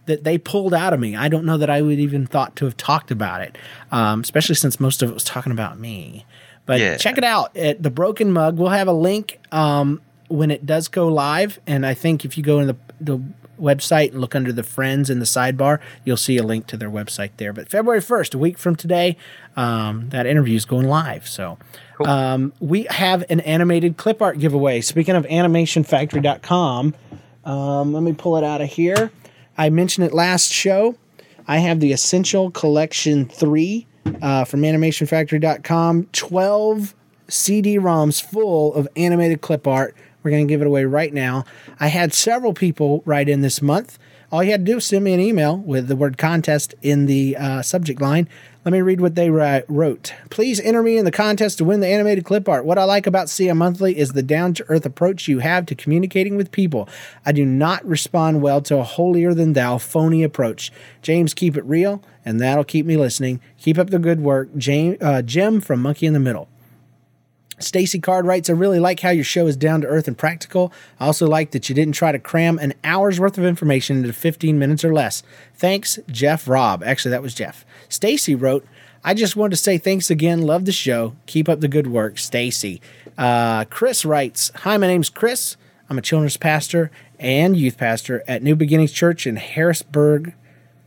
that 0.07 0.25
they 0.25 0.39
pulled 0.39 0.73
out 0.75 0.93
of 0.93 1.01
me. 1.01 1.17
I 1.17 1.29
don't 1.29 1.45
know 1.45 1.57
that 1.59 1.71
I 1.71 1.83
would 1.83 1.99
even 1.99 2.27
thought 2.27 2.55
to 2.57 2.65
have 2.65 2.77
talked 2.77 3.11
about 3.11 3.41
it, 3.41 3.57
um, 3.91 4.21
especially 4.21 4.55
since 4.55 4.79
most 4.79 5.03
of 5.03 5.11
it 5.11 5.15
was 5.15 5.25
talking 5.25 5.53
about 5.53 5.79
me. 5.79 6.25
But 6.65 6.81
Yeah. 6.81 6.97
check 6.97 7.17
it 7.19 7.25
out 7.25 7.57
at 7.57 7.83
the 7.83 7.91
Broken 7.91 8.33
Mug. 8.33 8.59
We'll 8.59 8.71
have 8.71 8.89
a 8.89 8.93
link 8.93 9.39
um, 9.53 10.01
when 10.29 10.51
it 10.51 10.67
does 10.67 10.89
go 10.89 11.09
live, 11.09 11.59
and 11.67 11.87
I 11.87 11.95
think 11.95 12.25
if 12.25 12.37
you 12.37 12.43
go 12.45 12.61
in 12.61 12.67
the 12.69 12.77
the 13.01 13.19
website 13.61 14.13
and 14.13 14.21
look 14.21 14.35
under 14.35 14.53
the 14.53 14.63
friends 14.63 15.09
in 15.09 15.19
the 15.19 15.25
sidebar, 15.25 15.79
you'll 16.05 16.17
see 16.17 16.37
a 16.37 16.43
link 16.43 16.67
to 16.67 16.77
their 16.77 16.91
website 16.91 17.31
there. 17.39 17.53
But 17.55 17.71
February 17.71 18.01
1st, 18.03 18.35
a 18.35 18.39
week 18.39 18.59
from 18.59 18.77
today, 18.77 19.17
um, 19.57 20.11
that 20.11 20.27
interview 20.27 20.57
is 20.57 20.67
going 20.67 20.87
live. 20.89 21.27
So 21.27 21.57
um, 22.05 22.53
we 22.61 22.83
have 22.91 23.25
an 23.31 23.41
animated 23.41 23.97
clip 23.97 24.21
art 24.21 24.39
giveaway. 24.39 24.83
Speaking 24.83 25.15
of 25.15 25.25
animationfactory.com, 25.27 26.95
um, 27.45 27.93
let 27.93 28.03
me 28.03 28.13
pull 28.13 28.37
it 28.37 28.45
out 28.45 28.61
of 28.61 28.69
here. 28.69 29.11
I 29.59 29.71
mentioned 29.71 30.07
it 30.07 30.15
last 30.15 30.53
show. 30.53 30.97
I 31.49 31.59
have 31.59 31.81
the 31.81 31.93
Essential 31.93 32.51
Collection 32.51 33.29
3 33.29 33.87
uh, 34.21 34.45
from 34.45 34.63
animationfactory.com. 34.63 36.09
12 36.13 36.95
CD 37.29 37.79
ROMs 37.79 38.23
full 38.23 38.75
of 38.75 38.89
animated 38.97 39.41
clip 39.41 39.67
art. 39.67 39.95
We're 40.23 40.31
going 40.31 40.47
to 40.47 40.53
give 40.53 40.61
it 40.61 40.67
away 40.67 40.85
right 40.85 41.13
now. 41.13 41.45
I 41.79 41.89
had 41.89 42.13
several 42.13 42.53
people 42.53 43.03
write 43.05 43.29
in 43.29 43.43
this 43.43 43.63
month. 43.63 43.99
All 44.33 44.43
you 44.43 44.51
had 44.51 44.67
to 44.67 44.73
do 44.73 44.75
was 44.77 44.87
send 44.87 45.05
me 45.05 45.13
an 45.13 45.21
email 45.21 45.57
with 45.57 45.89
the 45.89 45.97
word 45.97 46.19
contest 46.19 46.75
in 46.83 47.07
the 47.07 47.37
uh, 47.37 47.63
subject 47.63 48.01
line. 48.01 48.29
Let 48.65 48.73
me 48.73 48.81
read 48.81 49.01
what 49.01 49.15
they 49.15 49.31
wrote. 49.31 50.13
Please 50.29 50.59
enter 50.59 50.83
me 50.83 50.99
in 50.99 51.05
the 51.05 51.13
contest 51.13 51.59
to 51.59 51.65
win 51.65 51.79
the 51.79 51.87
animated 51.87 52.25
clip 52.25 52.49
art. 52.49 52.65
What 52.65 52.79
I 52.79 52.83
like 52.83 53.07
about 53.07 53.29
CM 53.29 53.59
Monthly 53.59 53.97
is 53.97 54.11
the 54.11 54.25
down 54.25 54.55
to 54.55 54.65
earth 54.69 54.85
approach 54.85 55.29
you 55.29 55.39
have 55.39 55.67
to 55.67 55.77
communicating 55.77 56.37
with 56.37 56.51
people. 56.51 56.89
I 57.25 57.31
do 57.31 57.45
not 57.45 57.87
respond 57.87 58.43
well 58.43 58.61
to 58.63 58.79
a 58.79 58.83
holier 58.83 59.35
than 59.35 59.53
thou 59.53 59.79
phony 59.79 60.25
approach. 60.25 60.73
James, 61.01 61.33
keep 61.33 61.57
it 61.57 61.65
real, 61.65 62.03
and 62.25 62.41
that'll 62.41 62.65
keep 62.65 62.85
me 62.87 62.97
listening. 62.97 63.41
Keep 63.59 63.79
up 63.79 63.91
the 63.91 64.01
good 64.01 64.19
work. 64.19 64.49
James, 64.57 64.97
uh, 65.01 65.23
Jim 65.23 65.61
from 65.61 65.81
Monkey 65.81 66.07
in 66.07 66.13
the 66.13 66.19
Middle. 66.19 66.49
Stacy 67.59 67.99
Card 67.99 68.27
writes, 68.27 68.51
I 68.51 68.53
really 68.53 68.79
like 68.79 69.01
how 69.01 69.11
your 69.11 69.25
show 69.25 69.47
is 69.47 69.57
down 69.57 69.81
to 69.81 69.87
earth 69.87 70.09
and 70.09 70.17
practical. 70.17 70.73
I 71.01 71.07
also 71.07 71.27
like 71.27 71.53
that 71.53 71.69
you 71.69 71.75
didn't 71.75 71.95
try 71.95 72.13
to 72.13 72.19
cram 72.19 72.59
an 72.59 72.75
hour's 72.85 73.19
worth 73.19 73.39
of 73.39 73.45
information 73.45 73.99
into 73.99 74.13
15 74.13 74.59
minutes 74.59 74.85
or 74.85 74.93
less. 74.93 75.23
Thanks, 75.55 75.99
Jeff 76.11 76.47
Robb. 76.47 76.83
Actually, 76.85 77.13
that 77.13 77.23
was 77.23 77.35
Jeff. 77.35 77.65
Stacy 77.89 78.35
wrote, 78.35 78.67
I 79.05 79.15
just 79.15 79.37
wanted 79.37 79.51
to 79.51 79.63
say 79.63 79.79
thanks 79.79 80.11
again. 80.11 80.43
Love 80.43 80.65
the 80.65 80.73
show. 80.73 81.15
Keep 81.27 81.49
up 81.49 81.61
the 81.61 81.69
good 81.69 81.87
work, 81.87 82.19
Stacy. 82.19 82.83
Uh, 83.17 83.65
Chris 83.67 84.05
writes, 84.05 84.51
Hi, 84.57 84.77
my 84.77 84.89
name's 84.89 85.11
Chris. 85.11 85.57
I'm 85.89 85.99
a 85.99 86.03
children's 86.03 86.37
pastor 86.37 86.91
and 87.19 87.57
youth 87.57 87.79
pastor 87.79 88.23
at 88.27 88.43
New 88.43 88.57
Beginnings 88.57 88.93
Church 88.93 89.27
in 89.27 89.37
Harrisburg, 89.37 90.35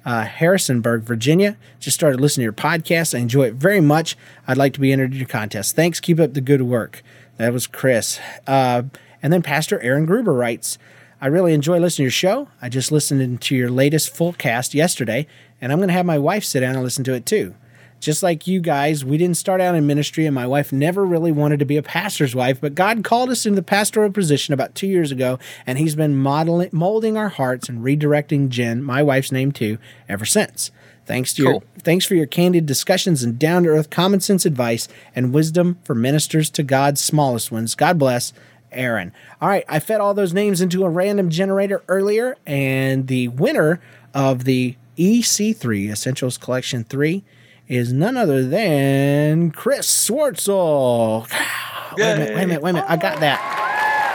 uh, 0.06 0.24
Harrisonburg, 0.24 1.04
Virginia. 1.04 1.58
Just 1.80 1.96
started 1.96 2.20
listening 2.20 2.44
to 2.44 2.46
your 2.46 2.54
podcast. 2.54 3.14
I 3.14 3.20
enjoy 3.20 3.48
it 3.48 3.54
very 3.54 3.82
much. 3.82 4.18
I'd 4.48 4.58
like 4.58 4.74
to 4.74 4.80
be 4.80 4.92
entered 4.92 5.12
in 5.12 5.18
your 5.18 5.28
contest. 5.28 5.76
Thanks. 5.76 6.00
Keep 6.00 6.20
up 6.20 6.34
the 6.34 6.42
good 6.42 6.62
work. 6.62 7.04
That 7.38 7.54
was 7.54 7.68
Chris. 7.68 8.20
Uh, 8.48 8.84
and 9.22 9.32
then 9.32 9.42
Pastor 9.42 9.80
Aaron 9.82 10.06
Gruber 10.06 10.34
writes, 10.34 10.78
I 11.22 11.28
really 11.28 11.54
enjoy 11.54 11.80
listening 11.80 12.04
to 12.04 12.04
your 12.04 12.12
show. 12.12 12.48
I 12.62 12.70
just 12.70 12.92
listened 12.92 13.42
to 13.42 13.56
your 13.56 13.70
latest 13.70 14.16
full 14.16 14.34
cast 14.34 14.74
yesterday, 14.74 15.28
and 15.60 15.72
I'm 15.72 15.80
going 15.80 15.90
to 15.90 15.94
have 15.94 16.06
my 16.06 16.18
wife 16.18 16.46
sit 16.46 16.62
down 16.62 16.76
and 16.76 16.84
listen 16.84 17.04
to 17.06 17.14
it 17.14 17.26
too. 17.26 17.56
Just 18.00 18.24
like 18.24 18.48
you 18.48 18.62
guys, 18.62 19.04
we 19.04 19.18
didn't 19.18 19.38
start 19.38 19.60
out 19.60 19.76
in 19.76 19.86
ministry, 19.86 20.26
and 20.26 20.34
my 20.34 20.48
wife 20.48 20.72
never 20.72 21.06
really 21.06 21.32
wanted 21.32 21.60
to 21.60 21.66
be 21.66 21.76
a 21.78 21.84
pastor's 21.84 22.34
wife, 22.34 22.62
but 22.62 22.76
God 22.76 23.04
called 23.04 23.30
us 23.30 23.46
into 23.46 23.58
the 23.58 23.64
pastoral 23.64 24.10
position 24.12 24.54
about 24.54 24.74
two 24.74 24.88
years 24.88 25.12
ago, 25.12 25.38
and 25.68 25.78
He's 25.78 25.96
been 25.96 26.16
modeling, 26.16 26.70
molding 26.72 27.18
our 27.18 27.30
hearts 27.30 27.68
and 27.68 27.84
redirecting 27.84 28.50
Jen, 28.50 28.82
my 28.82 29.04
wife's 29.04 29.32
name 29.32 29.52
too, 29.52 29.78
ever 30.08 30.26
since. 30.26 30.72
Thanks 31.06 31.34
to 31.34 31.44
Cool. 31.44 31.52
your 31.52 31.62
thanks 31.82 32.06
for 32.06 32.14
your 32.16 32.28
candid 32.28 32.66
discussions 32.66 33.24
and 33.24 33.40
down 33.40 33.64
to 33.64 33.70
earth 33.70 33.90
common 33.90 34.20
sense 34.20 34.46
advice 34.46 34.88
and 35.16 35.34
wisdom 35.34 35.80
for 35.84 35.96
ministers 35.96 36.50
to 36.52 36.62
God's 36.64 37.02
smallest 37.02 37.52
ones. 37.52 37.74
God 37.76 37.98
bless. 37.98 38.32
Aaron. 38.72 39.12
All 39.42 39.50
right, 39.50 39.66
I 39.68 39.80
fed 39.80 40.00
all 40.00 40.14
those 40.14 40.32
names 40.34 40.62
into 40.62 40.84
a 40.86 40.90
random 40.90 41.30
generator 41.32 41.84
earlier, 41.88 42.38
and 42.46 43.08
the 43.08 43.28
winner 43.30 43.82
of 44.14 44.44
the 44.44 44.76
EC3 44.98 45.92
Essentials 45.92 46.38
Collection 46.38 46.84
3 46.84 47.24
is 47.70 47.94
none 47.94 48.18
other 48.18 48.44
than 48.44 49.52
Chris 49.52 49.88
Swartzel. 49.88 51.30
Wait 51.98 52.04
a 52.04 52.18
minute, 52.18 52.36
wait 52.36 52.44
a 52.44 52.48
minute, 52.48 52.62
wait 52.62 52.70
a 52.70 52.74
minute. 52.74 52.90
I 52.90 52.98
got 52.98 53.20
that. 53.20 53.40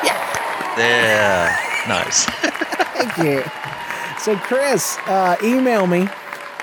Yeah. 0.05 0.79
Yeah. 0.79 1.89
Nice. 1.89 2.25
Thank 2.95 3.19
you. 3.19 3.43
So, 4.21 4.37
Chris, 4.37 4.97
uh, 5.07 5.37
email 5.43 5.87
me 5.87 6.09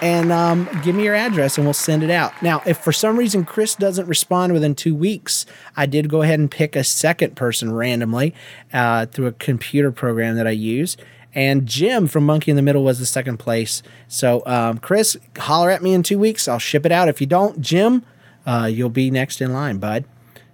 and 0.02 0.32
um, 0.32 0.68
give 0.84 0.96
me 0.96 1.04
your 1.04 1.14
address 1.14 1.58
and 1.58 1.68
we'll 1.68 1.74
send 1.74 2.02
it 2.02 2.10
out. 2.10 2.34
Now, 2.42 2.64
if 2.66 2.78
for 2.80 2.92
some 2.92 3.18
reason 3.18 3.46
Chris 3.46 3.76
doesn't 3.76 4.08
respond 4.08 4.54
within 4.54 4.74
two 4.74 4.96
weeks, 4.96 5.46
I 5.78 5.86
did 5.86 6.10
go 6.10 6.24
ahead 6.24 6.40
and 6.40 6.50
pick 6.50 6.76
a 6.76 6.84
second 6.84 7.36
person 7.36 7.72
randomly 7.74 8.34
uh, 8.74 9.06
through 9.06 9.28
a 9.28 9.34
computer 9.34 9.92
program 9.92 10.38
that 10.38 10.48
I 10.48 10.52
use. 10.52 10.98
And 11.34 11.66
Jim 11.66 12.08
from 12.08 12.26
Monkey 12.26 12.52
in 12.52 12.58
the 12.58 12.62
Middle 12.62 12.84
was 12.84 13.00
the 13.00 13.06
second 13.06 13.38
place. 13.38 13.82
So, 14.08 14.44
um, 14.46 14.80
Chris, 14.80 15.18
holler 15.38 15.70
at 15.70 15.82
me 15.82 15.94
in 15.94 16.04
two 16.04 16.20
weeks. 16.20 16.48
I'll 16.48 16.60
ship 16.60 16.86
it 16.86 16.92
out. 16.92 17.08
If 17.08 17.22
you 17.22 17.28
don't, 17.28 17.62
Jim, 17.62 18.04
uh, 18.46 18.70
you'll 18.72 18.90
be 18.90 19.10
next 19.10 19.42
in 19.42 19.54
line, 19.54 19.78
bud. 19.78 20.06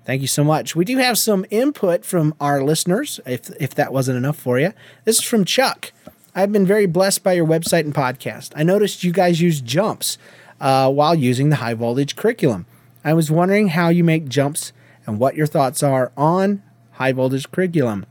Thank 0.05 0.21
you 0.21 0.27
so 0.27 0.43
much. 0.43 0.75
We 0.75 0.85
do 0.85 0.97
have 0.97 1.17
some 1.17 1.45
input 1.49 2.05
from 2.05 2.33
our 2.39 2.63
listeners, 2.63 3.19
if 3.25 3.49
if 3.59 3.75
that 3.75 3.91
wasn't 3.91 4.17
enough 4.17 4.37
for 4.37 4.57
you. 4.57 4.71
This 5.03 5.17
is 5.17 5.23
from 5.23 5.43
Chuck. 5.43 5.91
I've 6.33 6.51
been 6.51 6.65
very 6.65 6.85
blessed 6.85 7.23
by 7.23 7.33
your 7.33 7.45
website 7.45 7.81
and 7.81 7.93
podcast. 7.93 8.53
I 8.55 8.63
noticed 8.63 9.03
you 9.03 9.11
guys 9.11 9.41
use 9.41 9.59
jumps 9.59 10.17
uh, 10.61 10.89
while 10.91 11.15
using 11.15 11.49
the 11.49 11.57
high 11.57 11.73
voltage 11.73 12.15
curriculum. 12.15 12.67
I 13.03 13.13
was 13.13 13.31
wondering 13.31 13.69
how 13.69 13.89
you 13.89 14.03
make 14.03 14.29
jumps 14.29 14.71
and 15.05 15.19
what 15.19 15.35
your 15.35 15.47
thoughts 15.47 15.81
are 15.81 16.11
on 16.15 16.61
high 16.93 17.11
voltage 17.11 17.51
curriculum. 17.51 18.05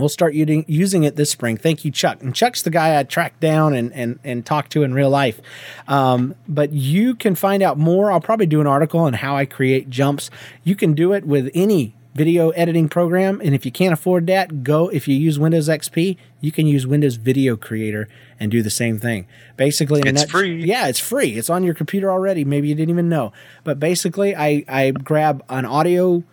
We'll 0.00 0.08
start 0.08 0.34
using, 0.34 0.64
using 0.66 1.04
it 1.04 1.16
this 1.16 1.30
spring. 1.30 1.56
Thank 1.56 1.84
you, 1.84 1.90
Chuck. 1.90 2.22
And 2.22 2.34
Chuck's 2.34 2.62
the 2.62 2.70
guy 2.70 2.98
I 2.98 3.02
tracked 3.04 3.40
down 3.40 3.74
and, 3.74 3.92
and, 3.92 4.18
and 4.24 4.44
talked 4.44 4.72
to 4.72 4.82
in 4.82 4.94
real 4.94 5.10
life. 5.10 5.40
Um, 5.86 6.34
but 6.48 6.72
you 6.72 7.14
can 7.14 7.34
find 7.34 7.62
out 7.62 7.78
more. 7.78 8.10
I'll 8.10 8.20
probably 8.20 8.46
do 8.46 8.60
an 8.60 8.66
article 8.66 9.00
on 9.00 9.14
how 9.14 9.36
I 9.36 9.44
create 9.44 9.90
jumps. 9.90 10.30
You 10.64 10.74
can 10.74 10.94
do 10.94 11.12
it 11.12 11.24
with 11.24 11.50
any 11.54 11.94
video 12.14 12.50
editing 12.50 12.88
program. 12.88 13.40
And 13.42 13.54
if 13.54 13.64
you 13.64 13.72
can't 13.72 13.92
afford 13.92 14.26
that, 14.26 14.62
go, 14.62 14.88
if 14.88 15.06
you 15.06 15.16
use 15.16 15.38
Windows 15.38 15.68
XP, 15.68 16.16
you 16.40 16.52
can 16.52 16.66
use 16.66 16.86
Windows 16.86 17.16
Video 17.16 17.56
Creator 17.56 18.08
and 18.38 18.50
do 18.50 18.62
the 18.62 18.70
same 18.70 18.98
thing. 18.98 19.26
Basically, 19.56 20.02
It's 20.04 20.30
free. 20.30 20.64
Yeah, 20.64 20.88
it's 20.88 20.98
free. 20.98 21.36
It's 21.38 21.50
on 21.50 21.62
your 21.62 21.74
computer 21.74 22.10
already. 22.10 22.44
Maybe 22.44 22.68
you 22.68 22.74
didn't 22.74 22.90
even 22.90 23.08
know. 23.08 23.32
But 23.64 23.78
basically, 23.78 24.34
I, 24.34 24.64
I 24.68 24.90
grab 24.90 25.44
an 25.48 25.64
audio 25.64 26.24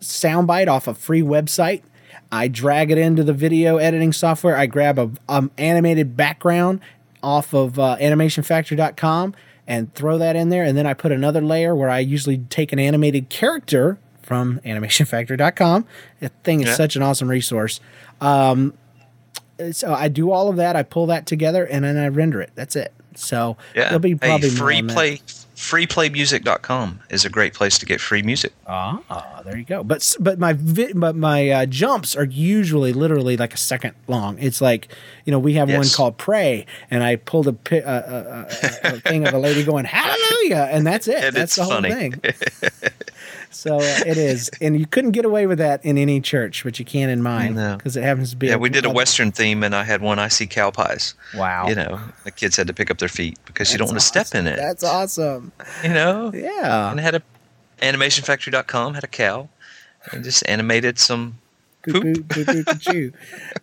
soundbite 0.00 0.68
off 0.68 0.86
a 0.86 0.94
free 0.94 1.22
website. 1.22 1.82
I 2.32 2.48
drag 2.48 2.90
it 2.90 2.98
into 2.98 3.22
the 3.24 3.32
video 3.32 3.76
editing 3.76 4.12
software. 4.12 4.56
I 4.56 4.66
grab 4.66 4.98
a 4.98 5.10
um, 5.28 5.50
animated 5.58 6.16
background 6.16 6.80
off 7.22 7.54
of 7.54 7.78
uh, 7.78 7.96
animationfactory.com 8.00 9.34
and 9.66 9.94
throw 9.94 10.18
that 10.18 10.36
in 10.36 10.48
there. 10.50 10.64
And 10.64 10.76
then 10.76 10.86
I 10.86 10.94
put 10.94 11.12
another 11.12 11.40
layer 11.40 11.74
where 11.74 11.88
I 11.88 12.00
usually 12.00 12.38
take 12.50 12.72
an 12.72 12.78
animated 12.78 13.28
character 13.30 13.98
from 14.22 14.60
animationfactory.com. 14.64 15.86
That 16.20 16.32
thing 16.42 16.60
is 16.60 16.68
Yeah. 16.68 16.74
such 16.74 16.96
an 16.96 17.02
awesome 17.02 17.28
resource. 17.28 17.80
Um, 18.20 18.74
so 19.72 19.94
I 19.94 20.08
do 20.08 20.30
all 20.32 20.48
of 20.48 20.56
that. 20.56 20.76
I 20.76 20.82
pull 20.82 21.06
that 21.06 21.26
together 21.26 21.64
and 21.64 21.84
then 21.84 21.96
I 21.96 22.08
render 22.08 22.40
it. 22.40 22.50
That's 22.54 22.76
it. 22.76 22.92
So 23.14 23.56
Yeah. 23.74 23.84
there'll 23.84 24.00
be 24.00 24.14
probably 24.16 24.48
more 24.50 24.56
free 24.58 24.82
play. 24.82 25.16
that. 25.16 25.43
Play 25.54 25.86
freeplaymusic.com 25.86 27.00
is 27.10 27.24
a 27.24 27.30
great 27.30 27.54
place 27.54 27.78
to 27.78 27.86
get 27.86 28.00
free 28.00 28.22
music. 28.22 28.52
Ah, 28.66 29.42
there 29.44 29.56
you 29.56 29.64
go. 29.64 29.82
But 29.82 30.16
but 30.20 30.38
my 30.38 30.52
vi- 30.52 30.92
but 30.94 31.16
my 31.16 31.48
uh, 31.48 31.66
jumps 31.66 32.16
are 32.16 32.24
usually 32.24 32.92
literally 32.92 33.36
like 33.36 33.54
a 33.54 33.58
second 33.58 33.94
long. 34.08 34.38
It's 34.38 34.60
like 34.60 34.88
you 35.24 35.30
know 35.30 35.38
we 35.38 35.54
have 35.54 35.70
one 35.70 35.86
called 35.88 36.16
"Pray," 36.16 36.66
and 36.90 37.02
I 37.02 37.16
pulled 37.16 37.48
a, 37.48 37.52
pi- 37.52 37.76
a, 37.76 37.82
a, 37.82 38.48
a, 38.84 38.94
a 38.94 39.00
thing 39.00 39.26
of 39.26 39.34
a 39.34 39.38
lady 39.38 39.64
going 39.64 39.84
"Hallelujah," 39.84 40.68
and 40.70 40.86
that's 40.86 41.08
it. 41.08 41.22
And 41.22 41.36
that's 41.36 41.56
it's 41.56 41.56
the 41.56 41.64
whole 41.64 41.74
funny. 41.74 41.90
thing. 41.90 42.14
so 43.54 43.76
uh, 43.78 44.00
it 44.06 44.16
is, 44.18 44.50
and 44.60 44.78
you 44.78 44.86
couldn't 44.86 45.12
get 45.12 45.24
away 45.24 45.46
with 45.46 45.58
that 45.58 45.84
in 45.84 45.96
any 45.98 46.20
church, 46.20 46.64
but 46.64 46.78
you 46.78 46.84
can 46.84 47.08
in 47.08 47.22
mine 47.22 47.54
No. 47.54 47.76
because 47.76 47.96
it 47.96 48.02
happens 48.02 48.30
to 48.30 48.36
be. 48.36 48.48
Yeah, 48.48 48.56
we 48.56 48.68
did 48.68 48.84
a 48.84 48.90
Western 48.90 49.32
theme, 49.32 49.62
and 49.62 49.74
I 49.74 49.84
had 49.84 50.00
one 50.02 50.18
I 50.18 50.28
see 50.28 50.46
cow 50.46 50.70
pies. 50.70 51.14
Wow. 51.36 51.68
You 51.68 51.74
know, 51.74 52.00
the 52.24 52.30
kids 52.30 52.56
had 52.56 52.66
to 52.66 52.74
pick 52.74 52.90
up 52.90 52.98
their 52.98 53.08
feet 53.08 53.38
because 53.46 53.72
you 53.72 53.78
don't 53.78 53.88
want 53.88 53.98
to 54.00 54.04
step 54.06 54.34
in 54.34 54.46
it. 54.46 54.56
That's 54.56 54.84
awesome. 54.84 55.52
you 55.82 55.90
know? 55.90 56.30
Yeah. 56.34 56.90
And 56.90 57.00
had 57.00 57.14
a 57.14 57.22
animationfactory.com 57.82 58.94
had 58.94 59.04
a 59.04 59.08
cow 59.08 59.48
and 60.12 60.24
just 60.24 60.46
animated 60.48 60.98
some 60.98 61.38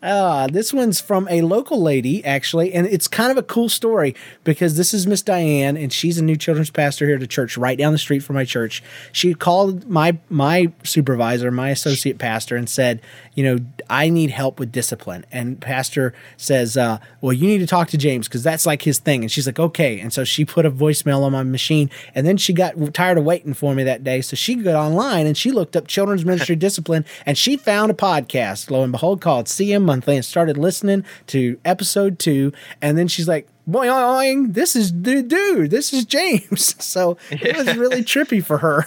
Uh, 0.01 0.47
this 0.47 0.73
one's 0.73 0.99
from 0.99 1.27
a 1.29 1.41
local 1.41 1.81
lady, 1.81 2.23
actually, 2.25 2.73
and 2.73 2.87
it's 2.87 3.07
kind 3.07 3.31
of 3.31 3.37
a 3.37 3.43
cool 3.43 3.69
story 3.69 4.15
because 4.43 4.77
this 4.77 4.93
is 4.93 5.07
Miss 5.07 5.21
Diane, 5.21 5.77
and 5.77 5.91
she's 5.91 6.17
a 6.17 6.23
new 6.23 6.35
children's 6.35 6.69
pastor 6.69 7.05
here 7.05 7.15
at 7.15 7.21
the 7.21 7.27
church 7.27 7.57
right 7.57 7.77
down 7.77 7.93
the 7.93 7.99
street 7.99 8.19
from 8.19 8.35
my 8.35 8.45
church. 8.45 8.83
She 9.11 9.33
called 9.33 9.87
my 9.87 10.17
my 10.29 10.71
supervisor, 10.83 11.51
my 11.51 11.69
associate 11.69 12.17
pastor, 12.17 12.55
and 12.55 12.69
said, 12.69 13.01
"You 13.35 13.43
know, 13.43 13.57
I 13.89 14.09
need 14.09 14.29
help 14.31 14.59
with 14.59 14.71
discipline." 14.71 15.25
And 15.31 15.59
pastor 15.59 16.13
says, 16.37 16.77
uh, 16.77 16.99
"Well, 17.21 17.33
you 17.33 17.47
need 17.47 17.59
to 17.59 17.67
talk 17.67 17.89
to 17.89 17.97
James 17.97 18.27
because 18.27 18.43
that's 18.43 18.65
like 18.65 18.81
his 18.83 18.99
thing." 18.99 19.21
And 19.23 19.31
she's 19.31 19.45
like, 19.45 19.59
"Okay." 19.59 19.99
And 19.99 20.11
so 20.11 20.23
she 20.23 20.45
put 20.45 20.65
a 20.65 20.71
voicemail 20.71 21.23
on 21.23 21.31
my 21.31 21.43
machine, 21.43 21.89
and 22.15 22.25
then 22.25 22.37
she 22.37 22.53
got 22.53 22.93
tired 22.93 23.17
of 23.17 23.23
waiting 23.23 23.53
for 23.53 23.73
me 23.73 23.83
that 23.83 24.03
day, 24.03 24.21
so 24.21 24.35
she 24.35 24.55
got 24.55 24.75
online 24.75 25.25
and 25.27 25.37
she 25.37 25.51
looked 25.51 25.75
up 25.75 25.87
children's 25.87 26.25
ministry 26.25 26.55
discipline, 26.67 27.05
and 27.25 27.37
she 27.37 27.57
found 27.57 27.91
a 27.91 27.95
podcast, 27.95 28.69
lo 28.71 28.83
and 28.83 28.91
behold, 28.91 29.21
called 29.21 29.45
CM 29.47 29.83
Monthly, 29.83 30.15
and 30.15 30.25
started 30.25 30.57
listening 30.57 31.03
to 31.27 31.59
episode 31.65 32.19
two. 32.19 32.51
And 32.81 32.97
then 32.97 33.07
she's 33.07 33.27
like, 33.27 33.47
boing, 33.69 34.53
this 34.53 34.75
is 34.75 34.91
the 35.01 35.21
dude, 35.21 35.71
this 35.71 35.93
is 35.93 36.05
James. 36.05 36.75
So 36.91 37.17
it 37.29 37.55
was 37.55 37.77
really 37.77 38.03
trippy 38.03 38.43
for 38.43 38.57
her. 38.57 38.83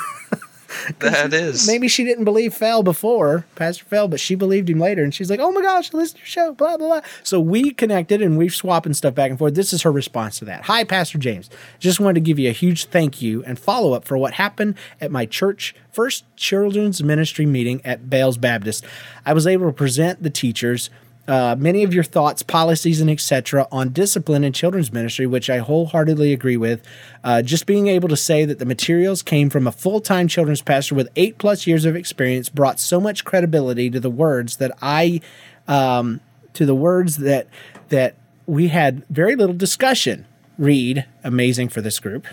That 0.99 1.33
is. 1.33 1.67
Maybe 1.67 1.89
she 1.89 2.05
didn't 2.05 2.25
believe 2.25 2.55
Fell 2.55 2.83
before, 2.83 3.45
Pastor 3.57 3.85
Fell, 3.85 4.09
but 4.09 4.21
she 4.21 4.35
believed 4.35 4.71
him 4.71 4.79
later. 4.79 5.03
And 5.03 5.15
she's 5.15 5.31
like, 5.31 5.41
oh 5.41 5.53
my 5.53 5.61
gosh, 5.61 5.93
listen 5.93 6.17
to 6.17 6.21
your 6.21 6.27
show, 6.27 6.53
blah, 6.53 6.77
blah, 6.77 7.01
blah. 7.01 7.01
So 7.23 7.41
we 7.41 7.73
connected 7.73 8.23
and 8.23 8.39
we've 8.39 8.55
swapping 8.55 8.95
stuff 8.95 9.15
back 9.15 9.31
and 9.31 9.39
forth. 9.39 9.55
This 9.55 9.73
is 9.73 9.83
her 9.83 9.93
response 9.93 10.39
to 10.39 10.45
that. 10.47 10.65
Hi, 10.65 10.85
Pastor 10.85 11.19
James. 11.19 11.51
Just 11.79 12.01
wanted 12.01 12.15
to 12.15 12.21
give 12.21 12.39
you 12.39 12.49
a 12.49 12.53
huge 12.53 12.87
thank 12.87 13.21
you 13.21 13.45
and 13.45 13.59
follow 13.59 13.93
up 13.93 14.05
for 14.05 14.17
what 14.17 14.35
happened 14.35 14.77
at 15.01 15.11
my 15.11 15.27
church 15.27 15.75
first 15.95 16.25
children's 16.37 17.03
ministry 17.03 17.47
meeting 17.47 17.81
at 17.85 18.11
Bales 18.11 18.37
Baptist. 18.37 18.85
I 19.25 19.33
was 19.33 19.47
able 19.47 19.67
to 19.67 19.73
present 19.73 20.23
the 20.23 20.31
teachers 20.31 20.91
uh, 21.27 21.57
many 21.59 21.83
of 21.83 21.95
your 21.95 22.05
thoughts, 22.05 22.43
policies, 22.43 23.01
and 23.01 23.09
etc. 23.09 23.67
on 23.73 23.91
discipline 23.91 24.45
in 24.45 24.53
children's 24.53 24.93
ministry, 24.93 25.27
which 25.27 25.49
I 25.49 25.59
wholeheartedly 25.59 26.33
agree 26.33 26.57
with. 26.57 26.83
Uh, 27.23 27.41
just 27.41 27.67
being 27.67 27.89
able 27.89 28.09
to 28.09 28.17
say 28.17 28.45
that 28.45 28.59
the 28.59 28.67
materials 28.67 29.23
came 29.23 29.49
from 29.49 29.67
a 29.67 29.73
full 29.73 30.01
time 30.01 30.29
children's 30.29 30.63
pastor 30.63 30.95
with 30.95 31.09
eight 31.17 31.39
plus 31.39 31.67
years 31.67 31.85
of 31.85 31.97
experience 31.97 32.49
brought 32.49 32.79
so 32.79 33.01
much 33.01 33.25
credibility 33.25 33.89
to 33.91 34.01
the 34.01 34.11
words 34.11 34.59
that 34.59 34.73
I, 34.83 35.21
um, 35.67 36.21
to 36.53 36.67
the 36.67 36.75
words 36.75 37.17
that 37.19 37.49
that 37.89 38.17
we 38.47 38.69
had 38.69 39.05
very 39.09 39.37
little 39.37 39.57
discussion. 39.57 40.27
Read 40.59 41.07
amazing 41.25 41.71
for 41.71 41.81
this 41.81 41.99
group. 41.99 42.27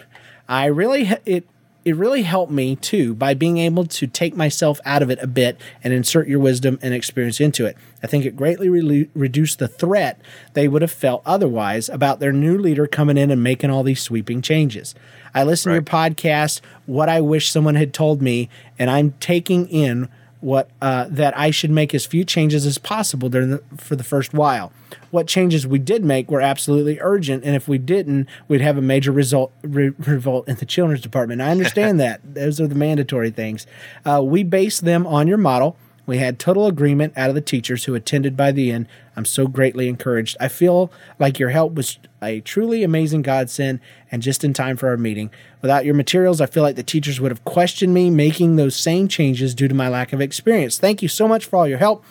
I 0.49 0.65
really 0.65 1.09
it 1.25 1.47
it 1.83 1.95
really 1.95 2.21
helped 2.21 2.51
me 2.51 2.75
too 2.75 3.15
by 3.15 3.33
being 3.33 3.57
able 3.57 3.85
to 3.85 4.05
take 4.05 4.35
myself 4.35 4.79
out 4.85 5.01
of 5.01 5.09
it 5.09 5.19
a 5.19 5.27
bit 5.27 5.59
and 5.83 5.93
insert 5.93 6.27
your 6.27 6.39
wisdom 6.39 6.77
and 6.81 6.93
experience 6.93 7.39
into 7.39 7.65
it. 7.65 7.75
I 8.03 8.07
think 8.07 8.25
it 8.25 8.35
greatly 8.35 8.69
re- 8.69 9.09
reduced 9.15 9.59
the 9.59 9.67
threat 9.67 10.21
they 10.53 10.67
would 10.67 10.81
have 10.83 10.91
felt 10.91 11.23
otherwise 11.25 11.89
about 11.89 12.19
their 12.19 12.31
new 12.31 12.57
leader 12.57 12.85
coming 12.85 13.17
in 13.17 13.31
and 13.31 13.43
making 13.43 13.71
all 13.71 13.83
these 13.83 14.01
sweeping 14.01 14.41
changes. 14.41 14.93
I 15.33 15.43
listen 15.43 15.71
right. 15.71 15.83
to 15.83 15.91
your 15.91 16.01
podcast, 16.01 16.61
What 16.85 17.09
I 17.09 17.21
Wish 17.21 17.49
Someone 17.49 17.75
Had 17.75 17.93
Told 17.93 18.21
Me, 18.21 18.49
and 18.77 18.89
I'm 18.89 19.13
taking 19.19 19.67
in 19.67 20.07
what 20.41 20.69
uh, 20.81 21.05
that 21.09 21.37
I 21.37 21.51
should 21.51 21.71
make 21.71 21.95
as 21.95 22.05
few 22.05 22.25
changes 22.25 22.65
as 22.65 22.77
possible 22.77 23.29
during 23.29 23.51
the, 23.51 23.63
for 23.77 23.95
the 23.95 24.03
first 24.03 24.33
while. 24.33 24.73
What 25.11 25.27
changes 25.27 25.65
we 25.65 25.79
did 25.79 26.03
make 26.03 26.29
were 26.29 26.41
absolutely 26.41 26.97
urgent, 26.99 27.43
and 27.43 27.55
if 27.55 27.67
we 27.67 27.77
didn't, 27.77 28.27
we'd 28.47 28.61
have 28.61 28.77
a 28.77 28.81
major 28.81 29.11
result 29.11 29.53
re- 29.61 29.93
revolt 29.99 30.47
in 30.47 30.55
the 30.55 30.65
children's 30.65 31.01
department. 31.01 31.41
I 31.41 31.51
understand 31.51 31.99
that; 32.01 32.21
those 32.35 32.59
are 32.59 32.67
the 32.67 32.75
mandatory 32.75 33.29
things. 33.29 33.65
Uh, 34.05 34.21
we 34.23 34.43
base 34.43 34.79
them 34.79 35.07
on 35.07 35.27
your 35.27 35.37
model. 35.37 35.77
We 36.05 36.17
had 36.17 36.39
total 36.39 36.67
agreement 36.67 37.13
out 37.15 37.29
of 37.29 37.35
the 37.35 37.41
teachers 37.41 37.85
who 37.85 37.95
attended 37.95 38.35
by 38.35 38.51
the 38.51 38.71
end. 38.71 38.87
I'm 39.15 39.25
so 39.25 39.47
greatly 39.47 39.87
encouraged. 39.87 40.35
I 40.39 40.47
feel 40.47 40.91
like 41.19 41.39
your 41.39 41.49
help 41.49 41.75
was 41.75 41.99
a 42.21 42.41
truly 42.41 42.83
amazing 42.83 43.21
godsend 43.21 43.79
and 44.11 44.21
just 44.21 44.43
in 44.43 44.53
time 44.53 44.77
for 44.77 44.89
our 44.89 44.97
meeting. 44.97 45.29
Without 45.61 45.85
your 45.85 45.93
materials, 45.93 46.41
I 46.41 46.47
feel 46.47 46.63
like 46.63 46.75
the 46.75 46.83
teachers 46.83 47.21
would 47.21 47.31
have 47.31 47.45
questioned 47.45 47.93
me 47.93 48.09
making 48.09 48.55
those 48.55 48.75
same 48.75 49.07
changes 49.07 49.53
due 49.53 49.67
to 49.67 49.75
my 49.75 49.89
lack 49.89 50.11
of 50.11 50.21
experience. 50.21 50.77
Thank 50.79 51.01
you 51.01 51.07
so 51.07 51.27
much 51.27 51.45
for 51.45 51.57
all 51.57 51.67
your 51.67 51.77
help. 51.77 52.03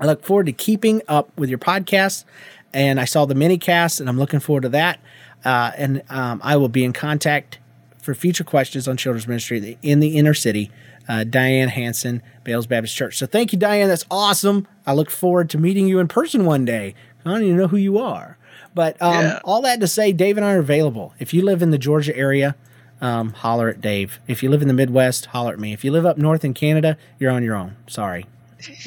I 0.00 0.06
look 0.06 0.24
forward 0.24 0.46
to 0.46 0.52
keeping 0.52 1.02
up 1.06 1.30
with 1.38 1.50
your 1.50 1.58
podcast. 1.58 2.24
And 2.72 2.98
I 3.00 3.04
saw 3.04 3.24
the 3.24 3.36
mini 3.36 3.56
cast, 3.56 4.00
and 4.00 4.08
I'm 4.08 4.18
looking 4.18 4.40
forward 4.40 4.62
to 4.62 4.68
that. 4.70 4.98
Uh, 5.44 5.70
and 5.76 6.02
um, 6.10 6.40
I 6.42 6.56
will 6.56 6.68
be 6.68 6.84
in 6.84 6.92
contact 6.92 7.60
for 8.02 8.14
future 8.14 8.44
questions 8.44 8.88
on 8.88 8.96
children's 8.96 9.28
ministry 9.28 9.78
in 9.80 10.00
the 10.00 10.18
inner 10.18 10.34
city. 10.34 10.72
Uh, 11.08 11.24
Diane 11.24 11.68
Hanson, 11.68 12.22
Bales 12.44 12.66
Baptist 12.66 12.96
Church. 12.96 13.18
So 13.18 13.26
thank 13.26 13.52
you, 13.52 13.58
Diane. 13.58 13.88
That's 13.88 14.06
awesome. 14.10 14.66
I 14.86 14.94
look 14.94 15.10
forward 15.10 15.50
to 15.50 15.58
meeting 15.58 15.86
you 15.86 15.98
in 15.98 16.08
person 16.08 16.44
one 16.44 16.64
day. 16.64 16.94
I 17.24 17.30
don't 17.30 17.42
even 17.42 17.56
know 17.56 17.68
who 17.68 17.76
you 17.76 17.98
are. 17.98 18.38
But 18.74 19.00
um, 19.00 19.12
yeah. 19.24 19.40
all 19.44 19.62
that 19.62 19.80
to 19.80 19.86
say, 19.86 20.12
Dave 20.12 20.36
and 20.36 20.44
I 20.44 20.54
are 20.54 20.58
available. 20.58 21.14
If 21.18 21.32
you 21.32 21.42
live 21.42 21.62
in 21.62 21.70
the 21.70 21.78
Georgia 21.78 22.16
area, 22.16 22.56
um, 23.00 23.30
holler 23.32 23.68
at 23.68 23.80
Dave. 23.80 24.18
If 24.26 24.42
you 24.42 24.50
live 24.50 24.62
in 24.62 24.68
the 24.68 24.74
Midwest, 24.74 25.26
holler 25.26 25.52
at 25.52 25.58
me. 25.58 25.72
If 25.72 25.84
you 25.84 25.92
live 25.92 26.06
up 26.06 26.18
north 26.18 26.44
in 26.44 26.54
Canada, 26.54 26.96
you're 27.18 27.30
on 27.30 27.42
your 27.42 27.54
own. 27.54 27.76
Sorry. 27.86 28.26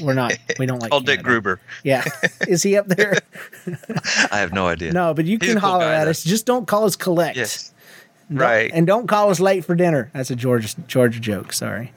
We're 0.02 0.14
not. 0.14 0.38
We 0.58 0.66
don't 0.66 0.80
like. 0.82 0.92
Call 0.92 1.02
Dick 1.02 1.22
Gruber. 1.22 1.60
Yeah, 1.84 2.04
is 2.48 2.64
he 2.64 2.76
up 2.76 2.88
there? 2.88 3.20
I 4.32 4.40
have 4.40 4.54
no 4.54 4.68
idea. 4.68 4.92
No, 4.92 5.14
but 5.14 5.26
you 5.26 5.38
He's 5.40 5.50
can 5.52 5.58
holler 5.58 5.86
cool 5.86 5.94
at 5.94 6.06
though. 6.06 6.12
us. 6.12 6.24
Just 6.24 6.46
don't 6.46 6.68
call 6.68 6.86
us 6.86 6.96
collect. 6.96 7.38
Yes. 7.38 7.74
right. 8.30 8.72
And 8.74 8.88
don't 8.88 9.08
call 9.08 9.30
us 9.30 9.40
late 9.40 9.64
for 9.66 9.76
dinner. 9.76 10.10
That's 10.14 10.32
a 10.32 10.36
Georgia 10.36 10.76
Georgia 10.88 11.20
joke. 11.20 11.54
Sorry. 11.54 11.94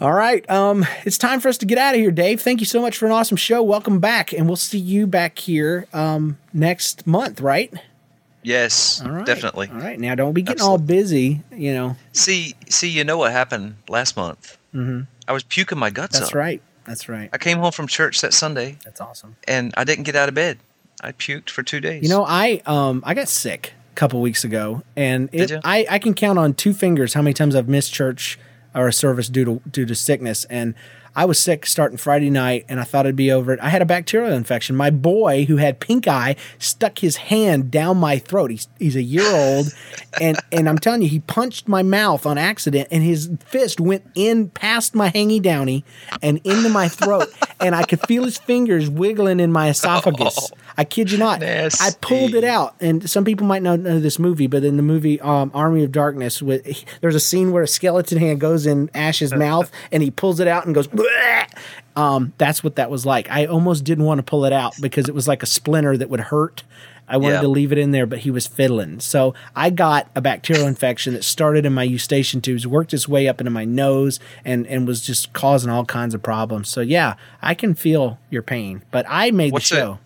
All 0.00 0.12
right. 0.12 0.48
Um, 0.50 0.84
it's 1.04 1.18
time 1.18 1.40
for 1.40 1.48
us 1.48 1.56
to 1.58 1.66
get 1.66 1.78
out 1.78 1.94
of 1.94 2.00
here, 2.00 2.10
Dave. 2.10 2.40
Thank 2.40 2.60
you 2.60 2.66
so 2.66 2.80
much 2.80 2.98
for 2.98 3.06
an 3.06 3.12
awesome 3.12 3.36
show. 3.36 3.62
Welcome 3.62 4.00
back, 4.00 4.32
and 4.32 4.46
we'll 4.46 4.56
see 4.56 4.78
you 4.78 5.06
back 5.06 5.38
here 5.38 5.86
um, 5.92 6.38
next 6.52 7.06
month, 7.06 7.40
right? 7.40 7.72
Yes, 8.42 9.00
all 9.00 9.10
right. 9.10 9.24
definitely. 9.24 9.70
All 9.72 9.78
right. 9.78 9.98
Now, 9.98 10.14
don't 10.14 10.34
be 10.34 10.42
getting 10.42 10.60
Absolutely. 10.60 10.82
all 10.82 10.86
busy. 10.86 11.42
You 11.52 11.72
know. 11.72 11.96
See, 12.12 12.54
see, 12.68 12.88
you 12.88 13.04
know 13.04 13.16
what 13.16 13.32
happened 13.32 13.76
last 13.88 14.16
month? 14.16 14.58
Mm-hmm. 14.74 15.02
I 15.26 15.32
was 15.32 15.44
puking 15.44 15.78
my 15.78 15.90
guts 15.90 16.16
out. 16.16 16.20
That's 16.20 16.32
up. 16.32 16.36
right. 16.36 16.62
That's 16.84 17.08
right. 17.08 17.30
I 17.32 17.38
came 17.38 17.58
home 17.58 17.72
from 17.72 17.86
church 17.86 18.20
that 18.20 18.34
Sunday. 18.34 18.76
That's 18.84 19.00
awesome. 19.00 19.36
And 19.48 19.72
I 19.76 19.84
didn't 19.84 20.04
get 20.04 20.16
out 20.16 20.28
of 20.28 20.34
bed. 20.34 20.58
I 21.00 21.12
puked 21.12 21.50
for 21.50 21.62
two 21.62 21.80
days. 21.80 22.02
You 22.02 22.08
know, 22.08 22.24
I 22.26 22.60
um 22.66 23.02
I 23.06 23.14
got 23.14 23.28
sick 23.28 23.72
a 23.92 23.94
couple 23.94 24.20
weeks 24.20 24.44
ago, 24.44 24.82
and 24.96 25.28
it, 25.32 25.52
I 25.64 25.86
I 25.88 25.98
can 25.98 26.14
count 26.14 26.38
on 26.38 26.52
two 26.52 26.74
fingers 26.74 27.14
how 27.14 27.22
many 27.22 27.32
times 27.32 27.54
I've 27.54 27.68
missed 27.68 27.92
church 27.94 28.38
or 28.74 28.88
a 28.88 28.92
service 28.92 29.28
due 29.28 29.44
to 29.44 29.62
due 29.70 29.86
to 29.86 29.94
sickness. 29.94 30.44
And 30.46 30.74
I 31.16 31.24
was 31.24 31.38
sick 31.38 31.66
starting 31.66 31.98
Friday 31.98 32.30
night, 32.30 32.64
and 32.68 32.80
I 32.80 32.84
thought 32.84 33.06
it'd 33.06 33.16
be 33.16 33.30
over 33.30 33.52
it. 33.52 33.60
I 33.60 33.68
had 33.68 33.82
a 33.82 33.86
bacterial 33.86 34.32
infection. 34.32 34.74
My 34.74 34.90
boy, 34.90 35.44
who 35.44 35.56
had 35.58 35.80
pink 35.80 36.08
eye, 36.08 36.36
stuck 36.58 36.98
his 36.98 37.16
hand 37.16 37.70
down 37.70 37.98
my 37.98 38.18
throat. 38.18 38.50
He's 38.50 38.68
he's 38.78 38.96
a 38.96 39.02
year 39.02 39.26
old, 39.26 39.66
and 40.20 40.38
and 40.50 40.68
I'm 40.68 40.78
telling 40.78 41.02
you, 41.02 41.08
he 41.08 41.20
punched 41.20 41.68
my 41.68 41.82
mouth 41.82 42.26
on 42.26 42.38
accident, 42.38 42.88
and 42.90 43.02
his 43.02 43.30
fist 43.46 43.80
went 43.80 44.04
in 44.14 44.48
past 44.50 44.94
my 44.94 45.10
hangy 45.10 45.40
downy 45.40 45.84
and 46.22 46.40
into 46.44 46.68
my 46.68 46.88
throat, 46.88 47.28
and 47.60 47.74
I 47.74 47.84
could 47.84 48.00
feel 48.00 48.24
his 48.24 48.38
fingers 48.38 48.90
wiggling 48.90 49.40
in 49.40 49.52
my 49.52 49.68
esophagus. 49.68 50.50
Oh. 50.54 50.58
I 50.76 50.84
kid 50.84 51.12
you 51.12 51.18
not. 51.18 51.40
Nasty. 51.40 51.84
I 51.84 51.90
pulled 52.00 52.34
it 52.34 52.42
out, 52.42 52.74
and 52.80 53.08
some 53.08 53.24
people 53.24 53.46
might 53.46 53.62
not 53.62 53.80
know 53.80 54.00
this 54.00 54.18
movie, 54.18 54.46
but 54.46 54.64
in 54.64 54.76
the 54.76 54.82
movie 54.82 55.20
um, 55.20 55.50
Army 55.54 55.84
of 55.84 55.92
Darkness, 55.92 56.42
with, 56.42 56.84
there's 57.00 57.14
a 57.14 57.20
scene 57.20 57.52
where 57.52 57.62
a 57.62 57.68
skeleton 57.68 58.18
hand 58.18 58.40
goes 58.40 58.66
in 58.66 58.90
Ash's 58.92 59.32
mouth, 59.32 59.70
and 59.92 60.02
he 60.02 60.10
pulls 60.10 60.40
it 60.40 60.48
out 60.48 60.66
and 60.66 60.74
goes. 60.74 60.88
Um, 61.96 62.32
that's 62.38 62.64
what 62.64 62.76
that 62.76 62.90
was 62.90 63.06
like. 63.06 63.30
I 63.30 63.46
almost 63.46 63.84
didn't 63.84 64.04
want 64.04 64.18
to 64.18 64.22
pull 64.22 64.44
it 64.44 64.52
out 64.52 64.74
because 64.80 65.08
it 65.08 65.14
was 65.14 65.28
like 65.28 65.42
a 65.42 65.46
splinter 65.46 65.96
that 65.96 66.10
would 66.10 66.20
hurt. 66.20 66.64
I 67.06 67.18
wanted 67.18 67.42
to 67.42 67.48
leave 67.48 67.70
it 67.70 67.78
in 67.78 67.90
there, 67.90 68.06
but 68.06 68.20
he 68.20 68.30
was 68.30 68.46
fiddling. 68.46 68.98
So 69.00 69.34
I 69.54 69.70
got 69.70 70.10
a 70.14 70.22
bacterial 70.22 70.66
infection 70.66 71.12
that 71.12 71.22
started 71.22 71.66
in 71.66 71.74
my 71.74 71.82
eustachian 71.82 72.40
tubes, 72.40 72.66
worked 72.66 72.94
its 72.94 73.06
way 73.06 73.28
up 73.28 73.40
into 73.40 73.50
my 73.50 73.64
nose, 73.64 74.20
and 74.44 74.66
and 74.66 74.86
was 74.86 75.02
just 75.02 75.32
causing 75.34 75.70
all 75.70 75.84
kinds 75.84 76.14
of 76.14 76.22
problems. 76.22 76.68
So 76.70 76.80
yeah, 76.80 77.16
I 77.42 77.54
can 77.54 77.74
feel 77.74 78.18
your 78.30 78.42
pain, 78.42 78.82
but 78.90 79.04
I 79.08 79.30
made 79.30 79.52
What's 79.52 79.68
the 79.68 79.76
show. 79.76 79.98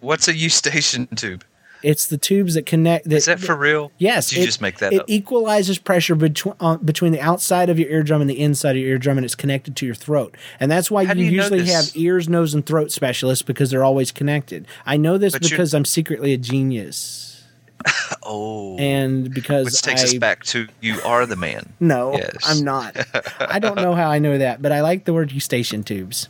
What's 0.00 0.28
a 0.28 0.34
eustachian 0.34 1.06
tube? 1.06 1.44
It's 1.82 2.06
the 2.06 2.18
tubes 2.18 2.54
that 2.54 2.66
connect. 2.66 3.08
That, 3.08 3.16
Is 3.16 3.24
that 3.26 3.40
for 3.40 3.56
real? 3.56 3.92
Yes. 3.98 4.30
Did 4.30 4.36
you 4.38 4.42
it, 4.42 4.46
just 4.46 4.60
make 4.60 4.78
that 4.78 4.92
it 4.92 5.00
up? 5.00 5.06
equalizes 5.08 5.78
pressure 5.78 6.14
between 6.14 6.54
uh, 6.60 6.76
between 6.78 7.12
the 7.12 7.20
outside 7.20 7.70
of 7.70 7.78
your 7.78 7.88
eardrum 7.90 8.20
and 8.20 8.30
the 8.30 8.40
inside 8.40 8.76
of 8.76 8.82
your 8.82 8.90
eardrum, 8.90 9.18
and 9.18 9.24
it's 9.24 9.34
connected 9.34 9.76
to 9.76 9.86
your 9.86 9.94
throat. 9.94 10.36
And 10.60 10.70
that's 10.70 10.90
why 10.90 11.02
you, 11.02 11.14
you, 11.24 11.30
usually 11.30 11.66
have 11.66 11.90
ears, 11.94 12.28
nose, 12.28 12.54
and 12.54 12.64
throat 12.64 12.90
specialists 12.90 13.42
because 13.42 13.70
they're 13.70 13.84
always 13.84 14.12
connected. 14.12 14.66
I 14.84 14.96
know 14.96 15.18
this 15.18 15.32
but 15.32 15.42
because 15.42 15.74
I'm 15.74 15.84
secretly 15.84 16.32
a 16.32 16.38
genius. 16.38 17.44
oh. 18.22 18.76
And 18.78 19.32
because 19.32 19.66
Which 19.66 19.82
takes 19.82 20.02
I, 20.02 20.04
us 20.04 20.14
back 20.14 20.44
to 20.44 20.66
you 20.80 21.00
are 21.02 21.26
the 21.26 21.36
man. 21.36 21.72
No, 21.80 22.14
yes. 22.14 22.38
I'm 22.44 22.64
not. 22.64 22.96
I 23.38 23.58
don't 23.58 23.76
know 23.76 23.94
how 23.94 24.10
I 24.10 24.18
know 24.18 24.38
that, 24.38 24.60
but 24.62 24.72
I 24.72 24.80
like 24.80 25.04
the 25.04 25.12
word 25.12 25.30
eustachian 25.30 25.84
tubes. 25.84 26.28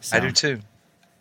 So. 0.00 0.16
I 0.16 0.20
do 0.20 0.32
too. 0.32 0.60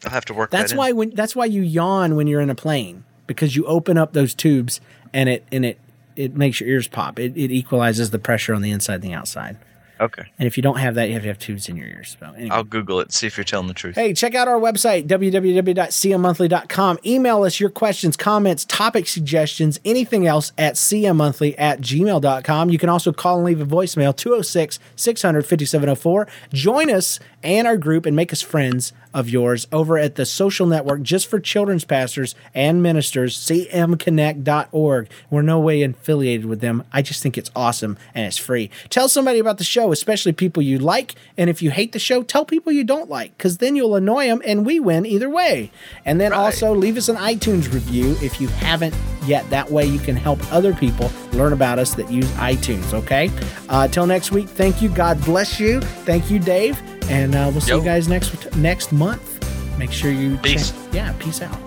I'll 0.05 0.11
have 0.11 0.25
to 0.25 0.33
work. 0.33 0.49
That's 0.49 0.71
that 0.71 0.77
why 0.77 0.93
when 0.93 1.11
that's 1.11 1.35
why 1.35 1.45
you 1.45 1.61
yawn 1.61 2.15
when 2.15 2.25
you're 2.25 2.41
in 2.41 2.49
a 2.49 2.55
plane 2.55 3.03
because 3.29 3.55
you 3.55 3.63
open 3.65 3.95
up 3.95 4.13
those 4.13 4.33
tubes 4.33 4.81
and 5.13 5.29
it 5.29 5.45
and 5.51 5.63
it 5.63 5.79
it 6.15 6.35
makes 6.35 6.59
your 6.59 6.67
ears 6.67 6.87
pop. 6.87 7.19
It, 7.19 7.37
it 7.37 7.51
equalizes 7.51 8.09
the 8.09 8.19
pressure 8.19 8.55
on 8.55 8.63
the 8.63 8.71
inside 8.71 8.95
and 8.95 9.03
the 9.03 9.13
outside. 9.13 9.55
Okay. 10.01 10.23
And 10.39 10.47
if 10.47 10.57
you 10.57 10.63
don't 10.63 10.79
have 10.79 10.95
that, 10.95 11.09
you 11.09 11.13
have 11.13 11.21
to 11.23 11.27
have 11.27 11.37
tubes 11.39 11.69
in 11.69 11.75
your 11.75 11.87
ears. 11.87 12.17
So 12.19 12.31
anyway. 12.33 12.49
I'll 12.49 12.63
Google 12.63 13.01
it, 13.01 13.11
see 13.11 13.27
if 13.27 13.37
you're 13.37 13.43
telling 13.43 13.67
the 13.67 13.73
truth. 13.73 13.95
Hey, 13.95 14.13
check 14.13 14.33
out 14.33 14.47
our 14.47 14.59
website, 14.59 15.07
www.cmmonthly.com. 15.07 16.99
Email 17.05 17.43
us 17.43 17.59
your 17.59 17.69
questions, 17.69 18.15
comments, 18.17 18.65
topic 18.65 19.07
suggestions, 19.07 19.79
anything 19.83 20.25
else 20.25 20.53
at 20.57 20.75
cmmonthly 20.75 21.53
at 21.57 21.81
gmail.com. 21.81 22.69
You 22.69 22.77
can 22.79 22.89
also 22.89 23.11
call 23.11 23.37
and 23.37 23.45
leave 23.45 23.61
a 23.61 23.65
voicemail, 23.65 24.15
206 24.15 24.79
600 24.95 25.45
5704. 25.45 26.27
Join 26.53 26.89
us 26.89 27.19
and 27.43 27.67
our 27.67 27.77
group 27.77 28.05
and 28.05 28.15
make 28.15 28.31
us 28.31 28.41
friends 28.41 28.93
of 29.13 29.29
yours 29.29 29.67
over 29.71 29.97
at 29.97 30.15
the 30.15 30.25
social 30.25 30.67
network 30.67 31.01
just 31.01 31.27
for 31.27 31.39
children's 31.39 31.85
pastors 31.85 32.35
and 32.53 32.81
ministers, 32.83 33.37
cmconnect.org. 33.37 35.09
We're 35.29 35.41
no 35.41 35.59
way 35.59 35.81
affiliated 35.83 36.45
with 36.45 36.61
them. 36.61 36.83
I 36.91 37.01
just 37.01 37.21
think 37.23 37.37
it's 37.37 37.51
awesome 37.55 37.97
and 38.13 38.25
it's 38.25 38.37
free. 38.37 38.69
Tell 38.89 39.09
somebody 39.09 39.39
about 39.39 39.57
the 39.57 39.63
show, 39.63 39.91
especially 39.91 40.31
people 40.33 40.61
you 40.63 40.79
like. 40.79 41.15
And 41.37 41.49
if 41.49 41.61
you 41.61 41.71
hate 41.71 41.91
the 41.91 41.99
show, 41.99 42.23
tell 42.23 42.45
people 42.45 42.71
you 42.71 42.83
don't 42.83 43.09
like 43.09 43.35
because 43.37 43.57
then 43.57 43.75
you'll 43.75 43.95
annoy 43.95 44.27
them 44.27 44.41
and 44.45 44.65
we 44.65 44.79
win 44.79 45.05
either 45.05 45.29
way. 45.29 45.71
And 46.05 46.19
then 46.19 46.31
Right. 46.31 46.37
also 46.39 46.73
leave 46.75 46.97
us 46.97 47.09
an 47.09 47.15
iTunes 47.15 47.71
review 47.73 48.15
if 48.21 48.39
you 48.41 48.47
haven't 48.47 48.93
yet. 49.25 49.49
That 49.49 49.71
way 49.71 49.85
you 49.85 49.99
can 49.99 50.15
help 50.15 50.39
other 50.53 50.73
people 50.73 51.11
learn 51.33 51.53
about 51.53 51.79
us 51.79 51.93
that 51.95 52.11
use 52.11 52.29
iTunes, 52.33 52.93
okay? 52.93 53.31
Uh, 53.69 53.87
till 53.87 54.05
next 54.05 54.31
week, 54.31 54.47
thank 54.47 54.81
you. 54.81 54.89
God 54.89 55.23
bless 55.23 55.59
you. 55.59 55.81
Thank 55.81 56.29
you, 56.29 56.39
Dave. 56.39 56.81
And 57.09 57.35
uh, 57.35 57.49
we'll 57.51 57.61
see 57.61 57.71
Yo. 57.71 57.79
you 57.79 57.83
guys 57.83 58.07
next 58.07 58.55
next 58.55 58.91
month. 58.91 59.35
Make 59.77 59.91
sure 59.91 60.11
you 60.11 60.37
Peace. 60.37 60.71
check- 60.71 60.93
yeah, 60.93 61.13
peace 61.19 61.41
out. 61.41 61.57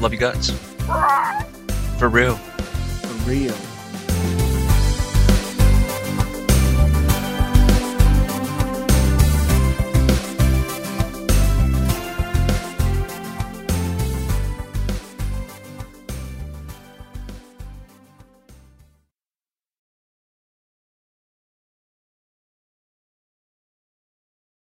Love 0.00 0.12
you 0.12 0.18
guys. 0.18 0.50
For 1.98 2.08
real. 2.08 2.36
For 2.36 3.30
real. 3.30 3.54